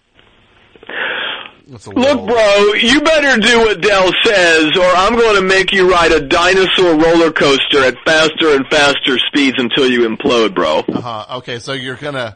That's 1.68 1.88
Look, 1.88 1.96
little- 1.96 2.26
bro, 2.28 2.74
you 2.74 3.00
better 3.00 3.40
do 3.40 3.60
what 3.60 3.80
Dell 3.80 4.12
says, 4.26 4.76
or 4.78 4.84
I'm 4.94 5.16
going 5.16 5.38
to 5.38 5.42
make 5.42 5.72
you 5.72 5.90
ride 5.90 6.12
a 6.12 6.20
dinosaur 6.20 6.96
roller 6.98 7.32
coaster 7.32 7.80
at 7.82 7.96
faster 8.06 8.58
and 8.58 8.68
faster 8.70 9.18
speeds 9.20 9.56
until 9.58 9.90
you 9.90 10.02
implode, 10.06 10.54
bro. 10.54 10.80
Uh-huh. 10.80 11.38
Okay, 11.38 11.60
so 11.60 11.72
you're 11.72 11.96
gonna 11.96 12.36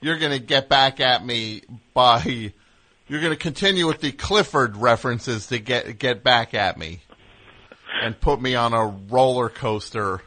you're 0.00 0.18
gonna 0.18 0.38
get 0.38 0.68
back 0.68 1.00
at 1.00 1.24
me 1.24 1.62
by 1.94 2.52
you're 3.08 3.20
gonna 3.20 3.36
continue 3.36 3.86
with 3.86 4.00
the 4.00 4.12
Clifford 4.12 4.76
references 4.76 5.46
to 5.48 5.58
get 5.58 5.98
get 5.98 6.22
back 6.22 6.54
at 6.54 6.78
me 6.78 7.00
and 8.02 8.18
put 8.20 8.40
me 8.40 8.54
on 8.54 8.72
a 8.72 8.86
roller 8.86 9.48
coaster 9.48 10.22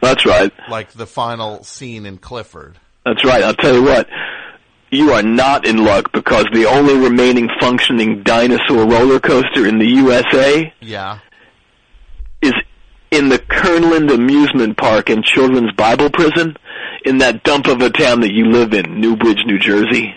That's 0.00 0.24
right. 0.26 0.52
like 0.68 0.92
the 0.92 1.06
final 1.06 1.64
scene 1.64 2.06
in 2.06 2.18
Clifford. 2.18 2.78
That's 3.04 3.24
right. 3.24 3.42
I'll 3.42 3.54
tell 3.54 3.74
you 3.74 3.82
what. 3.82 4.08
You 4.90 5.12
are 5.12 5.22
not 5.22 5.66
in 5.66 5.84
luck 5.84 6.12
because 6.12 6.44
the 6.52 6.66
only 6.66 6.96
remaining 6.96 7.48
functioning 7.60 8.22
dinosaur 8.22 8.86
roller 8.86 9.18
coaster 9.18 9.66
in 9.66 9.78
the 9.78 9.86
USA 9.86 10.72
Yeah. 10.80 11.18
is 12.40 12.52
in 13.10 13.28
the 13.28 13.38
Kernland 13.38 14.12
Amusement 14.12 14.76
Park 14.76 15.10
and 15.10 15.24
Children's 15.24 15.72
Bible 15.72 16.10
Prison 16.10 16.56
in 17.04 17.18
that 17.18 17.44
dump 17.44 17.66
of 17.66 17.80
a 17.80 17.90
town 17.90 18.20
that 18.20 18.32
you 18.32 18.46
live 18.50 18.72
in, 18.72 19.00
Newbridge, 19.00 19.38
New 19.46 19.58
Jersey. 19.58 20.14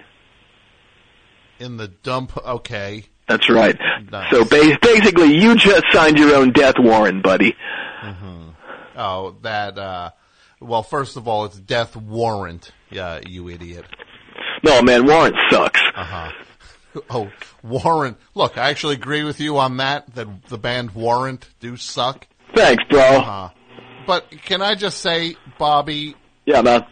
In 1.59 1.77
the 1.77 1.87
dump 1.89 2.35
okay. 2.37 3.05
That's 3.27 3.49
right. 3.49 3.77
Nice. 4.11 4.31
So 4.31 4.43
ba- 4.43 4.77
basically, 4.81 5.35
you 5.35 5.55
just 5.55 5.83
signed 5.91 6.17
your 6.17 6.35
own 6.35 6.51
death 6.51 6.75
warrant, 6.79 7.21
buddy. 7.23 7.55
Oh, 8.95 9.35
that 9.43 9.77
uh 9.77 10.11
well 10.59 10.83
first 10.83 11.15
of 11.15 11.27
all 11.27 11.45
it's 11.45 11.57
death 11.59 11.95
warrant, 11.95 12.71
yeah, 12.89 13.19
you 13.25 13.49
idiot. 13.49 13.85
No, 14.63 14.81
man, 14.81 15.05
warrant 15.05 15.35
sucks. 15.49 15.81
Uh-huh. 15.95 16.31
Oh, 17.11 17.29
Warrant. 17.61 18.17
Look, 18.33 18.57
I 18.57 18.71
actually 18.71 18.95
agree 18.95 19.23
with 19.23 19.39
you 19.39 19.59
on 19.59 19.77
that, 19.77 20.15
that 20.15 20.45
the 20.45 20.57
band 20.57 20.95
Warrant 20.95 21.47
do 21.59 21.77
suck. 21.77 22.25
Thanks, 22.55 22.83
bro. 22.89 22.99
Uh-huh. 23.01 23.49
But 24.07 24.29
can 24.43 24.61
I 24.61 24.75
just 24.75 24.99
say, 24.99 25.35
Bobby, 25.57 26.15
Yeah, 26.45 26.61
man. 26.61 26.85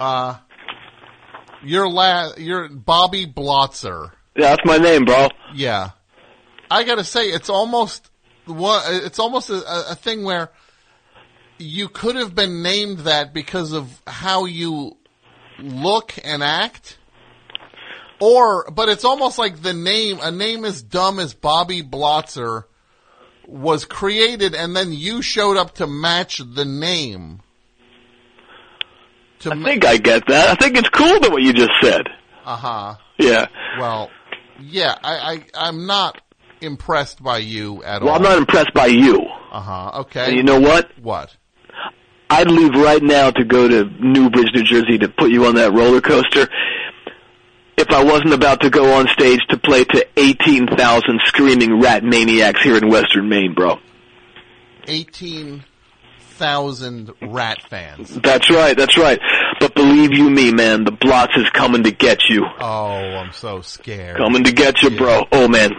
uh, 0.00 0.36
Your 1.62 1.88
la, 1.88 2.32
your 2.38 2.68
Bobby 2.68 3.26
Blotzer. 3.26 4.12
Yeah, 4.36 4.50
that's 4.56 4.62
my 4.64 4.78
name, 4.78 5.04
bro. 5.04 5.28
Yeah, 5.54 5.90
I 6.70 6.84
gotta 6.84 7.04
say 7.04 7.28
it's 7.28 7.48
almost 7.50 8.10
one. 8.46 8.82
It's 9.04 9.18
almost 9.18 9.50
a, 9.50 9.90
a 9.90 9.94
thing 9.94 10.24
where 10.24 10.50
you 11.58 11.88
could 11.88 12.16
have 12.16 12.34
been 12.34 12.62
named 12.62 13.00
that 13.00 13.32
because 13.32 13.72
of 13.72 14.02
how 14.06 14.44
you 14.44 14.96
look 15.58 16.14
and 16.22 16.42
act. 16.42 16.98
Or, 18.20 18.70
but 18.70 18.88
it's 18.88 19.04
almost 19.04 19.38
like 19.38 19.60
the 19.62 19.74
name, 19.74 20.18
a 20.22 20.30
name 20.30 20.64
as 20.64 20.82
dumb 20.82 21.18
as 21.18 21.34
Bobby 21.34 21.82
Blotzer 21.82 22.64
was 23.46 23.84
created 23.84 24.54
and 24.54 24.74
then 24.74 24.92
you 24.92 25.22
showed 25.22 25.56
up 25.56 25.74
to 25.76 25.86
match 25.86 26.38
the 26.38 26.64
name. 26.64 27.40
I 29.44 29.62
think 29.62 29.84
I 29.84 29.96
get 29.98 30.26
that. 30.26 30.48
I 30.48 30.54
think 30.54 30.76
it's 30.76 30.88
cool 30.88 31.20
that 31.20 31.30
what 31.30 31.42
you 31.42 31.52
just 31.52 31.70
said. 31.80 32.02
Uh 32.44 32.56
huh. 32.56 32.94
Yeah. 33.18 33.46
Well, 33.78 34.10
yeah, 34.60 34.96
I, 35.02 35.14
I, 35.54 35.68
I'm 35.68 35.86
not 35.86 36.20
impressed 36.60 37.22
by 37.22 37.38
you 37.38 37.82
at 37.84 38.02
Well, 38.02 38.14
all. 38.14 38.14
Well, 38.14 38.16
I'm 38.16 38.22
not 38.22 38.38
impressed 38.38 38.74
by 38.74 38.86
you. 38.86 39.20
Uh 39.52 39.60
huh. 39.60 40.00
Okay. 40.00 40.26
And 40.28 40.36
you 40.36 40.42
know 40.42 40.58
what? 40.60 40.90
What? 41.00 41.36
I'd 42.28 42.50
leave 42.50 42.74
right 42.74 43.02
now 43.02 43.30
to 43.30 43.44
go 43.44 43.68
to 43.68 43.84
Newbridge, 44.00 44.52
New 44.52 44.64
Jersey 44.64 44.98
to 44.98 45.08
put 45.08 45.30
you 45.30 45.46
on 45.46 45.54
that 45.54 45.72
roller 45.72 46.00
coaster 46.00 46.48
if 47.76 47.90
I 47.90 48.02
wasn't 48.02 48.32
about 48.32 48.62
to 48.62 48.70
go 48.70 48.94
on 48.94 49.08
stage 49.08 49.40
to 49.48 49.58
play 49.58 49.84
to 49.84 50.06
18,000 50.16 51.20
screaming 51.24 51.80
Ratt 51.80 52.04
maniacs 52.04 52.62
here 52.62 52.76
in 52.76 52.88
western 52.88 53.28
Maine, 53.28 53.54
bro. 53.54 53.78
18,000 54.88 57.12
Ratt 57.22 57.62
fans. 57.68 58.14
That's 58.14 58.48
right, 58.50 58.76
that's 58.76 58.96
right. 58.96 59.18
But 59.60 59.74
believe 59.74 60.12
you 60.12 60.30
me, 60.30 60.52
man, 60.52 60.84
the 60.84 60.92
Blotz 60.92 61.36
is 61.36 61.50
coming 61.50 61.82
to 61.84 61.90
get 61.90 62.28
you. 62.28 62.44
Oh, 62.60 62.64
I'm 62.64 63.32
so 63.32 63.60
scared. 63.60 64.16
Coming 64.16 64.44
to 64.44 64.52
get 64.52 64.82
you, 64.82 64.90
bro. 64.90 65.24
Oh 65.32 65.48
man, 65.48 65.72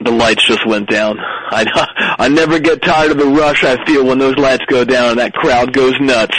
the 0.00 0.10
lights 0.10 0.44
just 0.46 0.66
went 0.66 0.88
down. 0.88 1.18
I 1.20 2.16
I 2.18 2.28
never 2.28 2.58
get 2.58 2.82
tired 2.82 3.12
of 3.12 3.18
the 3.18 3.26
rush 3.26 3.64
I 3.64 3.84
feel 3.84 4.06
when 4.06 4.18
those 4.18 4.36
lights 4.36 4.64
go 4.68 4.84
down 4.84 5.10
and 5.10 5.18
that 5.18 5.34
crowd 5.34 5.72
goes 5.72 5.94
nuts. 6.00 6.36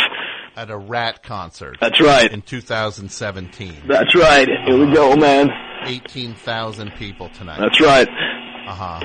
At 0.60 0.70
a 0.70 0.78
Ratt 0.78 1.24
concert. 1.24 1.78
That's 1.80 2.02
right. 2.02 2.30
In 2.30 2.42
2017. 2.42 3.84
That's 3.88 4.14
right. 4.14 4.46
Here 4.68 4.78
we 4.78 4.94
go, 4.94 5.16
man. 5.16 5.50
18,000 5.86 6.92
people 6.96 7.30
tonight. 7.30 7.60
That's 7.62 7.80
right. 7.80 8.10
Uh 8.68 8.76
huh. 8.76 9.00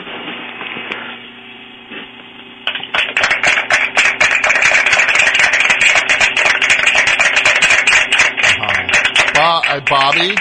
Bo- 9.35 9.63
uh, 9.69 9.81
Bobby. 9.89 10.35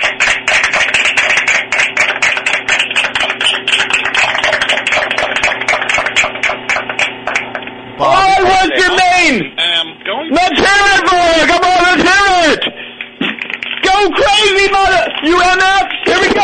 All 7.99 8.09
right, 8.11 8.43
Western 8.43 8.97
Maine! 10.05 10.31
Let's 10.31 10.59
hear 10.59 10.67
it, 10.67 11.03
boy! 11.05 11.47
Come 11.47 11.63
on, 11.63 11.79
let's 11.83 12.03
hear 12.03 12.27
it! 12.51 12.63
Go 13.83 14.09
crazy, 14.11 14.71
mother! 14.71 15.03
You 15.23 15.37
MF! 15.37 15.87
Here 16.05 16.19
we 16.19 16.29
go! 16.33 16.43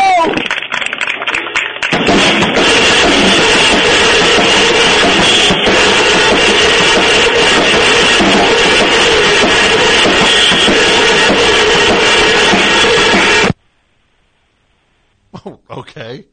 Oh, 15.44 15.60
okay. 15.80 16.26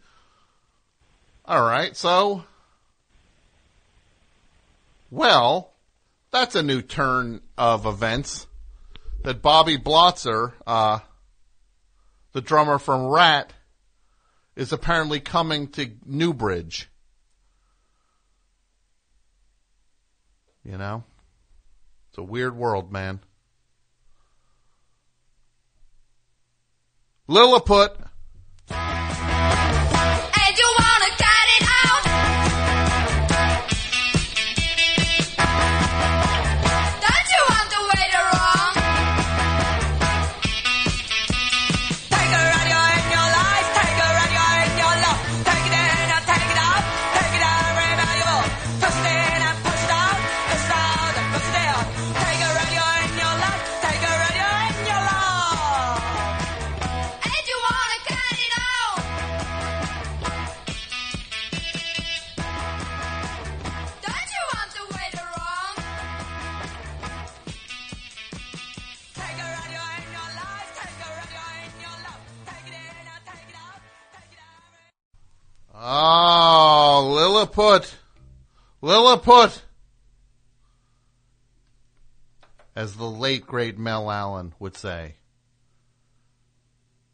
All 1.46 1.66
right. 1.66 1.96
So, 1.96 2.44
well, 5.12 5.74
that's 6.32 6.56
a 6.56 6.64
new 6.64 6.82
turn 6.82 7.42
of 7.58 7.86
events. 7.86 8.48
That 9.24 9.42
Bobby 9.42 9.78
Blotzer, 9.78 10.54
uh, 10.66 11.00
the 12.34 12.42
drummer 12.42 12.80
from 12.80 13.08
Ratt, 13.08 13.52
is 14.56 14.72
apparently 14.72 15.20
coming 15.20 15.68
to 15.70 15.92
Newbridge. 16.06 16.90
You 20.64 20.78
know? 20.78 21.04
It's 22.10 22.18
a 22.18 22.24
weird 22.24 22.56
world, 22.56 22.92
man. 22.92 23.20
Lilliput. 27.28 27.98
Oh, 76.00 77.12
Lilliput. 77.16 77.98
Lilliput. 78.84 79.64
As 82.76 82.94
the 82.94 83.10
late 83.10 83.48
great 83.48 83.80
Mel 83.80 84.12
Allen 84.12 84.54
would 84.60 84.78
say. 84.78 85.16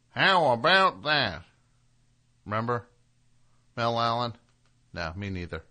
How 0.10 0.51
about 0.51 1.03
that? 1.03 1.43
Remember? 2.45 2.85
Mel 3.77 3.97
Allen? 3.97 4.34
No, 4.91 5.14
me 5.15 5.30
neither. 5.30 5.64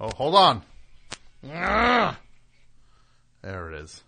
Oh, 0.00 0.10
hold 0.16 0.34
on. 0.34 0.62
Ah! 1.48 2.18
There 3.42 3.70
it 3.70 3.80
is. 3.80 4.02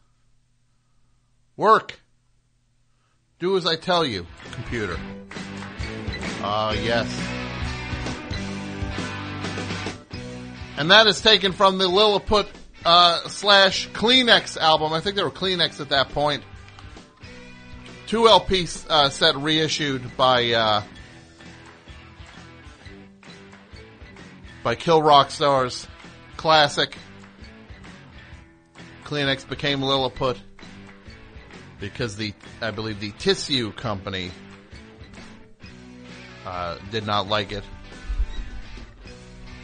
Work. 1.57 2.01
Do 3.41 3.57
as 3.57 3.67
I 3.67 3.77
tell 3.77 4.05
you, 4.05 4.27
computer. 4.53 4.97
Ah, 6.41 6.73
yes. 6.73 7.09
And 10.77 10.91
that 10.91 11.07
is 11.07 11.21
taken 11.21 11.53
from 11.53 11.79
the 11.79 11.89
Lilliput 11.89 12.49
uh, 12.85 13.29
slash 13.29 13.89
Kleenex 13.91 14.57
album. 14.57 14.93
I 14.93 15.01
think 15.01 15.17
they 15.17 15.23
were 15.23 15.31
Kleenex 15.31 15.81
at 15.81 15.89
that 15.89 16.11
point. 16.11 16.45
Two 18.07 18.29
LP 18.29 18.69
uh, 18.89 19.09
set 19.09 19.35
reissued 19.37 20.17
by 20.17 20.53
uh, 20.53 20.83
by 24.63 24.75
Kill 24.75 25.03
Rock 25.03 25.31
Stars. 25.31 25.89
Classic. 26.37 26.97
Kleenex 29.05 29.49
became 29.49 29.83
Lilliput 29.83 30.39
because 31.85 32.17
the 32.17 32.33
I 32.63 32.71
believe 32.71 32.99
the 32.99 33.13
Tissue 33.13 33.71
Company 33.73 34.31
uh, 36.47 36.79
did 36.91 37.07
not 37.07 37.29
like 37.29 37.53
it. 37.53 37.63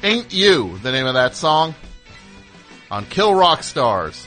Ain't 0.02 0.32
You, 0.32 0.78
the 0.78 0.92
name 0.92 1.06
of 1.06 1.14
that 1.14 1.34
song, 1.34 1.74
on 2.90 3.06
Kill 3.06 3.34
Rock 3.34 3.62
Stars. 3.62 4.26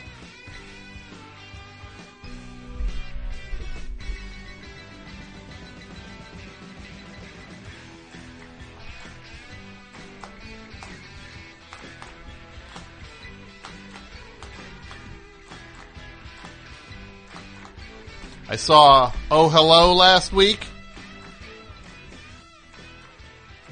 I 18.53 18.55
saw 18.55 19.11
Oh 19.31 19.49
Hello 19.49 19.95
last 19.95 20.31
week. 20.31 20.63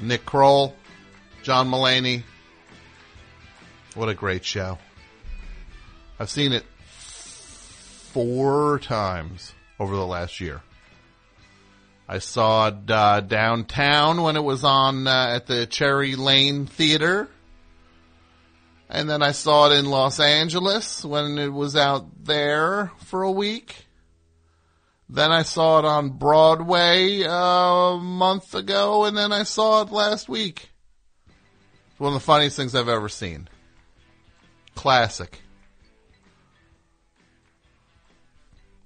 Nick 0.00 0.26
Kroll, 0.26 0.74
John 1.44 1.70
Mulaney. 1.70 2.24
What 3.94 4.08
a 4.08 4.14
great 4.14 4.44
show. 4.44 4.78
I've 6.18 6.30
seen 6.30 6.52
it 6.52 6.64
four 8.10 8.80
times 8.80 9.54
over 9.78 9.94
the 9.94 10.04
last 10.04 10.40
year. 10.40 10.62
I 12.08 12.18
saw 12.18 12.66
it 12.66 12.90
uh, 12.90 13.20
downtown 13.20 14.22
when 14.22 14.34
it 14.34 14.42
was 14.42 14.64
on 14.64 15.06
uh, 15.06 15.28
at 15.36 15.46
the 15.46 15.64
Cherry 15.66 16.16
Lane 16.16 16.66
Theater. 16.66 17.28
And 18.90 19.08
then 19.08 19.22
I 19.22 19.30
saw 19.30 19.70
it 19.70 19.78
in 19.78 19.84
Los 19.84 20.18
Angeles 20.18 21.04
when 21.04 21.38
it 21.38 21.52
was 21.52 21.76
out 21.76 22.24
there 22.24 22.90
for 23.04 23.22
a 23.22 23.30
week. 23.30 23.86
Then 25.12 25.30
I 25.30 25.42
saw 25.42 25.78
it 25.78 25.84
on 25.84 26.08
Broadway 26.08 27.22
uh, 27.22 27.34
a 27.34 27.98
month 27.98 28.54
ago, 28.54 29.04
and 29.04 29.14
then 29.14 29.30
I 29.30 29.42
saw 29.42 29.82
it 29.82 29.92
last 29.92 30.26
week. 30.26 30.70
It's 31.90 32.00
one 32.00 32.14
of 32.14 32.20
the 32.20 32.24
funniest 32.24 32.56
things 32.56 32.74
I've 32.74 32.88
ever 32.88 33.10
seen. 33.10 33.46
Classic. 34.74 35.42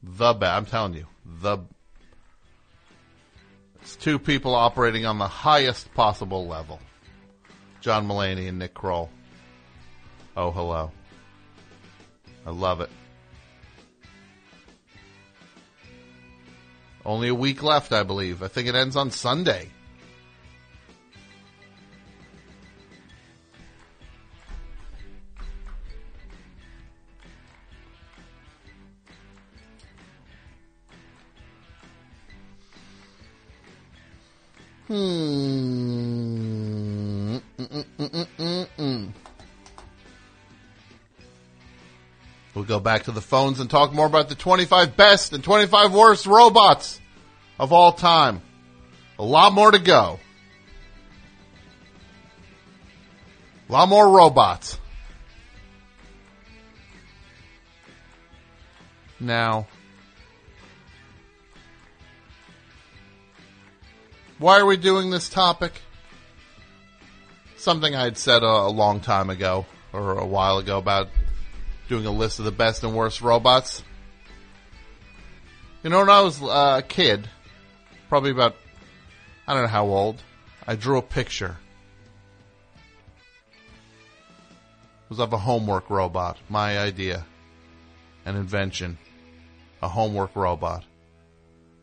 The 0.02 0.34
best. 0.34 0.52
I'm 0.52 0.66
telling 0.66 0.94
you, 0.94 1.06
the. 1.24 1.58
It's 3.82 3.94
two 3.94 4.18
people 4.18 4.56
operating 4.56 5.06
on 5.06 5.18
the 5.18 5.28
highest 5.28 5.94
possible 5.94 6.48
level. 6.48 6.80
John 7.80 8.08
Mulaney 8.08 8.48
and 8.48 8.58
Nick 8.58 8.74
Kroll. 8.74 9.10
Oh, 10.36 10.50
hello. 10.50 10.90
I 12.44 12.50
love 12.50 12.80
it. 12.80 12.90
Only 17.06 17.28
a 17.28 17.34
week 17.34 17.62
left, 17.62 17.92
I 17.92 18.02
believe. 18.02 18.42
I 18.42 18.48
think 18.48 18.66
it 18.66 18.74
ends 18.74 18.96
on 18.96 19.12
Sunday. 19.12 19.68
Back 42.86 43.02
to 43.02 43.10
the 43.10 43.20
phones 43.20 43.58
and 43.58 43.68
talk 43.68 43.92
more 43.92 44.06
about 44.06 44.28
the 44.28 44.36
25 44.36 44.96
best 44.96 45.32
and 45.32 45.42
25 45.42 45.92
worst 45.92 46.24
robots 46.24 47.00
of 47.58 47.72
all 47.72 47.90
time. 47.90 48.40
A 49.18 49.24
lot 49.24 49.52
more 49.52 49.72
to 49.72 49.80
go. 49.80 50.20
A 53.68 53.72
lot 53.72 53.88
more 53.88 54.08
robots. 54.08 54.78
Now, 59.18 59.66
why 64.38 64.60
are 64.60 64.66
we 64.66 64.76
doing 64.76 65.10
this 65.10 65.28
topic? 65.28 65.72
Something 67.56 67.96
I 67.96 68.04
had 68.04 68.16
said 68.16 68.44
a, 68.44 68.46
a 68.46 68.70
long 68.70 69.00
time 69.00 69.28
ago, 69.28 69.66
or 69.92 70.18
a 70.18 70.24
while 70.24 70.58
ago, 70.58 70.78
about 70.78 71.08
doing 71.88 72.06
a 72.06 72.10
list 72.10 72.38
of 72.38 72.44
the 72.44 72.52
best 72.52 72.84
and 72.84 72.94
worst 72.94 73.20
robots. 73.20 73.82
You 75.82 75.90
know, 75.90 76.00
when 76.00 76.10
I 76.10 76.20
was 76.20 76.42
uh, 76.42 76.80
a 76.80 76.82
kid, 76.82 77.28
probably 78.08 78.30
about, 78.30 78.56
I 79.46 79.54
don't 79.54 79.62
know 79.62 79.68
how 79.68 79.86
old, 79.86 80.22
I 80.66 80.74
drew 80.74 80.98
a 80.98 81.02
picture. 81.02 81.58
It 85.04 85.10
was 85.10 85.20
of 85.20 85.32
a 85.32 85.38
homework 85.38 85.88
robot. 85.88 86.38
My 86.48 86.78
idea. 86.78 87.24
An 88.24 88.34
invention. 88.34 88.98
A 89.80 89.88
homework 89.88 90.34
robot. 90.34 90.84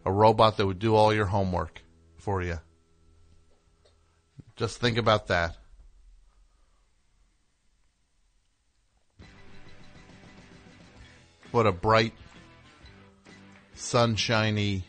A 0.05 0.11
robot 0.11 0.57
that 0.57 0.65
would 0.65 0.79
do 0.79 0.95
all 0.95 1.13
your 1.13 1.27
homework 1.27 1.81
for 2.17 2.41
you. 2.41 2.59
Just 4.57 4.81
think 4.81 4.97
about 4.97 5.27
that. 5.27 5.55
What 11.53 11.67
a 11.67 11.71
bright, 11.71 12.13
sunshiny 13.75 14.85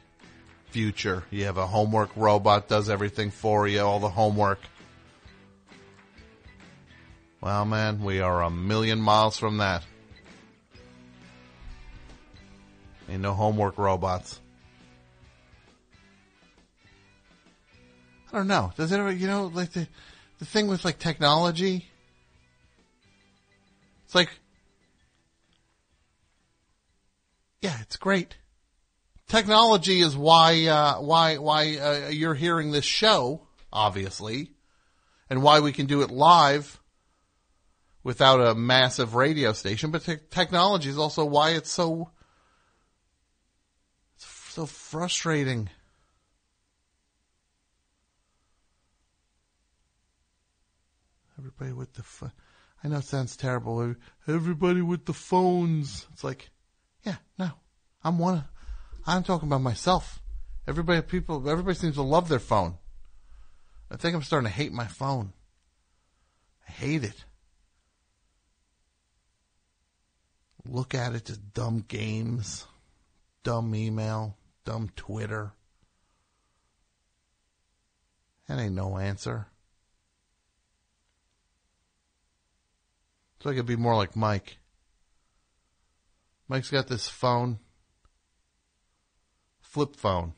future. 0.70 1.24
You 1.31 1.45
have 1.45 1.59
a 1.59 1.66
homework 1.66 2.16
robot 2.16 2.69
does 2.69 2.89
everything 2.89 3.31
for 3.31 3.69
you, 3.69 3.82
all 3.82 4.01
the 4.01 4.09
homework. 4.09 4.61
Well, 7.43 7.66
man, 7.66 8.03
we 8.03 8.20
are 8.20 8.41
a 8.41 8.49
million 8.49 8.99
miles 8.99 9.36
from 9.36 9.59
that. 9.59 9.85
Ain't 13.11 13.20
no 13.20 13.35
homework 13.35 13.77
robots. 13.77 14.41
I 18.32 18.39
don't 18.39 18.49
know. 18.49 18.73
Does 18.74 18.91
it 18.91 18.99
ever, 18.99 19.12
you 19.12 19.27
know, 19.27 19.51
like 19.53 19.73
the, 19.73 19.86
the 20.39 20.47
thing 20.47 20.69
with 20.69 20.82
like 20.82 20.99
technology? 20.99 21.91
It's 24.07 24.15
like, 24.15 24.31
yeah, 27.65 27.81
it's 27.81 27.97
great. 27.97 28.36
Technology 29.27 30.01
is 30.01 30.15
why, 30.15 30.66
uh, 30.66 31.01
why, 31.01 31.39
why, 31.39 31.78
uh, 31.78 32.09
you're 32.11 32.35
hearing 32.35 32.73
this 32.73 32.85
show, 32.85 33.47
obviously, 33.73 34.51
and 35.31 35.43
why 35.43 35.61
we 35.61 35.73
can 35.73 35.86
do 35.86 36.03
it 36.03 36.11
live 36.11 36.78
without 38.03 38.39
a 38.39 38.55
massive 38.55 39.15
radio 39.15 39.55
station, 39.55 39.91
but 39.91 40.05
te- 40.05 40.19
technology 40.31 40.91
is 40.91 40.99
also 40.99 41.24
why 41.24 41.53
it's 41.53 41.73
so, 41.73 42.11
it's 44.16 44.27
so 44.27 44.66
frustrating. 44.66 45.70
Everybody 51.39 51.73
with 51.73 51.95
the. 51.95 52.31
I 52.85 52.89
know 52.89 52.99
it 52.99 53.05
sounds 53.05 53.39
terrible. 53.39 53.95
Everybody 54.28 54.82
with 54.82 55.07
the 55.07 55.15
phones. 55.15 56.07
It's 56.12 56.23
like, 56.23 56.51
yeah, 57.05 57.17
no, 57.39 57.51
I'm 58.03 58.19
one. 58.19 58.45
I'm 59.07 59.23
talking 59.23 59.49
about 59.49 59.61
myself. 59.61 60.21
Everybody, 60.67 61.03
people, 61.03 61.49
everybody 61.49 61.77
seems 61.77 61.97
to 61.97 62.03
love 62.03 62.29
their 62.29 62.39
phone. 62.39 62.79
I 63.91 63.97
think 63.97 64.15
I'm 64.15 64.23
starting 64.23 64.49
to 64.49 64.55
hate 64.55 64.73
my 64.73 64.87
phone. 64.87 65.33
I 66.67 66.73
hate 66.73 67.05
it. 67.05 67.25
Look 70.67 70.95
at 70.95 71.15
it, 71.15 71.27
just 71.27 71.53
dumb 71.53 71.85
games, 71.87 72.67
dumb 73.43 73.75
email, 73.75 74.37
dumb 74.65 74.91
Twitter. 74.97 75.53
That 78.49 78.59
ain't 78.59 78.75
no 78.75 78.97
answer. 78.97 79.47
So 83.41 83.51
I 83.51 83.55
could 83.55 83.67
be 83.67 83.77
more 83.77 83.95
like 83.95 84.17
Mike. 84.17 84.57
Mike's 86.49 86.71
got 86.71 86.89
this 86.89 87.09
phone, 87.09 87.59
flip 89.61 89.97
phone, 89.97 90.35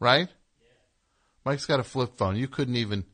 right? 0.00 0.28
Yeah. 0.28 0.74
Mike's 1.44 1.66
got 1.66 1.80
a 1.80 1.84
flip 1.84 2.16
phone. 2.16 2.36
You 2.36 2.48
couldn't 2.48 2.76
even, 2.76 3.04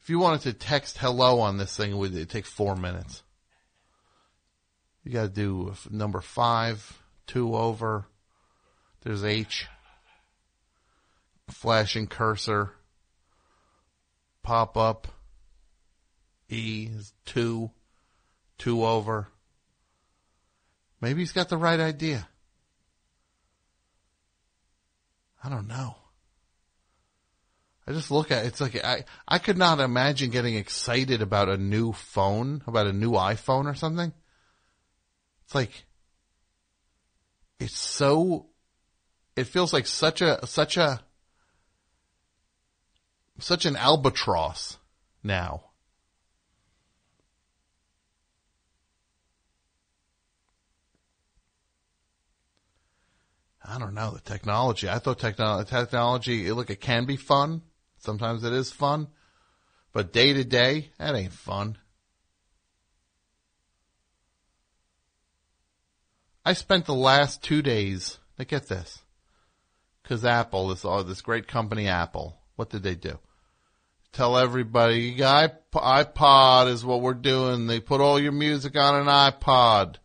if 0.00 0.08
you 0.08 0.18
wanted 0.18 0.42
to 0.42 0.52
text 0.52 0.98
hello 0.98 1.40
on 1.40 1.58
this 1.58 1.76
thing, 1.76 1.90
it 1.90 1.96
would 1.96 2.30
take 2.30 2.46
four 2.46 2.76
minutes. 2.76 3.22
You 5.02 5.12
got 5.12 5.22
to 5.22 5.28
do 5.28 5.74
number 5.90 6.20
five, 6.20 7.00
two 7.26 7.54
over. 7.54 8.06
There's 9.02 9.24
H, 9.24 9.66
flashing 11.48 12.06
cursor, 12.06 12.72
pop 14.42 14.76
up. 14.76 15.08
E 16.48 16.88
is 16.92 17.12
two, 17.24 17.70
two 18.58 18.84
over. 18.84 19.28
Maybe 21.00 21.20
he's 21.20 21.32
got 21.32 21.48
the 21.48 21.56
right 21.56 21.78
idea. 21.78 22.28
I 25.42 25.48
don't 25.48 25.68
know. 25.68 25.96
I 27.86 27.92
just 27.92 28.10
look 28.10 28.32
at 28.32 28.44
it, 28.44 28.48
it's 28.48 28.60
like 28.60 28.82
I 28.84 29.04
I 29.28 29.38
could 29.38 29.56
not 29.56 29.78
imagine 29.78 30.30
getting 30.30 30.56
excited 30.56 31.22
about 31.22 31.48
a 31.48 31.56
new 31.56 31.92
phone, 31.92 32.62
about 32.66 32.88
a 32.88 32.92
new 32.92 33.12
iPhone 33.12 33.66
or 33.66 33.74
something. 33.74 34.12
It's 35.44 35.54
like 35.54 35.84
it's 37.60 37.76
so 37.76 38.46
it 39.36 39.44
feels 39.44 39.72
like 39.72 39.86
such 39.86 40.20
a 40.20 40.44
such 40.46 40.76
a 40.76 41.00
such 43.38 43.66
an 43.66 43.76
albatross 43.76 44.78
now. 45.22 45.62
I 53.68 53.78
don't 53.78 53.94
know 53.94 54.12
the 54.12 54.20
technology. 54.20 54.88
I 54.88 54.98
thought 54.98 55.18
technology, 55.18 55.68
technology, 55.68 56.52
look, 56.52 56.70
it 56.70 56.80
can 56.80 57.04
be 57.04 57.16
fun. 57.16 57.62
Sometimes 57.98 58.44
it 58.44 58.52
is 58.52 58.70
fun, 58.70 59.08
but 59.92 60.12
day 60.12 60.32
to 60.32 60.44
day, 60.44 60.90
that 60.98 61.16
ain't 61.16 61.32
fun. 61.32 61.78
I 66.44 66.52
spent 66.52 66.86
the 66.86 66.94
last 66.94 67.42
two 67.42 67.60
days. 67.62 68.18
Now 68.38 68.44
get 68.46 68.68
this, 68.68 69.02
because 70.02 70.24
Apple, 70.24 70.68
this 70.68 70.84
oh, 70.84 71.02
this 71.02 71.22
great 71.22 71.48
company, 71.48 71.88
Apple. 71.88 72.38
What 72.54 72.70
did 72.70 72.84
they 72.84 72.94
do? 72.94 73.18
Tell 74.12 74.38
everybody, 74.38 75.16
iPod 75.16 76.68
is 76.68 76.84
what 76.84 77.02
we're 77.02 77.14
doing. 77.14 77.66
They 77.66 77.80
put 77.80 78.00
all 78.00 78.20
your 78.20 78.32
music 78.32 78.76
on 78.76 78.94
an 78.94 79.06
iPod. 79.06 79.96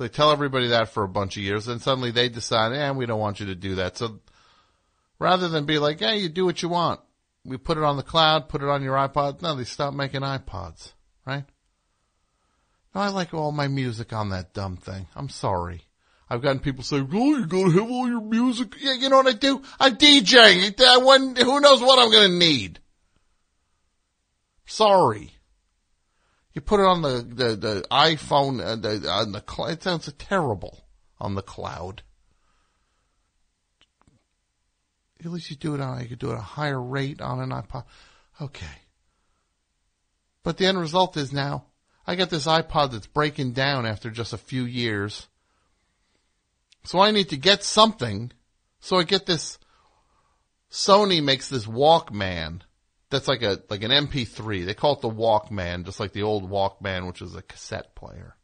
So 0.00 0.04
they 0.04 0.08
tell 0.08 0.32
everybody 0.32 0.68
that 0.68 0.88
for 0.88 1.02
a 1.02 1.08
bunch 1.08 1.36
of 1.36 1.42
years, 1.42 1.68
and 1.68 1.82
suddenly 1.82 2.10
they 2.10 2.30
decide, 2.30 2.72
eh, 2.72 2.90
we 2.92 3.04
don't 3.04 3.20
want 3.20 3.38
you 3.38 3.44
to 3.44 3.54
do 3.54 3.74
that. 3.74 3.98
So 3.98 4.20
rather 5.18 5.46
than 5.50 5.66
be 5.66 5.78
like, 5.78 6.00
yeah, 6.00 6.14
you 6.14 6.30
do 6.30 6.46
what 6.46 6.62
you 6.62 6.70
want. 6.70 7.00
We 7.44 7.58
put 7.58 7.76
it 7.76 7.84
on 7.84 7.98
the 7.98 8.02
cloud, 8.02 8.48
put 8.48 8.62
it 8.62 8.68
on 8.70 8.82
your 8.82 8.96
iPod. 8.96 9.42
No, 9.42 9.54
they 9.54 9.64
stopped 9.64 9.94
making 9.94 10.22
iPods, 10.22 10.94
right? 11.26 11.44
No, 12.94 13.02
I 13.02 13.08
like 13.10 13.34
all 13.34 13.52
my 13.52 13.68
music 13.68 14.14
on 14.14 14.30
that 14.30 14.54
dumb 14.54 14.78
thing. 14.78 15.06
I'm 15.14 15.28
sorry. 15.28 15.82
I've 16.30 16.40
gotten 16.40 16.60
people 16.60 16.82
say, 16.82 16.96
"Oh, 17.12 17.36
you 17.36 17.44
gotta 17.44 17.72
have 17.72 17.90
all 17.90 18.08
your 18.08 18.22
music." 18.22 18.76
Yeah, 18.80 18.94
you 18.94 19.10
know 19.10 19.18
what 19.18 19.26
I 19.26 19.32
do? 19.32 19.60
I'm 19.78 19.98
DJing. 19.98 20.80
I- 20.80 20.96
When 20.96 21.36
who 21.36 21.60
knows 21.60 21.82
what 21.82 21.98
I'm 21.98 22.10
gonna 22.10 22.38
need? 22.38 22.80
Sorry. 24.64 25.34
You 26.52 26.60
put 26.60 26.80
it 26.80 26.86
on 26.86 27.02
the 27.02 27.24
the, 27.26 27.56
the 27.56 27.86
iPhone 27.90 28.64
uh, 28.64 28.76
the, 28.76 29.08
on 29.08 29.32
the 29.32 29.40
cloud. 29.40 29.70
It 29.70 29.82
sounds 29.82 30.12
terrible 30.18 30.84
on 31.18 31.34
the 31.34 31.42
cloud. 31.42 32.02
At 35.20 35.30
least 35.30 35.50
you 35.50 35.56
do 35.56 35.74
it 35.74 35.80
on. 35.80 36.00
You 36.00 36.08
could 36.08 36.18
do 36.18 36.30
it 36.30 36.34
at 36.34 36.38
a 36.38 36.42
higher 36.42 36.80
rate 36.80 37.20
on 37.20 37.40
an 37.40 37.50
iPod. 37.50 37.84
Okay. 38.40 38.66
But 40.42 40.56
the 40.56 40.66
end 40.66 40.80
result 40.80 41.16
is 41.16 41.32
now 41.32 41.66
I 42.06 42.16
got 42.16 42.30
this 42.30 42.46
iPod 42.46 42.92
that's 42.92 43.06
breaking 43.06 43.52
down 43.52 43.86
after 43.86 44.10
just 44.10 44.32
a 44.32 44.38
few 44.38 44.64
years. 44.64 45.28
So 46.82 46.98
I 46.98 47.10
need 47.10 47.28
to 47.28 47.36
get 47.36 47.62
something. 47.62 48.32
So 48.80 48.98
I 48.98 49.04
get 49.04 49.26
this. 49.26 49.58
Sony 50.70 51.22
makes 51.22 51.48
this 51.48 51.66
Walkman 51.66 52.62
that's 53.10 53.28
like 53.28 53.42
a 53.42 53.60
like 53.68 53.82
an 53.82 53.90
MP3. 53.90 54.64
They 54.64 54.74
call 54.74 54.94
it 54.94 55.00
the 55.00 55.10
Walkman, 55.10 55.84
just 55.84 56.00
like 56.00 56.12
the 56.12 56.22
old 56.22 56.48
Walkman, 56.48 57.06
which 57.06 57.20
is 57.20 57.34
a 57.34 57.42
cassette 57.42 57.94
player. 57.94 58.36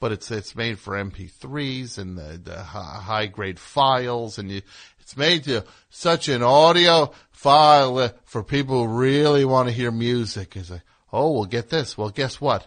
But 0.00 0.10
it's 0.10 0.30
it's 0.32 0.56
made 0.56 0.80
for 0.80 0.94
MP3s 0.94 1.96
and 1.96 2.18
the, 2.18 2.40
the 2.42 2.60
high 2.60 3.26
grade 3.26 3.60
files, 3.60 4.38
and 4.38 4.50
you, 4.50 4.62
it's 4.98 5.16
made 5.16 5.44
to 5.44 5.64
such 5.90 6.28
an 6.28 6.42
audio 6.42 7.12
file 7.30 8.10
for 8.24 8.42
people 8.42 8.84
who 8.84 8.98
really 8.98 9.44
want 9.44 9.68
to 9.68 9.74
hear 9.74 9.92
music. 9.92 10.56
It's 10.56 10.70
like, 10.70 10.82
oh, 11.12 11.32
well, 11.32 11.44
get 11.44 11.70
this. 11.70 11.96
Well, 11.96 12.10
guess 12.10 12.40
what? 12.40 12.66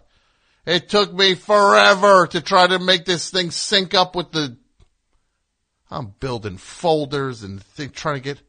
It 0.66 0.90
took 0.90 1.14
me 1.14 1.36
forever 1.36 2.26
to 2.28 2.42
try 2.42 2.68
to 2.68 2.80
make 2.80 3.06
this 3.06 3.30
thing 3.30 3.52
sync 3.52 3.94
up 3.94 4.16
with 4.16 4.32
the. 4.32 4.58
I'm 5.92 6.14
building 6.20 6.58
folders 6.58 7.44
and 7.44 7.62
think, 7.62 7.94
trying 7.94 8.16
to 8.16 8.22
get. 8.22 8.42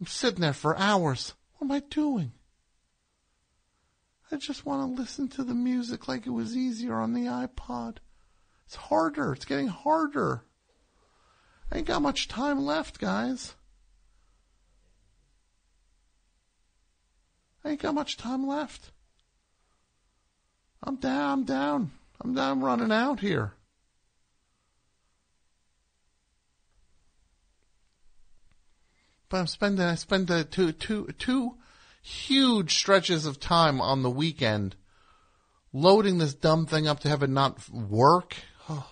I'm 0.00 0.06
sitting 0.06 0.40
there 0.40 0.52
for 0.52 0.76
hours. 0.76 1.32
Am 1.64 1.72
I 1.72 1.80
doing? 1.80 2.32
I 4.30 4.36
just 4.36 4.66
want 4.66 4.94
to 4.94 5.00
listen 5.00 5.28
to 5.28 5.42
the 5.42 5.54
music 5.54 6.06
like 6.06 6.26
it 6.26 6.30
was 6.30 6.54
easier 6.54 6.96
on 6.96 7.14
the 7.14 7.22
iPod. 7.22 7.96
It's 8.66 8.76
harder. 8.76 9.32
It's 9.32 9.46
getting 9.46 9.68
harder. 9.68 10.42
I 11.72 11.78
ain't 11.78 11.86
got 11.86 12.02
much 12.02 12.28
time 12.28 12.66
left, 12.66 12.98
guys. 12.98 13.54
I 17.64 17.70
ain't 17.70 17.80
got 17.80 17.94
much 17.94 18.18
time 18.18 18.46
left. 18.46 18.90
I'm 20.82 20.96
down, 20.96 21.32
I'm 21.32 21.44
down. 21.44 21.92
I'm 22.20 22.34
down 22.34 22.60
running 22.60 22.92
out 22.92 23.20
here. 23.20 23.54
I'm 29.34 29.46
spending 29.46 29.84
I 29.84 29.94
spend 29.94 30.28
the 30.28 30.44
two 30.44 30.72
two 30.72 31.08
two 31.18 31.56
huge 32.02 32.74
stretches 32.74 33.26
of 33.26 33.40
time 33.40 33.80
on 33.80 34.02
the 34.02 34.10
weekend 34.10 34.76
loading 35.72 36.18
this 36.18 36.34
dumb 36.34 36.66
thing 36.66 36.86
up 36.86 37.00
to 37.00 37.08
have 37.08 37.22
it 37.22 37.30
not 37.30 37.68
work. 37.70 38.34
Oh, 38.68 38.86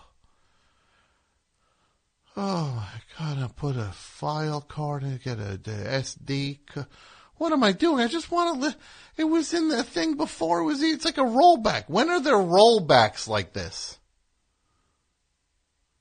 oh 2.37 2.73
my 2.77 3.01
god! 3.19 3.39
I 3.43 3.49
put 3.55 3.77
a 3.77 3.93
file 3.93 4.61
card 4.61 5.03
in, 5.03 5.19
get 5.23 5.39
a, 5.39 5.59
SD. 5.65 6.59
ca- 6.67 6.87
What 7.37 7.53
am 7.53 7.63
I 7.63 7.73
doing? 7.73 8.01
I 8.03 8.09
just 8.09 8.31
want 8.31 8.61
to. 8.61 8.67
Li- 8.69 8.75
it 9.17 9.25
was 9.25 9.53
in 9.55 9.69
the 9.69 9.83
thing 9.85 10.17
before. 10.17 10.61
It 10.61 10.65
was. 10.65 10.83
It's 10.83 11.05
like 11.05 11.19
a 11.19 11.23
rollback. 11.23 11.85
When 11.89 12.09
are 12.11 12.21
there 12.21 12.35
rollbacks 12.35 13.29
like 13.29 13.53
this? 13.53 13.99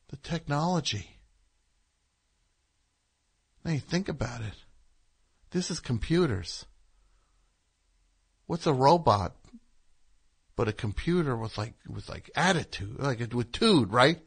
The 0.10 0.18
technology. 0.18 1.18
You 3.66 3.80
think 3.80 4.10
about 4.10 4.42
it. 4.42 4.54
This 5.52 5.70
is 5.70 5.80
computers. 5.80 6.66
What's 8.48 8.66
a 8.66 8.74
robot? 8.74 9.36
But 10.56 10.68
a 10.68 10.74
computer 10.74 11.38
with 11.38 11.58
like 11.58 11.74
with 11.88 12.10
like 12.10 12.30
attitude, 12.36 13.00
like 13.00 13.34
with 13.34 13.52
tude, 13.52 13.94
right? 13.94 14.20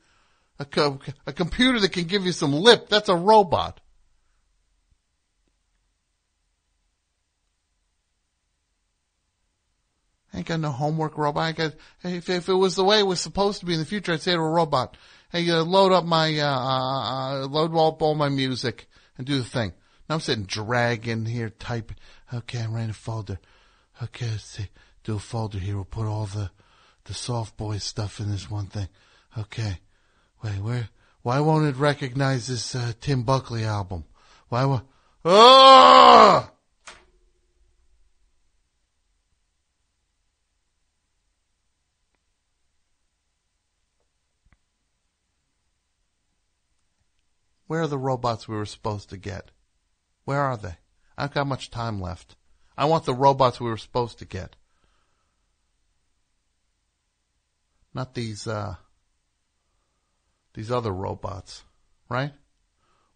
A, 0.59 0.65
co- 0.65 1.01
a 1.27 1.33
computer 1.33 1.81
that 1.81 1.93
can 1.93 2.05
give 2.05 2.25
you 2.25 2.33
some 2.33 2.53
lip. 2.53 2.89
That's 2.89 3.09
a 3.09 3.17
robot. 3.17 3.81
I 10.33 10.39
ain't 10.39 10.47
got 10.47 10.61
no 10.61 10.71
homework 10.71 11.17
robot. 11.19 11.43
I 11.43 11.53
got, 11.53 11.75
if, 12.03 12.29
if 12.29 12.49
it 12.49 12.55
was 12.55 12.75
the 12.75 12.85
way 12.85 12.99
it 12.99 13.07
was 13.07 13.21
supposed 13.21 13.61
to 13.61 13.67
be 13.67 13.75
in 13.75 13.79
the 13.79 13.87
future, 13.87 14.13
I'd 14.13 14.23
say 14.23 14.33
to 14.33 14.39
a 14.39 14.49
robot, 14.49 14.97
hey, 15.31 15.49
uh, 15.49 15.63
load 15.63 15.93
up 15.93 16.05
my, 16.05 16.39
uh, 16.39 16.47
uh, 16.47 17.45
uh, 17.45 17.47
load 17.47 17.77
up 17.77 18.03
all 18.03 18.17
my 18.17 18.29
music 18.29 18.89
and 19.17 19.27
do 19.27 19.39
the 19.39 19.45
thing. 19.45 19.73
Now 20.09 20.17
I'm 20.17 20.21
sitting 20.21 20.45
dragging 20.45 21.27
here, 21.27 21.51
typing. 21.51 21.97
Okay, 22.33 22.61
I'm 22.61 22.75
writing 22.75 22.91
a 22.91 22.95
folder. 22.95 23.39
Okay, 24.03 24.29
let's 24.31 24.45
see. 24.45 24.69
Do 25.03 25.17
a 25.17 25.19
folder 25.19 25.59
here. 25.59 25.77
We'll 25.77 25.85
put 25.85 26.07
all 26.07 26.27
the, 26.27 26.51
the 27.05 27.15
soft 27.15 27.57
boy 27.57 27.79
stuff 27.79 28.21
in 28.21 28.31
this 28.31 28.51
one 28.51 28.67
thing. 28.67 28.89
Okay. 29.37 29.79
Wait, 30.43 30.59
where, 30.59 30.89
why 31.23 31.41
won't 31.41 31.67
it 31.67 31.77
recognize 31.77 32.49
this, 32.49 32.75
uh, 32.75 32.93
Tim 33.01 33.23
Buckley 33.23 33.65
album? 33.65 34.05
Why 34.49 34.67
won't, 34.67 34.85
oh! 35.25 36.51
Where 47.67 47.83
are 47.83 47.87
the 47.87 47.99
robots 47.99 48.47
we 48.47 48.57
were 48.57 48.67
supposed 48.67 49.11
to 49.11 49.17
get? 49.17 49.51
Where 50.25 50.41
are 50.41 50.57
they? 50.57 50.77
I 51.17 51.23
haven't 51.23 51.35
got 51.35 51.47
much 51.47 51.71
time 51.71 52.01
left. 52.01 52.37
I 52.77 52.87
want 52.87 53.05
the 53.05 53.15
robots 53.15 53.61
we 53.61 53.69
were 53.69 53.77
supposed 53.77 54.19
to 54.19 54.25
get. 54.25 54.57
Not 57.95 58.15
these, 58.15 58.49
uh, 58.49 58.75
these 60.55 60.71
other 60.71 60.93
robots, 60.93 61.63
right? 62.09 62.33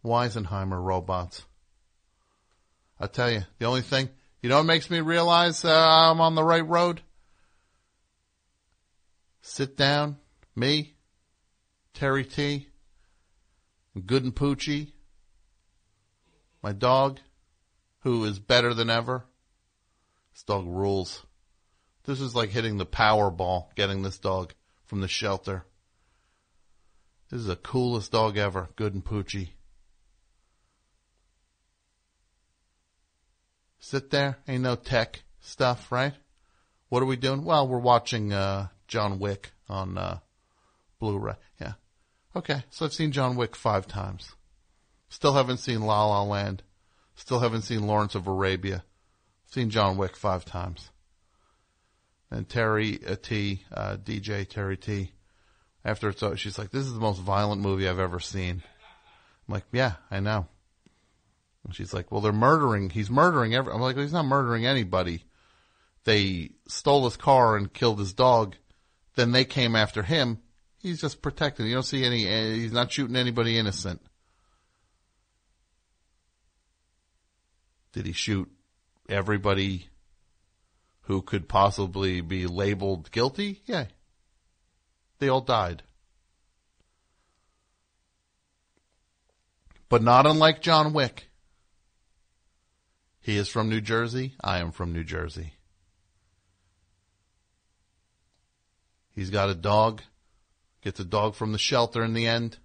Weisenheimer 0.05 0.83
robots. 0.83 1.45
I 3.01 3.09
tell 3.09 3.31
you, 3.31 3.43
the 3.59 3.67
only 3.67 3.83
thing, 3.83 4.09
you 4.43 4.49
know 4.49 4.59
what 4.59 4.65
makes 4.65 4.91
me 4.91 5.01
realize 5.01 5.65
uh, 5.65 5.71
I'm 5.71 6.21
on 6.21 6.37
the 6.37 6.45
right 6.45 6.67
road? 6.67 7.01
Sit 9.43 9.77
down, 9.77 10.19
me, 10.55 10.95
Terry 11.95 12.25
T, 12.25 12.69
Good 14.07 14.25
and 14.25 14.35
Poochie, 14.35 14.93
my 16.63 16.73
dog, 16.73 17.19
who 18.01 18.25
is 18.25 18.39
better 18.39 18.75
than 18.75 18.91
ever. 18.91 19.25
This 20.33 20.45
dog 20.45 20.67
rules. 20.67 21.25
This 22.05 22.21
is 22.21 22.35
like 22.35 22.51
hitting 22.51 22.79
the 22.79 22.87
Powerball, 22.87 23.75
getting 23.75 24.03
this 24.03 24.19
dog 24.19 24.55
from 24.87 25.01
the 25.01 25.09
shelter. 25.09 25.65
This 27.31 27.41
is 27.41 27.47
the 27.47 27.57
coolest 27.57 28.13
dog 28.13 28.39
ever, 28.39 28.69
Good 28.77 28.95
and 28.95 29.05
Poochie. 29.05 29.51
Sit 33.79 34.11
there, 34.11 34.39
ain't 34.47 34.63
no 34.63 34.77
tech 34.77 35.23
stuff, 35.41 35.91
right? 35.93 36.15
What 36.89 37.03
are 37.03 37.07
we 37.07 37.17
doing? 37.17 37.45
Well, 37.45 37.69
we're 37.69 37.79
watching 37.79 38.33
uh, 38.33 38.69
John 38.87 39.19
Wick 39.19 39.53
on 39.69 39.99
uh, 39.99 40.19
Blu-ray. 40.99 41.35
Yeah. 41.61 41.75
Okay, 42.39 42.63
so 42.71 42.87
I've 42.87 42.93
seen 42.93 43.11
John 43.11 43.35
Wick 43.35 43.57
five 43.57 43.89
times. 43.89 44.37
Still 45.09 45.33
haven't 45.35 45.57
seen 45.57 45.81
La 45.81 46.07
La 46.07 46.23
Land. 46.23 46.63
Still 47.17 47.41
haven't 47.41 47.63
seen 47.63 47.85
Lawrence 47.85 48.15
of 48.15 48.29
Arabia. 48.29 48.85
Seen 49.47 49.71
John 49.71 49.97
Wick 49.97 50.17
five 50.17 50.45
times. 50.45 50.93
And 52.31 52.49
Terry 52.49 53.01
uh, 53.05 53.17
T, 53.21 53.65
uh, 53.75 53.97
DJ 53.97 54.49
Terry 54.49 54.77
T, 54.77 55.15
after 55.85 56.11
it's, 56.11 56.23
o- 56.23 56.37
she's 56.37 56.61
like, 56.61 56.71
this 56.71 56.85
is 56.87 56.95
the 56.95 57.01
most 57.01 57.21
violent 57.21 57.61
movie 57.61 57.89
I've 57.89 57.99
ever 57.99 58.21
seen. 58.21 58.63
I'm 59.49 59.55
like, 59.55 59.65
yeah, 59.73 59.95
I 60.09 60.21
know. 60.21 60.47
And 61.65 61.75
she's 61.75 61.93
like, 61.93 62.13
well, 62.13 62.21
they're 62.21 62.33
murdering, 62.33 62.91
he's 62.91 63.11
murdering 63.11 63.53
every, 63.53 63.73
I'm 63.73 63.81
like, 63.81 63.97
well, 63.97 64.05
he's 64.05 64.13
not 64.13 64.27
murdering 64.27 64.65
anybody. 64.65 65.25
They 66.05 66.51
stole 66.69 67.05
his 67.07 67.17
car 67.17 67.57
and 67.57 67.73
killed 67.73 67.99
his 67.99 68.13
dog. 68.13 68.55
Then 69.17 69.33
they 69.33 69.45
came 69.45 69.75
after 69.75 70.05
him 70.05 70.39
He's 70.81 71.01
just 71.01 71.23
protecting. 71.23 71.67
You 71.67 71.75
don't 71.75 71.83
see 71.83 72.05
any. 72.05 72.27
uh, 72.27 72.55
He's 72.55 72.73
not 72.73 72.93
shooting 72.93 73.17
anybody 73.17 73.59
innocent. 73.59 74.01
Did 77.93 78.07
he 78.07 78.13
shoot 78.13 78.49
everybody 79.09 79.89
who 81.03 81.23
could 81.23 81.49
possibly 81.49 82.21
be 82.21 82.47
labeled 82.47 83.11
guilty? 83.11 83.63
Yeah. 83.67 83.87
They 85.19 85.29
all 85.29 85.41
died. 85.41 85.83
But 89.89 90.03
not 90.03 90.27
unlike 90.27 90.61
John 90.61 90.93
Wick. 90.93 91.29
He 93.21 93.37
is 93.37 93.49
from 93.49 93.69
New 93.69 93.81
Jersey. 93.81 94.35
I 94.41 94.59
am 94.59 94.71
from 94.71 94.93
New 94.93 95.03
Jersey. 95.05 95.55
He's 99.15 99.31
got 99.31 99.49
a 99.51 99.55
dog. 99.55 100.03
Gets 100.89 101.01
a 101.01 101.05
dog 101.05 101.35
from 101.35 101.53
the 101.53 101.59
shelter 101.59 102.03
in 102.03 102.15
the 102.15 102.27
end. 102.27 102.57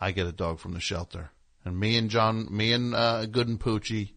I 0.00 0.12
get 0.12 0.26
a 0.26 0.32
dog 0.32 0.60
from 0.60 0.72
the 0.72 0.80
shelter. 0.80 1.30
And 1.62 1.78
me 1.78 1.98
and 1.98 2.08
John, 2.08 2.48
me 2.50 2.72
and 2.72 2.94
uh, 2.94 3.26
Good 3.26 3.48
and 3.48 3.60
Poochie, 3.60 4.12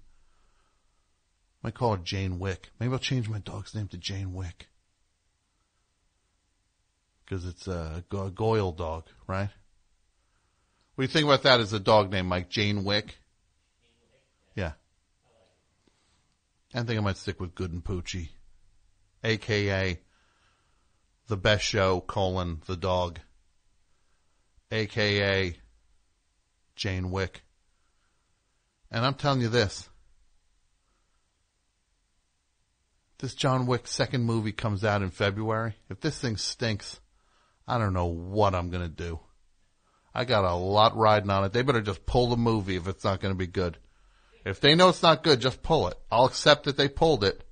might 1.61 1.73
call 1.73 1.97
her 1.97 2.01
Jane 2.01 2.39
Wick. 2.39 2.69
Maybe 2.79 2.93
I'll 2.93 2.99
change 2.99 3.27
my 3.27 3.39
dog's 3.39 3.75
name 3.75 3.89
to 3.89 3.97
Jane 3.97 4.33
Wick. 4.33 4.69
Because 7.25 7.45
it's 7.45 7.67
a 7.67 8.05
Go- 8.07 8.29
Goyle 8.29 8.71
dog, 8.71 9.07
right? 9.27 9.49
What 10.95 11.01
do 11.01 11.01
you 11.01 11.07
think 11.09 11.25
about 11.25 11.43
that 11.43 11.59
as 11.59 11.73
a 11.73 11.81
dog 11.81 12.13
name, 12.13 12.27
Mike? 12.27 12.47
Jane 12.47 12.85
Wick? 12.85 13.17
Yeah. 14.55 14.71
I 16.73 16.83
think 16.83 16.97
I 16.97 17.03
might 17.03 17.17
stick 17.17 17.41
with 17.41 17.55
Good 17.55 17.73
and 17.73 17.83
Poochie. 17.83 18.29
AKA 19.21 19.99
the 21.27 21.37
best 21.37 21.63
show, 21.63 22.01
colon, 22.01 22.61
the 22.65 22.77
dog. 22.77 23.19
AKA 24.71 25.55
Jane 26.75 27.11
Wick. 27.11 27.43
And 28.91 29.05
I'm 29.05 29.13
telling 29.13 29.41
you 29.41 29.49
this. 29.49 29.89
This 33.19 33.33
John 33.33 33.65
Wick 33.65 33.87
second 33.87 34.23
movie 34.23 34.51
comes 34.51 34.83
out 34.83 35.01
in 35.01 35.09
February. 35.09 35.75
If 35.89 36.01
this 36.01 36.19
thing 36.19 36.37
stinks, 36.37 36.99
I 37.67 37.77
don't 37.77 37.93
know 37.93 38.05
what 38.05 38.53
I'm 38.53 38.69
going 38.69 38.83
to 38.83 38.89
do. 38.89 39.19
I 40.13 40.25
got 40.25 40.45
a 40.45 40.53
lot 40.53 40.95
riding 40.95 41.29
on 41.29 41.43
it. 41.43 41.53
They 41.53 41.63
better 41.63 41.81
just 41.81 42.05
pull 42.05 42.27
the 42.27 42.37
movie 42.37 42.75
if 42.75 42.87
it's 42.87 43.03
not 43.03 43.19
going 43.19 43.33
to 43.33 43.37
be 43.37 43.47
good. 43.47 43.77
If 44.45 44.61
they 44.61 44.75
know 44.75 44.89
it's 44.89 45.03
not 45.03 45.23
good, 45.23 45.41
just 45.41 45.61
pull 45.61 45.87
it. 45.87 45.95
I'll 46.11 46.25
accept 46.25 46.65
that 46.65 46.77
they 46.77 46.87
pulled 46.87 47.23
it. 47.23 47.43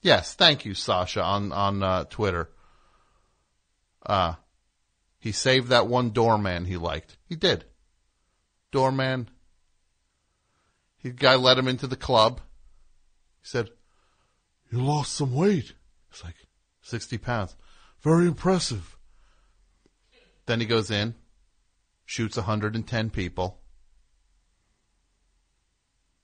Yes, 0.00 0.34
thank 0.34 0.64
you, 0.64 0.74
Sasha, 0.74 1.22
on 1.22 1.52
on 1.52 1.82
uh, 1.82 2.04
Twitter. 2.04 2.50
Uh, 4.04 4.34
he 5.18 5.32
saved 5.32 5.68
that 5.68 5.88
one 5.88 6.10
doorman 6.10 6.64
he 6.64 6.76
liked. 6.76 7.16
He 7.28 7.34
did. 7.34 7.64
Doorman. 8.70 9.28
He 10.96 11.10
guy 11.10 11.34
let 11.34 11.58
him 11.58 11.68
into 11.68 11.86
the 11.86 11.96
club. 11.96 12.40
He 13.40 13.46
said, 13.46 13.70
"You 14.70 14.80
lost 14.80 15.14
some 15.14 15.34
weight." 15.34 15.74
It's 16.10 16.24
like 16.24 16.36
sixty 16.80 17.18
pounds. 17.18 17.56
Very 18.00 18.26
impressive. 18.26 18.96
Then 20.46 20.60
he 20.60 20.66
goes 20.66 20.90
in, 20.90 21.14
shoots 22.06 22.38
110 22.38 23.10
people 23.10 23.60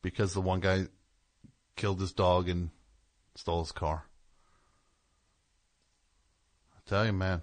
because 0.01 0.33
the 0.33 0.41
one 0.41 0.61
guy 0.61 0.87
killed 1.77 2.01
his 2.01 2.13
dog 2.15 2.49
and 2.49 2.71
stole 3.37 3.63
his 3.63 3.73
car. 3.73 4.07
I 6.77 6.89
tell 6.89 7.07
you, 7.07 7.13
man. 7.13 7.43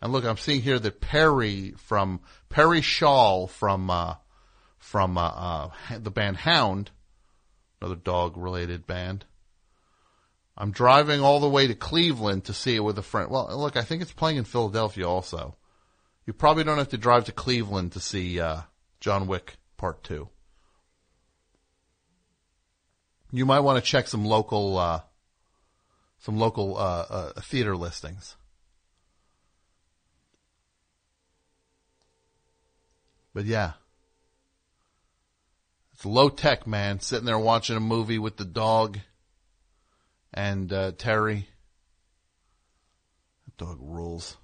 And 0.00 0.12
look, 0.12 0.24
I'm 0.24 0.36
seeing 0.36 0.62
here 0.62 0.78
that 0.78 1.00
Perry 1.00 1.72
from 1.76 2.20
Perry 2.48 2.80
Shaw 2.80 3.46
from 3.46 3.88
uh, 3.88 4.16
from 4.78 5.16
uh, 5.16 5.28
uh, 5.28 5.68
the 5.98 6.10
band 6.10 6.38
Hound, 6.38 6.90
another 7.80 7.94
dog 7.94 8.36
related 8.36 8.86
band. 8.86 9.24
I'm 10.56 10.72
driving 10.72 11.20
all 11.20 11.40
the 11.40 11.48
way 11.48 11.68
to 11.68 11.74
Cleveland 11.74 12.44
to 12.44 12.52
see 12.52 12.76
it 12.76 12.84
with 12.84 12.98
a 12.98 13.02
friend. 13.02 13.30
Well, 13.30 13.56
look, 13.56 13.76
I 13.76 13.82
think 13.82 14.02
it's 14.02 14.12
playing 14.12 14.36
in 14.36 14.44
Philadelphia 14.44 15.08
also. 15.08 15.56
You 16.26 16.32
probably 16.32 16.64
don't 16.64 16.78
have 16.78 16.90
to 16.90 16.98
drive 16.98 17.24
to 17.26 17.32
Cleveland 17.32 17.92
to 17.92 18.00
see 18.00 18.38
uh, 18.38 18.62
John 19.00 19.26
Wick 19.28 19.56
Part 19.76 20.02
Two. 20.02 20.28
You 23.34 23.46
might 23.46 23.60
want 23.60 23.82
to 23.82 23.90
check 23.90 24.08
some 24.08 24.26
local 24.26 24.76
uh, 24.76 25.00
some 26.18 26.38
local 26.38 26.76
uh, 26.76 27.06
uh, 27.08 27.40
theater 27.40 27.74
listings. 27.74 28.36
But 33.32 33.46
yeah, 33.46 33.72
it's 35.94 36.04
low 36.04 36.28
tech, 36.28 36.66
man. 36.66 37.00
Sitting 37.00 37.24
there 37.24 37.38
watching 37.38 37.76
a 37.76 37.80
movie 37.80 38.18
with 38.18 38.36
the 38.36 38.44
dog 38.44 38.98
and 40.34 40.70
uh, 40.70 40.92
Terry. 40.92 41.48
That 43.46 43.56
dog 43.56 43.78
rules. 43.80 44.36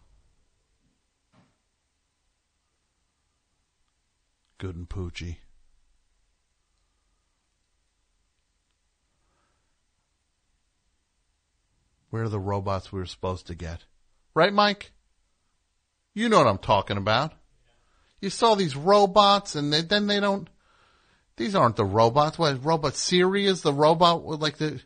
Good 4.57 4.75
and 4.75 4.89
Poochie. 4.89 5.37
Where 12.11 12.25
are 12.25 12.29
the 12.29 12.41
robots 12.41 12.93
we 12.93 13.01
were 13.01 13.07
supposed 13.07 13.47
to 13.49 13.55
get? 13.55 13.85
Right, 14.35 14.53
Mike? 14.53 14.93
You 16.15 16.29
know 16.29 16.39
what 16.39 16.47
I'm 16.47 16.59
talking 16.59 16.97
about. 16.97 17.33
You 18.21 18.31
saw 18.31 18.55
these 18.55 18.75
robots 18.75 19.55
and 19.55 19.73
they, 19.73 19.83
then 19.83 20.07
they 20.07 20.21
don't, 20.21 20.49
these 21.37 21.55
aren't 21.55 21.77
the 21.77 21.85
robots. 21.85 22.39
What, 22.39 22.65
robot 22.65 22.97
Siri 22.97 23.47
is 23.47 23.63
the 23.63 23.73
robot 23.73 24.25
with 24.25 24.41
like 24.41 24.59
the, 24.59 24.81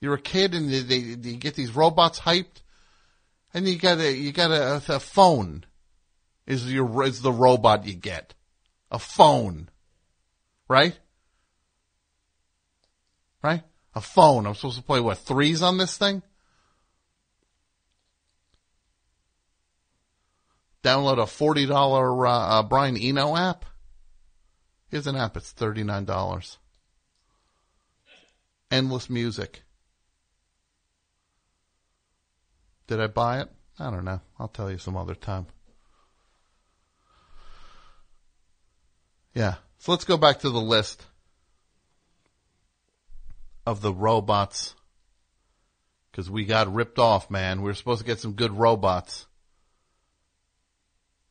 you're 0.00 0.14
a 0.14 0.20
kid 0.20 0.54
and 0.54 0.70
they, 0.70 1.14
they, 1.14 1.32
get 1.34 1.54
these 1.54 1.74
robots 1.74 2.20
hyped 2.20 2.62
and 3.54 3.66
you 3.66 3.78
got 3.78 3.98
a, 3.98 4.12
you 4.12 4.32
got 4.32 4.50
a, 4.50 4.82
a 4.94 5.00
phone 5.00 5.64
is 6.46 6.70
your, 6.70 7.04
is 7.04 7.22
the 7.22 7.32
robot 7.32 7.86
you 7.86 7.94
get. 7.94 8.34
A 8.90 8.98
phone. 8.98 9.68
Right? 10.68 10.98
Right? 13.42 13.62
A 13.94 14.00
phone. 14.00 14.46
I'm 14.46 14.54
supposed 14.54 14.76
to 14.76 14.82
play 14.82 15.00
what, 15.00 15.18
threes 15.18 15.62
on 15.62 15.78
this 15.78 15.96
thing? 15.96 16.22
Download 20.86 21.18
a 21.18 21.26
$40 21.26 21.68
uh, 21.68 22.30
uh, 22.30 22.62
Brian 22.62 22.96
Eno 22.96 23.36
app. 23.36 23.64
Here's 24.88 25.08
an 25.08 25.16
app. 25.16 25.36
It's 25.36 25.52
$39. 25.52 26.58
Endless 28.70 29.10
music. 29.10 29.62
Did 32.86 33.00
I 33.00 33.08
buy 33.08 33.40
it? 33.40 33.48
I 33.80 33.90
don't 33.90 34.04
know. 34.04 34.20
I'll 34.38 34.46
tell 34.46 34.70
you 34.70 34.78
some 34.78 34.96
other 34.96 35.16
time. 35.16 35.48
Yeah. 39.34 39.56
So 39.78 39.90
let's 39.90 40.04
go 40.04 40.16
back 40.16 40.38
to 40.40 40.50
the 40.50 40.60
list 40.60 41.04
of 43.66 43.80
the 43.80 43.92
robots. 43.92 44.76
Cause 46.12 46.30
we 46.30 46.44
got 46.44 46.72
ripped 46.72 47.00
off, 47.00 47.28
man. 47.28 47.58
We 47.58 47.64
were 47.70 47.74
supposed 47.74 48.02
to 48.02 48.06
get 48.06 48.20
some 48.20 48.34
good 48.34 48.56
robots. 48.56 49.26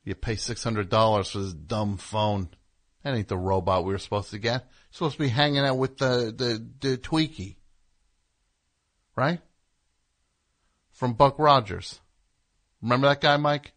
You 0.05 0.13
pay 0.13 0.35
$600 0.35 1.31
for 1.31 1.37
this 1.39 1.53
dumb 1.53 1.97
phone. 1.97 2.49
That 3.03 3.15
ain't 3.15 3.27
the 3.27 3.37
robot 3.37 3.83
we 3.83 3.93
were 3.93 3.99
supposed 3.99 4.29
to 4.31 4.39
get. 4.39 4.65
Supposed 4.91 5.17
to 5.17 5.23
be 5.23 5.29
hanging 5.29 5.65
out 5.65 5.77
with 5.77 5.97
the, 5.97 6.33
the, 6.35 6.65
the 6.79 6.97
Twiki. 6.97 7.55
Right? 9.15 9.39
From 10.91 11.13
Buck 11.13 11.39
Rogers. 11.39 11.99
Remember 12.81 13.07
that 13.07 13.19
guy, 13.19 13.37
Mike? 13.37 13.73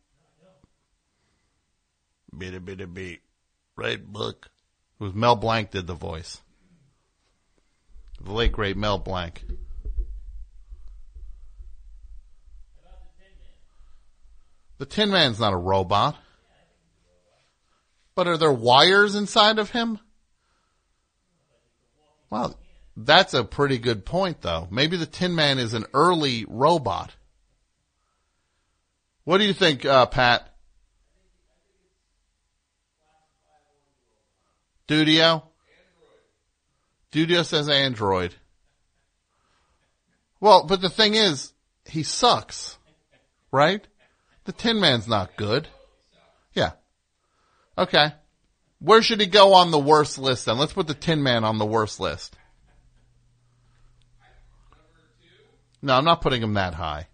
Bitty 2.37 2.59
bitty 2.59 2.85
beat. 2.85 3.21
Right, 3.75 4.01
Buck? 4.01 4.51
It 5.01 5.05
was 5.05 5.15
Mel 5.15 5.35
Blanc 5.35 5.71
did 5.71 5.87
the 5.87 5.95
voice. 5.95 6.43
The 8.21 8.33
late 8.33 8.53
great 8.53 8.77
Mel 8.77 8.99
Blanc. 8.99 9.45
The 14.79 14.87
Tin 14.87 15.11
Man's 15.11 15.41
not 15.41 15.53
a 15.53 15.57
robot. 15.57 16.17
But 18.15 18.27
are 18.27 18.37
there 18.37 18.53
wires 18.53 19.15
inside 19.15 19.59
of 19.59 19.71
him? 19.71 19.99
Well, 22.31 22.59
that's 22.97 23.35
a 23.35 23.45
pretty 23.45 23.79
good 23.79 24.05
point 24.05 24.43
though. 24.43 24.69
Maybe 24.71 24.97
the 24.97 25.07
Tin 25.07 25.35
Man 25.35 25.59
is 25.59 25.75
an 25.75 25.87
early 25.95 26.45
robot. 26.49 27.15
What 29.25 29.39
do 29.39 29.45
you 29.45 29.53
think, 29.53 29.85
uh, 29.85 30.07
Pat? 30.07 30.49
Dudio? 34.89 35.43
Dudio 37.13 37.45
says 37.45 37.69
Android. 37.69 38.35
Well, 40.41 40.65
but 40.65 40.81
the 40.81 40.89
thing 40.89 41.15
is, 41.15 41.53
he 41.85 42.03
sucks, 42.03 42.79
right? 43.51 43.87
The 44.49 44.55
Tin 44.55 44.81
Man's 44.81 45.07
not 45.07 45.37
good. 45.37 45.69
Yeah. 46.55 46.71
Okay. 47.77 48.15
Where 48.79 49.03
should 49.03 49.21
he 49.21 49.27
go 49.27 49.53
on 49.53 49.71
the 49.71 49.79
worst 49.79 50.19
list 50.19 50.47
then? 50.47 50.57
Let's 50.57 50.73
put 50.73 50.87
the 50.87 50.95
Tin 50.95 51.23
Man 51.23 51.45
on 51.45 51.59
the 51.59 51.67
worst 51.67 52.01
list. 52.01 52.35
No, 55.83 55.95
I'm 55.95 56.07
not 56.07 56.23
putting 56.23 56.43
him 56.43 56.55
that 56.55 56.73
high. 56.73 57.09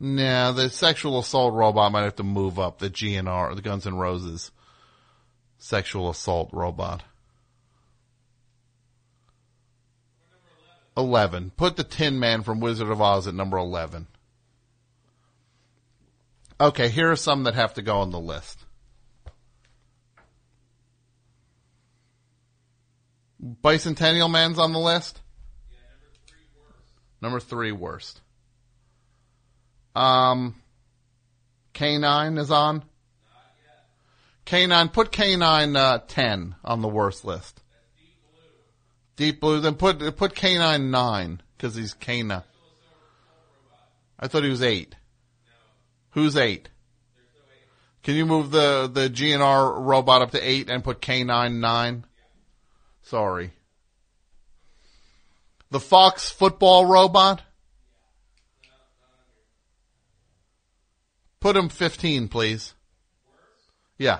Nah, 0.00 0.50
the 0.50 0.68
sexual 0.68 1.20
assault 1.20 1.54
robot 1.54 1.92
might 1.92 2.02
have 2.02 2.16
to 2.16 2.24
move 2.24 2.58
up. 2.58 2.80
The 2.80 2.90
GNR, 2.90 3.54
the 3.54 3.62
Guns 3.62 3.86
N' 3.86 3.94
Roses 3.94 4.50
sexual 5.58 6.10
assault 6.10 6.50
robot. 6.52 7.04
11. 10.96 11.52
Put 11.56 11.76
the 11.76 11.84
Tin 11.84 12.18
Man 12.18 12.42
from 12.42 12.60
Wizard 12.60 12.88
of 12.88 13.00
Oz 13.00 13.26
at 13.26 13.34
number 13.34 13.56
11. 13.56 14.06
Okay, 16.60 16.88
here 16.88 17.10
are 17.10 17.16
some 17.16 17.44
that 17.44 17.54
have 17.54 17.74
to 17.74 17.82
go 17.82 17.98
on 17.98 18.10
the 18.10 18.20
list. 18.20 18.64
Bicentennial 23.42 24.30
Man's 24.30 24.58
on 24.58 24.72
the 24.72 24.78
list? 24.78 25.20
Number 27.20 27.40
three 27.40 27.72
worst. 27.72 28.20
Um, 29.94 30.54
K9 31.74 32.38
is 32.38 32.50
on? 32.50 32.84
K9, 34.46 34.92
put 34.92 35.12
K9 35.12 35.76
uh, 35.76 35.98
10 36.06 36.54
on 36.64 36.82
the 36.82 36.88
worst 36.88 37.24
list. 37.24 37.61
Deep 39.16 39.40
Blue. 39.40 39.60
Then 39.60 39.74
put 39.74 40.16
put 40.16 40.34
K9 40.34 40.90
9 40.90 41.42
because 41.56 41.74
he's 41.74 41.94
K9. 41.94 42.42
I 44.18 44.28
thought 44.28 44.44
he 44.44 44.50
was 44.50 44.62
8. 44.62 44.94
Who's 46.10 46.36
8? 46.36 46.68
Can 48.02 48.16
you 48.16 48.26
move 48.26 48.50
the, 48.50 48.90
the 48.92 49.08
GNR 49.08 49.84
robot 49.84 50.22
up 50.22 50.32
to 50.32 50.40
8 50.40 50.68
and 50.70 50.82
put 50.82 51.00
K9 51.00 51.58
9? 51.58 52.04
Sorry. 53.02 53.52
The 55.70 55.80
Fox 55.80 56.30
football 56.30 56.86
robot? 56.86 57.42
Put 61.40 61.56
him 61.56 61.68
15, 61.68 62.28
please. 62.28 62.74
Yeah. 63.98 64.18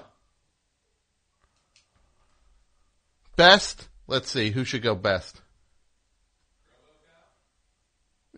Best? 3.37 3.89
Let's 4.13 4.31
see. 4.31 4.51
Who 4.51 4.65
should 4.65 4.83
go 4.83 4.95
best? 4.95 5.41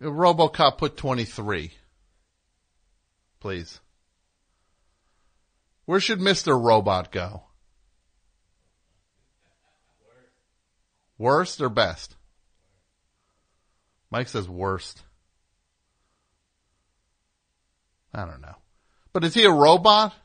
Robocop 0.01 0.77
put 0.77 0.95
23. 0.95 1.73
Please. 3.41 3.81
Where 5.83 5.99
should 5.99 6.21
Mr. 6.21 6.57
Robot 6.57 7.11
go? 7.11 7.43
Worst 11.17 11.59
or 11.59 11.67
best? 11.67 12.15
Mike 14.09 14.29
says 14.29 14.47
worst. 14.47 15.03
I 18.13 18.23
don't 18.23 18.39
know. 18.39 18.55
But 19.11 19.25
is 19.25 19.33
he 19.33 19.43
a 19.43 19.51
robot? 19.51 20.13
No. 20.13 20.19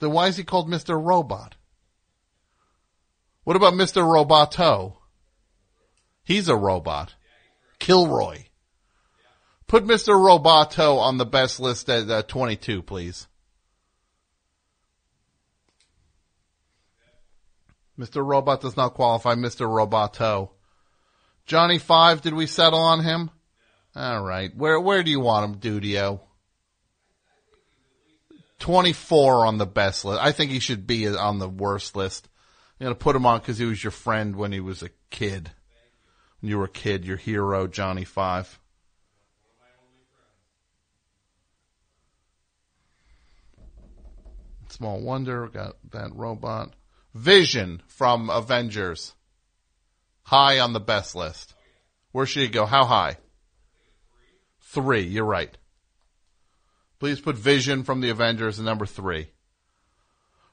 Then 0.00 0.12
why 0.12 0.26
is 0.26 0.36
he 0.36 0.44
called 0.44 0.68
Mr. 0.68 1.02
Robot? 1.02 1.54
What 3.44 3.56
about 3.56 3.74
Mr. 3.74 4.02
Roboto? 4.02 4.96
He's 6.22 6.48
a 6.48 6.56
robot. 6.56 7.14
Kilroy. 7.78 8.44
Put 9.66 9.84
Mr. 9.84 10.14
Roboto 10.14 10.98
on 10.98 11.18
the 11.18 11.26
best 11.26 11.58
list 11.58 11.88
at 11.88 12.08
uh, 12.08 12.22
22, 12.22 12.82
please. 12.82 13.26
Mr. 17.98 18.24
Robot 18.24 18.60
does 18.60 18.76
not 18.76 18.94
qualify. 18.94 19.34
Mr. 19.34 19.66
Roboto. 19.66 20.50
Johnny 21.46 21.78
Five, 21.78 22.22
did 22.22 22.34
we 22.34 22.46
settle 22.46 22.78
on 22.78 23.02
him? 23.02 23.30
All 23.94 24.22
right. 24.22 24.54
Where 24.56 24.80
where 24.80 25.02
do 25.02 25.10
you 25.10 25.20
want 25.20 25.64
him, 25.64 25.80
Dudio? 25.80 26.20
24 28.60 29.46
on 29.46 29.58
the 29.58 29.66
best 29.66 30.04
list. 30.04 30.22
I 30.22 30.32
think 30.32 30.52
he 30.52 30.60
should 30.60 30.86
be 30.86 31.08
on 31.08 31.38
the 31.38 31.48
worst 31.48 31.96
list. 31.96 32.28
Going 32.82 32.94
to 32.96 32.98
put 32.98 33.14
him 33.14 33.26
on 33.26 33.38
because 33.38 33.58
he 33.58 33.64
was 33.64 33.84
your 33.84 33.92
friend 33.92 34.34
when 34.34 34.50
he 34.50 34.58
was 34.58 34.82
a 34.82 34.90
kid. 35.08 35.52
When 36.40 36.50
you 36.50 36.58
were 36.58 36.64
a 36.64 36.68
kid, 36.68 37.04
your 37.04 37.16
hero, 37.16 37.68
Johnny 37.68 38.02
Five. 38.02 38.58
Small 44.68 45.00
Wonder, 45.00 45.46
got 45.46 45.76
that 45.92 46.12
robot. 46.12 46.74
Vision 47.14 47.82
from 47.86 48.28
Avengers. 48.28 49.12
High 50.24 50.58
on 50.58 50.72
the 50.72 50.80
best 50.80 51.14
list. 51.14 51.54
Where 52.10 52.26
should 52.26 52.42
he 52.42 52.48
go? 52.48 52.66
How 52.66 52.84
high? 52.84 53.16
Three, 54.60 55.02
you're 55.02 55.24
right. 55.24 55.56
Please 56.98 57.20
put 57.20 57.36
Vision 57.36 57.84
from 57.84 58.00
the 58.00 58.10
Avengers 58.10 58.58
at 58.58 58.64
number 58.64 58.86
three. 58.86 59.28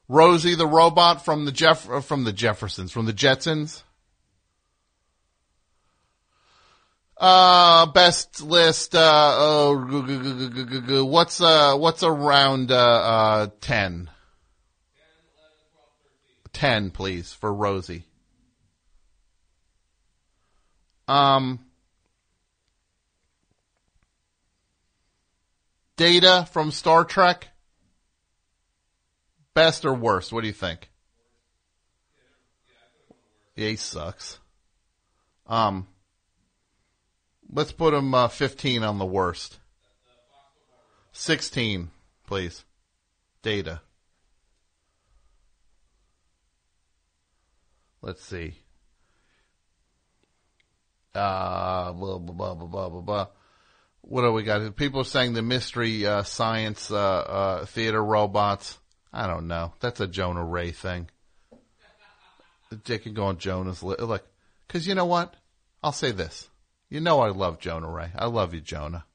Rosie 0.10 0.56
the 0.56 0.68
robot 0.68 1.24
from 1.24 1.46
the 1.46 1.52
Jeff 1.52 1.84
from 2.04 2.24
the 2.24 2.34
Jeffersons 2.34 2.92
from 2.92 3.06
the 3.06 3.14
Jetsons. 3.14 3.84
Uh, 7.16 7.86
best 7.86 8.42
list. 8.42 8.96
Uh, 8.96 9.36
oh, 9.38 11.04
what's 11.04 11.40
uh, 11.40 11.76
what's 11.76 12.02
around 12.02 12.72
uh, 12.72 12.76
uh, 12.76 13.48
ten? 13.62 14.10
Ten, 16.54 16.90
please, 16.90 17.32
for 17.32 17.54
Rosie. 17.54 18.06
Um, 21.08 21.60
Data 25.98 26.48
from 26.52 26.72
Star 26.72 27.04
Trek. 27.04 27.49
Best 29.60 29.84
or 29.84 29.94
worst? 29.94 30.32
What 30.32 30.40
do 30.40 30.48
you 30.48 30.54
think? 30.54 30.90
Yeah, 33.58 33.68
he 33.68 33.76
sucks. 33.76 34.40
Um, 35.48 35.86
let's 37.52 37.74
put 37.74 37.94
him 37.94 38.14
uh, 38.14 38.30
15 38.30 38.84
on 38.84 39.00
the 39.00 39.06
worst. 39.06 39.60
16, 41.12 41.90
please. 42.26 42.64
Data. 43.42 43.82
Let's 48.02 48.24
see. 48.24 48.54
Uh, 51.14 51.92
blah, 51.92 52.18
blah, 52.18 52.34
blah, 52.34 52.54
blah, 52.56 52.66
blah, 52.66 52.90
blah, 52.90 53.02
blah. 53.02 53.28
What 54.04 54.22
do 54.22 54.32
we 54.32 54.44
got? 54.44 54.78
People 54.78 55.02
are 55.02 55.04
saying 55.04 55.34
the 55.34 55.42
mystery 55.42 56.06
uh, 56.06 56.24
science 56.24 56.90
uh, 56.92 56.96
uh, 56.98 57.66
theater 57.66 58.02
robots. 58.02 58.79
I 59.12 59.28
don't 59.28 59.48
know. 59.48 59.74
That's 59.80 60.00
a 60.00 60.08
Jonah 60.08 60.44
Ray 60.44 60.72
thing. 60.72 61.10
Dick 62.84 63.04
can 63.04 63.14
go 63.14 63.26
on 63.26 63.38
Jonah's 63.38 63.82
list. 63.82 64.02
Look, 64.02 64.28
because 64.68 64.88
you 64.88 64.94
know 64.94 65.06
what? 65.06 65.36
I'll 65.82 65.92
say 65.92 66.12
this. 66.12 66.50
You 66.90 67.00
know 67.00 67.22
I 67.22 67.30
love 67.30 67.60
Jonah 67.60 67.90
Ray. 67.90 68.12
I 68.16 68.28
love 68.28 68.54
you, 68.54 68.62
Jonah. 68.62 69.06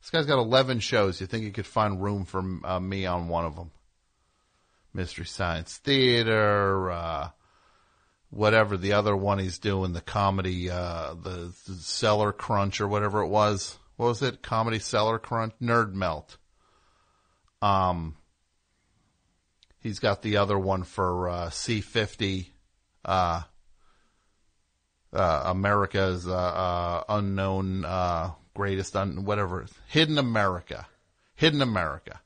This 0.00 0.10
guy's 0.10 0.26
got 0.26 0.38
11 0.38 0.80
shows. 0.80 1.20
You 1.20 1.26
think 1.26 1.44
he 1.44 1.50
could 1.50 1.66
find 1.66 2.02
room 2.02 2.24
for 2.24 2.42
uh, 2.64 2.80
me 2.80 3.06
on 3.06 3.28
one 3.28 3.44
of 3.44 3.56
them? 3.56 3.70
Mystery 4.94 5.26
Science 5.26 5.76
Theater, 5.78 6.90
uh, 6.90 7.28
whatever 8.30 8.76
the 8.76 8.94
other 8.94 9.16
one 9.16 9.38
he's 9.38 9.58
doing, 9.58 9.92
the 9.92 10.00
comedy, 10.00 10.70
uh, 10.70 11.14
the, 11.14 11.52
the 11.66 11.74
Cellar 11.74 12.32
Crunch 12.32 12.80
or 12.80 12.88
whatever 12.88 13.22
it 13.22 13.28
was. 13.28 13.78
What 13.96 14.06
was 14.06 14.22
it? 14.22 14.42
Comedy 14.42 14.78
Cellar 14.78 15.18
Crunch? 15.18 15.52
Nerd 15.60 15.92
Melt. 15.92 16.36
Um, 17.60 18.16
he's 19.88 19.98
got 19.98 20.22
the 20.22 20.36
other 20.36 20.58
one 20.58 20.82
for, 20.84 21.28
uh, 21.28 21.48
C50, 21.48 22.50
uh, 23.04 23.42
uh, 25.12 25.42
America's, 25.46 26.28
uh, 26.28 26.34
uh, 26.36 27.04
unknown, 27.08 27.84
uh, 27.84 28.32
greatest, 28.54 28.94
un- 28.94 29.24
whatever, 29.24 29.66
Hidden 29.88 30.18
America. 30.18 30.86
Hidden 31.34 31.62
America. 31.62 32.20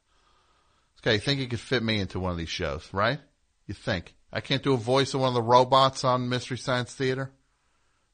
Okay, 1.00 1.14
you 1.14 1.20
think 1.20 1.40
you 1.40 1.46
could 1.46 1.60
fit 1.60 1.82
me 1.82 2.00
into 2.00 2.18
one 2.18 2.32
of 2.32 2.38
these 2.38 2.48
shows, 2.48 2.88
right? 2.92 3.20
You 3.66 3.74
think. 3.74 4.14
I 4.32 4.40
can't 4.40 4.62
do 4.62 4.72
a 4.72 4.78
voice 4.78 5.14
of 5.14 5.20
one 5.20 5.28
of 5.28 5.34
the 5.34 5.42
robots 5.42 6.04
on 6.04 6.28
Mystery 6.28 6.58
Science 6.58 6.94
Theater? 6.94 7.30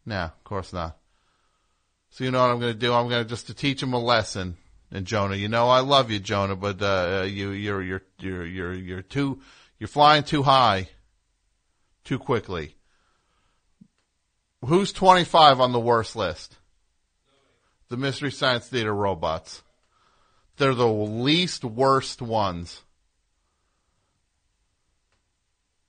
No, 0.04 0.24
of 0.24 0.44
course 0.44 0.72
not. 0.72 0.98
So 2.10 2.24
you 2.24 2.30
know 2.30 2.40
what 2.40 2.50
I'm 2.50 2.60
going 2.60 2.72
to 2.72 2.78
do? 2.78 2.92
I'm 2.92 3.08
going 3.08 3.22
to 3.22 3.28
just 3.28 3.46
to 3.46 3.54
teach 3.54 3.82
him 3.82 3.92
a 3.92 3.98
lesson. 3.98 4.56
And 4.90 5.06
Jonah, 5.06 5.36
you 5.36 5.48
know 5.48 5.68
I 5.68 5.80
love 5.80 6.10
you, 6.10 6.18
Jonah, 6.18 6.56
but 6.56 6.80
uh, 6.80 7.24
you 7.24 7.50
you're 7.50 7.82
you're 7.82 8.02
you're 8.18 8.46
you're 8.46 8.74
you're 8.74 9.02
too 9.02 9.40
you're 9.78 9.88
flying 9.88 10.24
too 10.24 10.42
high, 10.42 10.88
too 12.04 12.18
quickly. 12.18 12.74
Who's 14.64 14.92
25 14.92 15.60
on 15.60 15.72
the 15.72 15.80
worst 15.80 16.16
list? 16.16 16.56
The 17.88 17.96
Mystery 17.96 18.32
Science 18.32 18.66
Theater 18.66 18.94
robots. 18.94 19.62
They're 20.56 20.74
the 20.74 20.88
least 20.88 21.64
worst 21.64 22.20
ones. 22.20 22.82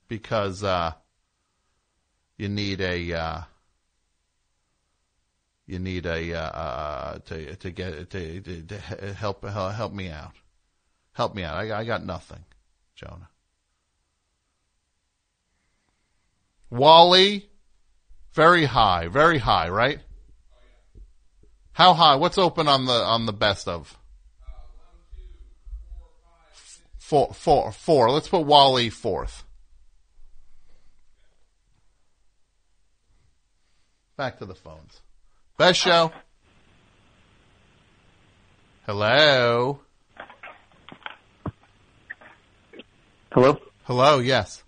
Because, 0.07 0.63
uh, 0.63 0.93
you 2.37 2.47
need 2.47 2.79
a, 2.81 3.13
uh, 3.13 3.41
you 5.69 5.77
need 5.77 6.07
a, 6.07 6.33
uh, 6.33 6.39
uh, 6.39 7.19
to, 7.25 7.55
to 7.55 7.69
get, 7.69 8.09
to, 8.09 8.41
to, 8.41 8.61
to 8.63 9.13
help, 9.13 9.47
help 9.47 9.93
me 9.93 10.09
out. 10.09 10.31
Help 11.13 11.35
me 11.35 11.43
out. 11.43 11.57
I, 11.57 11.81
I 11.81 11.83
got 11.83 12.03
nothing, 12.03 12.43
Jonah. 12.95 13.29
Wally, 16.71 17.49
very 18.33 18.65
high, 18.65 19.09
very 19.09 19.37
high, 19.37 19.69
right? 19.69 19.99
How 21.71 21.93
high? 21.93 22.15
What's 22.15 22.37
open 22.37 22.67
on 22.67 22.85
the 22.85 22.93
on 22.93 23.25
the 23.25 23.33
best 23.33 23.67
of? 23.67 23.97
Four, 26.97 27.33
four, 27.33 27.71
four. 27.71 28.11
Let's 28.11 28.27
put 28.27 28.41
Wally 28.41 28.89
fourth. 28.89 29.43
Back 34.17 34.39
to 34.39 34.45
the 34.45 34.55
phones. 34.55 35.01
Best 35.59 35.81
show. 35.81 36.13
Hello. 38.85 39.81
Hello. 43.33 43.59
Hello. 43.83 44.19
Yes. 44.19 44.63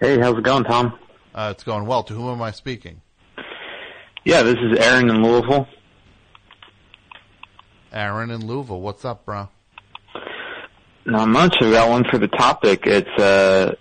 Hey, 0.00 0.18
how's 0.18 0.36
it 0.36 0.42
going, 0.42 0.64
Tom? 0.64 0.98
Uh, 1.32 1.50
it's 1.54 1.62
going 1.62 1.86
well. 1.86 2.02
To 2.02 2.14
whom 2.14 2.30
am 2.30 2.42
I 2.42 2.50
speaking? 2.50 3.00
Yeah, 4.24 4.42
this 4.42 4.56
is 4.56 4.76
Aaron 4.76 5.08
in 5.08 5.22
Louisville. 5.22 5.68
Aaron 7.92 8.32
in 8.32 8.44
Louisville. 8.44 8.80
What's 8.80 9.04
up, 9.04 9.24
bro? 9.24 9.48
Not 11.04 11.28
much. 11.28 11.54
I 11.60 11.70
got 11.70 11.88
one 11.90 12.02
for 12.10 12.18
the 12.18 12.26
topic. 12.26 12.88
It's 12.88 13.22
uh, 13.22 13.76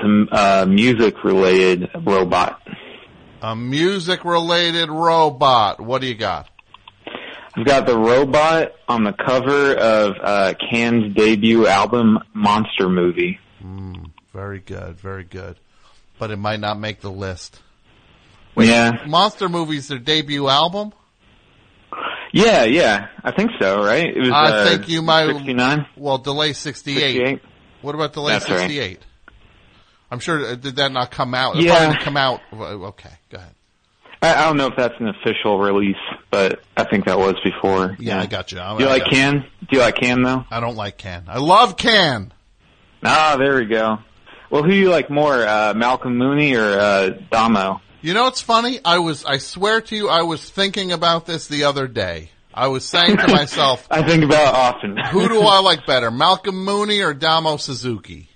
some 0.00 0.26
uh, 0.32 0.64
music-related 0.66 1.90
robot. 2.02 2.62
A 3.42 3.56
music 3.56 4.24
related 4.24 4.90
robot. 4.90 5.80
What 5.80 6.02
do 6.02 6.06
you 6.06 6.14
got? 6.14 6.48
I've 7.54 7.64
got 7.64 7.86
the 7.86 7.98
robot 7.98 8.72
on 8.86 9.04
the 9.04 9.12
cover 9.12 9.74
of 9.74 10.16
uh, 10.22 10.54
Can's 10.70 11.14
debut 11.14 11.66
album, 11.66 12.18
Monster 12.34 12.88
Movie. 12.88 13.40
Mm, 13.62 14.10
very 14.32 14.60
good, 14.60 15.00
very 15.00 15.24
good. 15.24 15.58
But 16.18 16.30
it 16.30 16.36
might 16.36 16.60
not 16.60 16.78
make 16.78 17.00
the 17.00 17.10
list. 17.10 17.60
Yeah. 18.56 19.04
Monster 19.06 19.48
Movies, 19.48 19.88
their 19.88 19.98
debut 19.98 20.48
album? 20.48 20.92
Yeah, 22.32 22.64
yeah. 22.64 23.08
I 23.24 23.32
think 23.32 23.50
so, 23.60 23.82
right? 23.82 24.04
It 24.04 24.20
was, 24.20 24.30
I 24.30 24.52
uh, 24.52 24.68
think 24.68 24.88
you 24.88 25.02
might. 25.02 25.32
69? 25.32 25.86
Well, 25.96 26.18
Delay 26.18 26.52
68. 26.52 27.00
68? 27.00 27.42
What 27.82 27.94
about 27.94 28.12
Delay 28.12 28.34
That's 28.34 28.48
right. 28.50 28.98
68? 30.10 30.12
I'm 30.12 30.18
sure, 30.20 30.44
uh, 30.52 30.54
did 30.56 30.76
that 30.76 30.92
not 30.92 31.10
come 31.10 31.34
out? 31.34 31.56
It 31.56 31.64
Yeah. 31.64 31.76
probably 31.76 31.94
didn't 31.94 32.04
come 32.04 32.16
out. 32.16 32.40
Okay, 32.52 33.10
go 33.30 33.38
ahead. 33.38 33.54
I, 34.22 34.34
I 34.34 34.44
don't 34.44 34.56
know 34.58 34.66
if 34.66 34.74
that's 34.76 34.94
an 35.00 35.08
official 35.08 35.58
release, 35.58 35.96
but 36.30 36.60
I 36.76 36.84
think 36.84 37.06
that 37.06 37.18
was 37.18 37.36
before. 37.42 37.96
Yeah, 37.98 38.20
I 38.20 38.26
got 38.26 38.52
you. 38.52 38.60
I- 38.60 38.76
Do 38.76 38.84
you 38.84 38.88
I 38.90 38.92
like 38.94 39.04
got 39.04 39.12
Can? 39.12 39.32
Do 39.40 39.66
you 39.76 39.78
like 39.80 39.96
Can, 39.96 40.22
though? 40.22 40.44
I 40.50 40.60
don't 40.60 40.76
like 40.76 40.98
Can. 40.98 41.24
I 41.28 41.38
love 41.38 41.76
Can. 41.76 42.32
Ah, 43.02 43.36
there 43.38 43.56
we 43.56 43.64
go. 43.66 43.98
Well, 44.50 44.62
who 44.62 44.70
do 44.70 44.76
you 44.76 44.90
like 44.90 45.08
more, 45.10 45.46
uh, 45.46 45.72
Malcolm 45.74 46.18
Mooney 46.18 46.54
or 46.56 46.78
uh, 46.78 47.10
Damo? 47.30 47.80
You 48.02 48.12
know 48.14 48.24
what's 48.24 48.40
funny? 48.40 48.80
I 48.84 48.98
was, 48.98 49.24
I 49.24 49.38
swear 49.38 49.80
to 49.80 49.96
you, 49.96 50.08
I 50.08 50.22
was 50.22 50.48
thinking 50.50 50.90
about 50.92 51.24
this 51.24 51.46
the 51.46 51.64
other 51.64 51.86
day. 51.86 52.30
I 52.52 52.66
was 52.66 52.84
saying 52.84 53.16
to 53.16 53.28
myself, 53.32 53.86
I 53.90 54.02
think 54.02 54.24
about 54.24 54.48
it 54.48 54.54
often. 54.54 54.96
who 55.12 55.28
do 55.28 55.40
I 55.40 55.60
like 55.62 55.86
better, 55.86 56.10
Malcolm 56.10 56.64
Mooney 56.64 57.00
or 57.00 57.14
Damo 57.14 57.56
Suzuki? 57.58 58.28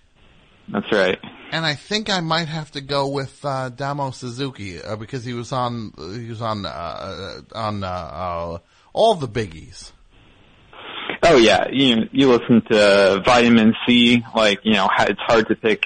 That's 0.68 0.90
right. 0.92 1.18
And 1.54 1.64
I 1.64 1.76
think 1.76 2.10
I 2.10 2.18
might 2.18 2.48
have 2.48 2.72
to 2.72 2.80
go 2.80 3.06
with 3.06 3.44
uh, 3.44 3.68
Damo 3.68 4.10
Suzuki 4.10 4.82
uh, 4.82 4.96
because 4.96 5.24
he 5.24 5.34
was 5.34 5.52
on 5.52 5.92
he 5.96 6.28
was 6.28 6.42
on 6.42 6.66
uh, 6.66 7.42
on 7.54 7.84
uh, 7.84 7.86
uh, 7.86 8.58
all 8.92 9.14
the 9.14 9.28
biggies. 9.28 9.92
Oh 11.22 11.36
yeah, 11.36 11.68
you 11.70 12.08
you 12.10 12.28
listen 12.28 12.60
to 12.72 13.22
Vitamin 13.24 13.72
C, 13.86 14.24
like 14.34 14.64
you 14.64 14.72
know, 14.72 14.88
it's 14.98 15.20
hard 15.20 15.46
to 15.46 15.54
pick. 15.54 15.84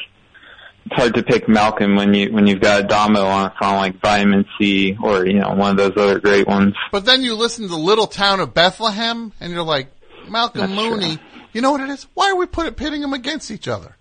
It's 0.87 0.95
hard 0.95 1.13
to 1.17 1.23
pick 1.23 1.51
Malcolm 1.51 1.97
when 1.97 2.15
you 2.15 2.33
when 2.33 2.47
you've 2.47 2.63
got 2.63 2.89
Damo 2.89 3.27
on 3.27 3.51
a 3.51 3.55
song 3.63 3.77
like 3.77 4.01
Vitamin 4.01 4.47
C 4.59 4.97
or 5.03 5.27
you 5.27 5.35
know 5.35 5.51
one 5.51 5.73
of 5.73 5.77
those 5.77 6.03
other 6.03 6.19
great 6.19 6.47
ones. 6.47 6.77
But 6.91 7.05
then 7.05 7.23
you 7.23 7.35
listen 7.35 7.69
to 7.69 7.77
Little 7.77 8.07
Town 8.07 8.41
of 8.41 8.55
Bethlehem, 8.55 9.35
and 9.39 9.53
you're 9.53 9.65
like, 9.65 9.89
Malcolm 10.31 10.63
That's 10.63 10.73
Mooney. 10.73 11.19
You 11.53 11.61
know 11.61 11.73
what 11.73 11.83
it 11.83 11.91
is? 11.91 12.07
Why 12.15 12.31
are 12.31 12.37
we 12.37 12.47
put, 12.47 12.75
pitting 12.75 13.03
them 13.03 13.13
against 13.13 13.51
each 13.51 13.69
other? 13.69 13.98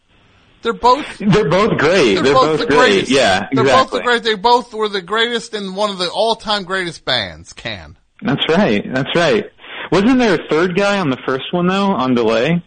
They're 0.68 0.74
both. 0.74 1.18
They're 1.18 1.50
both 1.50 1.78
great. 1.78 2.16
They're, 2.16 2.24
They're 2.24 2.34
both, 2.34 2.46
both 2.46 2.60
the 2.60 2.66
great. 2.66 2.78
greatest. 2.78 3.10
Yeah, 3.10 3.48
They're 3.54 3.64
both 3.64 3.90
the 3.90 4.02
great. 4.02 4.24
They 4.24 4.36
both 4.36 4.74
were 4.74 4.90
the 4.90 5.02
greatest 5.02 5.54
in 5.54 5.76
one 5.76 5.92
of 5.92 5.98
the 5.98 6.10
all-time 6.10 6.66
greatest 6.66 7.06
bands. 7.06 7.54
Can. 7.54 7.98
That's 8.22 8.42
right. 8.50 8.84
That's 8.94 9.16
right. 9.16 9.46
Wasn't 9.94 10.20
there 10.20 10.36
a 10.36 10.48
third 10.50 10.76
guy 10.76 11.00
on 11.00 11.10
the 11.10 11.16
first 11.26 11.54
one 11.54 11.68
though 11.68 11.86
on 11.86 12.16
delay? 12.16 12.62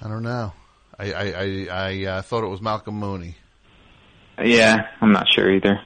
I 0.00 0.08
don't 0.08 0.22
know. 0.22 0.54
I 0.98 1.12
I 1.12 1.24
I, 1.24 1.66
I 1.70 2.04
uh, 2.06 2.22
thought 2.22 2.42
it 2.42 2.48
was 2.48 2.62
Malcolm 2.62 2.94
Mooney. 2.94 3.36
Yeah, 4.42 4.86
I'm 5.02 5.12
not 5.12 5.26
sure 5.30 5.52
either. 5.54 5.78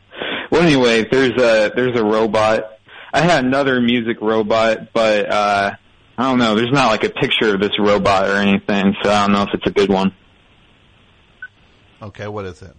Well, 0.53 0.63
anyway, 0.63 1.05
there's 1.11 1.33
a 1.33 1.73
there's 1.75 1.99
a 1.99 2.05
robot. 2.05 2.79
I 3.13 3.23
had 3.23 3.45
another 3.45 3.81
music 3.81 4.19
robot, 4.21 4.93
but 4.93 5.29
uh 5.29 5.73
I 6.17 6.23
don't 6.23 6.39
know. 6.39 6.55
There's 6.55 6.71
not 6.71 6.93
like 6.93 7.03
a 7.03 7.11
picture 7.11 7.55
of 7.55 7.61
this 7.61 7.77
robot 7.77 8.31
or 8.31 8.37
anything, 8.37 8.95
so 9.03 9.11
I 9.11 9.27
don't 9.27 9.33
know 9.33 9.43
if 9.43 9.49
it's 9.53 9.67
a 9.67 9.73
good 9.73 9.91
one. 9.91 10.15
Okay, 12.03 12.29
what 12.29 12.45
is 12.45 12.63
it? 12.63 12.75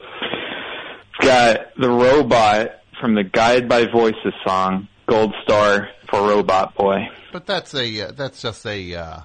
It's 0.00 1.26
got 1.26 1.74
the 1.78 1.90
robot 1.90 2.80
from 3.00 3.14
the 3.14 3.24
Guided 3.24 3.68
by 3.68 3.86
Voices 3.86 4.32
song, 4.46 4.88
Gold 5.06 5.34
Star 5.44 5.88
for 6.10 6.20
Robot 6.28 6.74
Boy. 6.74 7.08
But 7.32 7.46
that's 7.46 7.74
a 7.74 8.08
uh, 8.08 8.12
that's 8.12 8.40
just 8.42 8.64
a 8.66 8.94
uh, 8.94 9.20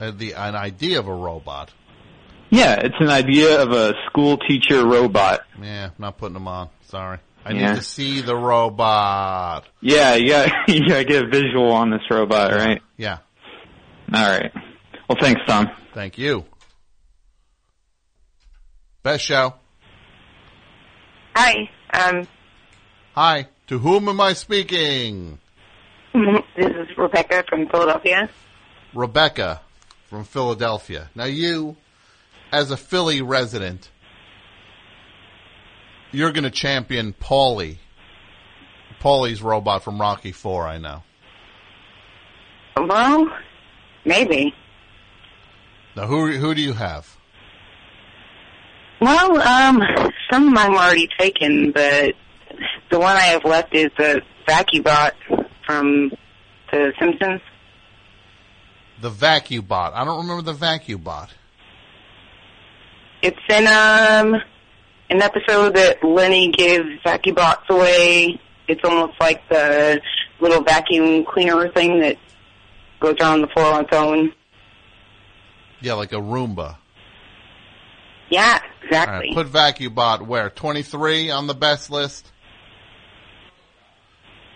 the 0.00 0.32
an 0.34 0.54
idea 0.54 0.98
of 0.98 1.08
a 1.08 1.14
robot. 1.14 1.72
Yeah, 2.50 2.74
it's 2.76 2.94
an 3.00 3.08
idea 3.10 3.60
of 3.62 3.72
a 3.72 3.94
school 4.06 4.38
teacher 4.38 4.86
robot. 4.86 5.40
Yeah, 5.60 5.86
I'm 5.86 5.92
not 5.98 6.16
putting 6.18 6.34
them 6.34 6.48
on. 6.48 6.68
Sorry, 6.88 7.18
I 7.44 7.52
Yeah. 7.52 7.70
need 7.72 7.76
to 7.76 7.82
see 7.82 8.20
the 8.20 8.36
robot. 8.36 9.64
Yeah, 9.80 10.14
you 10.14 10.28
got 10.28 10.50
you 10.68 10.86
gotta 10.88 11.04
get 11.04 11.24
a 11.24 11.28
visual 11.28 11.72
on 11.72 11.90
this 11.90 12.02
robot, 12.10 12.52
right? 12.52 12.82
Yeah. 12.96 13.18
All 14.14 14.28
right. 14.28 14.52
Well, 15.08 15.18
thanks, 15.20 15.40
Tom. 15.46 15.68
Thank 15.94 16.18
you. 16.18 16.44
Best 19.06 19.24
show. 19.24 19.54
Hi. 21.36 21.70
Um, 21.92 22.26
Hi. 23.14 23.46
To 23.68 23.78
whom 23.78 24.08
am 24.08 24.20
I 24.20 24.32
speaking? 24.32 25.38
this 26.12 26.42
is 26.56 26.88
Rebecca 26.98 27.44
from 27.48 27.68
Philadelphia. 27.68 28.28
Rebecca 28.92 29.60
from 30.06 30.24
Philadelphia. 30.24 31.08
Now 31.14 31.26
you, 31.26 31.76
as 32.50 32.72
a 32.72 32.76
Philly 32.76 33.22
resident, 33.22 33.92
you're 36.10 36.32
going 36.32 36.42
to 36.42 36.50
champion 36.50 37.12
Paulie. 37.12 37.78
Paulie's 38.98 39.40
robot 39.40 39.84
from 39.84 40.00
Rocky 40.00 40.32
Four. 40.32 40.66
I 40.66 40.78
know. 40.78 41.04
Well, 42.76 43.30
maybe. 44.04 44.52
Now 45.94 46.08
who 46.08 46.32
who 46.32 46.56
do 46.56 46.60
you 46.60 46.72
have? 46.72 47.16
Well, 49.00 49.40
um, 49.40 49.82
some 50.30 50.48
of 50.48 50.52
mine 50.54 50.72
were 50.72 50.78
already 50.78 51.08
taken, 51.18 51.72
but 51.72 52.14
the 52.90 52.98
one 52.98 53.16
I 53.16 53.26
have 53.26 53.44
left 53.44 53.74
is 53.74 53.90
the 53.98 54.22
VacuBot 54.48 55.12
from 55.66 56.10
The 56.72 56.92
Simpsons. 56.98 57.40
The 59.02 59.10
vacuum 59.10 59.66
bot. 59.66 59.92
I 59.94 60.04
don't 60.04 60.22
remember 60.22 60.42
the 60.42 60.54
vacuum 60.54 61.02
bot. 61.02 61.30
It's 63.20 63.36
in 63.48 63.66
um 63.66 64.40
an 65.10 65.22
episode 65.22 65.74
that 65.74 66.02
Lenny 66.02 66.50
gives 66.50 66.88
VacuBots 67.04 67.68
away. 67.68 68.40
It's 68.68 68.80
almost 68.84 69.20
like 69.20 69.46
the 69.48 70.00
little 70.40 70.62
vacuum 70.62 71.24
cleaner 71.24 71.68
thing 71.72 72.00
that 72.00 72.16
goes 73.00 73.16
around 73.20 73.42
the 73.42 73.48
floor 73.48 73.74
on 73.74 73.84
its 73.84 73.92
own. 73.92 74.32
Yeah, 75.80 75.94
like 75.94 76.12
a 76.12 76.16
Roomba. 76.16 76.76
Yeah, 78.30 78.60
exactly. 78.82 79.28
right, 79.28 79.34
put 79.34 79.46
vacuum 79.46 79.94
bot 79.94 80.26
where? 80.26 80.50
23 80.50 81.30
on 81.30 81.46
the 81.46 81.54
best 81.54 81.90
list? 81.90 82.30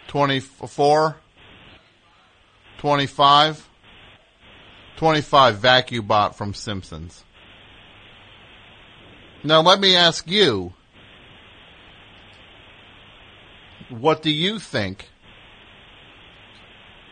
24? 0.09 1.17
25? 2.79 3.69
25 4.97 5.59
vacuum 5.59 6.07
bot 6.07 6.37
from 6.37 6.53
Simpsons. 6.53 7.25
Now 9.43 9.63
let 9.63 9.81
me 9.81 9.97
ask 9.97 10.29
you, 10.29 10.75
What 13.91 14.23
do 14.23 14.31
you 14.31 14.61
think 14.61 15.09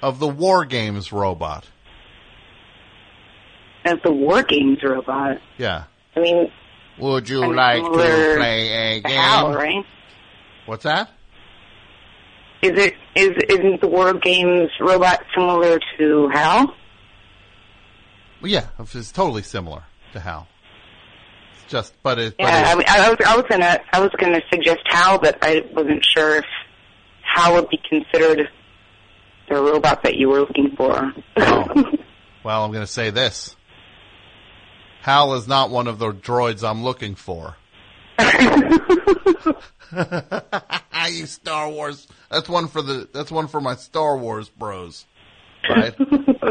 of 0.00 0.20
the 0.20 0.28
War 0.28 0.64
Games 0.64 1.12
robot? 1.12 1.66
As 3.84 3.98
the 4.04 4.12
War 4.12 4.44
Games 4.44 4.78
robot. 4.82 5.38
Yeah. 5.56 5.84
I 6.18 6.22
mean, 6.22 6.52
Would 6.98 7.28
you 7.28 7.40
Kinda 7.40 7.56
like 7.56 7.82
to 7.82 7.90
play 7.90 8.96
a 8.96 9.00
game? 9.00 9.52
Right? 9.54 9.84
What's 10.66 10.84
that? 10.84 11.10
Is 12.60 12.72
it 12.76 12.94
is 13.14 13.30
isn't 13.48 13.80
the 13.80 13.86
War 13.86 14.14
Games 14.14 14.70
robot 14.80 15.24
similar 15.34 15.78
to 15.98 16.28
Hal? 16.32 16.74
Well, 18.42 18.50
yeah, 18.50 18.66
it's 18.78 19.12
totally 19.12 19.42
similar 19.42 19.84
to 20.12 20.20
Hal. 20.20 20.48
It's 21.54 21.70
just, 21.72 21.94
but 22.02 22.18
it, 22.18 22.34
but 22.36 22.44
Yeah, 22.44 22.64
I, 22.66 22.72
it- 22.72 22.78
mean, 22.78 22.86
I 22.88 23.08
was 23.10 23.18
I 23.24 23.36
was 23.36 23.44
gonna 23.48 23.78
I 23.92 24.00
was 24.00 24.10
gonna 24.18 24.40
suggest 24.52 24.80
Hal, 24.86 25.18
but 25.20 25.38
I 25.42 25.62
wasn't 25.72 26.04
sure 26.04 26.36
if 26.38 26.44
Hal 27.22 27.54
would 27.54 27.68
be 27.68 27.80
considered 27.88 28.48
the 29.48 29.54
robot 29.54 30.02
that 30.02 30.16
you 30.16 30.28
were 30.28 30.40
looking 30.40 30.74
for. 30.76 31.12
Oh. 31.36 31.64
well, 32.44 32.64
I'm 32.64 32.70
going 32.72 32.84
to 32.84 32.86
say 32.86 33.10
this. 33.10 33.56
Hal 35.08 35.32
is 35.32 35.48
not 35.48 35.70
one 35.70 35.86
of 35.86 35.98
the 35.98 36.12
droids 36.12 36.62
I'm 36.62 36.84
looking 36.84 37.14
for. 37.14 37.56
you 41.10 41.24
Star 41.24 41.70
Wars. 41.70 42.06
That's 42.30 42.46
one 42.46 42.68
for 42.68 42.82
the. 42.82 43.08
That's 43.10 43.30
one 43.30 43.48
for 43.48 43.58
my 43.58 43.74
Star 43.76 44.18
Wars 44.18 44.50
bros, 44.50 45.06
right? 45.66 45.96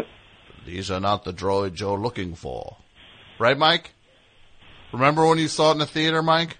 These 0.65 0.89
are 0.89 0.99
not 0.99 1.23
the 1.23 1.33
droids 1.33 1.79
you're 1.79 1.99
looking 1.99 2.33
for, 2.33 2.77
right, 3.37 3.55
Mike? 3.55 3.93
Remember 4.91 5.27
when 5.27 5.37
you 5.37 5.49
saw 5.49 5.69
it 5.69 5.73
in 5.73 5.77
the 5.77 5.85
theater, 5.85 6.23
Mike? 6.23 6.57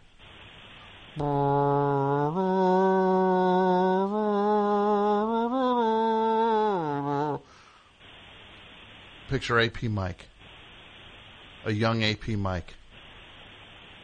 Picture 9.29 9.59
AP 9.59 9.81
Mike, 9.85 10.27
a 11.67 11.73
young 11.73 12.01
AP 12.01 12.29
Mike, 12.29 12.75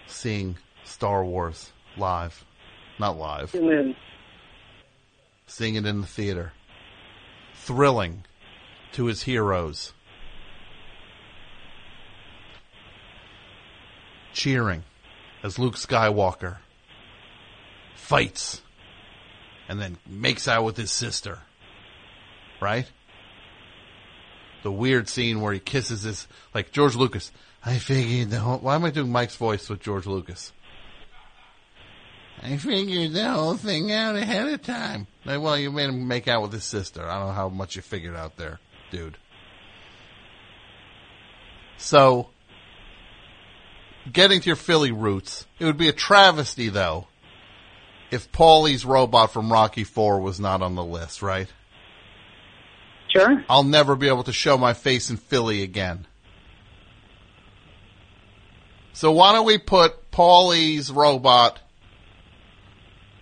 seeing 0.06 0.57
Star 0.84 1.23
Wars 1.23 1.72
live, 1.95 2.44
not 2.99 3.18
live, 3.18 3.52
seeing 5.48 5.76
it 5.76 5.85
in 5.85 6.02
the 6.02 6.07
theater, 6.07 6.52
thrilling 7.53 8.26
to 8.91 9.06
his 9.06 9.23
heroes, 9.23 9.94
cheering 14.34 14.84
as 15.41 15.57
Luke 15.57 15.76
Skywalker 15.76 16.57
fights 17.95 18.61
and 19.69 19.80
then 19.80 19.98
makes 20.06 20.49
out 20.49 20.65
with 20.65 20.76
his 20.76 20.91
sister. 20.91 21.40
Right? 22.60 22.91
The 24.64 24.72
weird 24.72 25.07
scene 25.07 25.40
where 25.40 25.53
he 25.53 25.60
kisses 25.60 26.03
his, 26.03 26.27
like 26.53 26.73
George 26.73 26.95
Lucas. 26.95 27.31
I 27.65 27.77
figured 27.77 28.30
the 28.30 28.40
whole, 28.40 28.57
why 28.60 28.76
am 28.76 28.84
I 28.84 28.91
doing 28.91 29.11
Mike's 29.11 29.35
voice 29.35 29.69
with 29.69 29.80
George 29.80 30.06
Lucas? 30.06 30.52
I 32.41 32.57
figured 32.57 33.14
the 33.14 33.30
whole 33.30 33.56
thing 33.56 33.91
out 33.91 34.15
ahead 34.15 34.48
of 34.48 34.61
time. 34.64 35.07
Like, 35.23 35.41
well, 35.41 35.57
you 35.57 35.72
made 35.72 35.90
him 35.90 36.07
make 36.07 36.27
out 36.27 36.41
with 36.41 36.52
his 36.52 36.65
sister. 36.65 37.07
I 37.07 37.19
don't 37.19 37.27
know 37.27 37.34
how 37.34 37.49
much 37.49 37.77
you 37.77 37.81
figured 37.81 38.15
out 38.15 38.35
there, 38.35 38.60
dude. 38.91 39.18
So, 41.77 42.30
getting 44.11 44.41
to 44.41 44.48
your 44.48 44.56
Philly 44.57 44.91
roots, 44.91 45.48
it 45.60 45.65
would 45.65 45.77
be 45.77 45.88
a 45.88 45.94
travesty 45.94 46.69
though 46.69 47.07
if 48.11 48.31
Paulie's 48.31 48.85
robot 48.85 49.31
from 49.31 49.52
Rocky 49.52 49.84
Four 49.84 50.19
was 50.19 50.40
not 50.40 50.61
on 50.61 50.76
the 50.76 50.84
list, 50.84 51.22
right? 51.22 51.52
Sure. 53.10 53.44
I'll 53.49 53.64
never 53.64 53.95
be 53.95 54.07
able 54.07 54.23
to 54.26 54.34
show 54.34 54.57
my 54.57 54.73
face 54.73 55.10
in 55.10 55.18
Philly 55.18 55.64
again. 55.64 56.06
So 58.94 59.11
why 59.11 59.34
don't 59.34 59.45
we 59.45 59.57
put 59.57 60.11
Paulie's 60.11 60.91
robot? 60.91 61.60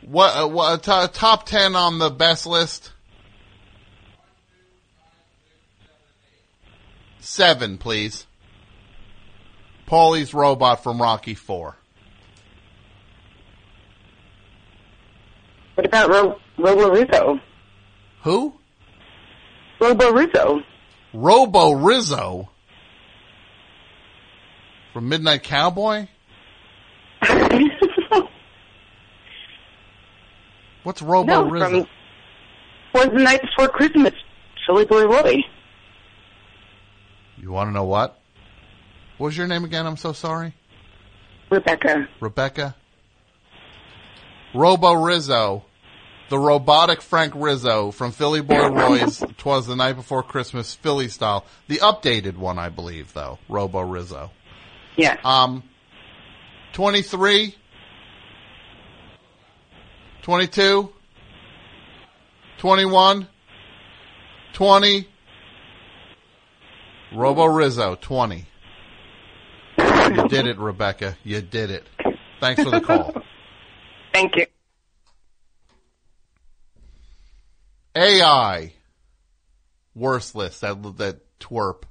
What, 0.01 0.35
uh, 0.35 0.47
what 0.47 0.87
uh, 0.87 1.07
t- 1.07 1.13
top 1.13 1.45
ten 1.45 1.75
on 1.75 1.97
the 1.97 2.09
best 2.09 2.45
list? 2.45 2.91
Seven, 7.19 7.77
please. 7.77 8.25
Paulie's 9.85 10.33
robot 10.33 10.83
from 10.83 11.01
Rocky 11.01 11.35
Four. 11.35 11.77
What 15.75 15.85
about 15.85 16.09
Ro- 16.09 16.39
Robo 16.57 16.89
Rizzo? 16.91 17.39
Who? 18.23 18.53
Robo 19.79 20.11
Rizzo. 20.11 20.61
Robo 21.13 21.71
Rizzo 21.73 22.50
from 24.93 25.09
Midnight 25.09 25.43
Cowboy. 25.43 26.07
What's 30.83 31.01
Robo 31.01 31.27
no, 31.27 31.49
Rizzo? 31.49 31.87
was 32.93 33.05
the 33.07 33.19
night 33.19 33.41
before 33.41 33.69
Christmas. 33.69 34.13
Philly 34.65 34.85
Boy 34.85 35.05
Roy. 35.05 35.37
You 37.37 37.51
want 37.51 37.69
to 37.69 37.71
know 37.71 37.83
what? 37.83 38.19
What 39.17 39.27
was 39.27 39.37
your 39.37 39.47
name 39.47 39.63
again? 39.63 39.85
I'm 39.85 39.97
so 39.97 40.13
sorry. 40.13 40.53
Rebecca. 41.49 42.07
Rebecca. 42.19 42.75
Robo 44.53 44.93
Rizzo, 44.93 45.63
the 46.29 46.37
robotic 46.37 47.01
Frank 47.01 47.33
Rizzo 47.35 47.91
from 47.91 48.11
Philly 48.11 48.41
Boy 48.41 48.67
Roy's 48.69 49.23
"Twas 49.37 49.67
the 49.67 49.75
Night 49.75 49.93
Before 49.93 50.23
Christmas" 50.23 50.73
Philly 50.73 51.07
style, 51.07 51.45
the 51.67 51.77
updated 51.77 52.37
one, 52.37 52.59
I 52.59 52.69
believe, 52.69 53.13
though. 53.13 53.39
Robo 53.49 53.81
Rizzo. 53.81 54.31
Yeah. 54.97 55.17
Um, 55.23 55.63
23, 56.73 57.55
22, 60.21 60.93
21, 62.57 63.27
20, 64.53 65.07
Robo 67.13 67.45
Rizzo, 67.45 67.97
20. 67.99 68.45
You 69.77 70.27
did 70.27 70.47
it, 70.47 70.57
Rebecca. 70.57 71.17
You 71.23 71.41
did 71.41 71.71
it. 71.71 71.85
Thanks 72.39 72.63
for 72.63 72.71
the 72.71 72.81
call. 72.81 73.13
Thank 74.13 74.35
you. 74.35 74.45
AI. 77.95 78.73
Worst 79.95 80.35
list. 80.35 80.61
That, 80.61 80.81
that 80.97 81.39
twerp. 81.39 81.83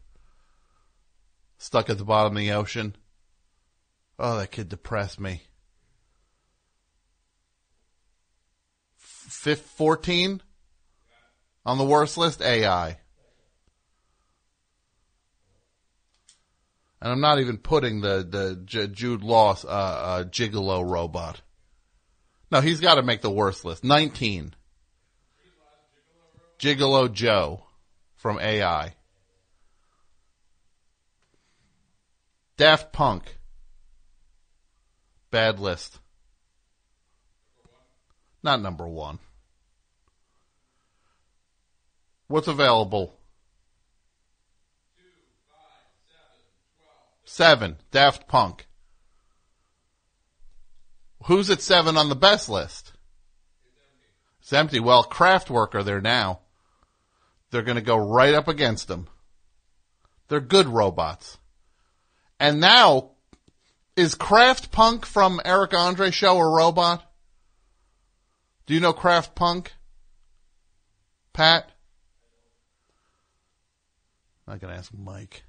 Stuck 1.61 1.91
at 1.91 1.99
the 1.99 2.07
bottom 2.07 2.35
of 2.35 2.41
the 2.41 2.53
ocean. 2.53 2.97
Oh, 4.19 4.39
that 4.39 4.51
kid 4.51 4.71
depressed 4.71 5.21
me. 5.21 5.43
Fifth, 8.97 9.67
14 9.77 10.41
on 11.67 11.77
the 11.77 11.85
worst 11.85 12.17
list, 12.17 12.41
AI. 12.41 12.97
And 17.03 17.13
I'm 17.13 17.21
not 17.21 17.41
even 17.41 17.59
putting 17.59 18.01
the, 18.01 18.27
the 18.27 18.63
J- 18.65 18.87
Jude 18.87 19.23
Law, 19.23 19.55
uh, 19.63 19.69
uh, 19.69 20.25
Gigolo 20.25 20.83
robot. 20.83 21.43
No, 22.51 22.63
he's 22.63 22.81
got 22.81 22.95
to 22.95 23.03
make 23.03 23.21
the 23.21 23.31
worst 23.31 23.67
list. 23.67 23.85
19. 23.85 24.55
Gigolo 26.59 27.13
Joe 27.13 27.65
from 28.17 28.39
AI. 28.39 28.95
Daft 32.61 32.93
Punk. 32.93 33.39
Bad 35.31 35.59
list. 35.59 35.99
Not 38.43 38.61
number 38.61 38.87
one. 38.87 39.19
What's 42.27 42.49
available? 42.49 43.15
Seven. 47.25 47.79
Daft 47.93 48.29
Punk. 48.29 48.67
Who's 51.25 51.49
at 51.49 51.63
seven 51.63 51.97
on 51.97 52.11
the 52.11 52.15
best 52.15 52.51
list? 52.51 52.93
It's 54.43 54.53
empty. 54.53 54.81
Well, 54.81 55.03
Kraftwerk 55.03 55.75
are 55.75 55.83
there 55.83 56.03
now. 56.03 56.41
They're 57.51 57.63
going 57.63 57.77
to 57.77 57.81
go 57.81 57.97
right 57.97 58.35
up 58.35 58.49
against 58.49 58.87
them. 58.87 59.09
They're 60.29 60.41
good 60.41 60.69
robots. 60.69 61.39
And 62.41 62.59
now, 62.59 63.11
is 63.97 64.15
Kraft 64.15 64.73
Punk 64.73 65.05
from 65.05 65.43
Eric 65.45 65.75
Andre 65.75 66.11
show 66.11 66.39
a 66.39 66.49
robot? 66.49 67.05
Do 68.65 68.73
you 68.73 68.81
know 68.81 68.95
Kraft 68.95 69.35
Punk? 69.35 69.75
Pat? 71.35 71.71
I 74.49 74.57
can 74.57 74.71
ask 74.71 74.91
Mike. 74.97 75.45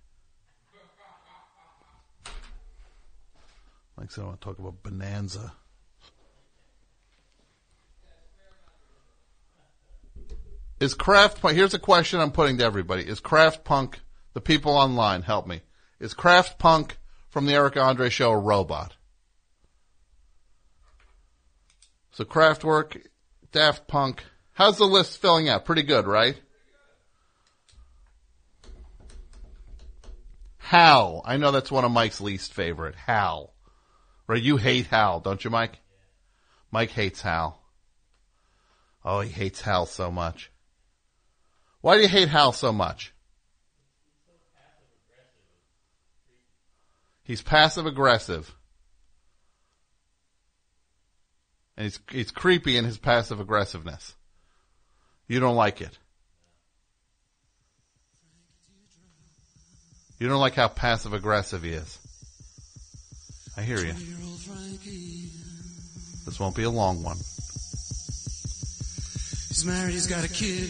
Mike 3.98 4.12
said 4.12 4.24
I 4.24 4.28
want 4.28 4.42
to 4.42 4.46
talk 4.46 4.60
about 4.60 4.84
Bonanza. 4.84 5.54
Is 10.82 10.94
Kraft 10.94 11.42
Punk, 11.42 11.56
here's 11.56 11.74
a 11.74 11.80
question 11.80 12.20
I'm 12.20 12.32
putting 12.32 12.58
to 12.58 12.66
everybody. 12.66 13.04
Is 13.04 13.22
Kraft 13.22 13.64
Punk, 13.64 14.02
the 14.34 14.42
people 14.42 14.74
online, 14.74 15.22
help 15.22 15.48
me. 15.48 15.62
Is 16.02 16.16
Kraft 16.16 16.58
Punk 16.58 16.98
from 17.30 17.46
the 17.46 17.54
Eric 17.54 17.78
Andre 17.78 18.10
show 18.10 18.32
a 18.32 18.38
robot? 18.38 18.96
So 22.10 22.26
Kraftwerk, 22.26 23.06
Daft 23.52 23.88
Punk. 23.88 24.24
How's 24.54 24.80
the 24.80 24.86
list 24.86 25.22
filling 25.22 25.48
out? 25.48 25.64
Pretty 25.64 25.84
good, 25.84 26.08
right? 26.08 26.42
Hal. 30.58 31.22
I 31.24 31.38
know 31.38 31.52
that's 31.52 31.72
one 31.72 31.86
of 31.86 31.92
Mike's 31.92 32.20
least 32.20 32.52
favorite. 32.52 32.96
Hal. 32.96 33.54
Right? 34.26 34.42
You 34.42 34.58
hate 34.58 34.88
Hal, 34.88 35.20
don't 35.20 35.44
you, 35.44 35.52
Mike? 35.52 35.78
Mike 36.72 36.90
hates 36.90 37.22
Hal. 37.22 37.62
Oh, 39.06 39.20
he 39.20 39.30
hates 39.30 39.62
Hal 39.62 39.86
so 39.86 40.10
much. 40.10 40.52
Why 41.82 41.98
do 41.98 42.02
you 42.02 42.08
hate 42.08 42.30
Hal 42.30 42.54
so 42.54 42.74
much? 42.74 43.14
He's 47.32 47.42
passive 47.42 47.86
aggressive. 47.86 48.54
And 51.78 51.86
he's, 51.86 51.98
he's 52.12 52.30
creepy 52.30 52.76
in 52.76 52.84
his 52.84 52.98
passive 52.98 53.40
aggressiveness. 53.40 54.16
You 55.30 55.40
don't 55.40 55.56
like 55.56 55.80
it. 55.80 55.98
You 60.20 60.28
don't 60.28 60.42
like 60.42 60.56
how 60.56 60.68
passive 60.68 61.14
aggressive 61.14 61.64
he 61.64 61.70
is. 61.70 62.00
I 63.56 63.62
hear 63.62 63.78
you. 63.78 63.94
This 66.26 66.38
won't 66.38 66.58
be 66.58 66.64
a 66.64 66.70
long 66.70 67.02
one. 67.02 67.16
He's 69.48 69.64
married, 69.66 69.94
he's 69.94 70.08
got 70.08 70.26
a 70.26 70.30
kid. 70.30 70.70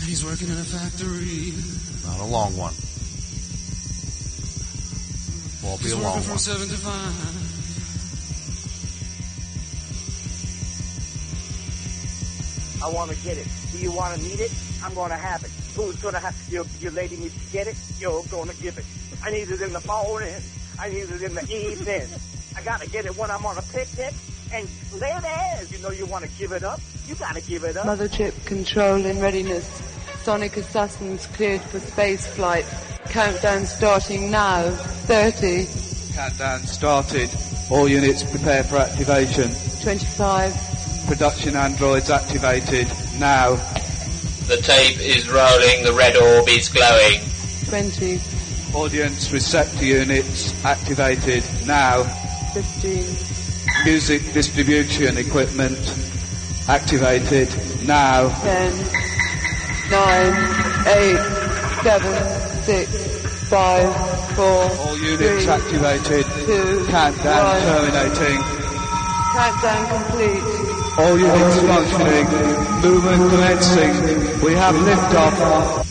And 0.00 0.08
he's 0.08 0.24
working 0.24 0.48
in 0.48 0.54
a 0.54 0.64
factory. 0.64 1.93
Not 2.06 2.20
a 2.20 2.24
long 2.24 2.56
one. 2.56 2.74
Won't 5.62 5.82
be 5.82 5.90
a 5.90 5.96
long 5.96 6.20
from 6.20 6.30
one. 6.30 6.38
seven 6.38 6.68
to 6.68 6.76
five. 6.76 7.44
I 12.84 12.88
want 12.88 13.10
to 13.10 13.16
get 13.24 13.38
it. 13.38 13.46
Do 13.72 13.78
you 13.78 13.90
want 13.90 14.14
to 14.14 14.22
need 14.22 14.40
it? 14.40 14.52
I'm 14.82 14.92
going 14.92 15.10
to 15.10 15.16
have 15.16 15.42
it. 15.42 15.50
Who's 15.74 15.96
going 15.96 16.12
to 16.14 16.20
have 16.20 16.36
it? 16.46 16.52
your, 16.52 16.66
your 16.80 16.92
lady 16.92 17.16
needs 17.16 17.34
to 17.34 17.52
get 17.52 17.66
it? 17.66 17.76
You're 17.98 18.22
going 18.24 18.48
to 18.50 18.56
give 18.56 18.76
it. 18.76 18.84
I 19.22 19.30
need 19.30 19.50
it 19.50 19.62
in 19.62 19.72
the 19.72 19.80
morning. 19.86 20.34
I 20.78 20.90
need 20.90 21.08
it 21.10 21.22
in 21.22 21.34
the 21.34 21.44
evening. 21.50 22.06
I 22.56 22.62
got 22.62 22.82
to 22.82 22.90
get 22.90 23.06
it 23.06 23.16
when 23.16 23.30
I'm 23.30 23.46
on 23.46 23.56
a 23.56 23.62
picnic. 23.62 24.12
And 24.52 24.68
ladies, 25.00 25.72
you 25.72 25.78
know 25.78 25.90
you 25.90 26.04
want 26.04 26.24
to 26.24 26.30
give 26.38 26.52
it 26.52 26.62
up. 26.62 26.80
You 27.06 27.14
got 27.14 27.34
to 27.36 27.40
give 27.40 27.64
it 27.64 27.76
up. 27.76 27.86
Mothership 27.86 28.44
control 28.44 29.04
in 29.04 29.18
readiness. 29.18 29.93
Sonic 30.24 30.56
Assassins 30.56 31.26
cleared 31.26 31.60
for 31.60 31.78
space 31.78 32.26
flight. 32.26 32.64
Countdown 33.10 33.66
starting 33.66 34.30
now. 34.30 34.70
30, 34.70 35.66
Countdown 36.14 36.60
started. 36.60 37.28
All 37.70 37.86
units 37.86 38.22
prepare 38.22 38.64
for 38.64 38.78
activation. 38.78 39.50
25, 39.82 41.04
Production 41.06 41.56
androids 41.56 42.08
activated. 42.08 42.88
Now. 43.18 43.56
The 44.46 44.56
tape 44.62 44.98
is 44.98 45.28
rolling, 45.28 45.84
the 45.84 45.92
red 45.92 46.16
orb 46.16 46.48
is 46.48 46.70
glowing. 46.70 47.20
20, 47.66 48.18
Audience 48.74 49.30
receptor 49.30 49.84
units 49.84 50.64
activated. 50.64 51.44
Now. 51.66 52.02
15, 52.54 53.84
Music 53.84 54.32
distribution 54.32 55.18
equipment 55.18 55.76
activated. 56.66 57.54
Now. 57.86 58.30
10, 58.40 59.13
9, 59.90 60.32
8, 60.86 61.18
7, 61.82 62.64
6, 62.64 63.48
5, 63.48 64.36
4, 64.36 64.44
All 64.44 64.98
units 64.98 65.44
3, 65.44 65.52
activated. 65.52 66.24
2, 66.46 66.86
Countdown 66.90 67.44
1. 67.44 67.60
terminating. 67.62 68.40
Countdown 69.34 69.82
complete. 69.92 70.42
All 70.96 71.18
units 71.18 71.60
functioning. 71.60 72.26
Movement 72.82 73.30
commencing. 73.30 73.92
We 74.44 74.52
have 74.54 74.74
liftoff. 74.74 75.83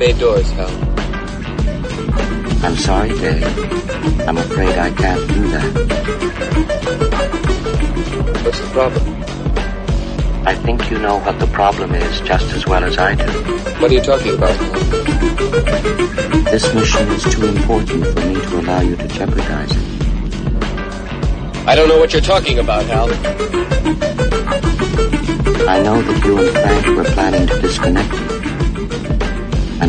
Bay 0.00 0.12
doors, 0.14 0.50
Hal. 0.52 0.70
I'm 2.64 2.74
sorry, 2.74 3.10
Dave. 3.10 3.44
I'm 4.26 4.38
afraid 4.38 4.78
I 4.78 4.90
can't 4.94 5.28
do 5.28 5.48
that. 5.50 5.72
What's 8.42 8.60
the 8.60 8.70
problem? 8.72 9.22
I 10.46 10.54
think 10.54 10.90
you 10.90 10.98
know 10.98 11.18
what 11.18 11.38
the 11.38 11.48
problem 11.48 11.94
is 11.94 12.20
just 12.22 12.50
as 12.54 12.66
well 12.66 12.82
as 12.82 12.96
I 12.96 13.14
do. 13.14 13.30
What 13.78 13.90
are 13.90 13.94
you 13.94 14.00
talking 14.00 14.36
about? 14.36 14.58
This 16.50 16.74
mission 16.74 17.06
is 17.10 17.24
too 17.34 17.46
important 17.48 18.06
for 18.06 18.20
me 18.24 18.34
to 18.40 18.60
allow 18.60 18.80
you 18.80 18.96
to 18.96 19.06
jeopardize 19.06 19.70
it. 19.70 19.82
I 21.68 21.74
don't 21.76 21.88
know 21.88 21.98
what 21.98 22.14
you're 22.14 22.22
talking 22.22 22.58
about, 22.58 22.86
Hal. 22.86 23.10
I 25.68 25.82
know 25.82 26.00
that 26.00 26.24
you 26.24 26.38
and 26.38 26.50
Frank 26.52 26.86
were 26.96 27.04
planning 27.12 27.46
to 27.48 27.60
disconnect 27.60 28.12
me. 28.12 28.39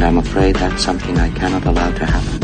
And 0.01 0.07
I'm 0.07 0.17
afraid 0.17 0.55
that's 0.55 0.83
something 0.83 1.15
I 1.19 1.29
cannot 1.29 1.63
allow 1.63 1.91
to 1.91 2.05
happen. 2.07 2.41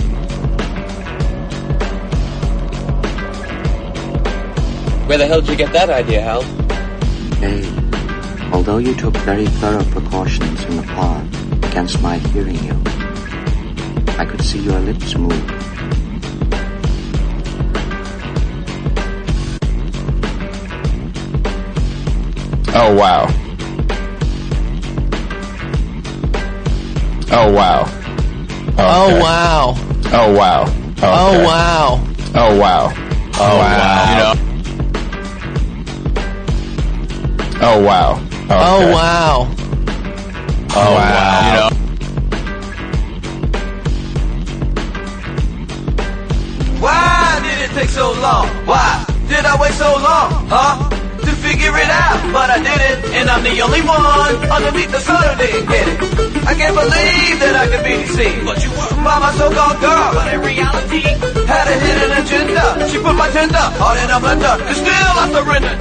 Where 5.08 5.18
the 5.18 5.26
hell 5.26 5.42
did 5.42 5.50
you 5.50 5.56
get 5.56 5.74
that 5.74 5.90
idea, 5.90 6.22
Hal? 6.22 6.44
Dave, 7.42 8.54
although 8.54 8.78
you 8.78 8.94
took 8.94 9.18
very 9.26 9.48
thorough 9.48 9.84
precautions 9.86 10.64
in 10.66 10.76
the 10.78 10.84
pod 10.84 11.26
against 11.66 12.00
my 12.00 12.20
hearing 12.30 12.64
you, 12.64 12.80
I 14.20 14.26
could 14.30 14.44
see 14.44 14.60
your 14.60 14.80
lips 14.80 15.16
move. 15.16 15.34
Oh 22.76 22.96
wow. 22.96 23.36
Oh, 27.30 27.54
oh, 27.54 27.84
oh, 28.78 28.80
oh 28.80 29.20
wow. 29.22 29.76
Oh, 30.14 30.34
wow. 30.34 30.66
Oh 31.02 31.44
wow. 31.45 32.04
Oh, 32.34 32.58
wow. 32.58 32.94
Oh 33.40 33.58
wow. 33.58 34.34
Oh, 37.60 37.84
wow. 37.84 38.22
Oh 38.49 38.49
wow. 38.49 38.49
Oh, 38.49 38.91
wow. 38.94 39.56
Oh 40.70 40.94
wow. 40.95 41.70
Why 46.80 47.40
did 47.44 47.70
it 47.70 47.74
take 47.74 47.90
so 47.90 48.14
long? 48.22 48.48
Why 48.66 49.06
did 49.28 49.44
I 49.45 49.62
wait 49.62 49.74
so 49.74 49.91
long? 49.98 50.48
Huh? 50.48 50.86
Figure 51.68 51.84
it 51.84 51.89
out, 51.89 52.31
but 52.31 52.49
I 52.49 52.60
did 52.64 52.80
it, 52.80 53.11
and 53.19 53.30
I'm 53.30 53.44
the 53.44 53.60
only 53.60 53.81
one 53.81 54.39
underneath 54.48 54.89
the 54.89 55.02
sun 55.02 55.19
who 55.19 55.35
didn't 55.35 55.68
get 55.68 55.84
it. 55.84 55.99
I 56.48 56.56
can't 56.56 56.73
believe 56.73 57.39
that 57.44 57.60
I 57.60 57.68
could 57.68 57.84
be 57.84 57.91
deceived, 58.07 58.45
but 58.45 58.64
you 58.64 58.72
were 58.72 58.88
by 59.03 59.19
my 59.19 59.35
so-called 59.35 59.76
girl, 59.84 60.14
but 60.15 60.31
in 60.31 60.39
reality, 60.48 61.03
had 61.44 61.68
a 61.68 61.76
hidden 61.76 62.23
agenda. 62.23 62.88
She 62.88 63.03
put 63.03 63.15
my 63.19 63.27
tender 63.31 63.60
heart 63.60 63.99
in 63.99 64.07
a 64.07 64.15
blender, 64.15 64.56
and 64.64 64.77
still 64.80 65.11
I 65.19 65.27
surrendered. 65.35 65.76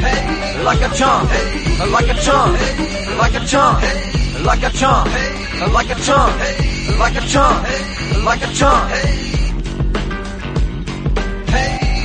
Hey, 0.00 0.64
like 0.64 0.80
a 0.80 0.88
chump, 0.96 1.28
like 1.92 2.08
a 2.08 2.14
chump, 2.16 2.56
like 3.18 3.34
a 3.34 3.44
chump, 3.44 3.84
like 4.44 4.62
a 4.62 4.70
chump, 4.70 5.06
like 5.72 5.90
a 5.90 5.94
chump, 5.94 6.36
like 6.98 7.16
a 7.16 7.20
chump, 7.26 7.66
like 8.24 8.42
a 8.42 8.52
chump. 8.52 8.90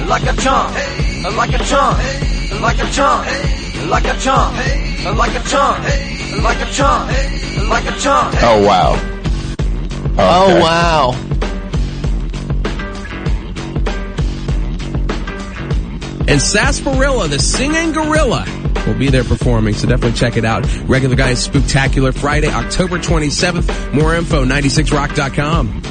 Like 0.07 0.23
a 0.23 0.34
chump, 0.41 0.73
like 1.35 1.53
a 1.53 1.64
chump, 1.65 1.99
like 2.61 2.80
a 2.80 2.89
chump, 2.91 3.27
like 3.91 4.05
a 4.05 4.18
chump, 4.19 4.55
like 5.18 5.35
a 5.35 5.43
chump, 5.43 5.84
like 6.43 6.61
a 6.61 6.72
chump, 6.72 7.11
like 7.69 7.85
a 7.85 7.99
chump. 7.99 8.34
Oh 8.41 8.65
wow. 8.65 9.14
Oh, 10.19 10.59
wow. 10.59 11.14
And 16.27 16.41
Sarsaparilla, 16.41 17.27
the 17.27 17.38
singing 17.38 17.91
gorilla, 17.91 18.45
will 18.88 18.97
be 18.97 19.09
there 19.09 19.23
performing, 19.23 19.73
so 19.73 19.88
definitely 19.88 20.18
check 20.18 20.38
it 20.38 20.45
out. 20.45 20.65
Regular 20.88 21.15
Guys 21.15 21.47
Spooktacular 21.47 22.14
Friday, 22.14 22.49
October 22.49 22.97
27th. 22.97 23.93
More 23.93 24.15
info, 24.15 24.45
96rock.com. 24.45 25.86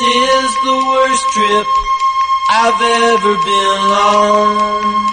the 0.00 0.76
worst 0.88 1.24
trip 1.32 1.66
I've 2.50 2.80
ever 2.80 3.34
been 3.34 3.90
on. 3.92 5.08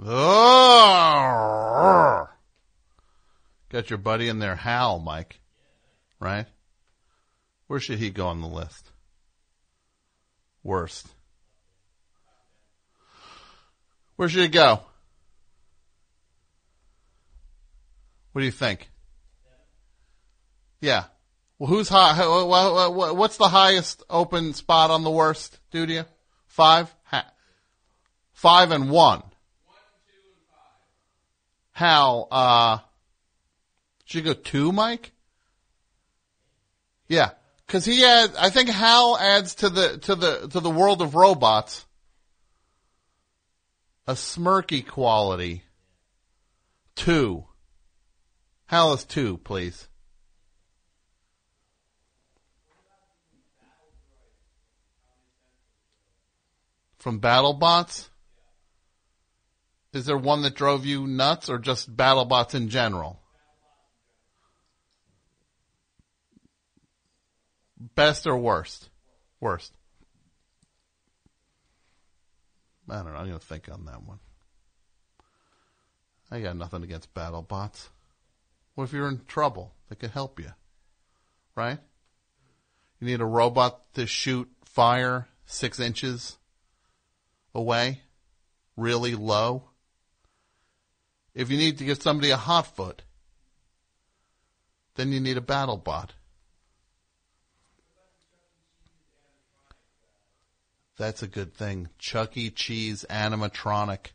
Oh, 0.00 1.08
got 3.68 3.90
your 3.90 3.98
buddy 3.98 4.28
in 4.28 4.38
there, 4.38 4.56
Hal, 4.56 4.98
Mike. 4.98 5.40
Right? 6.20 6.46
Where 7.66 7.80
should 7.80 7.98
he 7.98 8.10
go 8.10 8.28
on 8.28 8.40
the 8.40 8.48
list? 8.48 8.90
Worst. 10.62 11.06
Where 14.16 14.28
should 14.28 14.42
he 14.42 14.48
go? 14.48 14.80
What 18.32 18.40
do 18.40 18.46
you 18.46 18.52
think? 18.52 18.88
Yeah. 20.80 21.04
Well, 21.58 21.68
who's 21.68 21.88
high? 21.88 22.16
wha- 22.18 22.44
wha- 22.46 22.88
wha- 22.90 23.12
What's 23.12 23.36
the 23.36 23.48
highest 23.48 24.02
open 24.08 24.54
spot 24.54 24.90
on 24.90 25.02
the 25.02 25.10
worst? 25.10 25.58
Do 25.70 25.84
you? 25.84 26.04
Five. 26.46 26.94
Five 28.38 28.70
and 28.70 28.88
one. 28.88 29.24
Hal, 31.72 32.28
uh, 32.30 32.78
should 34.04 34.24
you 34.24 34.32
go 34.32 34.40
two, 34.40 34.70
Mike? 34.70 35.10
Yeah, 37.08 37.30
because 37.66 37.84
he 37.84 38.04
adds. 38.04 38.36
I 38.36 38.50
think 38.50 38.68
Hal 38.68 39.18
adds 39.18 39.56
to 39.56 39.70
the 39.70 39.98
to 39.98 40.14
the 40.14 40.46
to 40.48 40.60
the 40.60 40.70
world 40.70 41.02
of 41.02 41.16
robots 41.16 41.84
a 44.06 44.12
smirky 44.12 44.86
quality. 44.86 45.64
Two. 46.94 47.44
Hal 48.66 48.92
is 48.92 49.04
two, 49.04 49.38
please. 49.38 49.87
From 56.98 57.20
BattleBots? 57.20 58.08
Is 59.92 60.04
there 60.06 60.18
one 60.18 60.42
that 60.42 60.54
drove 60.54 60.84
you 60.84 61.06
nuts 61.06 61.48
or 61.48 61.58
just 61.58 61.96
BattleBots 61.96 62.54
in 62.54 62.68
general? 62.68 63.20
Best 67.94 68.26
or 68.26 68.36
worst? 68.36 68.88
Worst. 69.40 69.72
I 72.90 72.96
don't 72.96 73.12
know. 73.12 73.18
I'm 73.18 73.28
going 73.28 73.38
to 73.38 73.46
think 73.46 73.68
on 73.70 73.84
that 73.86 74.02
one. 74.02 74.18
I 76.30 76.40
got 76.40 76.56
nothing 76.56 76.82
against 76.82 77.14
BattleBots. 77.14 77.88
What 78.74 78.84
if 78.84 78.92
you're 78.92 79.08
in 79.08 79.22
trouble? 79.26 79.72
They 79.88 79.96
could 79.96 80.10
help 80.10 80.38
you. 80.40 80.52
Right? 81.54 81.78
You 83.00 83.06
need 83.06 83.20
a 83.20 83.26
robot 83.26 83.94
to 83.94 84.06
shoot 84.06 84.48
fire 84.64 85.28
six 85.46 85.80
inches 85.80 86.36
away, 87.54 88.02
really 88.76 89.14
low. 89.14 89.64
If 91.34 91.50
you 91.50 91.56
need 91.56 91.78
to 91.78 91.84
give 91.84 92.02
somebody 92.02 92.30
a 92.30 92.36
hot 92.36 92.74
foot, 92.74 93.02
then 94.96 95.12
you 95.12 95.20
need 95.20 95.36
a 95.36 95.40
battle 95.40 95.76
bot. 95.76 96.14
That's 100.96 101.22
a 101.22 101.28
good 101.28 101.54
thing. 101.54 101.88
Chuck 101.98 102.36
E. 102.36 102.50
Cheese 102.50 103.06
animatronic. 103.08 104.08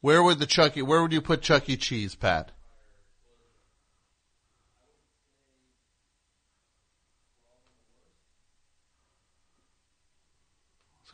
Where 0.00 0.22
would 0.22 0.38
the 0.38 0.46
Chuck 0.46 0.76
E. 0.76 0.82
Where 0.82 1.02
would 1.02 1.12
you 1.12 1.20
put 1.20 1.42
Chuck 1.42 1.68
E. 1.68 1.76
Cheese, 1.76 2.14
Pat? 2.14 2.52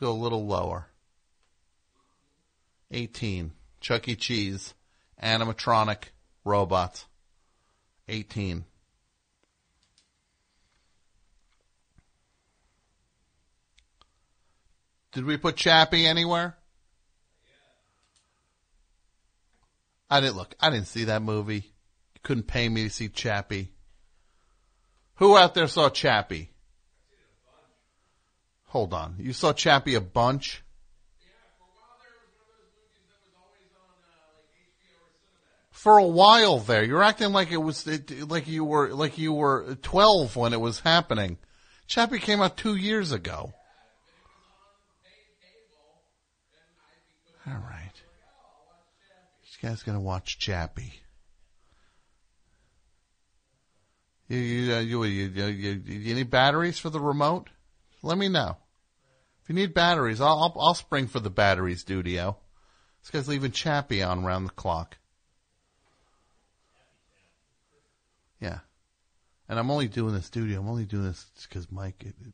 Go 0.01 0.11
a 0.11 0.13
little 0.13 0.45
lower. 0.45 0.87
18. 2.89 3.51
Chuck 3.79 4.07
E. 4.09 4.15
Cheese. 4.15 4.73
Animatronic 5.21 6.05
robots. 6.43 7.05
18. 8.09 8.65
Did 15.13 15.25
we 15.25 15.37
put 15.37 15.55
Chappie 15.55 16.07
anywhere? 16.07 16.57
I 20.09 20.19
didn't 20.19 20.35
look. 20.35 20.55
I 20.59 20.69
didn't 20.69 20.87
see 20.87 21.05
that 21.05 21.21
movie. 21.21 21.55
You 22.13 22.19
couldn't 22.23 22.47
pay 22.47 22.67
me 22.67 22.85
to 22.85 22.89
see 22.89 23.07
Chappie. 23.07 23.71
Who 25.15 25.37
out 25.37 25.53
there 25.53 25.67
saw 25.67 25.89
Chappie? 25.89 26.50
Hold 28.71 28.93
on. 28.93 29.15
You 29.19 29.33
saw 29.33 29.51
Chappie 29.51 29.95
a 29.95 29.99
bunch? 29.99 30.63
For 35.71 35.97
a 35.97 36.05
while 36.05 36.59
there, 36.59 36.81
you're 36.81 37.03
acting 37.03 37.33
like 37.33 37.51
it 37.51 37.57
was 37.57 37.85
it, 37.85 38.29
like 38.29 38.47
you 38.47 38.63
were 38.63 38.93
like 38.93 39.17
you 39.17 39.33
were 39.33 39.75
12 39.81 40.37
when 40.37 40.53
it 40.53 40.61
was 40.61 40.79
happening. 40.79 41.37
Chappie 41.85 42.19
came 42.19 42.41
out 42.41 42.55
two 42.55 42.75
years 42.75 43.11
ago. 43.11 43.51
All 47.45 47.53
right, 47.53 47.91
this 49.41 49.57
guy's 49.61 49.83
gonna 49.83 49.99
watch 49.99 50.39
Chappie. 50.39 50.93
You 54.29 54.37
you, 54.37 54.73
uh, 54.75 54.79
you, 54.79 55.03
you, 55.03 55.27
you, 55.27 55.45
you, 55.47 55.71
you 55.85 56.15
need 56.15 56.29
batteries 56.29 56.79
for 56.79 56.89
the 56.89 57.01
remote? 57.01 57.49
Let 58.01 58.17
me 58.17 58.29
know. 58.29 58.57
If 59.43 59.49
you 59.49 59.55
need 59.55 59.73
batteries, 59.73 60.21
I'll, 60.21 60.39
I'll, 60.39 60.55
I'll 60.59 60.73
spring 60.73 61.07
for 61.07 61.19
the 61.19 61.29
batteries, 61.29 61.83
Dudio. 61.83 62.35
This 63.01 63.11
guy's 63.11 63.27
leaving 63.27 63.51
Chappie 63.51 64.03
on 64.03 64.23
around 64.23 64.45
the 64.45 64.51
clock. 64.51 64.97
Yeah. 68.39 68.59
And 69.49 69.59
I'm 69.59 69.71
only 69.71 69.87
doing 69.87 70.13
this, 70.13 70.29
Dudio. 70.29 70.57
I'm 70.57 70.69
only 70.69 70.85
doing 70.85 71.05
this 71.05 71.25
because 71.47 71.71
Mike, 71.71 72.03
it, 72.05 72.15
it, 72.25 72.33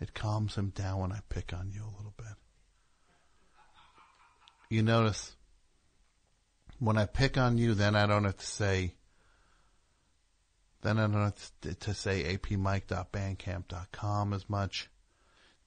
it 0.00 0.14
calms 0.14 0.54
him 0.54 0.70
down 0.70 1.00
when 1.00 1.12
I 1.12 1.20
pick 1.28 1.52
on 1.52 1.70
you 1.70 1.82
a 1.82 1.96
little 1.96 2.14
bit. 2.16 2.26
You 4.68 4.82
notice 4.82 5.34
when 6.78 6.96
I 6.96 7.04
pick 7.06 7.36
on 7.36 7.58
you, 7.58 7.74
then 7.74 7.94
I 7.94 8.06
don't 8.06 8.24
have 8.24 8.38
to 8.38 8.46
say, 8.46 8.94
then 10.82 10.98
I 10.98 11.02
don't 11.02 11.22
have 11.22 11.50
to, 11.80 11.94
say 11.94 12.36
apmike.bandcamp.com 12.36 14.32
as 14.32 14.48
much. 14.48 14.88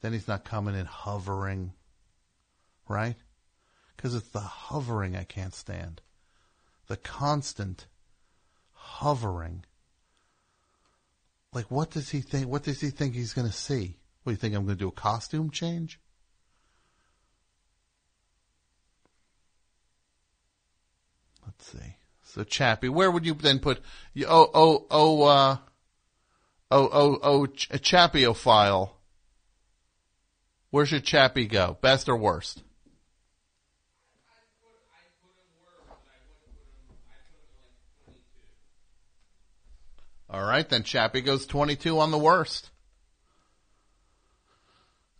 Then 0.01 0.11
he's 0.13 0.27
not 0.27 0.43
coming 0.43 0.75
in 0.75 0.85
hovering, 0.85 1.73
right? 2.89 3.15
Because 3.95 4.15
it's 4.15 4.29
the 4.29 4.39
hovering 4.39 5.15
I 5.15 5.23
can't 5.23 5.53
stand. 5.53 6.01
The 6.87 6.97
constant 6.97 7.85
hovering. 8.71 9.63
Like, 11.53 11.69
what 11.69 11.91
does 11.91 12.09
he 12.09 12.21
think? 12.21 12.47
What 12.47 12.63
does 12.63 12.81
he 12.81 12.89
think 12.89 13.13
he's 13.13 13.33
going 13.33 13.47
to 13.47 13.53
see? 13.53 13.99
What 14.23 14.31
do 14.31 14.33
you 14.33 14.37
think? 14.37 14.55
I'm 14.55 14.65
going 14.65 14.77
to 14.77 14.83
do 14.83 14.87
a 14.87 14.91
costume 14.91 15.51
change? 15.51 15.99
Let's 21.45 21.67
see. 21.71 21.97
So 22.33 22.43
Chappie, 22.43 22.89
where 22.89 23.11
would 23.11 23.27
you 23.27 23.35
then 23.35 23.59
put? 23.59 23.79
Oh, 24.25 24.49
oh, 24.55 24.87
oh, 24.89 25.21
uh, 25.21 25.57
oh, 26.71 26.89
oh, 26.91 27.19
oh, 27.21 27.45
Ch-. 27.45 27.69
Where 30.71 30.85
should 30.87 31.03
Chappie 31.03 31.45
go? 31.45 31.77
Best 31.79 32.09
or 32.09 32.17
worst? 32.17 32.63
All 40.27 40.43
right, 40.43 40.67
then 40.67 40.81
Chappie 40.81 41.21
goes 41.21 41.45
22 41.45 41.99
on 41.99 42.09
the 42.09 42.17
worst. 42.17 42.71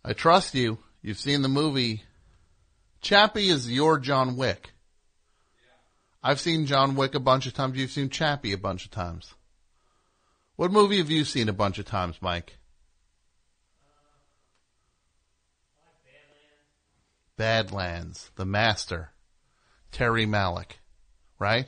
I 0.04 0.14
trust 0.14 0.56
you. 0.56 0.78
You've 1.00 1.20
seen 1.20 1.42
the 1.42 1.48
movie. 1.48 2.02
Chappie 3.00 3.50
is 3.50 3.70
your 3.70 4.00
John 4.00 4.36
Wick. 4.36 4.73
I've 6.26 6.40
seen 6.40 6.64
John 6.64 6.94
Wick 6.94 7.14
a 7.14 7.20
bunch 7.20 7.44
of 7.46 7.52
times. 7.52 7.76
You've 7.76 7.90
seen 7.90 8.08
Chappie 8.08 8.54
a 8.54 8.58
bunch 8.58 8.86
of 8.86 8.90
times. 8.90 9.34
What 10.56 10.72
movie 10.72 10.96
have 10.96 11.10
you 11.10 11.22
seen 11.22 11.50
a 11.50 11.52
bunch 11.52 11.78
of 11.78 11.84
times, 11.84 12.16
Mike? 12.22 12.56
Badlands, 17.36 18.30
The 18.36 18.46
Master, 18.46 19.10
Terry 19.92 20.24
Malick, 20.24 20.78
right? 21.38 21.66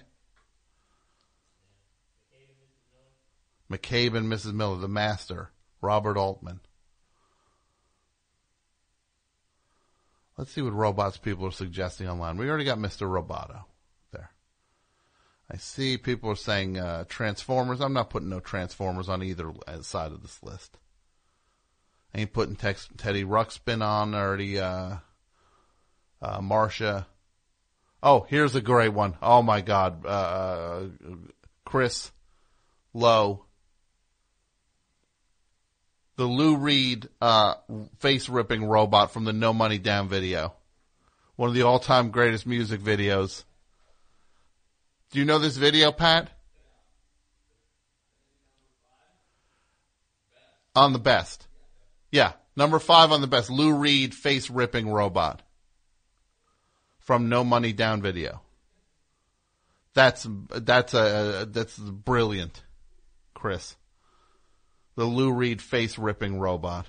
McCabe 3.71 4.17
and 4.17 4.33
Mrs. 4.33 4.55
Miller, 4.55 4.79
The 4.79 4.89
Master, 4.89 5.51
Robert 5.83 6.17
Altman. 6.17 6.61
Let's 10.39 10.53
see 10.53 10.63
what 10.63 10.73
robots 10.73 11.19
people 11.19 11.47
are 11.47 11.53
suggesting 11.53 12.09
online. 12.09 12.39
We 12.39 12.49
already 12.49 12.65
got 12.65 12.79
Mr. 12.79 13.07
Roboto. 13.07 13.65
I 15.51 15.59
see 15.59 15.97
people 15.97 16.31
are 16.31 16.37
saying 16.37 16.79
uh, 16.79 17.05
Transformers. 17.09 17.81
I'm 17.81 17.93
not 17.93 18.11
putting 18.11 18.29
no 18.29 18.41
Transformers 18.41 19.09
on 19.09 19.23
either 19.23 19.53
uh, 19.67 19.81
side 19.83 20.13
of 20.13 20.23
this 20.23 20.43
list. 20.43 20.77
I 22.15 22.21
ain't 22.21 22.33
putting 22.33 22.57
Tex- 22.57 22.89
Teddy 22.97 23.25
Ruxpin 23.25 23.83
on 23.83 24.15
or 24.15 24.37
the 24.37 24.61
uh, 24.61 24.97
uh, 26.21 26.41
Marcia. 26.41 27.07
Oh, 28.03 28.27
here's 28.29 28.55
a 28.55 28.61
great 28.61 28.93
one. 28.93 29.17
Oh 29.23 29.43
my 29.43 29.61
God, 29.61 30.05
uh, 30.05 30.83
Chris 31.65 32.11
Lowe, 32.93 33.45
the 36.17 36.25
Lou 36.25 36.57
Reed 36.57 37.09
uh, 37.21 37.55
face 37.99 38.29
ripping 38.29 38.65
robot 38.65 39.13
from 39.13 39.25
the 39.25 39.33
No 39.33 39.53
Money 39.53 39.79
Down 39.79 40.09
video, 40.09 40.55
one 41.37 41.49
of 41.49 41.55
the 41.55 41.63
all 41.63 41.79
time 41.79 42.11
greatest 42.11 42.47
music 42.47 42.81
videos. 42.81 43.45
Do 45.11 45.19
you 45.19 45.25
know 45.25 45.39
this 45.39 45.57
video, 45.57 45.93
Pat? 45.93 46.31
On 50.75 50.93
the 50.93 50.99
best. 50.99 51.47
Yeah, 52.11 52.33
number 52.55 52.79
five 52.79 53.13
on 53.13 53.21
the 53.21 53.27
best. 53.27 53.51
Lou 53.51 53.75
Reed 53.75 54.15
face 54.15 54.51
ripping 54.51 54.89
robot 54.89 55.43
from 56.99 57.29
No 57.29 57.45
Money 57.45 57.73
Down 57.73 58.03
video. 58.03 58.43
That's 59.95 60.27
that's 60.51 60.93
a 60.93 61.49
that's 61.51 61.79
brilliant, 61.79 62.63
Chris. 63.33 63.77
The 64.97 65.05
Lou 65.05 65.33
Reed 65.33 65.63
face 65.63 65.97
ripping 65.97 66.39
robot. 66.39 66.87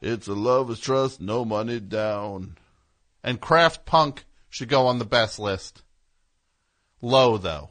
It's 0.00 0.28
a 0.28 0.34
love 0.34 0.70
is 0.70 0.80
trust, 0.80 1.20
no 1.20 1.44
money 1.44 1.80
down. 1.80 2.56
And 3.22 3.40
Kraft 3.40 3.84
Punk 3.84 4.24
should 4.50 4.68
go 4.68 4.88
on 4.88 4.98
the 4.98 5.04
best 5.04 5.38
list. 5.38 5.82
Low 7.00 7.38
though. 7.38 7.70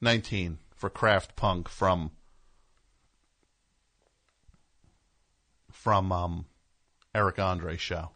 19 0.00 0.58
for 0.74 0.88
Kraft 0.88 1.36
Punk 1.36 1.68
from 1.68 2.12
from 5.70 6.12
um 6.12 6.46
Eric 7.14 7.38
Andre 7.38 7.76
show. 7.76 8.10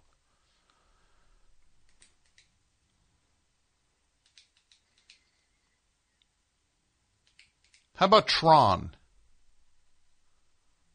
How 7.95 8.07
about 8.07 8.29
Tron? 8.29 8.93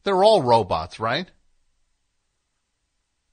They're 0.02 0.24
all 0.24 0.42
robots, 0.42 0.98
right? 0.98 1.30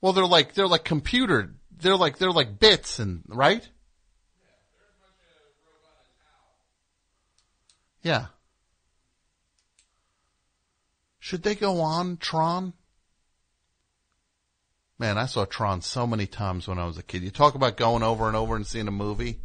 Well, 0.03 0.11
they're 0.11 0.25
like 0.25 0.53
they're 0.53 0.67
like 0.67 0.83
computer. 0.83 1.53
They're 1.79 1.95
like 1.95 2.17
they're 2.17 2.29
like 2.29 2.59
bits 2.59 2.99
and 2.99 3.23
right? 3.25 3.65
Yeah. 8.01 8.25
Should 11.19 11.43
they 11.43 11.55
go 11.55 11.79
on 11.79 12.17
Tron? 12.17 12.73
Man, 14.99 15.17
I 15.17 15.25
saw 15.25 15.45
Tron 15.45 15.81
so 15.81 16.05
many 16.05 16.27
times 16.27 16.67
when 16.67 16.79
I 16.79 16.85
was 16.85 16.97
a 16.97 17.03
kid. 17.03 17.23
You 17.23 17.31
talk 17.31 17.55
about 17.55 17.77
going 17.77 18.03
over 18.03 18.27
and 18.27 18.35
over 18.35 18.57
and 18.57 18.67
seeing 18.67 18.89
a 18.89 18.91
movie. 18.91 19.39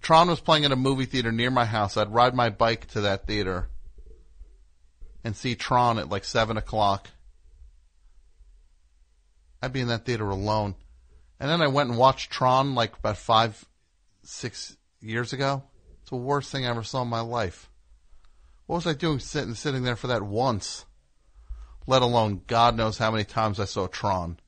Tron 0.00 0.28
was 0.28 0.38
playing 0.38 0.64
at 0.64 0.70
a 0.70 0.76
movie 0.76 1.06
theater 1.06 1.32
near 1.32 1.50
my 1.50 1.64
house. 1.64 1.96
I'd 1.96 2.14
ride 2.14 2.36
my 2.36 2.50
bike 2.50 2.86
to 2.90 3.00
that 3.00 3.26
theater 3.26 3.68
and 5.24 5.36
see 5.36 5.56
Tron 5.56 5.98
at 5.98 6.08
like 6.08 6.24
seven 6.24 6.56
o'clock. 6.56 7.08
I'd 9.62 9.72
be 9.72 9.80
in 9.80 9.88
that 9.88 10.04
theater 10.04 10.28
alone. 10.28 10.74
And 11.38 11.50
then 11.50 11.62
I 11.62 11.68
went 11.68 11.90
and 11.90 11.98
watched 11.98 12.30
Tron 12.30 12.74
like 12.74 12.98
about 12.98 13.16
five, 13.16 13.64
six 14.22 14.76
years 15.00 15.32
ago. 15.32 15.62
It's 16.00 16.10
the 16.10 16.16
worst 16.16 16.50
thing 16.50 16.66
I 16.66 16.70
ever 16.70 16.82
saw 16.82 17.02
in 17.02 17.08
my 17.08 17.20
life. 17.20 17.70
What 18.66 18.76
was 18.76 18.86
I 18.86 18.92
doing 18.92 19.18
sitting, 19.18 19.54
sitting 19.54 19.82
there 19.82 19.96
for 19.96 20.06
that 20.08 20.22
once? 20.22 20.84
Let 21.86 22.02
alone 22.02 22.42
God 22.46 22.76
knows 22.76 22.98
how 22.98 23.10
many 23.10 23.24
times 23.24 23.58
I 23.58 23.64
saw 23.64 23.86
Tron. 23.86 24.38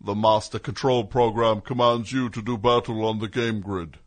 The 0.00 0.14
Master 0.14 0.58
Control 0.58 1.04
Program 1.04 1.60
commands 1.60 2.12
you 2.12 2.28
to 2.30 2.42
do 2.42 2.56
battle 2.56 3.04
on 3.04 3.18
the 3.18 3.28
game 3.28 3.60
grid. 3.60 3.98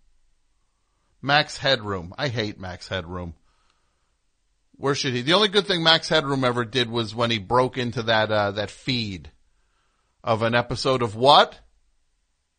Max 1.21 1.57
Headroom. 1.57 2.13
I 2.17 2.29
hate 2.29 2.59
Max 2.59 2.87
Headroom. 2.87 3.35
Where 4.81 4.95
should 4.95 5.13
he? 5.13 5.21
The 5.21 5.33
only 5.33 5.47
good 5.47 5.67
thing 5.67 5.83
Max 5.83 6.09
Headroom 6.09 6.43
ever 6.43 6.65
did 6.65 6.89
was 6.89 7.13
when 7.13 7.29
he 7.29 7.37
broke 7.37 7.77
into 7.77 8.01
that 8.01 8.31
uh, 8.31 8.49
that 8.53 8.71
feed 8.71 9.29
of 10.23 10.41
an 10.41 10.55
episode 10.55 11.03
of 11.03 11.15
what? 11.15 11.59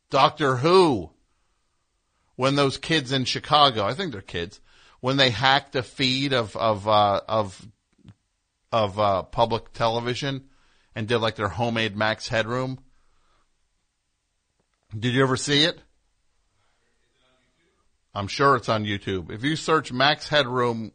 Doctor 0.09 0.59
Who. 0.59 1.11
When 2.37 2.55
those 2.55 2.79
kids 2.79 3.11
in 3.11 3.25
Chicago, 3.25 3.85
I 3.85 3.95
think 3.95 4.13
they're 4.13 4.21
kids, 4.21 4.61
when 5.01 5.17
they 5.17 5.31
hacked 5.31 5.75
a 5.75 5.83
feed 5.83 6.33
of 6.33 6.55
of 6.55 6.87
uh, 6.87 7.23
of 7.27 7.61
of 8.71 9.01
uh, 9.01 9.25
public 9.25 9.73
television 9.73 10.45
and 10.95 11.09
did 11.09 11.19
like 11.19 11.35
their 11.35 11.49
homemade 11.49 11.97
Max 11.97 12.29
Headroom. 12.29 12.79
Did 14.97 15.13
you 15.13 15.25
ever 15.25 15.37
see 15.37 15.65
it? 15.65 15.81
I'm 18.15 18.29
sure 18.29 18.55
it's 18.55 18.69
on 18.69 18.85
YouTube. 18.85 19.33
If 19.33 19.43
you 19.43 19.57
search 19.57 19.91
Max 19.91 20.29
Headroom 20.29 20.93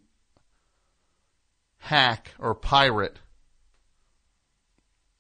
hack 1.88 2.34
or 2.38 2.54
pirate, 2.54 3.18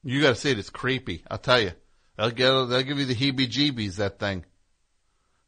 you 0.04 0.22
got 0.22 0.30
to 0.30 0.36
see 0.36 0.52
it. 0.52 0.60
It's 0.60 0.70
creepy. 0.70 1.24
I'll 1.30 1.38
tell 1.38 1.60
you. 1.60 1.72
They'll 2.18 2.32
get. 2.32 2.50
They'll 2.50 2.84
give 2.84 3.00
you 3.00 3.06
the 3.06 3.16
heebie-jeebies. 3.16 3.98
That 3.98 4.20
thing. 4.20 4.46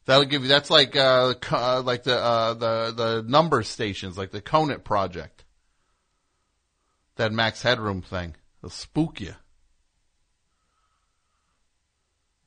That'll 0.06 0.26
give 0.26 0.44
you. 0.44 0.48
That's 0.48 0.70
like 0.70 0.96
uh, 0.96 1.34
uh 1.52 1.82
like 1.82 2.04
the 2.04 2.18
uh, 2.18 2.54
the 2.54 2.94
the 2.96 3.26
number 3.28 3.64
stations, 3.64 4.18
like 4.18 4.32
the 4.32 4.42
Conet 4.42 4.84
Project. 4.84 5.46
That 7.16 7.32
Max 7.32 7.62
Headroom 7.62 8.02
thing. 8.02 8.36
It'll 8.60 8.70
spook 8.70 9.20
you. 9.22 9.36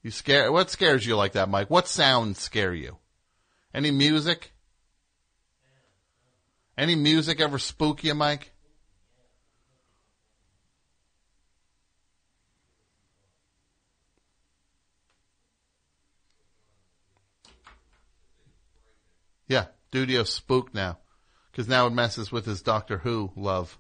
You 0.02 0.10
scare. 0.10 0.50
What 0.50 0.70
scares 0.70 1.06
you 1.06 1.16
like 1.16 1.32
that, 1.32 1.48
Mike? 1.48 1.70
What 1.70 1.88
sounds 1.88 2.38
scare 2.38 2.74
you? 2.74 2.98
Any 3.74 3.90
music? 3.90 4.52
Any 6.76 6.94
music 6.94 7.40
ever 7.40 7.58
spook 7.58 8.02
you, 8.02 8.14
Mike? 8.14 8.52
Yeah, 19.92 20.00
Dudio's 20.00 20.32
spooked 20.32 20.74
now. 20.74 20.98
Because 21.50 21.68
now 21.68 21.86
it 21.86 21.92
messes 21.92 22.32
with 22.32 22.46
his 22.46 22.62
Doctor 22.62 22.98
Who 22.98 23.30
love. 23.36 23.78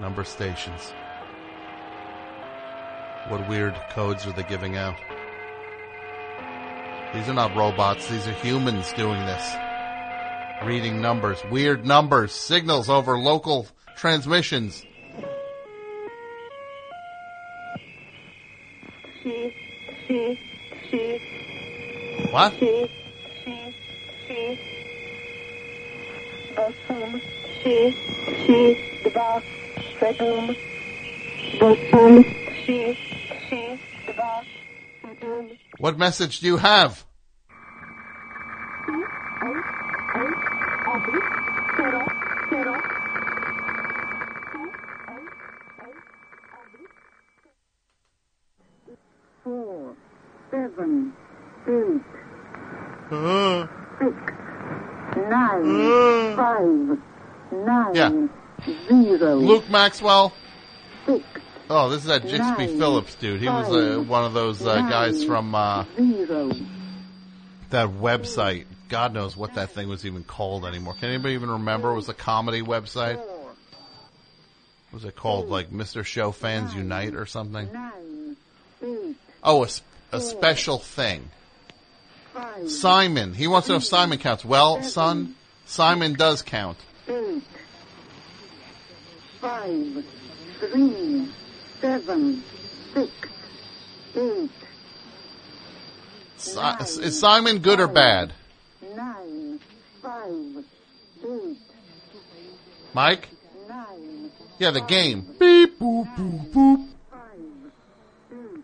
Number 0.00 0.24
stations. 0.24 0.92
What 3.28 3.48
weird 3.48 3.74
codes 3.90 4.26
are 4.26 4.32
they 4.32 4.42
giving 4.42 4.76
out? 4.76 4.96
These 7.14 7.28
are 7.28 7.34
not 7.34 7.56
robots, 7.56 8.08
these 8.08 8.26
are 8.26 8.32
humans 8.32 8.92
doing 8.92 9.24
this. 9.24 9.54
Reading 10.64 11.00
numbers, 11.00 11.38
weird 11.50 11.86
numbers, 11.86 12.32
signals 12.32 12.88
over 12.88 13.18
local 13.18 13.68
transmissions. 13.96 14.84
She, 19.22 19.54
she, 20.06 20.38
she. 20.90 21.35
What? 22.36 22.52
She, 22.60 22.86
she, 23.46 23.74
she. 24.28 24.58
Bosom, 26.54 27.22
she, 27.62 27.96
she, 28.44 28.76
the 29.02 29.08
boss, 29.08 29.42
bedroom. 29.98 30.54
Bosom, 31.58 32.24
she, 32.66 32.98
she, 33.48 33.80
the 34.06 34.12
boss, 34.12 34.44
bedroom. 35.02 35.56
What 35.78 35.96
message 35.96 36.40
do 36.40 36.48
you 36.48 36.58
have? 36.58 37.06
Four, 49.42 49.94
seven, 50.50 51.14
Uh, 51.68 52.15
six, 53.08 54.32
nine, 55.28 56.36
five, 56.36 56.98
nine, 57.52 57.94
Yeah. 57.94 58.28
zero. 58.88 59.36
Luke 59.36 59.68
Maxwell. 59.70 60.32
Six. 61.06 61.24
Oh, 61.68 61.88
this 61.90 62.02
is 62.02 62.06
that 62.06 62.22
Jixby 62.22 62.38
Nine, 62.58 62.78
Phillips 62.78 63.14
dude. 63.16 63.40
He 63.40 63.48
was 63.48 63.68
uh, 63.68 64.00
one 64.02 64.24
of 64.24 64.34
those 64.34 64.64
uh, 64.64 64.76
guys 64.82 65.24
from 65.24 65.54
uh, 65.54 65.84
Zero. 65.96 66.52
that 67.70 67.88
website. 67.88 68.66
God 68.88 69.12
knows 69.12 69.36
what 69.36 69.54
that 69.54 69.70
thing 69.70 69.88
was 69.88 70.06
even 70.06 70.22
called 70.22 70.64
anymore. 70.64 70.94
Can 70.94 71.08
anybody 71.08 71.34
even 71.34 71.50
remember? 71.50 71.90
It 71.90 71.96
was 71.96 72.08
a 72.08 72.14
comedy 72.14 72.62
website. 72.62 73.16
It 73.18 73.28
was 74.92 75.04
it 75.04 75.16
called? 75.16 75.48
Like 75.48 75.72
Mr. 75.72 76.04
Show 76.04 76.30
Fans 76.30 76.72
Unite 76.72 77.16
or 77.16 77.26
something? 77.26 77.68
Oh, 79.42 79.66
a 80.12 80.20
special 80.20 80.78
thing. 80.78 81.30
Simon. 82.68 83.34
He 83.34 83.46
wants 83.46 83.66
to 83.66 83.72
know 83.74 83.76
if 83.78 83.84
Simon 83.84 84.18
counts. 84.18 84.44
Well, 84.44 84.82
son, 84.82 85.34
Simon 85.66 86.14
does 86.14 86.42
count. 86.42 86.78
eight, 87.08 87.42
five, 89.40 90.04
three, 90.60 91.28
seven, 91.80 92.42
six, 92.94 93.10
eight, 94.16 94.50
Si- 96.38 97.02
is 97.02 97.18
Simon 97.18 97.58
good 97.58 97.80
or 97.80 97.86
bad? 97.88 98.32
nine, 98.94 99.60
five, 100.02 100.64
eight, 101.24 101.56
Mike? 102.94 103.28
nine, 103.68 104.30
Yeah, 104.58 104.70
the 104.70 104.80
game. 104.82 105.22
Beep, 105.38 105.78
boop, 105.78 106.14
boop, 106.16 106.50
boop. 106.52 106.88
five, 107.10 107.22
eight, 108.32 108.62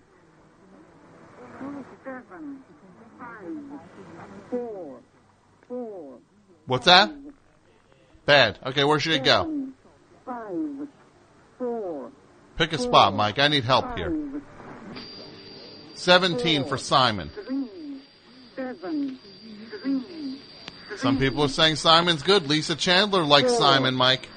two, 1.58 1.84
seven, 2.04 2.62
five, 3.18 3.80
four, 4.50 4.98
four, 5.68 6.18
What's 6.72 6.86
that? 6.86 7.12
Bad. 8.24 8.58
Okay, 8.64 8.82
where 8.84 8.98
should 8.98 9.12
it 9.12 9.24
go? 9.24 9.68
Pick 12.56 12.72
a 12.72 12.78
spot, 12.78 13.14
Mike. 13.14 13.38
I 13.38 13.48
need 13.48 13.64
help 13.64 13.94
here. 13.94 14.40
17 15.92 16.64
for 16.64 16.78
Simon. 16.78 17.30
Some 20.96 21.18
people 21.18 21.42
are 21.42 21.48
saying 21.48 21.76
Simon's 21.76 22.22
good. 22.22 22.48
Lisa 22.48 22.74
Chandler 22.74 23.22
likes 23.22 23.54
Simon, 23.54 23.94
Mike. 23.94 24.30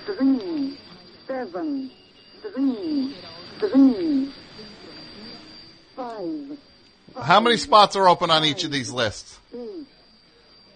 How 7.18 7.40
many 7.40 7.56
spots 7.56 7.96
are 7.96 8.10
open 8.10 8.30
on 8.30 8.44
each 8.44 8.66
of 8.66 8.72
these 8.72 8.92
lists? 8.92 9.40
eight, 9.54 9.88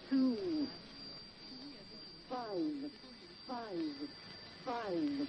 two, 0.10 0.38
five, 2.30 2.92
five, 3.48 3.66
five, 4.66 5.28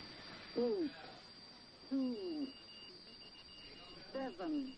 eight, 0.57 0.91
two, 1.91 2.47
seven, 4.41 4.73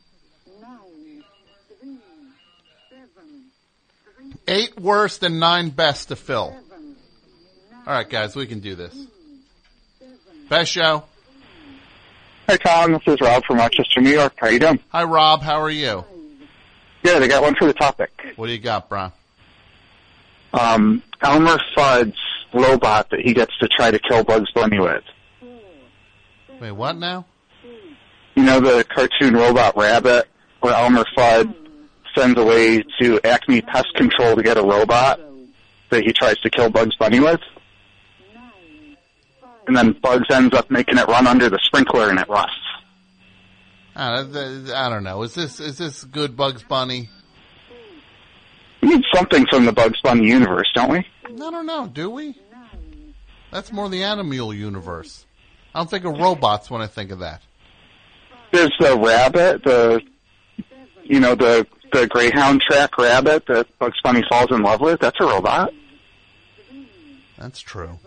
nine, 0.61 1.25
three, 1.69 1.99
seven, 2.91 3.45
three, 4.17 4.33
Eight 4.49 4.81
worst 4.81 5.23
and 5.23 5.39
nine 5.39 5.71
best 5.71 6.09
to 6.09 6.17
fill. 6.17 6.57
All 7.87 7.93
right, 7.93 8.09
guys, 8.09 8.35
we 8.35 8.47
can 8.47 8.61
do 8.61 8.75
this. 8.75 9.07
Best 10.49 10.73
show. 10.73 11.05
Hey, 12.49 12.57
Tom. 12.59 12.93
This 12.93 13.03
is 13.07 13.21
Rob 13.21 13.45
from 13.45 13.59
Rochester, 13.59 14.01
New 14.01 14.11
York. 14.11 14.35
How 14.37 14.49
you 14.49 14.59
doing? 14.59 14.81
Hi, 14.89 15.05
Rob. 15.05 15.43
How 15.43 15.61
are 15.61 15.71
you? 15.71 16.05
Good. 17.03 17.23
I 17.23 17.29
got 17.29 17.43
one 17.43 17.55
for 17.55 17.67
the 17.67 17.73
topic. 17.73 18.11
What 18.37 18.47
do 18.47 18.53
you 18.53 18.59
got, 18.59 18.89
Brian? 18.89 19.13
Um, 20.53 21.03
Elmer 21.23 21.59
Fudd's 21.77 22.19
robot 22.53 23.11
that 23.11 23.21
he 23.21 23.33
gets 23.33 23.57
to 23.59 23.69
try 23.69 23.91
to 23.91 23.99
kill 23.99 24.25
Bugs 24.25 24.51
Bunny 24.53 24.79
with. 24.79 25.05
Wait, 26.61 26.73
what 26.73 26.97
now? 26.97 27.27
You 28.43 28.49
know 28.49 28.59
the 28.59 28.83
cartoon 28.83 29.35
Robot 29.35 29.77
Rabbit, 29.77 30.27
where 30.63 30.75
Elmer 30.75 31.05
Fudd 31.17 31.55
sends 32.13 32.37
away 32.37 32.83
to 33.01 33.21
Acme 33.23 33.61
Pest 33.63 33.95
Control 33.95 34.35
to 34.35 34.43
get 34.43 34.57
a 34.57 34.63
robot 34.63 35.21
that 35.91 36.03
he 36.03 36.13
tries 36.13 36.41
to 36.41 36.51
kill 36.51 36.69
Bugs 36.69 36.97
Bunny 36.97 37.21
with? 37.21 37.39
And 39.69 39.77
then 39.77 39.93
Bugs 39.93 40.27
ends 40.29 40.57
up 40.57 40.73
making 40.73 40.99
it 40.99 41.07
run 41.07 41.29
under 41.29 41.49
the 41.49 41.61
sprinkler 41.63 42.11
and 42.11 42.19
it 42.19 42.29
rusts. 42.29 42.57
I 43.95 44.25
don't, 44.89 45.05
know. 45.05 45.23
Is 45.23 45.37
this 45.37 45.61
is 45.61 45.79
this 45.79 46.03
good 46.03 46.37
Bugs 46.37 46.65
Bunny? 46.65 47.11
We 48.81 48.89
need 48.89 49.05
something 49.15 49.47
from 49.53 49.67
the 49.67 49.73
Bugs 49.73 50.01
Bunny 50.03 50.27
universe, 50.27 50.69
don't 50.75 50.91
we? 50.91 51.07
I 51.27 51.31
don't 51.37 51.65
know. 51.65 51.87
Do 51.87 52.11
we? 52.11 52.35
That's 53.53 53.71
more 53.71 53.89
the 53.89 54.03
animal 54.03 54.53
universe. 54.53 55.27
I 55.73 55.79
don't 55.79 55.89
think 55.89 56.05
of 56.05 56.19
robots 56.19 56.69
when 56.73 56.83
I 56.83 56.89
think 56.89 57.13
of 57.13 57.21
that. 57.21 57.41
There's 58.53 58.73
the 58.79 58.97
rabbit, 58.99 59.65
the 59.65 60.01
you 61.03 61.21
know 61.21 61.35
the 61.35 61.67
the 61.93 62.07
Greyhound 62.07 62.61
track 62.63 62.97
rabbit 62.99 63.47
that 63.47 63.67
Bugs 63.79 64.01
Bunny 64.03 64.23
falls 64.29 64.51
in 64.51 64.63
love 64.63 64.81
with. 64.81 65.01
That's 65.01 65.19
a 65.21 65.25
robot. 65.25 65.73
That's 67.39 67.61
true. 67.61 67.99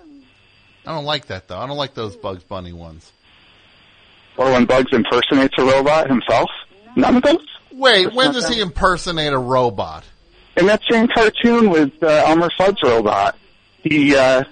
I 0.86 0.94
don't 0.94 1.06
like 1.06 1.28
that 1.28 1.48
though. 1.48 1.58
I 1.58 1.68
don't 1.68 1.78
like 1.78 1.94
those 1.94 2.16
Bugs 2.16 2.44
Bunny 2.44 2.74
ones. 2.74 3.12
Or 4.38 4.52
when 4.52 4.66
Bugs 4.66 4.92
impersonates 4.92 5.56
a 5.58 5.64
robot 5.64 6.10
himself. 6.10 6.50
None 6.96 7.18
of 7.18 7.24
those. 7.24 7.46
Wait, 7.72 8.06
That's 8.06 8.16
when 8.16 8.34
does 8.34 8.48
he 8.48 8.62
impersonate 8.62 9.34
a 9.34 9.38
robot? 9.38 10.04
In 10.58 10.68
that 10.68 10.82
same 10.90 11.08
cartoon 11.08 11.70
with 11.70 11.92
uh, 12.02 12.08
Elmer 12.28 12.50
Fudd's 12.58 12.82
robot, 12.84 13.38
he 13.84 14.16
uh, 14.16 14.44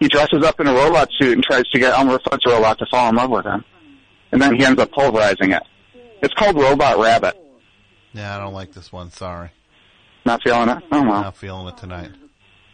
he 0.00 0.08
dresses 0.08 0.42
up 0.42 0.60
in 0.60 0.66
a 0.66 0.72
robot 0.72 1.10
suit 1.18 1.32
and 1.32 1.42
tries 1.44 1.64
to 1.70 1.78
get 1.78 1.92
Elmer 1.92 2.18
Fudd's 2.18 2.46
robot 2.46 2.78
to 2.78 2.86
fall 2.90 3.08
in 3.10 3.16
love 3.16 3.30
with 3.30 3.44
him, 3.44 3.64
and 4.34 4.42
then 4.42 4.56
he 4.56 4.64
ends 4.64 4.80
up 4.80 4.90
pulverizing 4.90 5.52
it. 5.52 5.62
It's 6.20 6.34
called 6.34 6.56
Robot 6.56 6.98
Rabbit. 6.98 7.36
Yeah, 8.12 8.36
I 8.36 8.40
don't 8.40 8.52
like 8.52 8.72
this 8.72 8.90
one. 8.90 9.12
Sorry. 9.12 9.50
Not 10.26 10.42
feeling 10.42 10.68
it. 10.68 10.82
Oh 10.90 11.02
well. 11.02 11.22
Not 11.22 11.36
feeling 11.36 11.68
it 11.68 11.76
tonight. 11.76 12.10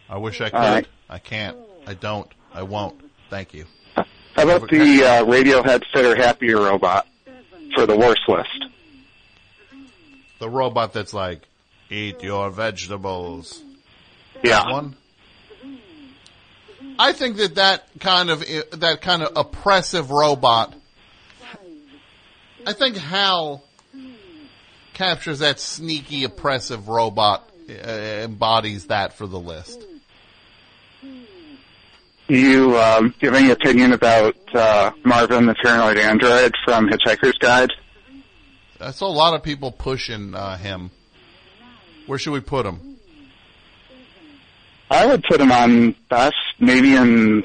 I 0.09 0.17
wish 0.17 0.41
I 0.41 0.49
could. 0.49 0.57
Right. 0.57 0.87
I 1.07 1.19
can't. 1.19 1.55
I 1.85 1.93
don't. 1.93 2.27
I 2.51 2.63
won't. 2.63 2.99
Thank 3.29 3.53
you. 3.53 3.65
How 3.95 4.03
about 4.43 4.69
the 4.69 5.03
uh, 5.03 5.25
Radiohead 5.25 5.83
Fitter 5.93 6.15
Happier 6.15 6.57
robot 6.57 7.07
for 7.75 7.85
the 7.85 7.95
worst 7.95 8.21
list? 8.27 8.65
The 10.39 10.49
robot 10.49 10.93
that's 10.93 11.13
like, 11.13 11.47
eat 11.91 12.23
your 12.23 12.49
vegetables. 12.49 13.61
Yeah. 14.43 14.63
That 14.63 14.71
one. 14.71 14.95
I 16.97 17.13
think 17.13 17.37
that 17.37 17.55
that 17.55 17.83
kind 17.99 18.31
of 18.31 18.39
that 18.39 19.01
kind 19.01 19.21
of 19.21 19.33
oppressive 19.35 20.09
robot. 20.09 20.73
I 22.65 22.73
think 22.73 22.95
Hal 22.97 23.63
captures 24.93 25.39
that 25.39 25.59
sneaky 25.59 26.23
oppressive 26.23 26.87
robot 26.87 27.49
uh, 27.69 27.73
embodies 27.73 28.87
that 28.87 29.13
for 29.13 29.25
the 29.27 29.39
list. 29.39 29.83
Do 31.01 32.37
you 32.37 32.77
um, 32.77 33.13
give 33.19 33.33
any 33.33 33.49
opinion 33.51 33.93
about 33.93 34.35
uh, 34.53 34.91
Marvin 35.03 35.47
the 35.47 35.55
Paranoid 35.55 35.97
Android 35.97 36.53
from 36.63 36.87
Hitchhiker's 36.87 37.37
Guide? 37.39 37.71
I 38.79 38.91
saw 38.91 39.07
a 39.07 39.09
lot 39.09 39.33
of 39.33 39.43
people 39.43 39.71
pushing 39.71 40.33
uh, 40.33 40.57
him. 40.57 40.91
Where 42.07 42.17
should 42.17 42.31
we 42.33 42.39
put 42.39 42.65
him? 42.65 42.97
I 44.89 45.05
would 45.05 45.23
put 45.23 45.39
him 45.41 45.51
on 45.51 45.95
best, 46.09 46.35
maybe 46.59 46.95
in 46.95 47.41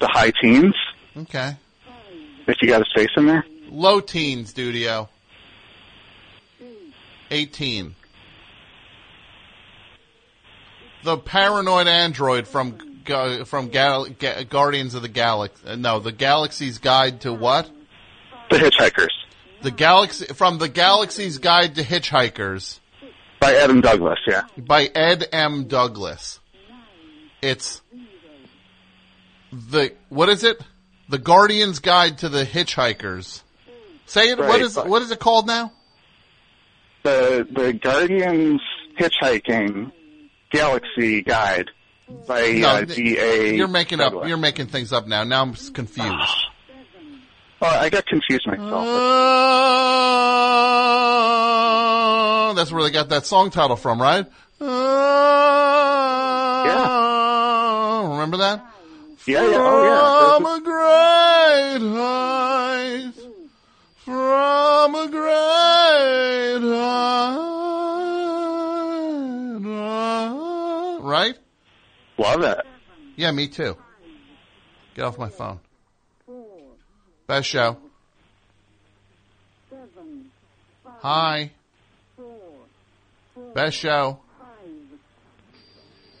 the 0.00 0.08
high 0.08 0.32
teens, 0.40 0.74
Okay. 1.16 1.56
if 2.46 2.60
you 2.62 2.68
got 2.68 2.82
a 2.82 2.90
space 2.90 3.08
in 3.16 3.26
there. 3.26 3.44
Low 3.70 4.00
teen 4.00 4.46
studio. 4.46 5.08
18. 7.30 7.94
The 11.04 11.16
paranoid 11.16 11.86
android 11.86 12.46
from 12.46 12.78
from 13.46 13.68
Gal- 13.68 14.04
Ga- 14.06 14.44
Guardians 14.44 14.94
of 14.94 15.02
the 15.02 15.08
Galaxy. 15.08 15.66
Uh, 15.66 15.76
no, 15.76 15.98
the 16.00 16.12
Galaxy's 16.12 16.78
Guide 16.78 17.22
to 17.22 17.32
what? 17.32 17.68
The 18.50 18.56
Hitchhikers 18.58 19.08
The 19.62 19.70
Galaxy 19.70 20.26
from 20.26 20.58
the 20.58 20.68
Galaxy's 20.68 21.38
Guide 21.38 21.76
to 21.76 21.82
Hitchhikers 21.82 22.78
by 23.40 23.54
Adam 23.54 23.80
Douglas. 23.80 24.18
Yeah. 24.26 24.42
by 24.58 24.84
Ed 24.94 25.26
M. 25.32 25.64
Douglas. 25.64 26.40
It's 27.40 27.80
the 29.52 29.94
what 30.08 30.28
is 30.28 30.44
it? 30.44 30.60
The 31.08 31.18
Guardian's 31.18 31.78
Guide 31.78 32.18
to 32.18 32.28
the 32.28 32.44
Hitchhikers. 32.44 33.42
Say 34.10 34.30
it. 34.30 34.38
what 34.38 34.48
Right, 34.48 34.60
is 34.60 34.74
but- 34.74 34.88
what 34.88 35.02
is 35.02 35.10
it 35.12 35.20
called 35.20 35.46
now? 35.46 35.70
The 37.04 37.46
the 37.50 37.72
Guardians 37.72 38.60
Hitchhiking 38.98 39.92
Galaxy 40.50 41.22
Guide 41.22 41.70
by 42.26 42.52
No, 42.54 42.68
uh, 42.70 42.84
th- 42.84 42.96
D. 42.96 43.16
A. 43.18 43.54
You're 43.54 43.68
making 43.68 44.00
up. 44.00 44.26
You're 44.26 44.36
making 44.36 44.66
things 44.66 44.92
up 44.92 45.06
now. 45.06 45.22
Now 45.24 45.42
I'm 45.42 45.54
confused. 45.54 46.36
Oh, 47.62 47.66
I 47.66 47.90
got 47.90 48.06
confused 48.06 48.46
myself. 48.46 48.70
Oh, 52.40 52.54
that's 52.56 52.72
where 52.72 52.82
they 52.82 52.90
got 52.90 53.10
that 53.10 53.26
song 53.26 53.50
title 53.50 53.76
from, 53.76 54.00
right? 54.00 54.24
Oh, 56.80 58.08
Remember 58.12 58.38
that? 58.38 58.64
Yeah, 59.26 59.42
yeah, 59.44 59.58
oh 59.60 60.36
From 60.38 60.46
a 60.46 60.60
great 60.64 61.82
height, 62.00 63.12
from 64.10 64.94
a 64.96 65.08
great 65.08 66.62
height, 66.62 67.38
right? 71.00 71.38
Love 72.18 72.42
it. 72.42 72.58
Yeah, 73.14 73.30
me 73.30 73.46
too. 73.46 73.76
Get 74.96 75.04
off 75.04 75.16
my 75.16 75.28
phone. 75.28 75.60
Best 77.28 77.48
show. 77.48 77.76
Hi. 81.02 81.52
Best 83.54 83.76
show. 83.76 84.18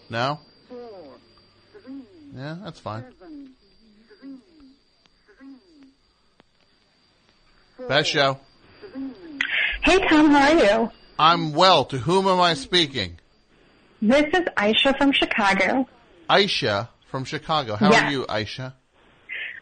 No? 0.08 0.38
Yeah, 2.36 2.56
that's 2.62 2.78
fine. 2.78 3.04
Best 7.88 8.10
show. 8.10 8.38
Hey 9.82 9.98
Tom, 10.08 10.30
how 10.30 10.52
are 10.52 10.58
you? 10.82 10.90
I'm 11.18 11.52
well. 11.52 11.84
To 11.86 11.98
whom 11.98 12.26
am 12.26 12.40
I 12.40 12.54
speaking? 12.54 13.18
This 14.02 14.26
is 14.32 14.46
Aisha 14.56 14.96
from 14.96 15.12
Chicago. 15.12 15.86
Aisha 16.28 16.88
from 17.10 17.24
Chicago. 17.24 17.76
How 17.76 17.90
Yeah. 17.90 18.06
are 18.06 18.10
you, 18.10 18.24
Aisha? 18.26 18.74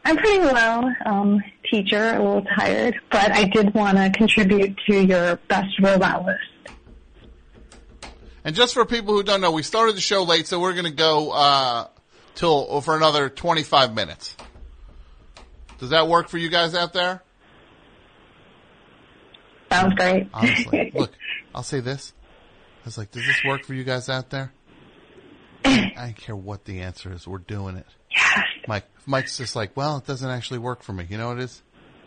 I'm 0.04 0.16
pretty 0.16 0.38
well, 0.38 0.90
um, 1.06 1.42
teacher, 1.70 2.14
a 2.14 2.18
little 2.18 2.44
tired, 2.56 2.98
but 3.10 3.30
I 3.32 3.44
did 3.44 3.74
want 3.74 3.98
to 3.98 4.10
contribute 4.16 4.76
to 4.88 5.04
your 5.04 5.36
best 5.48 5.78
robot 5.80 6.24
list. 6.24 6.78
And 8.44 8.54
just 8.54 8.74
for 8.74 8.84
people 8.86 9.14
who 9.14 9.22
don't 9.22 9.40
know, 9.40 9.50
we 9.50 9.62
started 9.62 9.96
the 9.96 10.00
show 10.00 10.22
late, 10.22 10.46
so 10.46 10.60
we're 10.60 10.72
going 10.72 10.84
to 10.86 10.90
go 10.90 11.32
uh, 11.32 11.88
till 12.34 12.80
for 12.80 12.96
another 12.96 13.28
25 13.28 13.94
minutes. 13.94 14.34
Does 15.78 15.90
that 15.90 16.08
work 16.08 16.28
for 16.28 16.38
you 16.38 16.48
guys 16.48 16.74
out 16.74 16.92
there? 16.92 17.22
Sounds 19.70 19.94
great. 19.94 20.28
Honestly, 20.32 20.90
look, 20.94 21.12
I'll 21.54 21.62
say 21.62 21.80
this. 21.80 22.12
I 22.82 22.84
was 22.84 22.98
like, 22.98 23.10
does 23.10 23.26
this 23.26 23.42
work 23.44 23.64
for 23.64 23.74
you 23.74 23.84
guys 23.84 24.08
out 24.08 24.30
there? 24.30 24.52
I 25.64 25.92
don't 25.96 26.16
care 26.16 26.36
what 26.36 26.64
the 26.64 26.80
answer 26.80 27.12
is. 27.12 27.26
We're 27.26 27.38
doing 27.38 27.76
it. 27.76 27.86
Yes. 28.10 28.44
Mike, 28.66 28.84
Mike's 29.06 29.36
just 29.36 29.56
like, 29.56 29.76
well, 29.76 29.98
it 29.98 30.06
doesn't 30.06 30.28
actually 30.30 30.60
work 30.60 30.82
for 30.82 30.92
me. 30.92 31.06
You 31.08 31.18
know 31.18 31.28
what 31.28 31.38
it 31.38 31.44
is? 31.44 31.62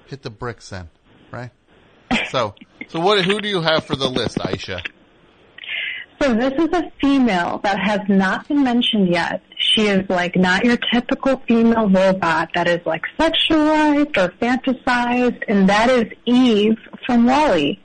Hit 0.08 0.24
the 0.24 0.30
bricks 0.30 0.70
then, 0.70 0.90
right? 1.32 1.52
So, 2.30 2.56
so 2.90 3.00
what? 3.00 3.24
Who 3.24 3.40
do 3.42 3.48
you 3.48 3.62
have 3.62 3.86
for 3.86 3.96
the 3.96 4.10
list, 4.10 4.38
Aisha? 4.38 4.86
So 6.22 6.36
this 6.36 6.54
is 6.54 6.70
a 6.72 6.92
female 7.02 7.60
that 7.64 7.80
has 7.80 8.02
not 8.08 8.48
been 8.48 8.64
mentioned 8.64 9.10
yet. 9.10 9.42
She 9.58 9.88
is 9.88 10.08
like 10.08 10.36
not 10.36 10.64
your 10.64 10.78
typical 10.94 11.38
female 11.48 11.90
robot 11.90 12.50
that 12.54 12.68
is 12.68 12.86
like 12.86 13.02
sexualized 13.18 14.16
or 14.18 14.30
fantasized, 14.40 15.44
and 15.48 15.68
that 15.68 15.90
is 15.90 16.06
Eve 16.26 16.78
from 17.08 17.26
WALL-E. 17.26 17.80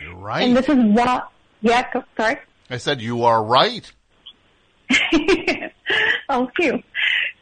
You're 0.00 0.16
right. 0.16 0.42
And 0.44 0.56
this 0.56 0.70
is 0.70 0.78
what, 0.78 1.28
yeah, 1.60 1.84
go, 1.92 2.02
sorry. 2.18 2.38
I 2.70 2.78
said 2.78 3.02
you 3.02 3.24
are 3.24 3.44
right. 3.44 3.92
oh, 6.30 6.48
phew. 6.56 6.82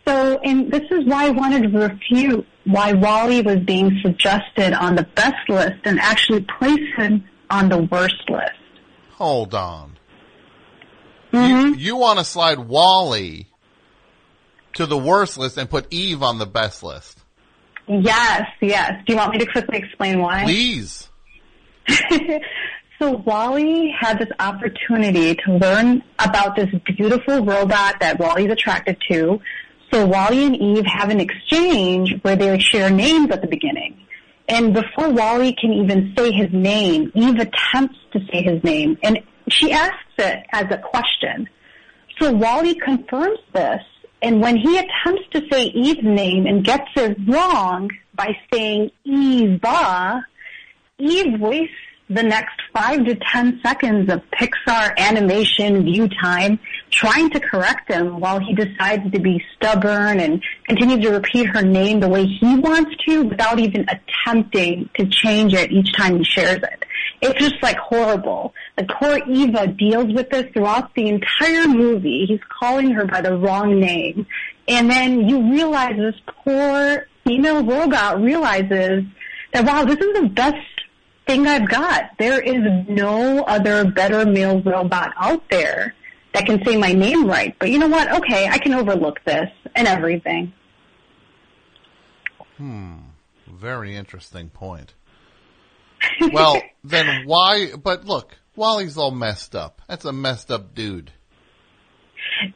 So, 0.04 0.40
and 0.42 0.72
this 0.72 0.82
is 0.90 1.04
why 1.04 1.26
I 1.26 1.30
wanted 1.30 1.62
to 1.62 1.78
refute 1.78 2.44
why 2.64 2.92
WALL-E 2.92 3.42
was 3.42 3.60
being 3.60 4.00
suggested 4.02 4.72
on 4.72 4.96
the 4.96 5.04
best 5.14 5.48
list 5.48 5.78
and 5.84 6.00
actually 6.00 6.44
place 6.58 6.88
him 6.96 7.22
on 7.50 7.68
the 7.68 7.84
worst 7.84 8.28
list. 8.28 8.50
Hold 9.18 9.52
on. 9.52 9.98
Mm-hmm. 11.32 11.74
You, 11.74 11.74
you 11.74 11.96
want 11.96 12.20
to 12.20 12.24
slide 12.24 12.60
WALL-E 12.60 13.48
to 14.74 14.86
the 14.86 14.96
worst 14.96 15.36
list 15.36 15.58
and 15.58 15.68
put 15.68 15.92
Eve 15.92 16.22
on 16.22 16.38
the 16.38 16.46
best 16.46 16.84
list. 16.84 17.18
Yes, 17.88 18.46
yes. 18.60 18.92
Do 19.04 19.12
you 19.12 19.16
want 19.16 19.32
me 19.32 19.38
to 19.38 19.46
quickly 19.46 19.78
explain 19.78 20.20
why? 20.20 20.44
Please. 20.44 21.08
so 23.00 23.10
WALL-E 23.26 23.92
had 23.98 24.20
this 24.20 24.28
opportunity 24.38 25.34
to 25.34 25.52
learn 25.52 26.04
about 26.20 26.54
this 26.54 26.68
beautiful 26.96 27.44
robot 27.44 27.96
that 27.98 28.20
WALL-E's 28.20 28.52
attracted 28.52 28.98
to. 29.10 29.40
So 29.92 30.06
WALL-E 30.06 30.46
and 30.46 30.56
Eve 30.56 30.84
have 30.86 31.10
an 31.10 31.18
exchange 31.18 32.14
where 32.22 32.36
they 32.36 32.56
share 32.60 32.88
names 32.88 33.32
at 33.32 33.42
the 33.42 33.48
beginning. 33.48 33.98
And 34.48 34.72
before 34.72 35.10
WALL-E 35.10 35.54
can 35.60 35.72
even 35.72 36.14
say 36.16 36.32
his 36.32 36.48
name, 36.52 37.12
Eve 37.14 37.38
attempts 37.38 37.98
to 38.12 38.20
say 38.32 38.42
his 38.42 38.64
name 38.64 38.98
and 39.02 39.18
she 39.50 39.72
asks 39.72 39.96
it 40.18 40.46
as 40.52 40.64
a 40.70 40.78
question. 40.78 41.48
So 42.20 42.32
WALL-E 42.32 42.74
confirms 42.76 43.38
this 43.52 43.82
and 44.22 44.40
when 44.40 44.56
he 44.56 44.78
attempts 44.78 45.22
to 45.32 45.42
say 45.50 45.66
Eve's 45.66 46.02
name 46.02 46.46
and 46.46 46.64
gets 46.64 46.90
it 46.96 47.16
wrong 47.26 47.90
by 48.14 48.36
saying 48.52 48.90
Eva, 49.04 50.24
Eve 50.98 51.40
wastes 51.40 51.74
the 52.10 52.22
next 52.22 52.60
five 52.72 53.04
to 53.04 53.14
ten 53.14 53.60
seconds 53.64 54.10
of 54.10 54.22
Pixar 54.32 54.96
animation 54.96 55.84
view 55.84 56.08
time 56.08 56.58
trying 56.90 57.30
to 57.30 57.40
correct 57.40 57.90
him 57.90 58.20
while 58.20 58.38
he 58.38 58.54
decides 58.54 59.10
to 59.10 59.20
be 59.20 59.42
stubborn 59.56 60.20
and 60.20 60.42
continues 60.66 61.04
to 61.04 61.12
repeat 61.12 61.46
her 61.46 61.62
name 61.62 62.00
the 62.00 62.08
way 62.08 62.26
he 62.26 62.56
wants 62.56 62.90
to 63.06 63.22
without 63.24 63.58
even 63.58 63.86
attempting 63.88 64.88
to 64.96 65.06
change 65.06 65.54
it 65.54 65.70
each 65.70 65.92
time 65.94 66.18
he 66.18 66.24
shares 66.24 66.58
it. 66.58 66.84
It's 67.20 67.38
just 67.38 67.62
like 67.62 67.76
horrible. 67.76 68.54
The 68.76 68.84
poor 68.84 69.18
Eva 69.28 69.66
deals 69.66 70.12
with 70.12 70.30
this 70.30 70.46
throughout 70.52 70.94
the 70.94 71.08
entire 71.08 71.66
movie. 71.66 72.26
He's 72.28 72.40
calling 72.48 72.92
her 72.92 73.06
by 73.06 73.22
the 73.22 73.36
wrong 73.36 73.80
name. 73.80 74.26
And 74.68 74.90
then 74.90 75.28
you 75.28 75.50
realize 75.50 75.96
this 75.96 76.20
poor 76.44 77.06
female 77.24 77.64
robot 77.64 78.20
realizes 78.20 79.04
that 79.52 79.64
wow, 79.64 79.84
this 79.84 79.98
is 79.98 80.20
the 80.20 80.28
best 80.28 80.56
thing 81.26 81.46
I've 81.46 81.68
got. 81.68 82.10
There 82.18 82.40
is 82.40 82.88
no 82.88 83.42
other 83.44 83.84
better 83.90 84.24
male 84.24 84.62
robot 84.62 85.12
out 85.18 85.48
there 85.50 85.94
that 86.38 86.46
can 86.46 86.64
say 86.64 86.76
my 86.76 86.92
name 86.92 87.26
right. 87.26 87.54
But 87.58 87.70
you 87.70 87.78
know 87.78 87.88
what? 87.88 88.10
Okay, 88.18 88.46
I 88.48 88.58
can 88.58 88.72
overlook 88.74 89.24
this 89.24 89.50
and 89.74 89.88
everything. 89.88 90.52
Hmm. 92.56 92.98
Very 93.46 93.96
interesting 93.96 94.48
point. 94.48 94.94
Well, 96.32 96.62
then 96.84 97.24
why? 97.26 97.72
But 97.82 98.04
look, 98.04 98.36
WALL-E's 98.54 98.96
all 98.96 99.10
messed 99.10 99.56
up. 99.56 99.82
That's 99.88 100.04
a 100.04 100.12
messed 100.12 100.50
up 100.50 100.74
dude. 100.74 101.10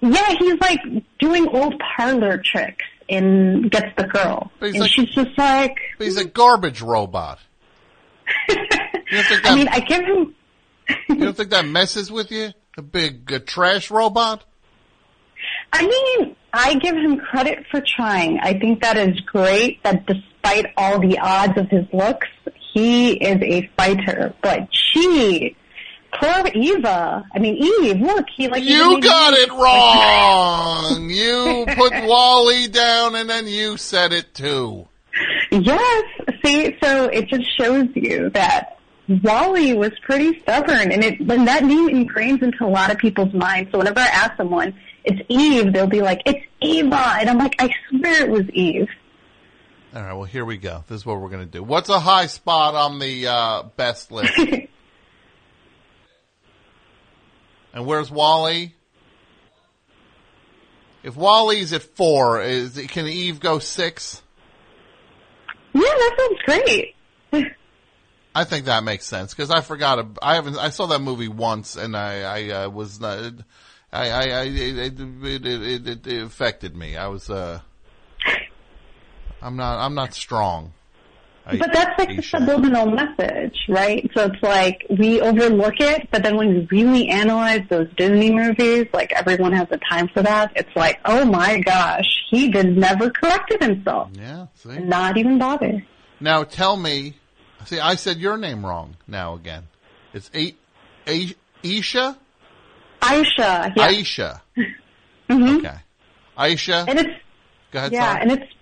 Yeah, 0.00 0.34
he's 0.38 0.60
like 0.60 0.80
doing 1.18 1.48
old 1.48 1.74
parlor 1.96 2.40
tricks 2.44 2.84
and 3.08 3.68
gets 3.68 3.88
the 3.96 4.04
girl. 4.04 4.52
And 4.60 4.78
like- 4.78 4.90
she's 4.90 5.10
just 5.10 5.36
like, 5.36 5.76
he's 5.98 6.16
a 6.16 6.24
garbage 6.24 6.82
robot. 6.82 7.40
you 8.48 8.56
don't 8.56 9.26
think 9.26 9.42
that, 9.42 9.52
I 9.52 9.54
mean, 9.56 9.68
I 9.68 9.80
give 9.80 10.04
him, 10.04 10.34
you 11.08 11.16
don't 11.16 11.36
think 11.36 11.50
that 11.50 11.66
messes 11.66 12.12
with 12.12 12.30
you? 12.30 12.52
A 12.78 12.82
big 12.82 13.32
uh, 13.32 13.38
trash 13.44 13.90
robot? 13.90 14.44
I 15.72 15.86
mean, 15.86 16.36
I 16.52 16.74
give 16.74 16.96
him 16.96 17.18
credit 17.18 17.66
for 17.70 17.82
trying. 17.86 18.38
I 18.40 18.58
think 18.58 18.82
that 18.82 18.96
is 18.96 19.18
great 19.20 19.82
that 19.84 20.06
despite 20.06 20.66
all 20.76 20.98
the 20.98 21.18
odds 21.18 21.58
of 21.58 21.68
his 21.68 21.84
looks, 21.92 22.28
he 22.72 23.12
is 23.12 23.42
a 23.42 23.70
fighter. 23.76 24.34
But 24.42 24.68
she, 24.72 25.56
poor 26.18 26.46
Eva, 26.54 27.24
I 27.34 27.38
mean, 27.38 27.56
Eve, 27.56 28.00
look, 28.00 28.26
he 28.34 28.48
like. 28.48 28.62
You 28.64 29.00
got 29.00 29.34
it 29.34 29.50
wrong. 30.96 31.10
You 31.10 31.66
put 31.74 31.92
WALL-E 32.04 32.68
down 32.68 33.16
and 33.16 33.28
then 33.28 33.46
you 33.46 33.76
said 33.76 34.12
it 34.12 34.34
too. 34.34 34.88
Yes. 35.50 36.04
See, 36.44 36.76
so 36.82 37.04
it 37.06 37.28
just 37.28 37.44
shows 37.58 37.88
you 37.94 38.30
that 38.30 38.78
WALL-E 39.20 39.74
was 39.74 39.92
pretty 40.00 40.40
stubborn, 40.40 40.92
and 40.92 41.04
it 41.04 41.20
when 41.26 41.44
that 41.46 41.64
name 41.64 41.88
ingrains 41.88 42.42
into 42.42 42.64
a 42.64 42.68
lot 42.68 42.90
of 42.90 42.98
people's 42.98 43.32
minds. 43.34 43.70
So 43.72 43.78
whenever 43.78 44.00
I 44.00 44.06
ask 44.06 44.36
someone, 44.36 44.74
it's 45.04 45.20
Eve, 45.28 45.72
they'll 45.72 45.86
be 45.86 46.02
like, 46.02 46.22
"It's 46.24 46.44
Eva," 46.60 47.16
and 47.20 47.28
I'm 47.28 47.38
like, 47.38 47.56
"I 47.58 47.70
swear 47.88 48.24
it 48.24 48.30
was 48.30 48.48
Eve." 48.50 48.88
All 49.94 50.02
right, 50.02 50.14
well 50.14 50.24
here 50.24 50.44
we 50.44 50.56
go. 50.56 50.84
This 50.88 51.00
is 51.00 51.06
what 51.06 51.20
we're 51.20 51.28
going 51.28 51.44
to 51.44 51.50
do. 51.50 51.62
What's 51.62 51.90
a 51.90 52.00
high 52.00 52.26
spot 52.26 52.74
on 52.74 52.98
the 52.98 53.26
uh, 53.26 53.64
best 53.76 54.10
list? 54.10 54.32
and 57.74 57.86
where's 57.86 58.10
WALL-E? 58.10 58.74
If 61.02 61.16
WALL-E's 61.16 61.72
at 61.72 61.82
four, 61.82 62.40
is 62.40 62.80
can 62.88 63.06
Eve 63.06 63.40
go 63.40 63.58
six? 63.58 64.22
Yeah, 65.74 65.80
that 65.82 66.16
sounds 66.18 66.40
great. 66.46 66.94
I 68.34 68.44
think 68.44 68.64
that 68.66 68.82
makes 68.84 69.04
sense 69.04 69.34
because 69.34 69.50
I 69.50 69.60
forgot. 69.60 69.98
ab- 69.98 70.18
I 70.22 70.36
haven't. 70.36 70.56
I 70.56 70.70
saw 70.70 70.86
that 70.86 71.00
movie 71.00 71.28
once, 71.28 71.76
and 71.76 71.96
I, 71.96 72.22
I 72.22 72.64
uh, 72.64 72.68
was 72.70 73.00
not. 73.00 73.32
I, 73.92 74.08
I, 74.08 74.22
I 74.22 74.42
it, 74.44 75.00
it, 75.00 75.46
it, 75.46 76.06
it, 76.06 76.22
affected 76.22 76.74
me. 76.74 76.96
I 76.96 77.08
was. 77.08 77.28
uh 77.28 77.60
I'm 79.42 79.56
not. 79.56 79.78
I'm 79.84 79.94
not 79.94 80.14
strong. 80.14 80.72
I- 81.44 81.56
But 81.58 81.72
that's 81.72 81.98
like 81.98 82.16
the 82.16 82.22
subliminal 82.22 82.86
message, 82.86 83.58
right? 83.68 84.08
So 84.14 84.26
it's 84.26 84.42
like 84.42 84.86
we 84.88 85.20
overlook 85.20 85.74
it, 85.80 86.08
but 86.12 86.22
then 86.22 86.36
when 86.36 86.54
we 86.54 86.66
really 86.70 87.08
analyze 87.08 87.62
those 87.68 87.88
Disney 87.96 88.32
movies, 88.32 88.86
like 88.94 89.12
everyone 89.12 89.52
has 89.52 89.68
the 89.68 89.78
time 89.90 90.08
for 90.08 90.22
that. 90.22 90.52
It's 90.54 90.74
like, 90.76 91.00
oh 91.04 91.24
my 91.24 91.60
gosh, 91.60 92.06
he 92.30 92.48
did 92.50 92.76
never 92.78 93.10
corrected 93.10 93.60
himself. 93.60 94.10
Yeah, 94.14 94.46
see. 94.54 94.78
Not 94.78 95.16
even 95.18 95.38
bother. 95.38 95.84
Now 96.20 96.44
tell 96.44 96.76
me. 96.76 97.16
See, 97.66 97.78
I 97.80 97.94
said 97.96 98.18
your 98.18 98.36
name 98.36 98.64
wrong. 98.64 98.96
Now 99.06 99.34
again, 99.34 99.64
it's 100.12 100.30
a, 100.34 100.54
a, 101.06 101.34
Aisha. 101.62 102.16
Aisha, 103.00 103.72
yeah. 103.76 103.88
Aisha. 103.88 104.40
hmm 105.30 105.56
Okay. 105.58 105.76
Aisha. 106.38 106.86
And 106.88 106.98
it's 106.98 107.10
Go 107.72 107.78
ahead. 107.78 107.92
yeah, 107.92 108.18
and 108.20 108.32
it's 108.32 108.52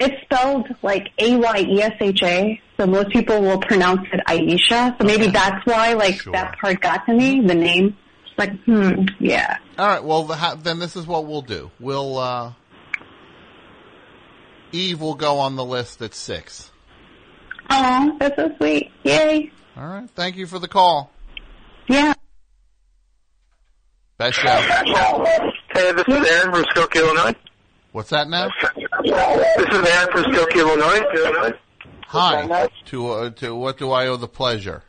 it's 0.00 0.22
spelled 0.22 0.68
like 0.82 1.08
A 1.18 1.36
Y 1.36 1.58
E 1.68 1.82
S 1.82 1.92
H 2.00 2.22
A, 2.22 2.60
so 2.76 2.86
most 2.86 3.10
people 3.10 3.40
will 3.40 3.58
pronounce 3.58 4.06
it 4.12 4.20
Aisha. 4.26 4.96
So 4.98 5.04
maybe 5.06 5.26
that's 5.28 5.64
why 5.66 5.94
like 5.94 6.22
that 6.32 6.56
part 6.60 6.80
got 6.80 7.06
to 7.06 7.14
me, 7.14 7.40
the 7.40 7.54
name. 7.54 7.96
It's 8.26 8.38
like, 8.38 8.62
hmm, 8.64 9.06
yeah. 9.18 9.56
All 9.76 9.86
right. 9.88 10.04
Well, 10.04 10.24
the, 10.24 10.36
ha- 10.36 10.56
then 10.62 10.78
this 10.78 10.94
is 10.96 11.06
what 11.06 11.26
we'll 11.26 11.42
do. 11.42 11.70
We'll 11.80 12.18
uh, 12.18 12.52
Eve 14.72 15.00
will 15.00 15.14
go 15.14 15.38
on 15.38 15.56
the 15.56 15.64
list 15.64 16.02
at 16.02 16.14
six. 16.14 16.67
Oh, 17.70 18.16
that's 18.18 18.36
so 18.36 18.50
sweet. 18.56 18.90
Yay. 19.04 19.50
All 19.76 19.86
right. 19.86 20.08
Thank 20.10 20.36
you 20.36 20.46
for 20.46 20.58
the 20.58 20.68
call. 20.68 21.10
Yeah. 21.88 22.14
Best 24.16 24.38
show. 24.38 24.48
Hey, 24.48 25.92
this 25.92 26.04
is 26.08 26.26
Aaron 26.26 26.52
from 26.52 26.64
Skokie, 26.74 26.96
Illinois. 26.96 27.34
What's 27.92 28.10
that 28.10 28.28
now? 28.28 28.48
This 28.74 29.68
is 29.68 29.88
Aaron 29.88 30.12
from 30.12 30.24
Skokie, 30.32 30.58
Illinois. 30.58 31.52
Hi. 32.08 32.68
To 32.86 33.08
uh, 33.10 33.30
to 33.30 33.54
what 33.54 33.78
do 33.78 33.92
I 33.92 34.08
owe 34.08 34.16
the 34.16 34.28
pleasure? 34.28 34.82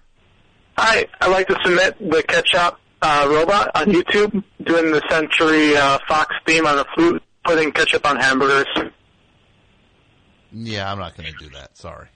Hi, 0.77 1.05
I'd 1.21 1.29
like 1.31 1.47
to 1.47 1.57
submit 1.63 1.97
the 1.99 2.23
Ketchup 2.23 2.79
uh, 3.01 3.27
robot 3.29 3.71
on 3.75 3.87
YouTube 3.87 4.43
doing 4.63 4.91
the 4.91 5.01
Century 5.09 5.75
uh, 5.75 5.99
Fox 6.07 6.33
theme 6.45 6.65
on 6.65 6.79
a 6.79 6.85
flute, 6.95 7.21
putting 7.43 7.71
ketchup 7.71 8.05
on 8.05 8.17
hamburgers. 8.17 8.67
Yeah, 10.51 10.91
I'm 10.91 10.99
not 10.99 11.15
going 11.15 11.31
to 11.31 11.37
do 11.37 11.49
that. 11.51 11.77
Sorry. 11.77 12.07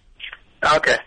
Okay. 0.64 0.98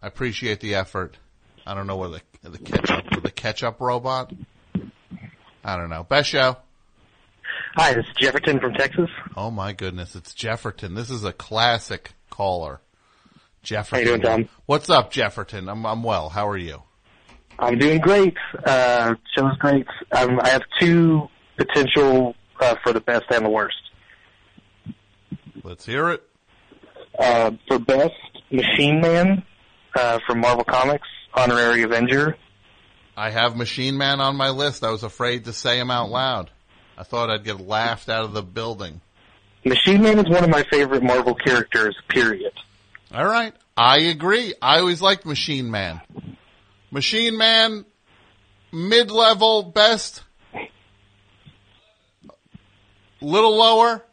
I 0.00 0.06
appreciate 0.06 0.60
the 0.60 0.74
effort. 0.74 1.18
I 1.66 1.74
don't 1.74 1.86
know 1.86 1.96
what 1.96 2.22
the 2.42 2.50
the 2.50 2.58
ketchup 2.58 3.22
the 3.22 3.30
ketchup 3.30 3.80
robot. 3.80 4.32
I 5.64 5.76
don't 5.76 5.90
know. 5.90 6.02
Best 6.02 6.28
show. 6.28 6.56
Hi, 7.76 7.94
this 7.94 8.04
is 8.04 8.12
Jefferton 8.18 8.58
from 8.58 8.74
Texas. 8.74 9.08
Oh 9.36 9.50
my 9.50 9.72
goodness, 9.72 10.16
it's 10.16 10.34
Jefferton. 10.34 10.94
This 10.94 11.10
is 11.10 11.24
a 11.24 11.32
classic 11.32 12.12
caller. 12.30 12.80
Jefferton. 13.62 14.06
How 14.06 14.12
you 14.12 14.18
doing, 14.18 14.20
Tom? 14.22 14.48
What's 14.66 14.90
up, 14.90 15.12
Jefferton? 15.12 15.68
I'm 15.68 15.86
I'm 15.86 16.02
well. 16.02 16.28
How 16.28 16.48
are 16.48 16.56
you? 16.56 16.82
I'm 17.58 17.78
doing 17.78 18.00
great. 18.00 18.36
Uh, 18.64 19.14
show's 19.36 19.56
great. 19.58 19.86
Um, 20.10 20.40
I 20.40 20.48
have 20.48 20.62
two 20.80 21.28
potential 21.56 22.34
uh, 22.60 22.74
for 22.82 22.92
the 22.92 23.00
best 23.00 23.24
and 23.30 23.44
the 23.44 23.50
worst. 23.50 23.76
Let's 25.62 25.86
hear 25.86 26.10
it. 26.10 26.22
Uh, 27.18 27.52
for 27.68 27.78
best, 27.78 28.14
Machine 28.50 29.00
Man 29.00 29.44
uh, 29.94 30.18
from 30.26 30.40
Marvel 30.40 30.64
Comics, 30.64 31.08
honorary 31.34 31.82
Avenger. 31.82 32.36
I 33.16 33.30
have 33.30 33.56
Machine 33.56 33.98
Man 33.98 34.20
on 34.20 34.36
my 34.36 34.50
list. 34.50 34.84
I 34.84 34.90
was 34.90 35.02
afraid 35.02 35.44
to 35.44 35.52
say 35.52 35.78
him 35.78 35.90
out 35.90 36.10
loud. 36.10 36.50
I 36.96 37.02
thought 37.02 37.30
I'd 37.30 37.44
get 37.44 37.60
laughed 37.60 38.08
out 38.08 38.24
of 38.24 38.32
the 38.32 38.42
building. 38.42 39.00
Machine 39.64 40.02
Man 40.02 40.18
is 40.18 40.28
one 40.28 40.44
of 40.44 40.50
my 40.50 40.64
favorite 40.70 41.02
Marvel 41.02 41.34
characters. 41.34 41.96
Period. 42.08 42.52
All 43.12 43.26
right. 43.26 43.54
I 43.76 43.98
agree. 44.00 44.54
I 44.60 44.80
always 44.80 45.00
liked 45.00 45.24
Machine 45.24 45.70
Man. 45.70 46.00
Machine 46.90 47.36
Man, 47.36 47.84
mid-level, 48.72 49.62
best. 49.64 50.22
Little 53.20 53.56
lower. 53.56 54.04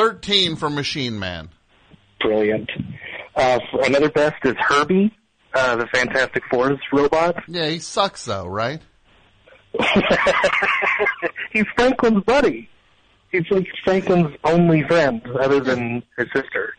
13 0.00 0.56
for 0.56 0.70
Machine 0.70 1.18
Man. 1.18 1.50
Brilliant. 2.20 2.70
Uh, 3.36 3.58
another 3.84 4.08
best 4.08 4.36
is 4.44 4.54
Herbie, 4.58 5.14
uh, 5.52 5.76
the 5.76 5.86
Fantastic 5.88 6.42
Four's 6.50 6.78
robot. 6.90 7.36
Yeah, 7.46 7.68
he 7.68 7.80
sucks 7.80 8.24
though, 8.24 8.46
right? 8.46 8.80
He's 11.52 11.66
Franklin's 11.76 12.24
buddy. 12.24 12.70
He's 13.30 13.44
like 13.50 13.66
Franklin's 13.84 14.34
only 14.42 14.84
friend, 14.84 15.20
other 15.38 15.60
than 15.60 16.02
his 16.16 16.28
sister. 16.34 16.72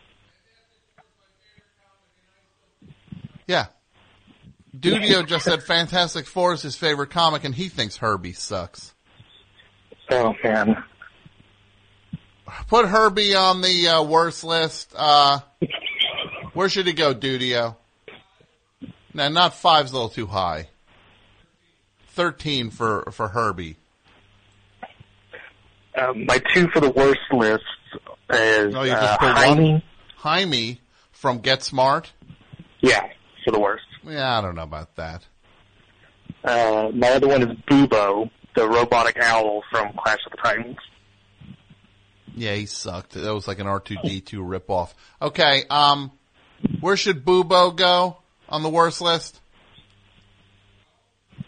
Yeah. 3.46 3.66
Dudio 4.76 5.24
just 5.24 5.44
said 5.44 5.62
Fantastic 5.62 6.26
Four 6.26 6.54
is 6.54 6.62
his 6.62 6.74
favorite 6.74 7.10
comic, 7.10 7.44
and 7.44 7.54
he 7.54 7.68
thinks 7.68 7.98
Herbie 7.98 8.32
sucks. 8.32 8.94
Oh 10.10 10.34
man. 10.42 10.82
Put 12.68 12.86
Herbie 12.86 13.34
on 13.34 13.60
the 13.60 13.88
uh, 13.88 14.02
worst 14.02 14.44
list. 14.44 14.92
Uh, 14.96 15.40
where 16.52 16.68
should 16.68 16.86
he 16.86 16.92
go, 16.92 17.14
Dudio? 17.14 17.76
Now, 19.14 19.28
not 19.28 19.54
five's 19.54 19.90
a 19.90 19.94
little 19.94 20.08
too 20.08 20.26
high. 20.26 20.68
Thirteen 22.08 22.70
for 22.70 23.10
for 23.12 23.28
Herbie. 23.28 23.76
Um, 25.98 26.24
my 26.26 26.40
two 26.54 26.68
for 26.68 26.80
the 26.80 26.90
worst 26.90 27.20
list 27.32 27.64
is 28.30 28.74
Oh, 28.74 28.82
you 28.82 28.92
uh, 28.92 29.00
just 29.00 29.20
put 29.20 29.34
Hymie. 29.36 29.72
one. 29.72 29.82
Hymie 30.18 30.78
from 31.10 31.38
Get 31.40 31.62
Smart. 31.62 32.12
Yeah, 32.80 33.06
for 33.44 33.50
the 33.50 33.60
worst. 33.60 33.84
Yeah, 34.04 34.38
I 34.38 34.40
don't 34.40 34.54
know 34.54 34.62
about 34.62 34.94
that. 34.96 35.22
Uh, 36.44 36.90
my 36.94 37.08
other 37.12 37.28
one 37.28 37.42
is 37.42 37.56
Bubo, 37.70 38.30
the 38.56 38.66
robotic 38.68 39.18
owl 39.22 39.62
from 39.70 39.92
Clash 39.96 40.18
of 40.26 40.32
the 40.32 40.38
Titans. 40.38 40.76
Yeah, 42.34 42.54
he 42.54 42.66
sucked. 42.66 43.12
That 43.12 43.34
was 43.34 43.46
like 43.46 43.58
an 43.58 43.66
R 43.66 43.80
two 43.80 43.96
D 44.02 44.20
two 44.20 44.42
ripoff. 44.42 44.90
Okay, 45.20 45.64
um, 45.68 46.10
where 46.80 46.96
should 46.96 47.24
Bubo 47.24 47.74
go 47.76 48.16
on 48.48 48.62
the 48.62 48.70
worst 48.70 49.00
list? 49.00 49.40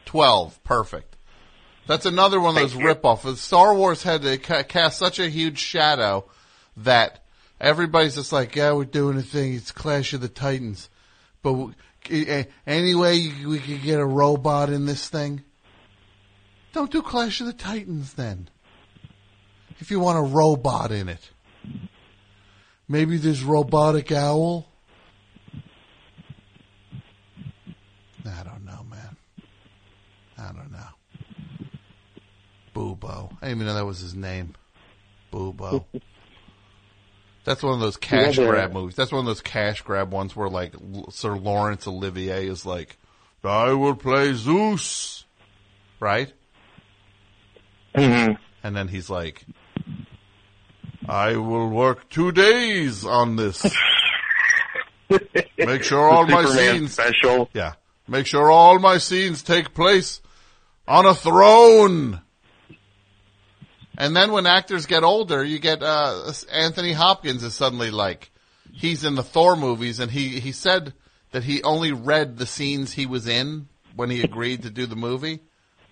Twelve, 0.05 0.63
perfect. 0.63 1.17
That's 1.87 2.07
another 2.07 2.41
one 2.41 2.57
of 2.57 2.63
those 2.63 2.81
ripoffs. 2.81 3.37
Star 3.37 3.75
Wars 3.75 4.03
had 4.03 4.23
to 4.23 4.39
cast 4.39 4.99
such 4.99 5.19
a 5.19 5.29
huge 5.29 5.59
shadow 5.59 6.25
that 6.79 7.25
everybody's 7.61 8.15
just 8.15 8.33
like, 8.33 8.57
yeah, 8.57 8.73
we're 8.73 8.85
doing 8.85 9.19
a 9.19 9.23
thing. 9.23 9.55
It's 9.55 9.71
Clash 9.71 10.13
of 10.15 10.21
the 10.21 10.29
Titans, 10.29 10.89
but 11.43 11.53
w- 11.53 11.75
eh, 12.11 12.45
anyway, 12.67 13.31
we 13.47 13.59
could 13.59 13.83
get 13.83 14.01
a 14.01 14.07
robot 14.07 14.71
in 14.71 14.87
this 14.87 15.09
thing. 15.09 15.43
Don't 16.73 16.91
do 16.91 17.03
Clash 17.03 17.41
of 17.41 17.47
the 17.47 17.53
Titans 17.53 18.15
then 18.15 18.49
if 19.85 19.91
you 19.91 20.01
want 20.01 20.17
a 20.17 20.23
robot 20.23 20.93
in 20.93 21.11
it. 21.11 21.31
Maybe 22.89 23.19
there's 23.19 23.45
robotic 23.45 24.11
owl. 24.13 24.67
I 28.25 28.43
don't 28.45 28.65
know, 28.65 28.83
man. 28.89 29.17
I 30.39 30.53
don't 30.53 30.73
know. 30.73 31.69
Bubo. 32.75 33.31
I 33.43 33.49
didn't 33.49 33.59
even 33.59 33.67
know 33.67 33.75
that 33.75 33.85
was 33.85 33.99
his 33.99 34.15
name. 34.15 34.55
Bubo. 35.31 35.85
That's 37.45 37.63
one 37.63 37.75
of 37.75 37.81
those 37.81 37.99
cash 37.99 38.39
Yeah, 38.39 38.47
grab 38.47 38.73
movies. 38.73 38.97
That's 38.97 39.13
one 39.13 39.21
of 39.21 39.27
those 39.27 39.43
cash 39.43 39.83
grab 39.83 40.13
ones 40.13 40.35
where 40.35 40.49
like 40.49 40.75
Sir 41.11 41.37
Laurence 41.37 41.87
Olivier 41.87 42.47
is 42.47 42.65
like, 42.65 42.97
I 43.45 43.75
will 43.75 43.97
play 43.97 44.33
Zeus. 44.33 45.27
Right? 46.01 46.33
Mm-hmm. 47.95 48.33
And 48.63 48.75
then 48.75 48.89
he's 48.89 49.11
like, 49.11 49.45
I 51.09 51.37
will 51.37 51.69
work 51.69 52.09
two 52.09 52.33
days 52.33 53.05
on 53.05 53.37
this. 53.37 53.65
Make 55.59 55.83
sure 55.83 56.09
all 56.09 56.27
my 56.27 56.45
scenes 56.45 56.93
special. 56.93 57.51
Yeah. 57.53 57.75
Make 58.09 58.27
sure 58.27 58.51
all 58.51 58.79
my 58.79 58.99
scenes 58.99 59.43
take 59.43 59.75
place 59.75 60.21
on 60.87 61.07
a 61.07 61.15
throne. 61.15 62.21
And 63.97 64.17
then 64.17 64.33
when 64.33 64.47
actors 64.47 64.87
get 64.87 65.05
older, 65.05 65.45
you 65.45 65.59
get 65.59 65.83
uh 65.83 66.33
Anthony 66.51 66.93
Hopkins 66.93 67.43
is 67.45 67.55
suddenly 67.55 67.91
like 67.91 68.31
he's 68.73 69.05
in 69.05 69.15
the 69.15 69.23
Thor 69.23 69.57
movies 69.57 70.01
and 70.01 70.11
he 70.11 70.41
he 70.41 70.53
said 70.53 70.95
that 71.31 71.45
he 71.45 71.63
only 71.63 71.93
read 71.93 72.37
the 72.37 72.47
scenes 72.47 72.93
he 72.93 73.07
was 73.07 73.29
in 73.29 73.69
when 73.95 74.11
he 74.11 74.23
agreed 74.23 74.63
to 74.63 74.71
do 74.71 74.87
the 74.87 74.97
movie. 74.97 75.41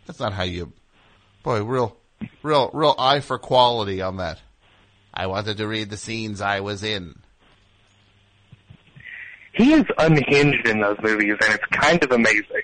That's 0.07 0.21
not 0.21 0.33
how 0.33 0.43
you 0.43 0.73
boy, 1.43 1.63
real 1.63 1.97
real 2.43 2.71
real 2.73 2.95
eye 2.99 3.21
for 3.21 3.39
quality 3.39 4.03
on 4.03 4.17
that. 4.17 4.41
I 5.13 5.27
wanted 5.27 5.59
to 5.59 5.67
read 5.67 5.91
the 5.91 5.97
scenes 5.97 6.41
I 6.41 6.61
was 6.61 6.83
in. 6.83 7.19
He 9.53 9.75
is 9.75 9.85
unhinged 9.99 10.67
in 10.67 10.81
those 10.81 10.97
movies, 11.03 11.37
and 11.43 11.55
it's 11.55 11.67
kind 11.67 12.03
of 12.03 12.11
amazing. 12.11 12.63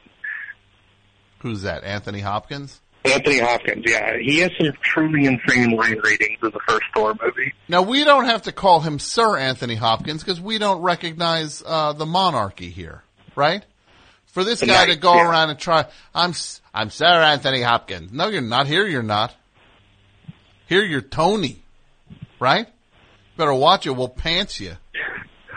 Who's 1.40 1.62
that? 1.62 1.84
Anthony 1.84 2.20
Hopkins? 2.20 2.80
Anthony 3.04 3.38
Hopkins, 3.38 3.84
yeah. 3.86 4.16
He 4.18 4.38
has 4.38 4.50
some 4.58 4.72
truly 4.82 5.26
insane 5.26 5.70
line 5.76 5.98
ratings 6.02 6.38
in 6.42 6.50
the 6.50 6.60
first 6.66 6.84
Thor 6.94 7.14
movie. 7.22 7.54
Now 7.68 7.82
we 7.82 8.04
don't 8.04 8.24
have 8.24 8.42
to 8.42 8.52
call 8.52 8.80
him 8.80 8.98
Sir 8.98 9.36
Anthony 9.36 9.76
Hopkins 9.76 10.22
because 10.22 10.40
we 10.40 10.58
don't 10.58 10.82
recognize 10.82 11.62
uh, 11.64 11.92
the 11.92 12.06
monarchy 12.06 12.70
here, 12.70 13.02
right? 13.36 13.64
For 14.26 14.44
this 14.44 14.60
guy 14.60 14.86
to 14.86 14.96
go 14.96 15.14
yeah. 15.14 15.28
around 15.28 15.50
and 15.50 15.58
try, 15.58 15.86
I'm 16.14 16.32
I'm 16.74 16.90
Sir 16.90 17.06
Anthony 17.06 17.62
Hopkins. 17.62 18.12
No, 18.12 18.28
you're 18.28 18.40
not. 18.40 18.66
Here, 18.66 18.86
you're 18.86 19.02
not. 19.02 19.34
Here, 20.66 20.84
you're 20.84 21.00
Tony, 21.00 21.62
right? 22.40 22.66
Better 23.36 23.54
watch 23.54 23.86
it. 23.86 23.90
We'll 23.90 24.08
pants 24.08 24.60
you. 24.60 24.76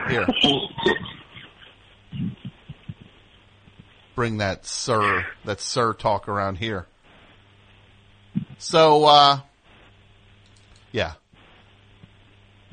Here, 0.10 0.26
bring 4.16 4.38
that 4.38 4.66
Sir, 4.66 5.26
that 5.46 5.60
Sir 5.60 5.94
talk 5.94 6.28
around 6.28 6.58
here. 6.58 6.88
So, 8.58 9.06
uh, 9.06 9.40
yeah, 10.92 11.14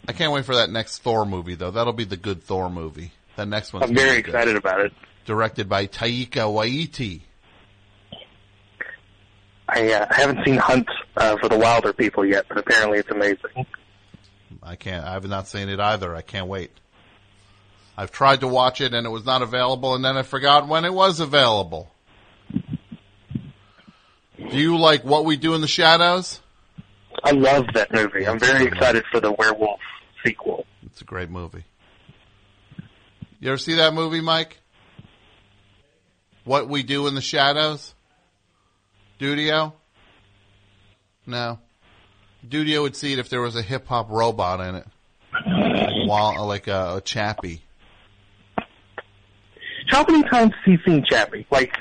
I 0.07 0.13
can't 0.13 0.33
wait 0.33 0.45
for 0.45 0.57
that 0.57 0.71
next 0.71 0.99
Thor 1.03 1.27
movie 1.27 1.55
though. 1.55 1.71
That'll 1.71 1.93
be 1.93 2.05
the 2.05 2.17
good 2.17 2.43
Thor 2.43 2.71
movie. 2.71 3.13
That 3.37 3.47
next 3.49 3.73
one's 3.73 3.85
I'm 3.89 3.95
very 3.95 4.23
good. 4.23 4.35
excited 4.35 4.57
about 4.57 4.81
it. 4.81 4.93
Directed 5.27 5.69
by 5.69 5.87
Taika 5.87 6.29
Waititi. 6.51 7.21
I, 9.69 9.93
uh, 9.93 10.07
I 10.11 10.15
haven't 10.15 10.39
seen 10.47 10.57
Hunt 10.57 10.89
uh, 11.17 11.37
for 11.37 11.49
the 11.51 11.57
Wilderpeople 11.57 12.29
yet, 12.29 12.47
but 12.49 12.57
apparently 12.57 12.99
it's 12.99 13.11
amazing. 13.11 13.67
I 14.63 14.77
can't. 14.77 15.05
I 15.05 15.13
have 15.13 15.27
not 15.27 15.49
seen 15.49 15.69
it 15.69 15.81
either. 15.81 16.15
I 16.15 16.23
can't 16.23 16.47
wait. 16.47 16.71
I've 17.97 18.13
tried 18.13 18.41
to 18.41 18.49
watch 18.49 18.81
it 18.81 18.95
and 18.95 19.07
it 19.07 19.11
was 19.11 19.25
not 19.25 19.43
available, 19.43 19.95
and 19.95 20.05
then 20.05 20.17
I 20.17 20.23
forgot 20.23 20.69
when 20.69 20.85
it 20.85 20.93
was 20.95 21.21
available. 21.21 21.91
Do 24.39 24.57
you 24.57 24.79
like 24.79 25.05
what 25.05 25.25
we 25.25 25.37
do 25.37 25.55
in 25.55 25.61
the 25.61 25.69
shadows? 25.69 26.41
I 27.25 27.33
love 27.33 27.67
that 27.75 27.93
movie. 27.93 28.27
I'm 28.27 28.39
very 28.39 28.67
excited 28.67 29.05
for 29.11 29.21
the 29.21 29.33
werewolf 29.33 29.81
sequel. 30.25 30.65
It's 30.87 31.01
a 31.01 31.05
great 31.05 31.29
movie. 31.29 31.65
You 33.41 33.51
ever 33.51 33.59
see 33.59 33.75
that 33.75 33.95
movie, 33.95 34.21
Mike? 34.21 34.59
What 36.45 36.69
we 36.69 36.83
do 36.83 37.07
in 37.09 37.15
the 37.15 37.21
shadows? 37.21 37.95
Dudio? 39.21 39.73
No. 41.27 41.59
Dudio 42.49 42.83
would 42.83 42.97
see 42.97 43.13
it 43.13 43.19
if 43.19 43.29
there 43.29 43.41
was 43.41 43.57
a 43.57 43.63
hip 43.63 43.87
hop 43.87 44.11
robot 44.11 44.61
in 44.61 44.75
it, 44.77 44.87
uh, 45.35 45.51
like, 45.51 46.09
Wal- 46.09 46.47
like 46.47 46.67
a, 46.69 46.97
a 46.97 47.01
Chappie. 47.01 47.63
How 49.89 50.05
many 50.09 50.23
times 50.29 50.53
have 50.65 50.67
you 50.73 50.79
seen 50.87 51.05
Chappie? 51.09 51.47
Like, 51.51 51.75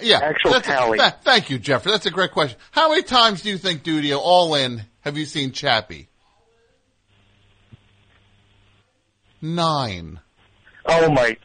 Yeah, 0.00 0.20
actual 0.22 0.52
that's 0.52 0.66
a- 0.68 0.70
tally. 0.70 0.98
th- 0.98 1.12
thank 1.22 1.50
you, 1.50 1.58
Jeffrey. 1.58 1.92
That's 1.92 2.06
a 2.06 2.10
great 2.10 2.32
question. 2.32 2.58
How 2.70 2.90
many 2.90 3.02
times 3.02 3.42
do 3.42 3.50
you 3.50 3.58
think 3.58 3.82
Dudio 3.82 4.18
all 4.18 4.54
in 4.54 4.82
have 5.00 5.16
you 5.18 5.24
seen 5.26 5.52
Chappie? 5.52 6.08
Nine. 9.40 10.20
Oh 10.86 11.10
my, 11.10 11.36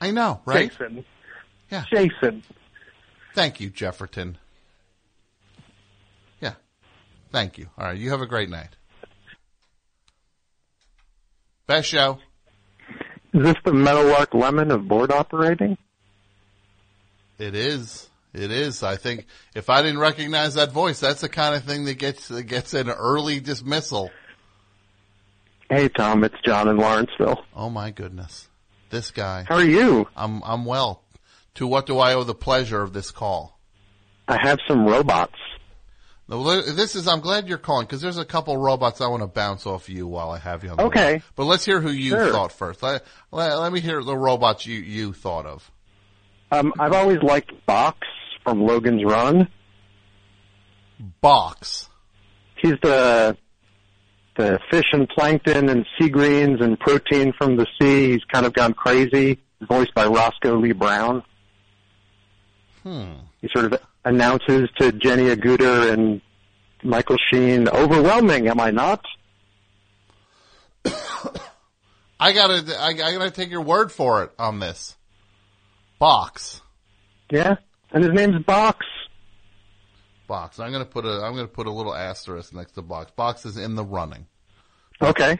I 0.00 0.10
know, 0.10 0.40
right? 0.44 0.70
Jason. 0.70 1.04
Yeah. 1.70 1.84
Jason. 1.92 2.42
Thank 3.34 3.60
you, 3.60 3.70
Jefferton. 3.70 4.38
Thank 7.32 7.58
you. 7.58 7.68
All 7.78 7.86
right. 7.86 7.96
You 7.96 8.10
have 8.10 8.20
a 8.20 8.26
great 8.26 8.50
night. 8.50 8.70
Best 11.66 11.88
show. 11.88 12.18
Is 13.32 13.44
this 13.44 13.56
the 13.64 13.72
Meadowlark 13.72 14.34
Lemon 14.34 14.72
of 14.72 14.88
board 14.88 15.12
operating? 15.12 15.78
It 17.38 17.54
is. 17.54 18.10
It 18.34 18.50
is. 18.50 18.82
I 18.82 18.96
think 18.96 19.26
if 19.54 19.70
I 19.70 19.82
didn't 19.82 19.98
recognize 19.98 20.54
that 20.54 20.72
voice, 20.72 21.00
that's 21.00 21.20
the 21.20 21.28
kind 21.28 21.54
of 21.54 21.64
thing 21.64 21.84
that 21.84 21.94
gets 21.94 22.28
that 22.28 22.44
gets 22.44 22.74
an 22.74 22.90
early 22.90 23.40
dismissal. 23.40 24.10
Hey 25.68 25.88
Tom, 25.88 26.24
it's 26.24 26.34
John 26.44 26.68
in 26.68 26.76
Lawrenceville. 26.76 27.44
Oh 27.54 27.70
my 27.70 27.90
goodness. 27.90 28.48
This 28.90 29.10
guy. 29.10 29.46
How 29.48 29.56
are 29.56 29.64
you? 29.64 30.08
I'm 30.16 30.42
I'm 30.44 30.64
well. 30.64 31.02
To 31.54 31.66
what 31.66 31.86
do 31.86 31.98
I 31.98 32.14
owe 32.14 32.24
the 32.24 32.34
pleasure 32.34 32.82
of 32.82 32.92
this 32.92 33.10
call? 33.10 33.58
I 34.28 34.38
have 34.40 34.58
some 34.68 34.84
robots. 34.84 35.38
This 36.30 36.94
is. 36.94 37.08
I'm 37.08 37.20
glad 37.20 37.48
you're 37.48 37.58
calling 37.58 37.86
because 37.86 38.00
there's 38.00 38.16
a 38.18 38.24
couple 38.24 38.56
robots 38.56 39.00
I 39.00 39.08
want 39.08 39.22
to 39.22 39.26
bounce 39.26 39.66
off 39.66 39.88
you 39.88 40.06
while 40.06 40.30
I 40.30 40.38
have 40.38 40.62
you 40.62 40.70
on. 40.70 40.76
The 40.76 40.84
Okay. 40.84 41.22
But 41.34 41.44
let's 41.46 41.64
hear 41.64 41.80
who 41.80 41.90
you 41.90 42.10
Sure. 42.10 42.30
thought 42.30 42.52
first. 42.52 42.82
Let, 42.84 43.04
let, 43.32 43.58
let 43.58 43.72
me 43.72 43.80
hear 43.80 44.02
the 44.02 44.16
robots 44.16 44.64
you 44.64 44.78
you 44.78 45.12
thought 45.12 45.44
of. 45.44 45.68
Um, 46.52 46.72
I've 46.78 46.92
always 46.92 47.18
liked 47.22 47.50
Box 47.66 48.06
from 48.44 48.62
Logan's 48.62 49.04
Run. 49.04 49.48
Box. 51.20 51.88
He's 52.56 52.74
the 52.82 53.36
the 54.36 54.60
fish 54.70 54.86
and 54.92 55.08
plankton 55.08 55.68
and 55.68 55.84
sea 55.98 56.08
greens 56.08 56.60
and 56.60 56.78
protein 56.78 57.32
from 57.36 57.56
the 57.56 57.66
sea. 57.80 58.12
He's 58.12 58.24
kind 58.32 58.46
of 58.46 58.52
gone 58.52 58.72
crazy. 58.74 59.40
Voiced 59.68 59.94
by 59.94 60.06
Roscoe 60.06 60.56
Lee 60.58 60.72
Browne. 60.72 61.22
Hmm. 62.84 63.14
He 63.42 63.48
sort 63.52 63.72
of 63.72 63.80
announces 64.04 64.68
to 64.78 64.92
Jenny 64.92 65.24
Agutter 65.24 65.92
and 65.92 66.20
Michael 66.82 67.16
Sheen, 67.30 67.68
"Overwhelming, 67.68 68.48
am 68.48 68.60
I 68.60 68.70
not?" 68.70 69.04
I 72.20 72.32
gotta 72.32 72.76
I, 72.78 72.88
I 72.88 72.92
gotta 72.92 73.30
take 73.30 73.50
your 73.50 73.62
word 73.62 73.92
for 73.92 74.24
it 74.24 74.32
on 74.38 74.60
this. 74.60 74.96
Box. 75.98 76.62
Yeah, 77.30 77.56
and 77.92 78.04
his 78.04 78.12
name's 78.12 78.42
Box. 78.44 78.86
Box. 80.26 80.60
I'm 80.60 80.72
gonna 80.72 80.84
put 80.84 81.04
a 81.04 81.22
I'm 81.22 81.34
gonna 81.34 81.48
put 81.48 81.66
a 81.66 81.72
little 81.72 81.94
asterisk 81.94 82.54
next 82.54 82.72
to 82.72 82.82
box. 82.82 83.10
Box 83.12 83.44
is 83.44 83.56
in 83.56 83.74
the 83.74 83.84
running. 83.84 84.26
Okay. 85.02 85.38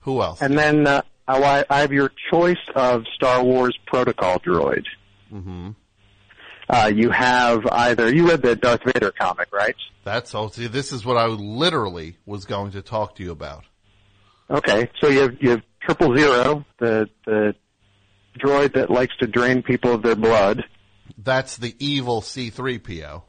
Who 0.00 0.22
else? 0.22 0.40
And 0.40 0.58
then 0.58 0.86
uh, 0.86 1.02
I, 1.26 1.64
I 1.68 1.80
have 1.80 1.92
your 1.92 2.10
choice 2.30 2.56
of 2.74 3.04
Star 3.14 3.42
Wars 3.44 3.78
protocol 3.86 4.38
droid. 4.40 4.84
Mm-hmm. 5.32 5.70
Uh, 6.68 6.90
you 6.94 7.10
have 7.10 7.66
either 7.66 8.14
you 8.14 8.28
read 8.28 8.42
the 8.42 8.54
Darth 8.54 8.82
Vader 8.84 9.10
comic, 9.10 9.48
right? 9.52 9.76
That's 10.04 10.34
all. 10.34 10.50
See, 10.50 10.66
this 10.66 10.92
is 10.92 11.04
what 11.04 11.16
I 11.16 11.26
literally 11.26 12.16
was 12.26 12.44
going 12.44 12.72
to 12.72 12.82
talk 12.82 13.16
to 13.16 13.22
you 13.22 13.30
about. 13.30 13.64
Okay, 14.50 14.90
so 15.00 15.08
you 15.08 15.20
have 15.20 15.36
you 15.40 15.50
have 15.50 15.62
Triple 15.80 16.16
Zero, 16.16 16.64
the 16.78 17.08
the 17.24 17.54
droid 18.38 18.74
that 18.74 18.90
likes 18.90 19.16
to 19.18 19.26
drain 19.26 19.62
people 19.62 19.92
of 19.92 20.02
their 20.02 20.16
blood. 20.16 20.64
That's 21.16 21.56
the 21.56 21.74
evil 21.78 22.20
C3PO. 22.20 23.22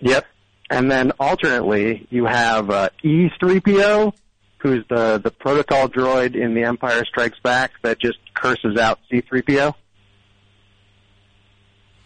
Yep. 0.00 0.26
And 0.70 0.90
then 0.90 1.12
alternately, 1.18 2.06
you 2.10 2.26
have 2.26 2.70
uh, 2.70 2.90
E3PO, 3.04 4.12
who's 4.58 4.84
the 4.88 5.18
the 5.18 5.30
protocol 5.30 5.88
droid 5.88 6.34
in 6.34 6.54
The 6.54 6.64
Empire 6.64 7.04
Strikes 7.04 7.38
Back 7.40 7.72
that 7.82 7.98
just 7.98 8.18
curses 8.34 8.76
out 8.76 8.98
C3PO. 9.10 9.74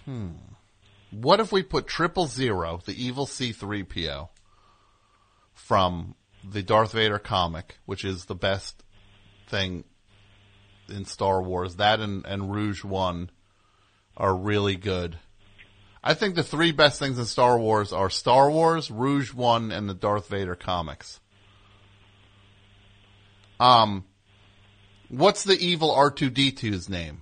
Hmm. 0.05 0.29
What 1.13 1.41
if 1.41 1.53
we 1.53 1.63
put 1.63 1.87
Triple 1.87 2.27
Zero, 2.27 2.81
the 2.85 3.05
evil 3.05 3.27
C3PO, 3.27 4.31
from 5.53 6.15
the 6.43 6.63
Darth 6.63 6.93
Vader 6.93 7.19
comic, 7.19 7.79
which 7.85 8.05
is 8.05 8.25
the 8.25 8.35
best 8.35 8.83
thing 9.47 9.85
in 10.89 11.05
Star 11.05 11.43
Wars, 11.43 11.77
that 11.77 12.01
and, 12.01 12.25
and 12.27 12.53
Rogue 12.53 12.83
One 12.83 13.31
are 14.17 14.35
really 14.35 14.75
good. 14.75 15.19
I 16.03 16.15
think 16.15 16.35
the 16.35 16.43
three 16.43 16.73
best 16.73 16.99
things 16.99 17.19
in 17.19 17.27
Star 17.27 17.59
Wars 17.59 17.93
are 17.93 18.11
Star 18.11 18.51
Wars, 18.51 18.91
Rogue 18.91 19.33
One, 19.35 19.71
and 19.71 19.89
the 19.89 19.95
Darth 19.95 20.29
Vader 20.29 20.57
comics. 20.57 21.21
Um, 23.61 24.05
what's 25.09 25.45
the 25.45 25.55
evil 25.55 25.95
R2D2's 25.95 26.89
name? 26.89 27.21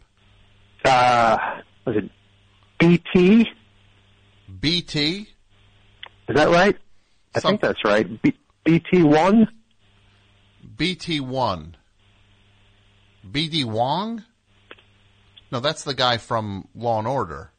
Uh, 0.85 1.37
was 1.85 1.97
it 1.97 2.11
BT? 2.79 3.47
BT? 4.59 5.29
Is 6.29 6.37
that 6.37 6.49
right? 6.49 6.77
I 7.35 7.41
think 7.41 7.61
that's 7.61 7.85
right. 7.85 8.21
B- 8.23 8.37
BT1? 8.67 9.49
BT1. 10.77 11.75
BD 13.31 13.65
Wong? 13.65 14.25
No, 15.53 15.61
that's 15.61 15.85
the 15.85 15.95
guy 15.95 16.17
from 16.17 16.69
Law 16.75 16.99
and 16.99 17.09
Order. 17.09 17.51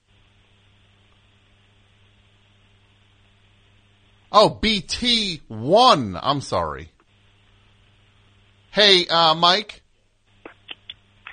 Oh, 4.31 4.49
BT1. 4.61 6.19
I'm 6.21 6.41
sorry. 6.41 6.91
Hey, 8.71 9.05
uh, 9.07 9.35
Mike, 9.35 9.83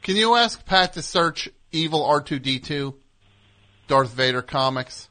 can 0.03 0.17
you 0.17 0.35
ask 0.35 0.65
Pat 0.67 0.95
to 0.95 1.03
search 1.03 1.49
Evil 1.71 2.05
R2D2 2.05 2.95
Darth 3.87 4.11
Vader 4.11 4.43
comics? 4.43 5.09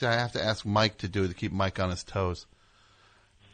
See, 0.00 0.06
I 0.06 0.14
have 0.14 0.32
to 0.32 0.42
ask 0.42 0.64
Mike 0.64 0.96
to 0.98 1.08
do 1.08 1.24
it 1.24 1.28
to 1.28 1.34
keep 1.34 1.52
Mike 1.52 1.78
on 1.78 1.90
his 1.90 2.02
toes. 2.02 2.46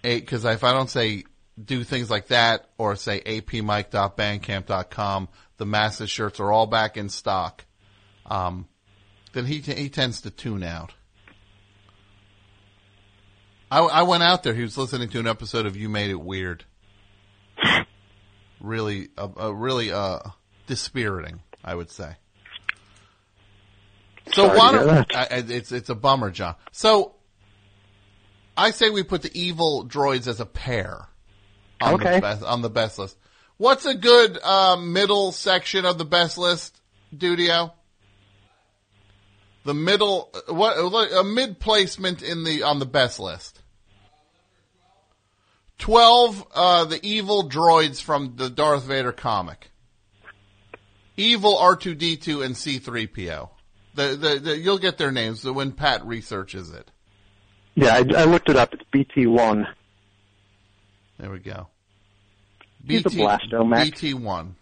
Because 0.02 0.44
if 0.44 0.62
I 0.62 0.72
don't 0.72 0.88
say 0.88 1.24
do 1.60 1.82
things 1.82 2.08
like 2.08 2.28
that 2.28 2.68
or 2.78 2.94
say 2.94 3.20
apmike.bandcamp.com, 3.20 5.28
the 5.56 5.66
masses 5.66 6.08
shirts 6.08 6.38
are 6.38 6.52
all 6.52 6.68
back 6.68 6.96
in 6.96 7.08
stock. 7.08 7.64
Um, 8.26 8.68
then 9.32 9.44
he 9.44 9.58
he 9.58 9.88
tends 9.88 10.20
to 10.20 10.30
tune 10.30 10.62
out. 10.62 10.94
I, 13.68 13.80
I 13.80 14.02
went 14.02 14.22
out 14.22 14.44
there. 14.44 14.54
He 14.54 14.62
was 14.62 14.78
listening 14.78 15.08
to 15.08 15.18
an 15.18 15.26
episode 15.26 15.66
of 15.66 15.76
You 15.76 15.88
Made 15.88 16.10
It 16.10 16.20
Weird. 16.20 16.64
Really, 18.58 19.08
uh, 19.18 19.28
uh, 19.38 19.54
really 19.54 19.92
uh, 19.92 20.20
dispiriting, 20.66 21.42
I 21.62 21.74
would 21.74 21.90
say. 21.90 22.16
So 24.32 24.46
Sorry 24.46 24.58
why 24.58 24.72
don't 24.72 25.16
I, 25.16 25.26
it's 25.30 25.72
it's 25.72 25.88
a 25.88 25.94
bummer, 25.94 26.30
John. 26.30 26.56
So 26.72 27.14
I 28.56 28.70
say 28.70 28.90
we 28.90 29.02
put 29.02 29.22
the 29.22 29.30
evil 29.38 29.86
droids 29.86 30.26
as 30.26 30.40
a 30.40 30.46
pair 30.46 31.06
on 31.80 31.94
Okay. 31.94 32.16
the 32.16 32.20
best 32.20 32.42
on 32.42 32.62
the 32.62 32.70
best 32.70 32.98
list. 32.98 33.16
What's 33.58 33.86
a 33.86 33.94
good 33.94 34.38
uh, 34.42 34.76
middle 34.76 35.32
section 35.32 35.84
of 35.86 35.96
the 35.96 36.04
best 36.04 36.36
list, 36.38 36.80
Dudio? 37.16 37.72
The 39.64 39.74
middle, 39.74 40.30
what 40.48 40.76
a 41.12 41.24
mid 41.24 41.58
placement 41.58 42.22
in 42.22 42.44
the 42.44 42.62
on 42.62 42.78
the 42.78 42.86
best 42.86 43.18
list. 43.18 43.60
12 45.78 46.46
uh, 46.54 46.84
the 46.86 47.04
evil 47.06 47.48
droids 47.48 48.00
from 48.00 48.34
the 48.36 48.48
Darth 48.48 48.84
Vader 48.84 49.12
comic. 49.12 49.70
Evil 51.16 51.56
R2D2 51.56 52.44
and 52.44 52.54
C3PO. 52.54 53.50
The, 53.96 54.16
the, 54.16 54.38
the, 54.38 54.58
you'll 54.58 54.78
get 54.78 54.98
their 54.98 55.10
names 55.10 55.44
when 55.44 55.72
Pat 55.72 56.04
researches 56.06 56.70
it. 56.70 56.90
Yeah, 57.74 57.94
I, 57.94 58.22
I 58.22 58.24
looked 58.24 58.48
it 58.48 58.56
up. 58.56 58.74
It's 58.74 58.84
BT1. 58.94 59.66
There 61.18 61.30
we 61.30 61.38
go. 61.38 61.68
A 62.88 62.92
Blastomech. 62.92 63.90
BT1. 63.90 64.52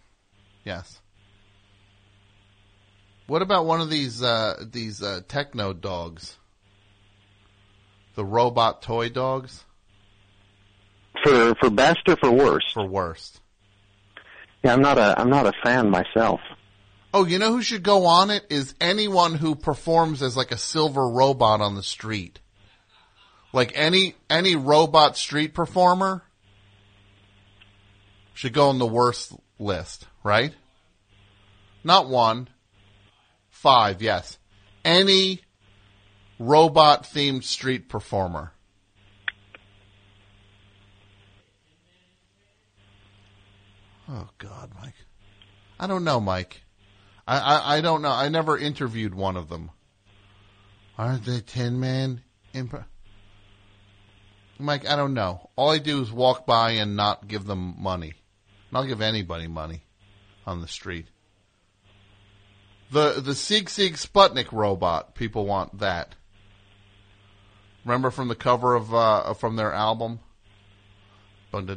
Yes. 0.63 0.99
What 3.27 3.41
about 3.41 3.65
one 3.65 3.81
of 3.81 3.89
these 3.89 4.21
uh, 4.21 4.63
these 4.71 5.01
uh, 5.01 5.21
techno 5.27 5.73
dogs? 5.73 6.37
The 8.15 8.25
robot 8.25 8.81
toy 8.81 9.09
dogs? 9.09 9.63
For 11.23 11.55
for 11.55 11.69
best 11.69 11.99
or 12.07 12.15
for 12.17 12.31
worst? 12.31 12.67
For 12.73 12.85
worst. 12.87 13.41
Yeah, 14.63 14.73
I'm 14.73 14.81
not 14.81 14.97
a 14.97 15.19
I'm 15.19 15.29
not 15.29 15.45
a 15.45 15.53
fan 15.63 15.89
myself. 15.89 16.39
Oh, 17.17 17.23
you 17.23 17.39
know 17.39 17.53
who 17.53 17.61
should 17.61 17.81
go 17.81 18.07
on 18.07 18.29
it 18.29 18.45
is 18.49 18.75
anyone 18.81 19.35
who 19.35 19.55
performs 19.55 20.21
as 20.21 20.35
like 20.35 20.51
a 20.51 20.57
silver 20.57 21.07
robot 21.07 21.61
on 21.61 21.75
the 21.75 21.81
street. 21.81 22.41
Like 23.53 23.71
any 23.73 24.15
any 24.29 24.57
robot 24.57 25.15
street 25.15 25.53
performer 25.53 26.23
should 28.33 28.51
go 28.51 28.67
on 28.67 28.79
the 28.79 28.85
worst 28.85 29.31
list, 29.57 30.05
right? 30.25 30.53
Not 31.85 32.09
one. 32.09 32.49
Five, 33.49 34.01
yes. 34.01 34.37
Any 34.83 35.39
robot 36.37 37.03
themed 37.03 37.45
street 37.45 37.87
performer. 37.87 38.51
Oh 44.09 44.27
God, 44.37 44.71
Mike. 44.81 44.95
I 45.79 45.87
don't 45.87 46.03
know, 46.03 46.19
Mike. 46.19 46.64
I, 47.27 47.37
I, 47.39 47.77
I 47.77 47.81
don't 47.81 48.01
know. 48.01 48.11
I 48.11 48.29
never 48.29 48.57
interviewed 48.57 49.15
one 49.15 49.35
of 49.37 49.49
them. 49.49 49.71
Aren't 50.97 51.25
they 51.25 51.41
Tin 51.41 51.79
Man? 51.79 52.21
Imp- 52.53 52.85
Mike, 54.57 54.87
I 54.87 54.95
don't 54.95 55.13
know. 55.13 55.49
All 55.55 55.71
I 55.71 55.79
do 55.79 56.01
is 56.01 56.11
walk 56.11 56.45
by 56.45 56.71
and 56.71 56.95
not 56.95 57.27
give 57.27 57.45
them 57.45 57.75
money. 57.77 58.13
Not 58.71 58.83
give 58.83 59.01
anybody 59.01 59.47
money 59.47 59.83
on 60.45 60.61
the 60.61 60.67
street. 60.67 61.07
The 62.91 63.19
the 63.19 63.31
Sigue 63.31 63.65
Sigue 63.65 63.97
Sputnik 63.97 64.51
robot, 64.51 65.15
people 65.15 65.45
want 65.45 65.79
that. 65.79 66.15
Remember 67.83 68.11
from 68.11 68.27
the 68.27 68.35
cover 68.35 68.75
of 68.75 68.93
uh, 68.93 69.33
from 69.33 69.55
their 69.55 69.73
album? 69.73 70.19
Remember 71.51 71.75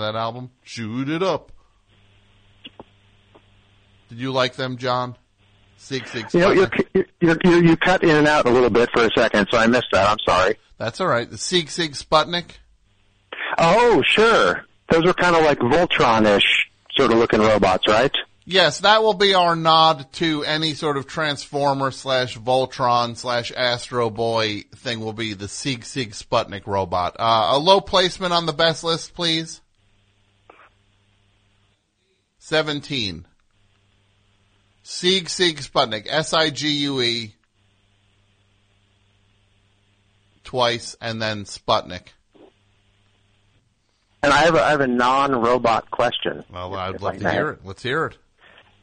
that 0.00 0.14
album? 0.16 0.50
Shoot 0.62 1.08
it 1.08 1.22
up. 1.22 1.52
Did 4.10 4.18
you 4.18 4.32
like 4.32 4.56
them, 4.56 4.76
John? 4.76 5.16
Sigue 5.78 6.06
Sigue 6.06 6.34
You 6.34 6.40
know, 6.40 6.66
Sputnik. 6.66 7.06
you 7.20 7.36
you 7.44 7.62
you 7.70 7.76
cut 7.76 8.02
in 8.02 8.10
and 8.10 8.26
out 8.28 8.44
a 8.46 8.50
little 8.50 8.68
bit 8.68 8.90
for 8.92 9.06
a 9.06 9.10
second, 9.16 9.48
so 9.50 9.56
I 9.56 9.66
missed 9.66 9.86
that. 9.92 10.08
I'm 10.10 10.18
sorry. 10.26 10.56
That's 10.78 11.00
all 11.00 11.06
right. 11.06 11.30
The 11.30 11.36
Sigue 11.36 11.68
Sigue 11.68 11.96
Sputnik. 11.96 12.58
Oh, 13.56 14.02
sure. 14.02 14.66
Those 14.90 15.06
were 15.06 15.14
kind 15.14 15.36
of 15.36 15.44
like 15.44 15.58
Voltron-ish 15.58 16.70
sort 16.96 17.12
of 17.12 17.18
looking 17.18 17.40
robots, 17.40 17.86
right? 17.88 18.14
Yes, 18.44 18.80
that 18.80 19.02
will 19.02 19.14
be 19.14 19.32
our 19.34 19.54
nod 19.54 20.12
to 20.14 20.42
any 20.42 20.74
sort 20.74 20.96
of 20.96 21.06
Transformer 21.06 21.92
slash 21.92 22.36
Voltron 22.36 23.16
slash 23.16 23.52
Astro 23.56 24.10
Boy 24.10 24.64
thing 24.74 25.00
will 25.00 25.12
be 25.12 25.34
the 25.34 25.46
Sigue 25.46 25.84
Sigue 25.84 26.20
Sputnik 26.20 26.66
robot. 26.66 27.14
Uh, 27.18 27.50
a 27.52 27.58
low 27.58 27.80
placement 27.80 28.32
on 28.32 28.46
the 28.46 28.52
best 28.52 28.82
list, 28.82 29.14
please. 29.14 29.60
17. 32.40 33.26
Sigue 34.90 35.28
Sigue 35.28 35.62
Sputnik, 35.62 36.08
S-I-G-U-E, 36.10 37.32
twice, 40.42 40.96
and 41.00 41.22
then 41.22 41.44
Sputnik. 41.44 42.08
And 44.24 44.32
I 44.32 44.38
have 44.38 44.56
a, 44.56 44.62
I 44.64 44.70
have 44.70 44.80
a 44.80 44.88
non-robot 44.88 45.92
question. 45.92 46.42
Well, 46.52 46.74
I'd 46.74 46.96
if 46.96 47.02
love 47.02 47.14
I 47.14 47.18
to 47.18 47.30
hear 47.30 47.50
it. 47.50 47.60
Let's 47.64 47.84
hear 47.84 48.06
it. 48.06 48.18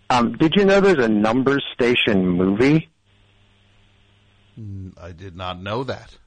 Um, 0.09 0.37
did 0.37 0.53
you 0.55 0.63
know 0.63 0.79
there's 0.79 1.03
a 1.03 1.09
numbers 1.09 1.65
station 1.73 2.25
movie? 2.25 2.87
Mm, 4.57 4.93
I 4.97 5.11
did 5.11 5.35
not 5.35 5.61
know 5.61 5.83
that. 5.83 6.17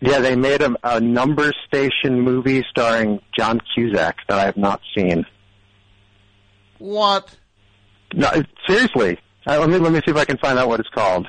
Yeah, 0.00 0.18
they 0.18 0.34
made 0.34 0.60
a, 0.60 0.74
a 0.82 1.00
numbers 1.00 1.54
station 1.68 2.20
movie 2.20 2.64
starring 2.68 3.20
John 3.38 3.60
Cusack 3.74 4.26
that 4.26 4.38
I 4.40 4.46
have 4.46 4.56
not 4.56 4.80
seen. 4.92 5.24
What? 6.78 7.36
No, 8.14 8.28
seriously. 8.66 9.18
Uh, 9.46 9.58
let 9.60 9.68
me 9.68 9.78
let 9.78 9.92
me 9.92 10.00
see 10.04 10.10
if 10.10 10.16
I 10.16 10.24
can 10.24 10.36
find 10.38 10.58
out 10.58 10.68
what 10.68 10.80
it's 10.80 10.88
called. 10.90 11.28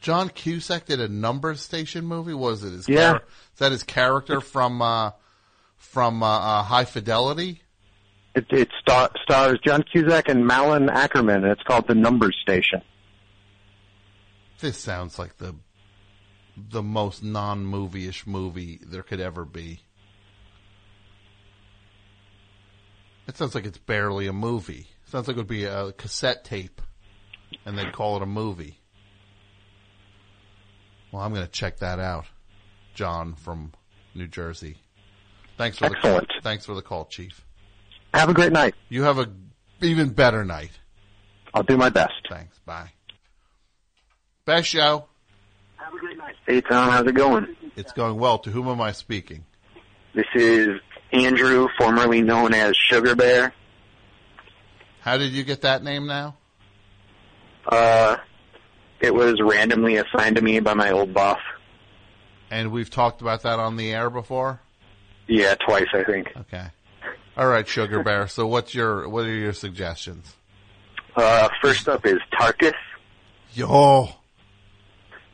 John 0.00 0.28
Cusack 0.30 0.86
did 0.86 1.00
a 1.00 1.08
numbers 1.08 1.60
station 1.60 2.04
movie. 2.04 2.34
What 2.34 2.50
Was 2.50 2.64
it 2.64 2.72
his? 2.72 2.88
Yeah. 2.88 3.12
char- 3.12 3.22
is 3.52 3.58
that 3.58 3.72
his 3.72 3.82
character 3.84 4.40
from 4.40 4.82
uh, 4.82 5.12
from 5.76 6.22
uh, 6.22 6.26
uh, 6.26 6.62
High 6.64 6.84
Fidelity? 6.84 7.62
It, 8.34 8.46
it 8.50 8.68
star, 8.80 9.10
stars 9.22 9.58
John 9.64 9.84
Cusack 9.84 10.28
and 10.28 10.46
Malin 10.46 10.86
Akerman, 10.86 11.36
and 11.36 11.46
it's 11.46 11.62
called 11.62 11.86
The 11.86 11.94
Numbers 11.94 12.36
Station. 12.42 12.82
This 14.58 14.78
sounds 14.78 15.18
like 15.18 15.38
the 15.38 15.54
the 16.56 16.82
most 16.82 17.22
non-movie-ish 17.22 18.26
movie 18.26 18.80
there 18.84 19.02
could 19.02 19.20
ever 19.20 19.44
be. 19.44 19.80
It 23.28 23.36
sounds 23.36 23.54
like 23.54 23.64
it's 23.66 23.78
barely 23.78 24.26
a 24.26 24.32
movie. 24.32 24.88
It 25.04 25.10
sounds 25.10 25.28
like 25.28 25.36
it 25.36 25.40
would 25.40 25.46
be 25.46 25.64
a 25.64 25.92
cassette 25.92 26.44
tape, 26.44 26.82
and 27.64 27.78
they'd 27.78 27.92
call 27.92 28.16
it 28.16 28.22
a 28.22 28.26
movie. 28.26 28.78
Well, 31.10 31.22
I'm 31.22 31.32
going 31.32 31.44
to 31.44 31.50
check 31.52 31.78
that 31.78 31.98
out, 31.98 32.26
John 32.94 33.34
from 33.34 33.72
New 34.14 34.26
Jersey. 34.26 34.78
Thanks 35.58 35.78
for 35.78 35.88
the 35.88 35.96
Excellent. 35.96 36.28
call. 36.28 36.40
Thanks 36.42 36.64
for 36.66 36.74
the 36.74 36.82
call, 36.82 37.04
Chief. 37.04 37.44
Have 38.14 38.28
a 38.28 38.34
great 38.34 38.52
night. 38.52 38.74
You 38.88 39.02
have 39.04 39.18
a 39.18 39.28
even 39.80 40.10
better 40.10 40.44
night. 40.44 40.72
I'll 41.54 41.62
do 41.62 41.76
my 41.76 41.90
best. 41.90 42.12
Thanks. 42.30 42.58
Bye. 42.64 42.90
Best 44.44 44.68
show. 44.68 45.06
Have 45.76 45.94
a 45.94 45.98
great 45.98 46.16
night. 46.16 46.34
Hey 46.46 46.60
Tom, 46.62 46.90
how's 46.90 47.06
it 47.06 47.14
going? 47.14 47.56
It's 47.76 47.92
going 47.92 48.16
well. 48.18 48.38
To 48.40 48.50
whom 48.50 48.68
am 48.68 48.80
I 48.80 48.92
speaking? 48.92 49.44
This 50.14 50.26
is 50.34 50.80
Andrew, 51.12 51.68
formerly 51.78 52.22
known 52.22 52.54
as 52.54 52.74
Sugar 52.76 53.14
Bear. 53.14 53.52
How 55.00 55.18
did 55.18 55.32
you 55.32 55.44
get 55.44 55.62
that 55.62 55.82
name 55.82 56.06
now? 56.06 56.36
Uh, 57.66 58.16
it 59.00 59.14
was 59.14 59.40
randomly 59.40 59.96
assigned 59.96 60.36
to 60.36 60.42
me 60.42 60.60
by 60.60 60.74
my 60.74 60.90
old 60.90 61.12
boss. 61.12 61.40
And 62.50 62.70
we've 62.70 62.90
talked 62.90 63.20
about 63.20 63.42
that 63.42 63.58
on 63.58 63.76
the 63.76 63.92
air 63.92 64.10
before. 64.10 64.60
Yeah, 65.26 65.54
twice 65.54 65.88
I 65.94 66.04
think. 66.04 66.28
Okay. 66.36 66.66
All 67.36 67.48
right, 67.48 67.66
Sugar 67.66 68.02
Bear. 68.02 68.28
So 68.28 68.46
what's 68.46 68.74
your 68.74 69.08
what 69.08 69.24
are 69.24 69.34
your 69.34 69.54
suggestions? 69.54 70.34
Uh, 71.16 71.48
first 71.62 71.88
up 71.88 72.04
is 72.06 72.18
Tarkus. 72.32 72.74
Yo. 73.54 74.08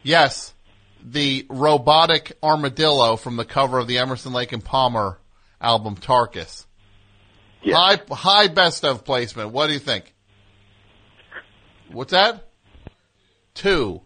Yes, 0.02 0.54
the 1.04 1.46
robotic 1.48 2.36
armadillo 2.42 3.16
from 3.16 3.36
the 3.36 3.44
cover 3.44 3.78
of 3.78 3.88
the 3.88 3.98
Emerson 3.98 4.32
Lake 4.32 4.52
and 4.52 4.64
Palmer 4.64 5.18
album 5.60 5.96
Tarkus. 5.96 6.66
High 7.64 8.00
high 8.10 8.48
best 8.48 8.84
of 8.84 9.04
placement. 9.04 9.50
What 9.50 9.66
do 9.66 9.72
you 9.72 9.78
think? 9.78 10.14
What's 11.90 12.12
that? 12.12 12.48
Two. 13.54 14.02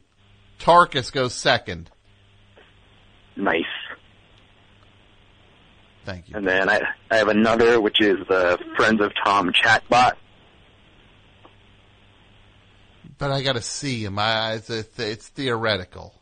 Tarkus 0.58 1.12
goes 1.12 1.34
second. 1.34 1.90
Nice. 3.36 3.64
Thank 6.04 6.28
you. 6.28 6.36
And 6.36 6.46
then 6.46 6.68
I 6.68 6.80
I 7.10 7.16
have 7.16 7.28
another, 7.28 7.80
which 7.80 8.00
is 8.00 8.18
the 8.28 8.58
Friends 8.76 9.00
of 9.00 9.12
Tom 9.24 9.52
chatbot. 9.52 10.14
But 13.18 13.30
I 13.30 13.42
got 13.42 13.52
to 13.52 13.62
see 13.62 14.04
him. 14.04 14.18
I, 14.18 14.54
it's, 14.54 14.68
it's 14.68 15.28
theoretical. 15.28 16.12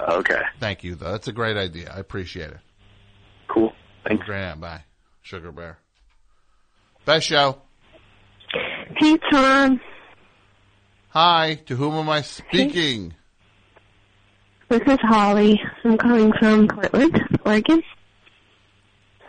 Okay. 0.00 0.40
Thank 0.58 0.82
you, 0.82 0.96
though. 0.96 1.12
That's 1.12 1.28
a 1.28 1.32
great 1.32 1.56
idea. 1.56 1.92
I 1.94 2.00
appreciate 2.00 2.50
it. 2.50 2.58
Cool. 3.48 3.72
Thanks. 4.06 4.24
Great. 4.24 4.54
Bye, 4.60 4.84
Sugar 5.22 5.52
Bear. 5.52 5.78
Best 7.04 7.26
show. 7.26 7.62
Hey, 8.96 9.18
Tom. 9.30 9.80
Hi. 11.10 11.54
To 11.66 11.76
whom 11.76 11.94
am 11.94 12.08
I 12.08 12.22
speaking? 12.22 13.14
This 14.68 14.82
is 14.86 14.98
Holly. 15.00 15.60
I'm 15.84 15.96
calling 15.96 16.32
from 16.38 16.68
Portland, 16.68 17.18
Oregon. 17.46 17.82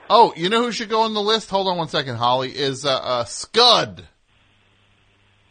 Oh, 0.09 0.33
you 0.35 0.49
know 0.49 0.63
who 0.63 0.71
should 0.71 0.89
go 0.89 1.01
on 1.01 1.13
the 1.13 1.21
list? 1.21 1.49
Hold 1.49 1.67
on 1.67 1.77
one 1.77 1.87
second, 1.87 2.17
Holly. 2.17 2.49
Is 2.49 2.83
uh, 2.83 2.89
uh, 2.89 3.23
Scud, 3.25 4.07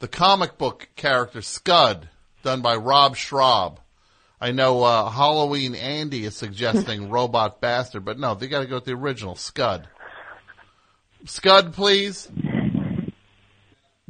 the 0.01 0.09
comic 0.09 0.59
book 0.59 0.89
character 0.97 1.41
Scud 1.41 2.09
done 2.43 2.61
by 2.61 2.75
Rob 2.77 3.17
Schrab. 3.17 3.79
I 4.41 4.53
know 4.53 4.85
uh, 4.85 5.11
Halloween 5.11 5.75
Andy 5.75 6.25
is 6.25 6.37
suggesting 6.37 7.09
Robot 7.11 7.61
Bastard, 7.61 8.05
but 8.05 8.19
no, 8.19 8.35
they 8.35 8.47
got 8.47 8.61
to 8.61 8.67
go 8.67 8.77
with 8.77 8.85
the 8.85 8.93
original 8.93 9.35
Scud. 9.35 9.89
Scud, 11.25 11.73
please. 11.73 12.29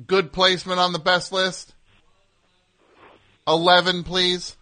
Good 0.06 0.32
placement 0.32 0.80
on 0.80 0.92
the 0.92 0.98
best 0.98 1.32
list. 1.32 1.74
Eleven, 3.46 4.04
please. 4.04 4.56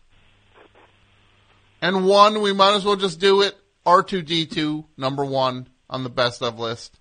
And 1.83 2.07
one, 2.07 2.41
we 2.41 2.53
might 2.53 2.75
as 2.75 2.85
well 2.85 2.97
just 2.97 3.21
do 3.21 3.43
it. 3.43 3.57
R2D2, 3.85 4.85
number 4.97 5.25
one 5.25 5.69
on 5.89 6.03
the 6.03 6.11
best 6.11 6.43
of 6.43 6.59
list. 6.59 6.99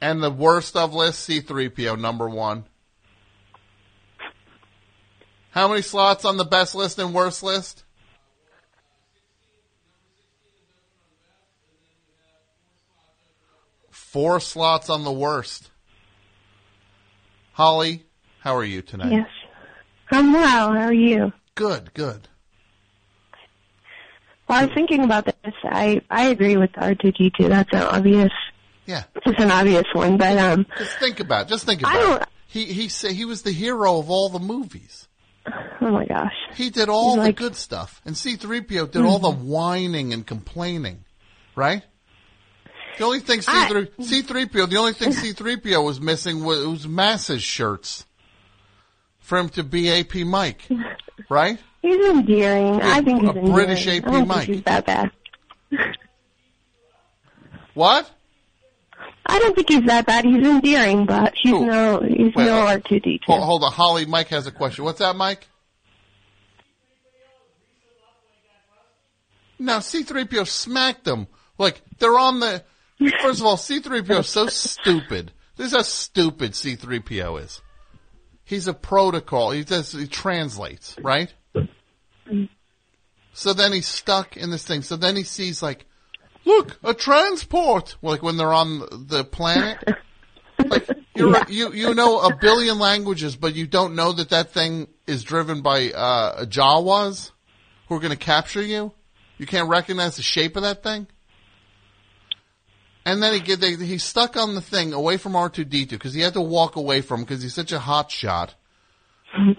And 0.00 0.22
the 0.22 0.30
worst 0.30 0.76
of 0.76 0.94
list, 0.94 1.28
C3PO, 1.28 1.98
number 1.98 2.28
one. 2.28 2.64
How 5.52 5.68
many 5.68 5.82
slots 5.82 6.24
on 6.24 6.36
the 6.36 6.44
best 6.44 6.74
list 6.74 6.98
and 6.98 7.14
worst 7.14 7.42
list? 7.42 7.84
Four 13.90 14.40
slots 14.40 14.88
on 14.90 15.04
the 15.04 15.12
worst. 15.12 15.70
Holly, 17.52 18.04
how 18.40 18.56
are 18.56 18.64
you 18.64 18.82
tonight? 18.82 19.12
Yes. 19.12 19.28
I'm 20.10 20.32
well. 20.32 20.72
How 20.72 20.86
are 20.86 20.92
you? 20.92 21.32
Good, 21.54 21.92
good. 21.94 22.28
Well, 24.48 24.58
I 24.60 24.64
was 24.66 24.74
thinking 24.74 25.04
about 25.04 25.26
this. 25.26 25.54
I 25.64 26.00
I 26.10 26.26
agree 26.26 26.56
with 26.56 26.72
R2D2. 26.72 27.48
That's 27.48 27.72
an 27.72 27.82
obvious. 27.82 28.32
Yeah. 28.86 29.04
It's 29.24 29.40
an 29.40 29.50
obvious 29.50 29.84
one, 29.92 30.16
but 30.18 30.36
um, 30.38 30.66
Just 30.78 30.98
think 30.98 31.20
about 31.20 31.46
it. 31.46 31.48
Just 31.48 31.64
think 31.64 31.86
I 31.86 31.92
about 31.94 32.00
don't- 32.06 32.22
it. 32.22 32.28
He 32.48 32.64
he 32.66 32.88
say 32.88 33.14
he 33.14 33.24
was 33.24 33.42
the 33.42 33.52
hero 33.52 33.98
of 33.98 34.10
all 34.10 34.28
the 34.28 34.38
movies. 34.38 35.08
Oh 35.46 35.90
my 35.90 36.06
gosh. 36.06 36.34
He 36.54 36.70
did 36.70 36.88
all 36.88 37.16
Like- 37.16 37.36
the 37.36 37.42
good 37.42 37.56
stuff, 37.56 38.00
and 38.04 38.14
C3PO 38.14 38.90
did 38.90 39.02
all 39.02 39.18
the 39.18 39.30
mm-hmm. 39.30 39.48
whining 39.48 40.12
and 40.12 40.26
complaining, 40.26 41.04
right? 41.56 41.82
The 42.98 43.04
only 43.04 43.20
thing 43.20 43.40
C3 43.40 43.88
C3PO, 43.96 44.68
the 44.68 44.76
only 44.76 44.92
thing 44.92 45.10
C3PO 45.10 45.84
was 45.84 46.00
missing 46.00 46.44
was, 46.44 46.66
was 46.66 46.86
Mass's 46.86 47.42
shirts 47.42 48.04
for 49.18 49.38
him 49.38 49.48
to 49.50 49.62
be 49.62 49.90
AP 49.90 50.14
Mike, 50.26 50.68
right? 51.30 51.58
He's 51.80 52.04
endearing. 52.06 52.80
I 52.82 53.00
think 53.00 53.22
a 53.22 53.26
he's 53.26 53.28
endearing. 53.28 53.52
British 53.52 53.86
AP 53.88 54.06
I 54.08 54.24
Mike. 54.24 54.46
he's 54.46 54.62
that 54.62 54.86
bad. 54.86 55.10
What? 57.74 58.10
I 59.24 59.38
don't 59.38 59.54
think 59.54 59.68
he's 59.68 59.84
that 59.86 60.06
bad. 60.06 60.24
He's 60.24 60.46
endearing, 60.46 61.06
but 61.06 61.32
he's 61.40 61.52
no 61.52 62.00
he's 62.00 62.34
Wait, 62.34 62.44
no 62.44 62.66
uh, 62.66 62.76
R2D2. 62.78 63.20
Hold, 63.24 63.42
hold 63.42 63.64
on, 63.64 63.72
Holly. 63.72 64.04
Mike 64.06 64.28
has 64.28 64.46
a 64.46 64.52
question. 64.52 64.84
What's 64.84 64.98
that, 64.98 65.16
Mike? 65.16 65.46
No, 69.58 69.78
C3PO 69.78 70.48
smacked 70.48 71.04
them. 71.04 71.28
Like, 71.56 71.82
they're 71.98 72.18
on 72.18 72.40
the. 72.40 72.64
First 73.20 73.40
of 73.40 73.46
all, 73.46 73.56
C3PO 73.56 74.20
is 74.20 74.28
so 74.28 74.46
stupid. 74.46 75.32
This 75.56 75.68
is 75.68 75.72
how 75.72 75.82
stupid 75.82 76.52
C3PO 76.52 77.42
is. 77.42 77.62
He's 78.44 78.66
a 78.66 78.74
protocol. 78.74 79.52
He 79.52 79.64
does, 79.64 79.92
he 79.92 80.06
translates, 80.06 80.96
right? 81.00 81.32
So 83.32 83.52
then 83.52 83.72
he's 83.72 83.86
stuck 83.86 84.36
in 84.36 84.50
this 84.50 84.64
thing. 84.64 84.82
So 84.82 84.96
then 84.96 85.16
he 85.16 85.22
sees 85.22 85.62
like, 85.62 85.86
look, 86.44 86.78
a 86.82 86.94
transport. 86.94 87.96
Like 88.02 88.22
when 88.22 88.36
they're 88.36 88.52
on 88.52 88.80
the 89.08 89.24
planet. 89.24 89.78
Like 90.58 90.88
you're, 91.14 91.36
you 91.48 91.72
you 91.72 91.94
know 91.94 92.20
a 92.20 92.36
billion 92.36 92.78
languages, 92.78 93.36
but 93.36 93.54
you 93.54 93.66
don't 93.66 93.94
know 93.94 94.12
that 94.12 94.30
that 94.30 94.50
thing 94.50 94.88
is 95.06 95.24
driven 95.24 95.62
by 95.62 95.90
uh, 95.90 96.44
Jawas 96.44 97.30
who 97.88 97.96
are 97.96 98.00
going 98.00 98.12
to 98.12 98.16
capture 98.16 98.62
you. 98.62 98.92
You 99.38 99.46
can't 99.46 99.68
recognize 99.68 100.16
the 100.16 100.22
shape 100.22 100.56
of 100.56 100.62
that 100.62 100.82
thing. 100.82 101.06
And 103.04 103.22
then 103.22 103.34
he 103.34 103.40
get 103.40 103.60
they, 103.60 103.74
he's 103.74 104.04
stuck 104.04 104.36
on 104.36 104.54
the 104.54 104.60
thing 104.60 104.92
away 104.92 105.16
from 105.16 105.34
R 105.34 105.50
two 105.50 105.64
D 105.64 105.86
two 105.86 105.96
because 105.96 106.14
he 106.14 106.20
had 106.20 106.34
to 106.34 106.40
walk 106.40 106.76
away 106.76 107.00
from 107.00 107.22
because 107.22 107.42
he's 107.42 107.54
such 107.54 107.72
a 107.72 107.80
hot 107.80 108.10
shot. 108.10 108.54
he 109.34 109.54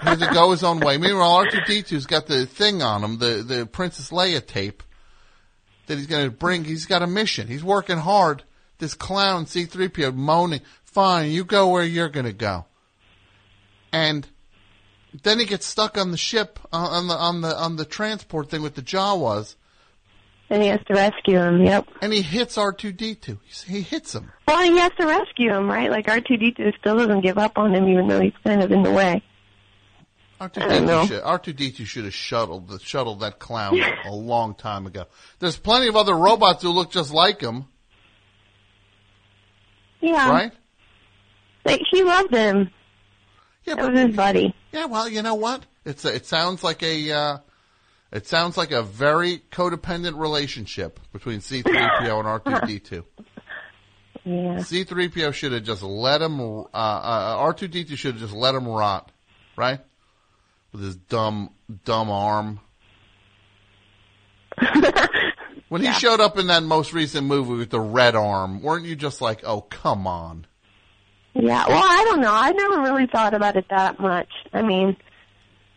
had 0.00 0.20
to 0.20 0.30
go 0.32 0.52
his 0.52 0.64
own 0.64 0.80
way. 0.80 0.96
Meanwhile, 0.96 1.30
R 1.30 1.50
two 1.50 1.60
D 1.66 1.82
two's 1.82 2.06
got 2.06 2.26
the 2.26 2.46
thing 2.46 2.82
on 2.82 3.04
him, 3.04 3.18
the 3.18 3.44
the 3.46 3.66
Princess 3.66 4.10
Leia 4.10 4.44
tape 4.44 4.82
that 5.88 5.98
he's 5.98 6.06
going 6.06 6.24
to 6.24 6.30
bring. 6.30 6.64
He's 6.64 6.86
got 6.86 7.02
a 7.02 7.06
mission. 7.06 7.48
He's 7.48 7.64
working 7.64 7.98
hard. 7.98 8.44
This 8.78 8.94
clown 8.94 9.46
C3PO 9.46 10.14
moaning, 10.14 10.60
"Fine, 10.84 11.32
you 11.32 11.44
go 11.44 11.68
where 11.68 11.84
you're 11.84 12.08
going 12.08 12.26
to 12.26 12.32
go." 12.32 12.66
And 13.92 14.26
then 15.22 15.38
he 15.38 15.46
gets 15.46 15.66
stuck 15.66 15.98
on 15.98 16.10
the 16.10 16.16
ship 16.16 16.58
uh, 16.72 16.76
on 16.76 17.08
the 17.08 17.14
on 17.14 17.40
the 17.40 17.56
on 17.56 17.76
the 17.76 17.84
transport 17.84 18.50
thing 18.50 18.62
with 18.62 18.74
the 18.74 18.82
Jawas, 18.82 19.56
and 20.50 20.62
he 20.62 20.68
has 20.68 20.80
to 20.86 20.94
rescue 20.94 21.38
him. 21.38 21.64
Yep. 21.64 21.88
and 22.02 22.12
he 22.12 22.22
hits 22.22 22.56
R2D2. 22.56 23.38
He 23.66 23.80
hits 23.80 24.14
him. 24.14 24.30
Well, 24.46 24.62
he 24.62 24.78
has 24.78 24.92
to 25.00 25.06
rescue 25.06 25.52
him, 25.52 25.68
right? 25.68 25.90
Like 25.90 26.06
R2D2 26.06 26.78
still 26.78 26.98
doesn't 26.98 27.22
give 27.22 27.38
up 27.38 27.58
on 27.58 27.74
him, 27.74 27.88
even 27.88 28.08
though 28.08 28.20
he's 28.20 28.34
kind 28.44 28.62
of 28.62 28.70
in 28.70 28.82
the 28.82 28.92
way. 28.92 29.22
I 30.40 30.46
don't 30.48 30.86
know. 30.86 31.04
R2D2 31.04 31.08
should, 31.08 31.22
R2D2 31.22 31.86
should 31.86 32.04
have 32.04 32.14
shuttled 32.14 32.68
the 32.68 32.78
shuttled 32.78 33.20
that 33.20 33.38
clown 33.38 33.80
a 34.06 34.12
long 34.14 34.54
time 34.54 34.86
ago. 34.86 35.06
There's 35.40 35.56
plenty 35.56 35.88
of 35.88 35.96
other 35.96 36.14
robots 36.14 36.62
who 36.62 36.70
look 36.70 36.90
just 36.92 37.12
like 37.12 37.40
him, 37.40 37.64
Yeah. 40.00 40.30
right? 40.30 40.52
Like, 41.64 41.82
he 41.90 42.02
loved 42.04 42.32
him. 42.32 42.70
Yeah, 43.64 43.74
that 43.74 43.90
was 43.92 44.00
his 44.00 44.16
buddy. 44.16 44.54
Yeah, 44.72 44.86
well, 44.86 45.08
you 45.08 45.22
know 45.22 45.34
what? 45.34 45.66
It's 45.84 46.04
a, 46.04 46.14
it 46.14 46.24
sounds 46.26 46.62
like 46.64 46.82
a 46.82 47.10
uh, 47.12 47.38
it 48.12 48.26
sounds 48.26 48.56
like 48.56 48.70
a 48.72 48.82
very 48.82 49.42
codependent 49.50 50.18
relationship 50.18 51.00
between 51.12 51.40
C3PO 51.40 51.64
and 51.74 52.62
R2D2. 52.62 53.04
Yeah. 54.24 54.56
C3PO 54.58 55.32
should 55.34 55.52
have 55.52 55.64
just 55.64 55.82
let 55.82 56.22
him. 56.22 56.40
Uh, 56.40 56.64
uh, 56.72 57.52
R2D2 57.52 57.96
should 57.96 58.14
have 58.14 58.20
just 58.22 58.34
let 58.34 58.54
him 58.54 58.66
rot, 58.68 59.10
right? 59.56 59.80
With 60.72 60.82
his 60.82 60.96
dumb, 60.96 61.50
dumb 61.84 62.10
arm. 62.10 62.60
when 65.68 65.82
he 65.82 65.92
showed 65.92 66.20
up 66.20 66.38
in 66.38 66.48
that 66.48 66.62
most 66.62 66.92
recent 66.92 67.26
movie 67.26 67.54
with 67.54 67.70
the 67.70 67.80
red 67.80 68.14
arm, 68.14 68.62
weren't 68.62 68.84
you 68.84 68.96
just 68.96 69.20
like, 69.20 69.42
"Oh, 69.44 69.62
come 69.62 70.06
on"? 70.06 70.46
Yeah. 71.34 71.66
Well, 71.68 71.82
I 71.82 72.04
don't 72.04 72.20
know. 72.20 72.32
I 72.32 72.50
never 72.50 72.82
really 72.82 73.06
thought 73.06 73.34
about 73.34 73.56
it 73.56 73.66
that 73.70 74.00
much. 74.00 74.28
I 74.52 74.62
mean, 74.62 74.96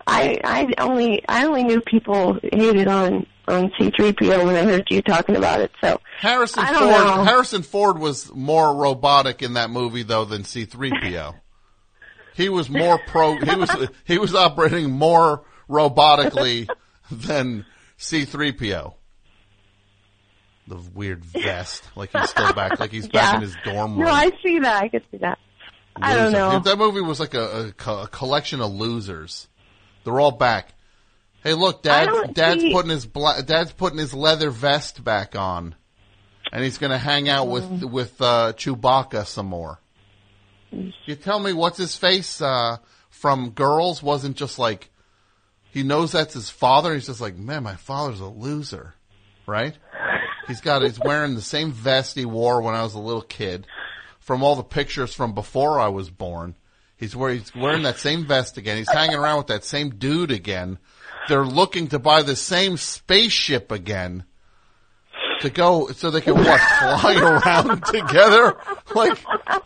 I 0.08 0.40
I 0.44 0.74
only 0.82 1.24
I 1.28 1.46
only 1.46 1.64
knew 1.64 1.82
people 1.82 2.40
hated 2.42 2.88
on 2.88 3.26
on 3.48 3.72
C3PO 3.80 4.46
when 4.46 4.56
I 4.56 4.64
heard 4.64 4.88
you 4.90 5.02
talking 5.02 5.36
about 5.36 5.62
it. 5.62 5.72
So 5.82 6.00
Harrison 6.20 6.66
Ford. 6.66 6.80
know. 6.80 7.24
Harrison 7.24 7.64
Ford 7.64 8.00
was 8.00 8.34
more 8.34 8.76
robotic 8.76 9.42
in 9.42 9.54
that 9.54 9.70
movie 9.70 10.04
though 10.04 10.26
than 10.26 10.44
C3PO. 10.44 11.36
He 12.36 12.50
was 12.50 12.70
more 12.70 12.98
pro. 13.08 13.36
He 13.38 13.56
was 13.56 13.70
he 14.06 14.18
was 14.18 14.34
operating 14.36 14.92
more 14.92 15.44
robotically 15.70 16.68
than 17.12 17.66
C3PO. 18.00 18.94
The 20.68 20.78
weird 20.94 21.26
vest, 21.26 21.84
like 21.96 22.12
he's 22.14 22.30
still 22.30 22.54
back, 22.54 22.80
like 22.80 22.92
he's 22.92 23.08
back 23.08 23.32
Yeah. 23.32 23.36
in 23.36 23.42
his 23.42 23.56
dorm 23.66 23.96
room. 23.98 24.06
no, 24.06 24.12
I 24.12 24.32
see 24.44 24.60
that. 24.60 24.84
I 24.84 24.88
can 24.90 25.02
see 25.12 25.18
that. 25.18 25.38
I 25.96 26.16
don't 26.16 26.32
know. 26.32 26.60
That 26.60 26.78
movie 26.78 27.02
was 27.02 27.20
like 27.20 27.34
a, 27.34 27.74
a 27.86 27.92
a 27.92 28.08
collection 28.08 28.62
of 28.62 28.72
losers. 28.72 29.48
They're 30.04 30.20
all 30.20 30.32
back. 30.32 30.74
Hey, 31.44 31.56
look, 31.56 31.82
Dad. 31.84 32.08
Dad's 32.34 32.62
see- 32.62 32.72
putting 32.72 32.92
his 32.92 33.06
bla- 33.06 33.42
Dad's 33.42 33.74
putting 33.74 33.98
his 33.98 34.14
leather 34.14 34.52
vest 34.52 35.04
back 35.04 35.36
on, 35.36 35.76
and 36.54 36.64
he's 36.64 36.78
going 36.78 36.92
to 36.92 36.98
hang 37.00 37.28
out 37.28 37.48
with 37.50 37.64
Mm. 37.66 37.92
with 37.92 38.22
uh, 38.22 38.54
Chewbacca 38.56 39.26
some 39.26 39.48
more. 39.48 39.80
You 40.72 41.16
tell 41.16 41.40
me 41.40 41.54
what's 41.54 41.78
his 41.78 41.98
face 41.98 42.42
uh, 42.42 42.78
from 43.10 43.52
Girls 43.52 44.02
wasn't 44.02 44.38
just 44.38 44.58
like 44.58 44.90
he 45.72 45.84
knows 45.84 46.12
that's 46.12 46.34
his 46.34 46.50
father. 46.50 46.94
He's 46.94 47.08
just 47.08 47.22
like, 47.22 47.38
man, 47.38 47.64
my 47.64 47.76
father's 47.76 48.20
a 48.20 48.26
loser, 48.26 48.96
right? 49.46 49.78
He's 50.48 50.62
got 50.62 50.82
he's 50.82 51.00
wearing 51.00 51.36
the 51.36 51.42
same 51.42 51.72
vest 51.72 52.16
he 52.16 52.26
wore 52.26 52.62
when 52.62 52.76
I 52.76 52.84
was 52.84 52.94
a 52.94 53.00
little 53.00 53.22
kid. 53.22 53.68
From 54.20 54.44
all 54.44 54.56
the 54.56 54.64
pictures 54.64 55.14
from 55.14 55.34
before 55.34 55.80
I 55.80 55.88
was 55.88 56.10
born, 56.10 56.56
he's 56.96 57.16
wearing 57.16 57.40
he's 57.40 57.56
wearing 57.56 57.84
that 57.84 58.00
same 58.00 58.26
vest 58.26 58.58
again. 58.58 58.78
He's 58.78 58.92
hanging 58.92 59.18
around 59.18 59.40
with 59.40 59.48
that 59.48 59.64
same 59.64 59.92
dude 59.92 60.32
again. 60.32 60.78
They're 61.28 61.46
looking 61.46 61.88
to 61.90 62.00
buy 62.00 62.22
the 62.22 62.36
same 62.36 62.78
spaceship 62.78 63.72
again 63.72 64.26
to 65.42 65.50
go 65.50 65.88
so 65.90 66.10
they 66.12 66.22
can 66.22 66.36
what 66.36 66.60
fly 66.80 67.16
around 67.16 67.86
together. 67.86 68.56
Like, 68.96 69.18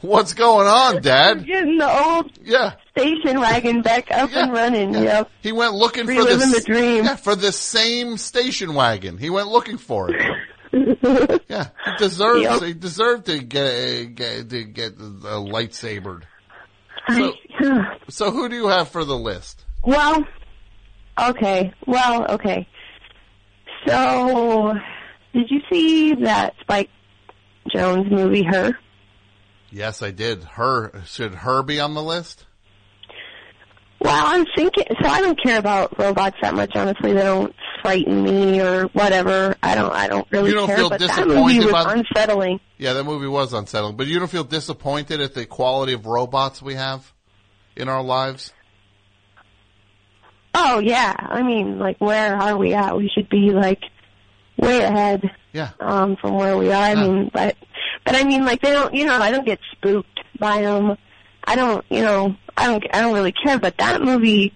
what's 0.01 0.33
going 0.33 0.67
on, 0.67 1.01
Dad? 1.01 1.45
Getting 1.45 1.77
the 1.77 1.89
old 1.89 2.31
Yeah. 2.43 2.73
station 2.97 3.39
wagon 3.39 3.81
back 3.81 4.11
up 4.11 4.31
and 4.35 4.51
running. 4.51 4.93
Yep. 4.93 5.29
He 5.41 5.51
went 5.51 5.73
looking 5.73 6.05
for 6.05 6.11
Reliving 6.13 6.37
this 6.51 6.63
the 6.65 6.73
dream. 6.73 7.05
Yeah, 7.05 7.15
for 7.15 7.35
the 7.35 7.51
same 7.51 8.17
station 8.17 8.73
wagon. 8.73 9.17
He 9.17 9.29
went 9.29 9.47
looking 9.47 9.77
for 9.77 10.09
it. 10.13 10.21
yeah, 11.47 11.69
he 11.85 11.91
deserves. 11.97 12.41
Yep. 12.43 12.61
He 12.63 12.73
deserved 12.73 13.25
to 13.27 13.39
get, 13.39 14.15
get 14.15 14.49
to 14.49 14.63
get 14.63 14.93
uh, 14.93 15.39
lightsabered. 15.39 16.23
So, 17.09 17.33
so 18.09 18.31
who 18.31 18.49
do 18.49 18.55
you 18.55 18.67
have 18.67 18.89
for 18.89 19.05
the 19.05 19.15
list? 19.17 19.63
Well, 19.83 20.25
okay. 21.19 21.73
Well, 21.85 22.25
okay. 22.33 22.67
So, 23.87 24.73
did 25.35 25.51
you 25.51 25.59
see 25.71 26.15
that 26.23 26.55
Spike 26.61 26.89
Jonze 27.73 28.09
movie, 28.09 28.43
Her? 28.43 28.77
Yes, 29.71 30.01
I 30.01 30.11
did. 30.11 30.43
Her 30.43 31.03
should 31.05 31.35
her 31.35 31.61
be 31.61 31.79
on 31.79 31.93
the 31.93 32.01
list? 32.01 32.45
Well, 33.99 34.25
I'm 34.27 34.45
thinking. 34.55 34.85
So 35.01 35.09
I 35.09 35.19
don't 35.21 35.41
care 35.41 35.57
about 35.57 35.97
robots 35.99 36.37
that 36.41 36.53
much. 36.53 36.71
Honestly, 36.75 37.13
they 37.13 37.23
don't 37.23 37.53
frighten 37.81 38.23
me 38.23 38.61
or 38.61 38.83
whatever. 38.87 39.55
I 39.63 39.73
don't. 39.75 39.91
I 39.91 40.07
don't 40.07 40.27
really 40.31 40.49
You 40.49 40.55
don't 40.55 40.67
care. 40.67 40.77
feel 40.77 40.89
but 40.89 40.99
that 40.99 41.27
movie 41.27 41.59
was 41.59 41.85
unsettling. 41.87 42.59
Yeah, 42.77 42.93
that 42.93 43.03
movie 43.03 43.27
was 43.27 43.51
unsettling. 43.53 43.95
But 43.97 44.07
you 44.07 44.19
don't 44.19 44.29
feel 44.31 44.43
disappointed 44.43 45.21
at 45.21 45.33
the 45.33 45.45
quality 45.45 45.93
of 45.93 46.05
robots 46.05 46.61
we 46.61 46.75
have 46.75 47.11
in 47.75 47.89
our 47.89 48.03
lives? 48.03 48.53
Oh 50.53 50.79
yeah. 50.79 51.13
I 51.17 51.41
mean, 51.43 51.79
like, 51.79 51.97
where 51.99 52.35
are 52.35 52.55
we 52.57 52.73
at? 52.73 52.95
We 52.95 53.09
should 53.13 53.27
be 53.29 53.49
like 53.51 53.81
way 54.57 54.81
ahead. 54.81 55.29
Yeah. 55.53 55.71
Um, 55.79 56.15
from 56.17 56.35
where 56.35 56.57
we 56.57 56.71
are. 56.71 56.83
I 56.83 56.95
mean, 56.95 57.29
but 57.33 57.55
but 58.05 58.15
I 58.15 58.23
mean, 58.23 58.45
like, 58.45 58.61
they 58.61 58.71
don't. 58.71 58.93
You 58.93 59.05
know, 59.05 59.15
I 59.15 59.31
don't 59.31 59.45
get 59.45 59.59
spooked 59.71 60.19
by 60.39 60.61
them. 60.61 60.97
I 61.43 61.55
don't. 61.55 61.85
You 61.89 62.01
know, 62.01 62.35
I 62.57 62.67
don't. 62.67 62.83
I 62.93 63.01
don't 63.01 63.13
really 63.13 63.31
care. 63.31 63.57
But 63.59 63.77
that 63.77 64.01
movie 64.01 64.53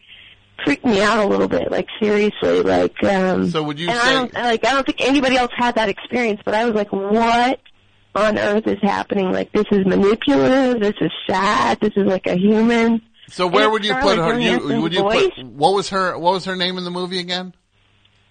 freaked 0.66 0.86
me 0.86 1.02
out 1.02 1.20
a 1.20 1.28
little 1.28 1.48
bit. 1.48 1.72
Like 1.72 1.88
seriously. 2.02 2.62
Like. 2.62 3.02
um 3.04 3.50
So 3.50 3.64
would 3.64 3.80
you 3.80 3.90
and 3.90 3.98
say- 3.98 4.10
I 4.10 4.14
don't 4.14 4.34
like. 4.34 4.66
I 4.66 4.74
don't 4.74 4.86
think 4.86 5.02
anybody 5.02 5.38
else 5.38 5.52
had 5.56 5.76
that 5.76 5.90
experience. 5.90 6.42
But 6.44 6.54
I 6.54 6.66
was 6.66 6.76
like, 6.76 6.92
what? 6.92 7.60
On 8.16 8.38
earth 8.38 8.68
is 8.68 8.80
happening? 8.82 9.32
Like 9.32 9.52
this 9.52 9.66
is 9.72 9.86
manipulative. 9.86 10.82
This 10.82 10.96
is 11.00 11.12
sad. 11.30 11.80
This 11.80 11.94
is 11.96 12.06
like 12.06 12.26
a 12.28 12.36
human. 12.36 13.02
So 13.30 13.46
where 13.48 13.70
would 13.70 13.86
you 13.86 13.94
put 13.96 14.18
her? 14.18 14.40
You, 14.40 14.82
would 14.82 14.94
you 14.94 15.02
voice? 15.02 15.30
put 15.36 15.46
what 15.46 15.76
was 15.76 15.90
her 15.90 16.18
what 16.18 16.34
was 16.34 16.46
her 16.46 16.56
name 16.56 16.78
in 16.78 16.84
the 16.84 16.92
movie 16.92 17.20
again? 17.20 17.54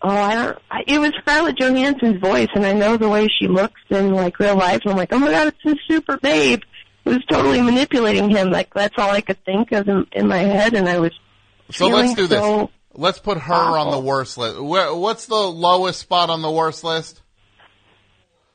Oh, 0.01 0.09
I 0.09 0.35
don't. 0.35 0.59
I, 0.70 0.85
it 0.86 0.99
was 1.01 1.12
Scarlett 1.20 1.59
Johansson's 1.59 2.20
voice, 2.20 2.49
and 2.55 2.65
I 2.65 2.73
know 2.73 2.97
the 2.97 3.09
way 3.09 3.27
she 3.41 3.49
looks 3.49 3.81
in 3.91 4.12
like 4.12 4.39
real 4.39 4.57
life. 4.57 4.81
And 4.85 4.93
I'm 4.93 4.97
like, 4.99 5.12
oh 5.12 5.18
my 5.18 5.31
god, 5.31 5.49
it's 5.49 5.59
this 5.65 5.75
super 5.89 6.17
babe 6.18 6.62
who's 7.05 7.25
totally 7.28 7.60
manipulating 7.60 8.31
him. 8.31 8.51
Like 8.51 8.73
that's 8.75 8.94
all 8.99 9.10
I 9.10 9.20
could 9.23 9.44
think 9.44 9.73
of 9.73 9.89
in, 9.89 10.07
in 10.12 10.28
my 10.28 10.39
head, 10.39 10.75
and 10.75 10.89
I 10.89 10.99
was. 11.01 11.12
So 11.70 11.89
let's 11.89 12.15
do 12.15 12.27
this. 12.27 12.39
so- 12.41 12.70
Let's 12.94 13.20
put 13.20 13.39
her 13.39 13.55
on 13.55 13.93
the 13.93 14.01
worst 14.01 14.39
list. 14.39 14.59
What's 14.60 15.27
the 15.27 15.36
lowest 15.36 16.01
spot 16.01 16.31
on 16.31 16.43
the 16.43 16.51
worst 16.51 16.83
list? 16.83 17.23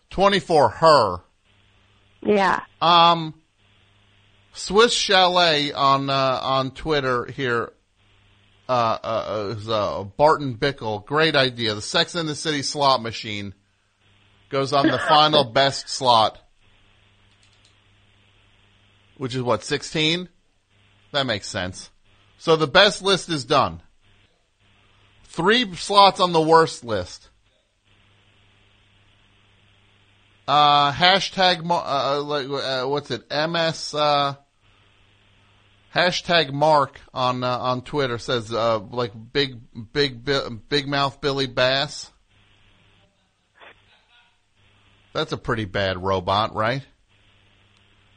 Twenty 0.09 0.39
four. 0.39 0.67
Her. 0.69 1.17
Yeah. 2.21 2.59
Um, 2.81 3.35
Swiss 4.53 4.93
Chalet 4.93 5.71
on 5.71 6.09
uh, 6.09 6.39
on 6.43 6.71
Twitter 6.71 7.25
here. 7.25 7.71
Uh, 8.67 8.97
uh, 9.03 9.55
uh, 9.69 10.03
Barton 10.03 10.55
Bickle, 10.55 11.05
great 11.05 11.35
idea. 11.35 11.75
The 11.75 11.81
Sex 11.81 12.15
in 12.15 12.27
the 12.27 12.35
City 12.35 12.61
slot 12.61 13.01
machine 13.01 13.53
goes 14.49 14.71
on 14.71 14.87
the 14.87 14.99
final 14.99 15.43
best 15.53 15.89
slot, 15.89 16.39
which 19.17 19.35
is 19.35 19.41
what 19.41 19.63
sixteen. 19.63 20.29
That 21.11 21.25
makes 21.25 21.47
sense. 21.47 21.91
So 22.37 22.55
the 22.55 22.67
best 22.67 23.01
list 23.01 23.29
is 23.29 23.45
done. 23.45 23.81
Three 25.25 25.75
slots 25.75 26.19
on 26.19 26.31
the 26.31 26.41
worst 26.41 26.83
list. 26.83 27.29
Uh, 30.47 30.91
hashtag, 30.91 31.63
uh, 31.69 32.21
like, 32.21 32.47
uh, 32.49 32.87
what's 32.87 33.11
it? 33.11 33.23
MS, 33.29 33.93
uh, 33.93 34.35
hashtag 35.93 36.51
Mark 36.51 36.99
on, 37.13 37.43
uh, 37.43 37.57
on 37.57 37.81
Twitter 37.81 38.17
says, 38.17 38.51
uh, 38.51 38.79
like 38.79 39.11
big, 39.31 39.59
big, 39.93 40.27
big 40.69 40.87
mouth 40.87 41.21
Billy 41.21 41.47
Bass. 41.47 42.11
That's 45.13 45.31
a 45.31 45.37
pretty 45.37 45.65
bad 45.65 46.01
robot, 46.01 46.55
right? 46.55 46.81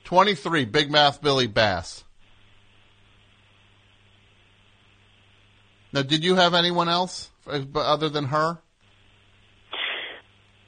23, 0.04 0.64
big 0.64 0.90
mouth 0.90 1.20
Billy 1.20 1.46
Bass. 1.46 2.04
Now, 5.92 6.02
did 6.02 6.24
you 6.24 6.36
have 6.36 6.54
anyone 6.54 6.88
else 6.88 7.30
uh, 7.46 7.60
other 7.74 8.08
than 8.08 8.26
her? 8.26 8.58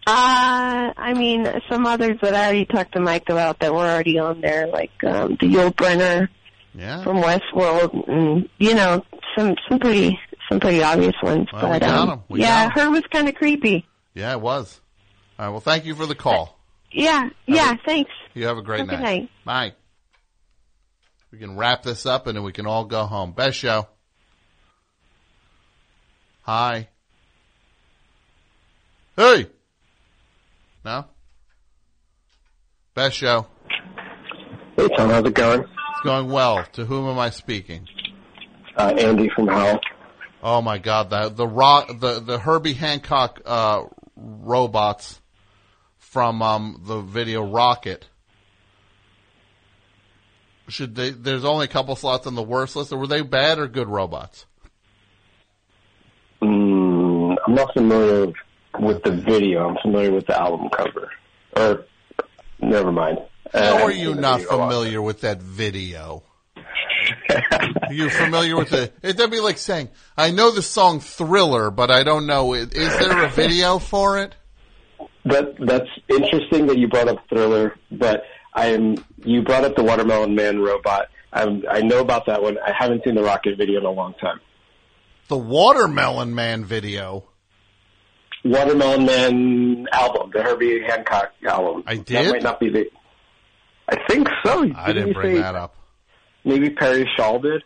Uh, 0.07 0.93
I 0.97 1.13
mean, 1.15 1.47
some 1.69 1.85
others 1.85 2.19
that 2.23 2.35
I 2.35 2.45
already 2.45 2.65
talked 2.65 2.93
to 2.93 3.01
Mike 3.01 3.29
about 3.29 3.59
that 3.61 3.73
were 3.73 3.81
already 3.81 4.19
on 4.19 4.41
there, 4.41 4.67
like 4.67 4.93
um, 5.05 5.37
the 5.39 5.47
Yul 5.47 5.75
Brynner 5.75 6.29
Yeah. 6.79 7.03
from 7.03 7.17
Westworld, 7.17 8.09
and 8.09 8.49
you 8.59 8.73
know, 8.75 9.03
some 9.37 9.57
some 9.69 9.81
pretty 9.81 10.17
some 10.49 10.61
pretty 10.61 10.83
obvious 10.83 11.15
ones. 11.23 11.49
Well, 11.53 11.65
we 11.65 11.69
but 11.71 11.81
got 11.81 11.99
um, 11.99 12.11
'em. 12.11 12.23
We 12.29 12.41
yeah, 12.41 12.69
got 12.69 12.79
'em. 12.79 12.85
her 12.85 12.91
was 12.93 13.03
kind 13.13 13.29
of 13.29 13.35
creepy. 13.35 13.85
Yeah, 14.15 14.33
it 14.33 14.41
was. 14.41 14.81
All 15.39 15.47
right. 15.47 15.51
Well, 15.51 15.61
thank 15.61 15.85
you 15.85 15.95
for 15.97 16.07
the 16.07 16.15
call. 16.15 16.59
Yeah, 16.93 17.31
yeah. 17.47 17.75
Thanks. 17.85 18.11
You 18.35 18.47
have 18.47 18.59
a 18.59 18.63
great 18.63 18.79
Have 18.79 18.87
night. 18.87 18.97
good 18.97 19.03
night. 19.03 19.31
Bye. 19.45 19.73
We 21.33 21.39
can 21.39 21.57
wrap 21.57 21.83
this 21.83 22.07
up 22.07 22.27
and 22.29 22.37
then 22.37 22.45
we 22.45 22.53
can 22.53 22.67
all 22.67 22.85
go 22.85 23.05
home. 23.05 23.33
Best 23.33 23.59
show. 23.59 23.87
Hi. 26.43 26.89
Hey. 29.17 29.47
No. 30.85 31.05
Best 32.95 33.17
show. 33.17 33.47
Hey 34.77 34.89
Tom, 34.97 35.11
how's 35.11 35.27
it 35.27 35.35
going? 35.35 35.65
It's 35.99 36.05
going 36.05 36.31
well. 36.31 36.65
To 36.75 36.85
whom 36.85 37.09
am 37.09 37.19
I 37.19 37.31
speaking? 37.31 37.89
Uh, 38.77 38.95
Andy 38.97 39.29
from 39.35 39.49
Howell. 39.49 39.81
Oh 40.45 40.63
my 40.63 40.79
God! 40.79 41.11
The 41.11 41.29
the 41.29 41.47
rock 41.47 41.89
the 41.89 42.21
the 42.21 42.39
Herbie 42.39 42.75
Hancock 42.75 43.41
uh, 43.45 43.83
robots 44.15 45.21
from 45.99 46.41
um, 46.41 46.83
the 46.87 47.01
video 47.01 47.45
Rockit. 47.45 48.03
Should 50.69 50.95
they? 50.95 51.11
There's 51.11 51.45
only 51.45 51.65
a 51.65 51.69
couple 51.69 51.97
slots 51.97 52.29
on 52.29 52.37
the 52.37 52.45
worst 52.45 52.77
list. 52.77 52.93
Or 52.93 52.99
were 52.99 53.09
they 53.09 53.23
bad 53.23 53.59
or 53.59 53.67
good 53.67 53.89
robots? 53.89 54.47
Mm, 56.41 57.35
I'm 57.45 57.55
not 57.55 57.73
familiar 57.75 58.33
with 58.79 59.03
the 59.03 59.11
video. 59.11 59.69
I'm 59.69 59.79
familiar 59.83 60.13
with 60.13 60.27
the 60.29 60.41
album 60.41 60.69
cover. 60.71 61.11
Or, 61.57 61.87
never 62.61 62.93
mind. 62.93 63.19
Uh, 63.53 63.79
How 63.79 63.85
are 63.85 63.91
you 63.91 64.15
not 64.15 64.41
video 64.41 64.55
a 64.55 64.57
lot. 64.57 64.69
familiar 64.69 65.03
with 65.03 65.21
that 65.23 65.41
video? 65.41 66.23
You're 67.91 68.11
familiar 68.11 68.57
with 68.57 68.71
the? 68.71 68.93
It'd 69.03 69.31
be 69.31 69.41
like 69.41 69.59
saying, 69.59 69.89
"I 70.17 70.31
know 70.31 70.51
the 70.51 70.63
song 70.63 71.01
Thriller, 71.01 71.71
but 71.71 71.91
I 71.91 72.03
don't 72.03 72.27
know. 72.27 72.55
Is 72.55 72.69
there 72.71 73.25
a 73.25 73.29
video 73.31 73.79
for 73.79 74.19
it?" 74.19 74.35
That 75.25 75.55
that's 75.59 75.89
interesting 76.09 76.67
that 76.67 76.79
you 76.79 76.89
brought 76.89 77.09
up 77.09 77.19
Thriller, 77.29 77.77
but 77.91 78.23
I 78.55 78.69
am 78.69 78.97
you 79.25 79.43
brought 79.43 79.65
up 79.65 79.77
the 79.77 79.83
Watermelon 79.83 80.35
Man 80.35 80.59
robot. 80.61 81.09
I'm, 81.33 81.63
I 81.71 81.81
know 81.81 82.01
about 82.01 82.27
that 82.27 82.43
one. 82.43 82.59
I 82.59 82.73
haven't 82.77 83.05
seen 83.05 83.15
the 83.15 83.21
Rockit 83.23 83.57
video 83.59 83.81
in 83.81 83.87
a 83.87 83.91
long 83.91 84.15
time. 84.15 84.41
The 85.29 85.37
Watermelon 85.37 86.35
Man 86.35 86.65
video. 86.65 87.25
Watermelon 88.45 89.05
Man 89.05 89.87
album, 89.93 90.31
the 90.33 90.43
Herbie 90.43 90.81
Hancock 90.83 91.33
album. 91.47 91.83
I 91.87 91.97
did. 91.97 92.07
That 92.27 92.33
might 92.33 92.43
not 92.43 92.61
be 92.61 92.71
the. 92.71 92.87
I 93.89 93.97
think 94.09 94.29
so. 94.45 94.71
I 94.77 94.93
didn't 94.93 95.15
bring 95.15 95.37
say 95.37 95.41
that 95.43 95.55
up. 95.55 95.75
Maybe 96.45 96.71
Perry 96.71 97.09
Shaw 97.17 97.39
did. 97.39 97.63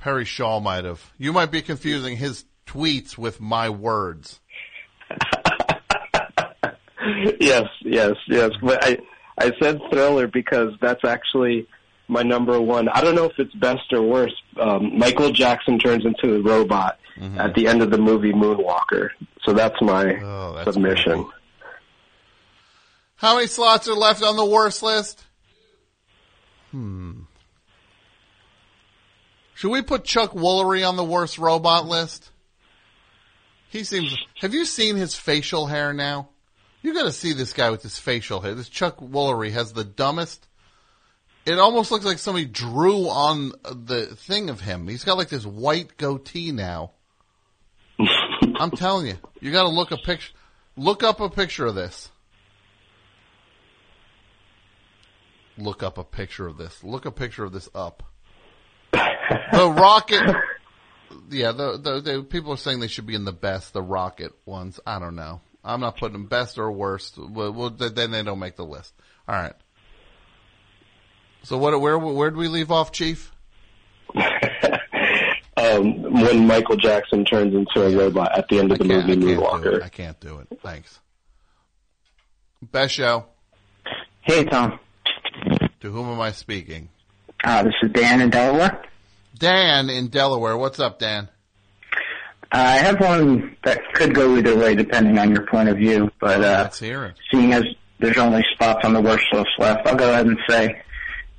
Perry 0.00 0.24
Shaw 0.24 0.60
might 0.60 0.84
have. 0.84 1.12
You 1.18 1.32
might 1.32 1.50
be 1.52 1.62
confusing 1.62 2.16
his 2.16 2.44
tweets 2.66 3.16
with 3.16 3.40
my 3.40 3.68
words. 3.70 4.40
yes, 7.40 7.64
yes, 7.82 8.14
yes. 8.28 8.50
But 8.62 8.84
I 8.84 8.98
I 9.38 9.52
said 9.60 9.80
Thriller 9.90 10.26
because 10.26 10.72
that's 10.80 11.04
actually 11.04 11.66
my 12.08 12.22
number 12.22 12.60
one. 12.60 12.88
I 12.88 13.00
don't 13.00 13.14
know 13.14 13.24
if 13.26 13.38
it's 13.38 13.54
best 13.54 13.92
or 13.92 14.02
worst. 14.02 14.34
Um, 14.60 14.98
Michael 14.98 15.30
Jackson 15.32 15.78
turns 15.78 16.04
into 16.04 16.34
a 16.36 16.40
robot 16.42 16.98
Mm-hmm. 17.18 17.38
at 17.38 17.54
the 17.54 17.66
end 17.68 17.82
of 17.82 17.90
the 17.90 17.98
movie 17.98 18.32
Moonwalker. 18.32 19.10
So 19.44 19.52
that's 19.52 19.76
my 19.82 20.16
Oh, 20.22 20.54
that's 20.56 20.72
submission. 20.72 21.26
How 23.16 23.34
many 23.34 23.48
slots 23.48 23.86
are 23.86 23.94
left 23.94 24.22
on 24.22 24.36
the 24.36 24.46
worst 24.46 24.82
list? 24.82 25.22
Hmm. 26.72 27.20
Should 29.54 29.70
we 29.70 29.82
put 29.82 30.04
Chuck 30.04 30.32
Woolery 30.32 30.86
on 30.86 30.96
the 30.96 31.04
worst 31.04 31.38
robot 31.38 31.86
list? 31.86 32.30
He 33.68 33.84
seems. 33.84 34.14
Have 34.40 34.54
you 34.54 34.64
seen 34.64 34.96
his 34.96 35.14
facial 35.14 35.66
hair 35.66 35.92
now? 35.92 36.28
You 36.82 36.94
got 36.94 37.04
to 37.04 37.12
see 37.12 37.32
this 37.32 37.52
guy 37.52 37.70
with 37.70 37.82
his 37.82 37.98
facial 37.98 38.40
hair. 38.40 38.54
This 38.54 38.68
Chuck 38.68 38.98
Woolery 38.98 39.52
has 39.52 39.72
the 39.72 39.84
dumbest. 39.84 40.46
It 41.44 41.58
almost 41.58 41.90
looks 41.90 42.04
like 42.04 42.18
somebody 42.18 42.44
drew 42.44 43.08
on 43.08 43.52
the 43.70 44.06
thing 44.06 44.50
of 44.50 44.60
him. 44.60 44.88
He's 44.88 45.04
got 45.04 45.18
like 45.18 45.28
this 45.28 45.46
white 45.46 45.96
goatee 45.96 46.52
now. 46.52 46.92
I'm 48.56 48.70
telling 48.70 49.06
you, 49.06 49.16
you 49.40 49.52
got 49.52 49.64
to 49.64 49.68
look 49.68 49.90
a 49.90 49.96
picture. 49.96 50.32
Look 50.76 51.02
up 51.02 51.20
a 51.20 51.28
picture 51.28 51.66
of 51.66 51.74
this. 51.74 52.11
Look 55.58 55.82
up 55.82 55.98
a 55.98 56.04
picture 56.04 56.46
of 56.46 56.56
this. 56.56 56.82
Look 56.82 57.04
a 57.04 57.10
picture 57.10 57.44
of 57.44 57.52
this 57.52 57.68
up. 57.74 58.02
the 58.92 59.70
rocket. 59.70 60.36
Yeah, 61.30 61.52
the, 61.52 61.78
the 61.78 62.00
the 62.00 62.22
people 62.22 62.52
are 62.52 62.56
saying 62.56 62.80
they 62.80 62.88
should 62.88 63.06
be 63.06 63.14
in 63.14 63.24
the 63.24 63.32
best, 63.32 63.72
the 63.72 63.82
rocket 63.82 64.32
ones. 64.46 64.80
I 64.86 64.98
don't 64.98 65.14
know. 65.14 65.40
I'm 65.64 65.80
not 65.80 65.96
putting 65.98 66.14
them 66.14 66.26
best 66.26 66.58
or 66.58 66.70
worst. 66.72 67.18
Well, 67.18 67.52
well, 67.52 67.70
then 67.70 68.10
they 68.10 68.22
don't 68.22 68.38
make 68.38 68.56
the 68.56 68.64
list. 68.64 68.94
All 69.28 69.34
right. 69.34 69.54
So 71.44 71.58
what? 71.58 71.78
Where 71.80 71.98
where 71.98 72.30
did 72.30 72.36
we 72.36 72.48
leave 72.48 72.70
off, 72.70 72.92
Chief? 72.92 73.32
um, 74.14 76.02
when 76.02 76.46
Michael 76.46 76.76
Jackson 76.76 77.24
turns 77.24 77.54
into 77.54 77.82
a 77.82 77.96
robot 77.96 78.36
at 78.36 78.48
the 78.48 78.58
end 78.58 78.72
of 78.72 78.78
the 78.78 78.84
movie 78.84 79.16
Moonwalker. 79.16 79.82
I 79.82 79.88
can't 79.88 80.18
do 80.20 80.38
it. 80.38 80.60
Thanks. 80.62 81.00
Best 82.70 82.94
show. 82.94 83.26
Hey, 84.22 84.44
Tom. 84.44 84.78
To 85.82 85.90
whom 85.90 86.08
am 86.08 86.20
I 86.20 86.30
speaking? 86.30 86.88
Uh, 87.42 87.64
this 87.64 87.74
is 87.82 87.90
Dan 87.90 88.20
in 88.20 88.30
Delaware. 88.30 88.82
Dan 89.36 89.90
in 89.90 90.08
Delaware. 90.08 90.56
What's 90.56 90.78
up, 90.78 91.00
Dan? 91.00 91.28
I 92.52 92.76
have 92.78 93.00
one 93.00 93.56
that 93.64 93.80
could 93.94 94.14
go 94.14 94.36
either 94.36 94.56
way 94.56 94.76
depending 94.76 95.18
on 95.18 95.32
your 95.32 95.44
point 95.46 95.68
of 95.68 95.78
view, 95.78 96.08
but 96.20 96.36
uh, 96.40 96.60
Let's 96.62 96.78
hear 96.78 97.04
it. 97.06 97.16
seeing 97.32 97.52
as 97.52 97.64
there's 97.98 98.16
only 98.16 98.44
spots 98.54 98.84
on 98.84 98.92
the 98.92 99.00
worst 99.00 99.24
list 99.32 99.48
left, 99.58 99.84
I'll 99.88 99.96
go 99.96 100.08
ahead 100.10 100.26
and 100.26 100.38
say 100.48 100.82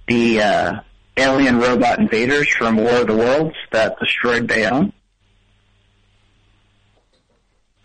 the 0.10 0.42
uh, 0.42 0.74
alien 1.16 1.60
robot 1.60 2.00
invaders 2.00 2.50
from 2.50 2.76
War 2.76 2.98
of 3.02 3.08
the 3.08 3.16
Worlds 3.16 3.56
that 3.72 3.98
destroyed 3.98 4.46
Bayonne. 4.46 4.92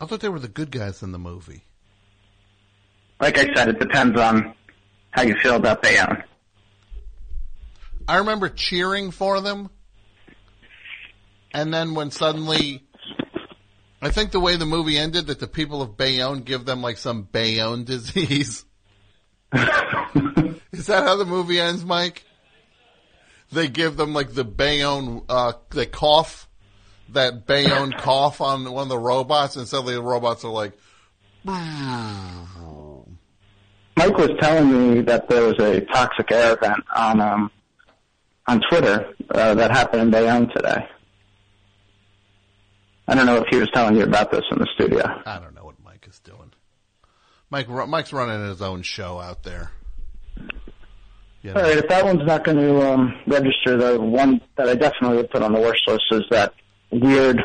I 0.00 0.06
thought 0.06 0.18
they 0.20 0.28
were 0.28 0.40
the 0.40 0.48
good 0.48 0.72
guys 0.72 1.04
in 1.04 1.12
the 1.12 1.18
movie. 1.20 1.62
Like 3.20 3.38
I 3.38 3.54
said, 3.54 3.68
it 3.68 3.78
depends 3.78 4.18
on 4.18 4.54
how 5.10 5.22
you 5.22 5.36
feel 5.40 5.54
about 5.54 5.82
Bayonne. 5.82 6.24
I 8.08 8.16
remember 8.16 8.48
cheering 8.48 9.10
for 9.10 9.42
them, 9.42 9.68
and 11.52 11.72
then 11.74 11.94
when 11.94 12.10
suddenly, 12.10 12.88
I 14.00 14.10
think 14.10 14.30
the 14.30 14.40
way 14.40 14.56
the 14.56 14.64
movie 14.64 14.96
ended, 14.96 15.26
that 15.26 15.40
the 15.40 15.46
people 15.46 15.82
of 15.82 15.98
Bayonne 15.98 16.40
give 16.40 16.64
them 16.64 16.80
like 16.80 16.96
some 16.96 17.22
Bayonne 17.22 17.84
disease. 17.84 18.64
Is 19.52 20.86
that 20.86 21.04
how 21.04 21.16
the 21.16 21.26
movie 21.26 21.60
ends, 21.60 21.84
Mike? 21.84 22.24
They 23.52 23.68
give 23.68 23.98
them 23.98 24.14
like 24.14 24.32
the 24.32 24.44
Bayonne, 24.44 25.22
uh, 25.28 25.52
they 25.70 25.84
cough, 25.84 26.48
that 27.10 27.46
Bayonne 27.46 27.92
cough 27.98 28.40
on 28.40 28.70
one 28.72 28.84
of 28.84 28.88
the 28.88 28.98
robots, 28.98 29.56
and 29.56 29.68
suddenly 29.68 29.94
the 29.94 30.02
robots 30.02 30.44
are 30.44 30.52
like, 30.52 30.72
Mike 33.96 34.16
was 34.16 34.30
telling 34.40 34.94
me 34.94 35.02
that 35.02 35.28
there 35.28 35.44
was 35.44 35.58
a 35.58 35.80
toxic 35.82 36.32
air 36.32 36.54
event 36.54 36.84
on 36.94 37.20
um, 37.20 37.50
on 38.48 38.62
Twitter 38.68 39.14
uh, 39.30 39.54
that 39.54 39.70
happened 39.70 40.02
in 40.02 40.10
Bayonne 40.10 40.48
today. 40.48 40.88
I 43.06 43.14
don't 43.14 43.26
know 43.26 43.36
if 43.36 43.46
he 43.50 43.56
was 43.56 43.70
telling 43.72 43.96
you 43.96 44.02
about 44.02 44.30
this 44.32 44.42
in 44.50 44.58
the 44.58 44.66
studio. 44.74 45.04
I 45.24 45.38
don't 45.38 45.54
know 45.54 45.64
what 45.64 45.76
Mike 45.84 46.06
is 46.08 46.18
doing. 46.20 46.52
Mike, 47.50 47.68
Mike's 47.68 48.12
running 48.12 48.46
his 48.48 48.60
own 48.60 48.82
show 48.82 49.20
out 49.20 49.42
there. 49.42 49.70
You 51.42 51.52
know. 51.52 51.60
All 51.60 51.62
right, 51.62 51.78
if 51.78 51.88
that 51.88 52.04
one's 52.04 52.26
not 52.26 52.42
going 52.42 52.58
to 52.58 52.92
um, 52.92 53.14
register, 53.26 53.76
the 53.76 54.00
one 54.00 54.40
that 54.56 54.68
I 54.68 54.74
definitely 54.74 55.18
would 55.18 55.30
put 55.30 55.42
on 55.42 55.52
the 55.52 55.60
worst 55.60 55.86
list 55.86 56.04
is 56.10 56.22
that 56.30 56.52
weird, 56.90 57.40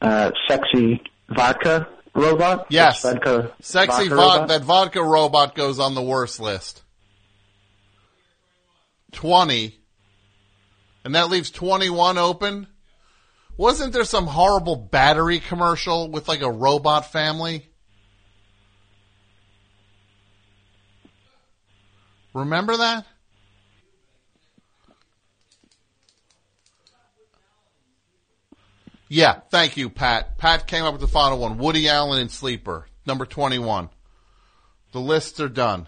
uh, 0.00 0.30
sexy 0.46 1.02
vodka 1.30 1.88
robot. 2.14 2.66
Yes. 2.70 3.02
Svedka 3.02 3.52
Sexy 3.60 4.08
vodka 4.08 4.14
vodka, 4.14 4.14
robot. 4.14 4.48
that 4.48 4.62
vodka 4.62 5.02
robot 5.02 5.54
goes 5.54 5.78
on 5.78 5.94
the 5.94 6.02
worst 6.02 6.38
list. 6.38 6.82
20. 9.12 9.78
And 11.04 11.14
that 11.14 11.28
leaves 11.28 11.50
21 11.50 12.18
open. 12.18 12.66
Wasn't 13.56 13.92
there 13.92 14.04
some 14.04 14.26
horrible 14.26 14.76
battery 14.76 15.38
commercial 15.38 16.10
with 16.10 16.26
like 16.28 16.42
a 16.42 16.50
robot 16.50 17.12
family? 17.12 17.68
Remember 22.32 22.76
that? 22.76 23.06
Yeah, 29.08 29.40
thank 29.50 29.76
you, 29.76 29.90
Pat. 29.90 30.38
Pat 30.38 30.66
came 30.66 30.84
up 30.84 30.92
with 30.92 31.00
the 31.00 31.06
final 31.06 31.38
one. 31.38 31.58
Woody 31.58 31.88
Allen 31.88 32.20
and 32.20 32.30
Sleeper, 32.30 32.86
number 33.06 33.26
21. 33.26 33.88
The 34.90 35.00
lists 35.00 35.38
are 35.38 35.48
done. 35.48 35.86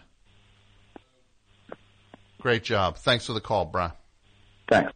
Great 2.41 2.63
job. 2.63 2.99
Thanks 2.99 3.27
for 3.27 3.33
the 3.33 3.41
call, 3.41 3.65
Brian. 3.65 3.91
Thanks. 4.69 4.93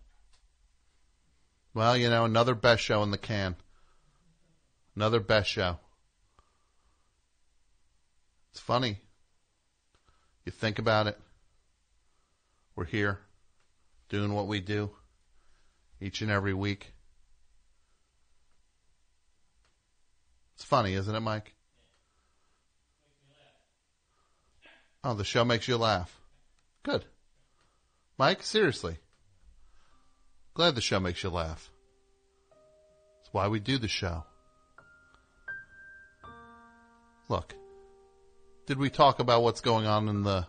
Well, 1.72 1.96
you 1.96 2.10
know, 2.10 2.24
another 2.24 2.54
best 2.54 2.82
show 2.82 3.02
in 3.02 3.10
the 3.10 3.18
can. 3.18 3.56
Another 4.96 5.20
best 5.20 5.48
show. 5.48 5.78
It's 8.50 8.60
funny. 8.60 8.98
You 10.44 10.52
think 10.52 10.78
about 10.78 11.06
it. 11.06 11.18
We're 12.74 12.86
here 12.86 13.20
doing 14.08 14.32
what 14.32 14.48
we 14.48 14.60
do 14.60 14.90
each 16.00 16.22
and 16.22 16.30
every 16.30 16.54
week. 16.54 16.92
It's 20.56 20.64
funny, 20.64 20.94
isn't 20.94 21.14
it, 21.14 21.20
Mike? 21.20 21.54
Oh, 25.02 25.14
the 25.14 25.24
show 25.24 25.44
makes 25.44 25.68
you 25.68 25.78
laugh. 25.78 26.20
Good. 26.82 27.04
Mike, 28.18 28.42
seriously. 28.42 28.98
Glad 30.54 30.74
the 30.74 30.80
show 30.80 31.00
makes 31.00 31.22
you 31.22 31.30
laugh. 31.30 31.70
It's 33.20 33.32
why 33.32 33.48
we 33.48 33.60
do 33.60 33.78
the 33.78 33.88
show. 33.88 34.24
Look, 37.28 37.54
did 38.66 38.78
we 38.78 38.90
talk 38.90 39.20
about 39.20 39.42
what's 39.42 39.60
going 39.60 39.86
on 39.86 40.08
in 40.08 40.22
the 40.24 40.46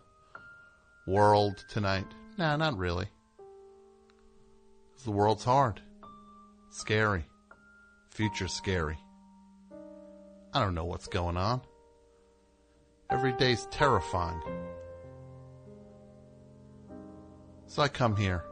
world 1.05 1.63
tonight? 1.69 2.07
Nah, 2.37 2.55
not 2.57 2.77
really. 2.77 3.07
The 5.03 5.11
world's 5.11 5.43
hard. 5.43 5.81
Scary. 6.71 7.25
Future's 8.09 8.53
scary. 8.53 8.97
I 10.53 10.59
don't 10.59 10.75
know 10.75 10.85
what's 10.85 11.07
going 11.07 11.37
on. 11.37 11.61
Every 13.09 13.33
day's 13.33 13.67
terrifying. 13.71 14.41
So 17.67 17.81
I 17.81 17.87
come 17.87 18.15
here. 18.15 18.43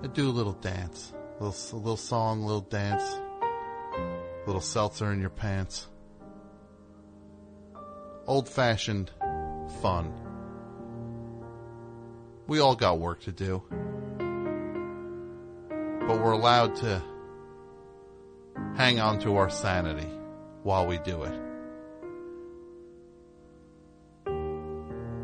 I 0.00 0.06
do 0.06 0.28
a 0.28 0.30
little 0.30 0.52
dance. 0.52 1.12
A 1.40 1.44
little, 1.44 1.76
a 1.76 1.80
little 1.80 1.96
song, 1.96 2.42
a 2.42 2.46
little 2.46 2.60
dance. 2.60 3.02
A 3.02 4.44
little 4.46 4.60
seltzer 4.60 5.12
in 5.12 5.20
your 5.20 5.30
pants. 5.30 5.88
Old 8.24 8.48
fashioned 8.48 9.10
fun. 9.82 10.12
We 12.46 12.60
all 12.60 12.76
got 12.76 13.00
work 13.00 13.22
to 13.22 13.32
do. 13.32 13.64
But 16.06 16.22
we're 16.22 16.30
allowed 16.30 16.76
to 16.76 17.02
hang 18.76 19.00
on 19.00 19.18
to 19.20 19.36
our 19.36 19.50
sanity 19.50 20.08
while 20.62 20.86
we 20.86 20.98
do 20.98 21.24
it. 21.24 21.40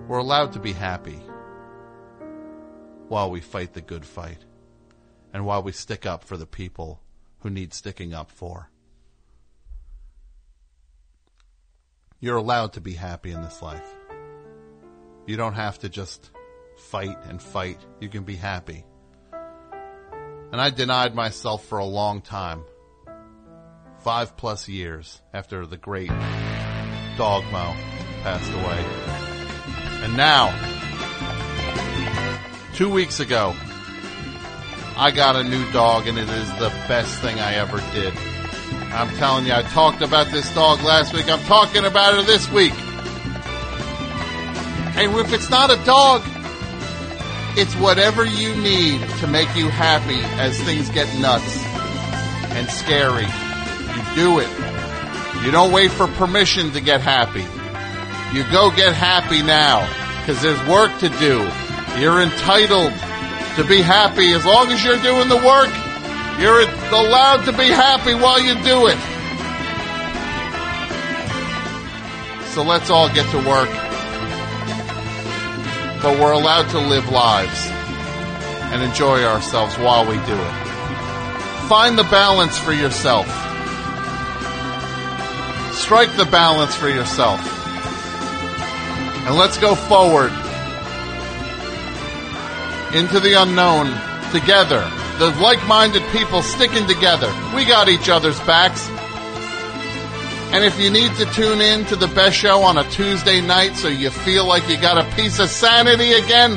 We're 0.08 0.18
allowed 0.18 0.54
to 0.54 0.58
be 0.58 0.72
happy 0.72 1.20
while 3.08 3.30
we 3.30 3.40
fight 3.40 3.72
the 3.72 3.80
good 3.80 4.04
fight 4.04 4.44
and 5.34 5.44
while 5.44 5.62
we 5.64 5.72
stick 5.72 6.06
up 6.06 6.22
for 6.22 6.36
the 6.36 6.46
people 6.46 7.00
who 7.40 7.50
need 7.50 7.74
sticking 7.74 8.14
up 8.14 8.30
for. 8.30 8.70
You're 12.20 12.36
allowed 12.36 12.74
to 12.74 12.80
be 12.80 12.92
happy 12.92 13.32
in 13.32 13.42
this 13.42 13.60
life. 13.60 13.86
You 15.26 15.36
don't 15.36 15.54
have 15.54 15.80
to 15.80 15.88
just 15.88 16.30
fight 16.76 17.18
and 17.28 17.42
fight. 17.42 17.78
You 18.00 18.08
can 18.08 18.22
be 18.22 18.36
happy. 18.36 18.84
And 20.52 20.60
I 20.60 20.70
denied 20.70 21.16
myself 21.16 21.64
for 21.66 21.78
a 21.78 21.84
long 21.84 22.22
time. 22.22 22.62
Five 23.98 24.36
plus 24.36 24.68
years 24.68 25.20
after 25.32 25.66
the 25.66 25.76
great 25.76 26.10
Dogmo 27.18 27.74
passed 28.22 28.52
away. 28.52 28.84
And 30.04 30.16
now, 30.16 30.52
two 32.74 32.88
weeks 32.88 33.18
ago, 33.18 33.56
I 34.96 35.10
got 35.10 35.34
a 35.34 35.42
new 35.42 35.70
dog 35.72 36.06
and 36.06 36.16
it 36.16 36.28
is 36.28 36.48
the 36.52 36.68
best 36.86 37.20
thing 37.20 37.40
I 37.40 37.54
ever 37.54 37.78
did. 37.92 38.14
I'm 38.92 39.08
telling 39.16 39.44
you, 39.44 39.52
I 39.52 39.62
talked 39.62 40.02
about 40.02 40.28
this 40.30 40.52
dog 40.54 40.80
last 40.82 41.12
week. 41.12 41.28
I'm 41.28 41.42
talking 41.46 41.84
about 41.84 42.14
her 42.14 42.22
this 42.22 42.48
week. 42.52 42.72
And 44.96 45.12
if 45.18 45.32
it's 45.32 45.50
not 45.50 45.72
a 45.72 45.84
dog, 45.84 46.22
it's 47.58 47.74
whatever 47.74 48.24
you 48.24 48.54
need 48.54 49.00
to 49.18 49.26
make 49.26 49.52
you 49.56 49.68
happy 49.68 50.20
as 50.40 50.60
things 50.62 50.88
get 50.90 51.12
nuts 51.18 51.64
and 52.54 52.68
scary. 52.70 53.26
You 53.26 54.14
do 54.14 54.38
it. 54.38 55.44
You 55.44 55.50
don't 55.50 55.72
wait 55.72 55.90
for 55.90 56.06
permission 56.06 56.70
to 56.70 56.80
get 56.80 57.00
happy. 57.00 57.42
You 58.36 58.44
go 58.52 58.70
get 58.70 58.94
happy 58.94 59.42
now 59.42 59.80
because 60.20 60.40
there's 60.40 60.68
work 60.68 60.96
to 61.00 61.08
do. 61.08 61.38
You're 62.00 62.22
entitled 62.22 62.92
to 63.56 63.64
be 63.64 63.80
happy. 63.80 64.32
As 64.32 64.44
long 64.44 64.68
as 64.70 64.84
you're 64.84 64.98
doing 64.98 65.28
the 65.28 65.36
work, 65.36 65.70
you're 66.40 66.62
allowed 66.92 67.44
to 67.44 67.52
be 67.52 67.68
happy 67.68 68.14
while 68.14 68.40
you 68.40 68.54
do 68.64 68.88
it. 68.88 68.98
So 72.52 72.62
let's 72.62 72.90
all 72.90 73.08
get 73.08 73.30
to 73.30 73.38
work. 73.38 73.70
But 76.02 76.20
we're 76.20 76.32
allowed 76.32 76.68
to 76.70 76.78
live 76.78 77.08
lives 77.10 77.66
and 78.72 78.82
enjoy 78.82 79.24
ourselves 79.24 79.76
while 79.76 80.04
we 80.04 80.16
do 80.26 80.34
it. 80.34 80.54
Find 81.68 81.96
the 81.96 82.04
balance 82.04 82.58
for 82.58 82.72
yourself. 82.72 83.26
Strike 85.74 86.14
the 86.16 86.26
balance 86.26 86.74
for 86.74 86.88
yourself. 86.88 87.40
And 89.26 89.36
let's 89.36 89.58
go 89.58 89.74
forward 89.74 90.30
into 92.94 93.20
the 93.20 93.34
unknown 93.34 93.86
together. 94.30 94.80
The 95.18 95.30
like 95.40 95.64
minded 95.66 96.02
people 96.12 96.42
sticking 96.42 96.86
together. 96.86 97.32
We 97.54 97.64
got 97.64 97.88
each 97.88 98.08
other's 98.08 98.38
backs. 98.40 98.88
And 100.52 100.64
if 100.64 100.78
you 100.78 100.90
need 100.90 101.14
to 101.16 101.24
tune 101.26 101.60
in 101.60 101.84
to 101.86 101.96
the 101.96 102.06
best 102.08 102.36
show 102.36 102.62
on 102.62 102.78
a 102.78 102.88
Tuesday 102.90 103.40
night 103.40 103.74
so 103.76 103.88
you 103.88 104.10
feel 104.10 104.46
like 104.46 104.68
you 104.68 104.80
got 104.80 104.98
a 104.98 105.16
piece 105.16 105.38
of 105.40 105.48
sanity 105.48 106.12
again, 106.12 106.52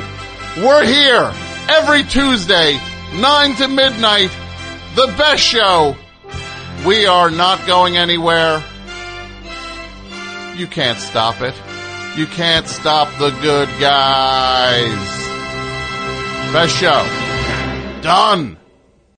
we're 0.58 0.84
here 0.84 1.32
every 1.68 2.04
Tuesday, 2.04 2.78
9 3.14 3.56
to 3.56 3.68
midnight. 3.68 4.30
The 4.94 5.06
best 5.18 5.42
show. 5.42 5.96
We 6.86 7.06
are 7.06 7.30
not 7.30 7.66
going 7.66 7.96
anywhere. 7.96 8.62
You 10.56 10.66
can't 10.66 10.98
stop 10.98 11.40
it. 11.40 11.54
You 12.16 12.26
can't 12.26 12.66
stop 12.66 13.08
the 13.18 13.30
good 13.40 13.68
guys. 13.80 15.27
Best 16.52 16.76
show. 16.76 17.04
Done. 18.00 18.56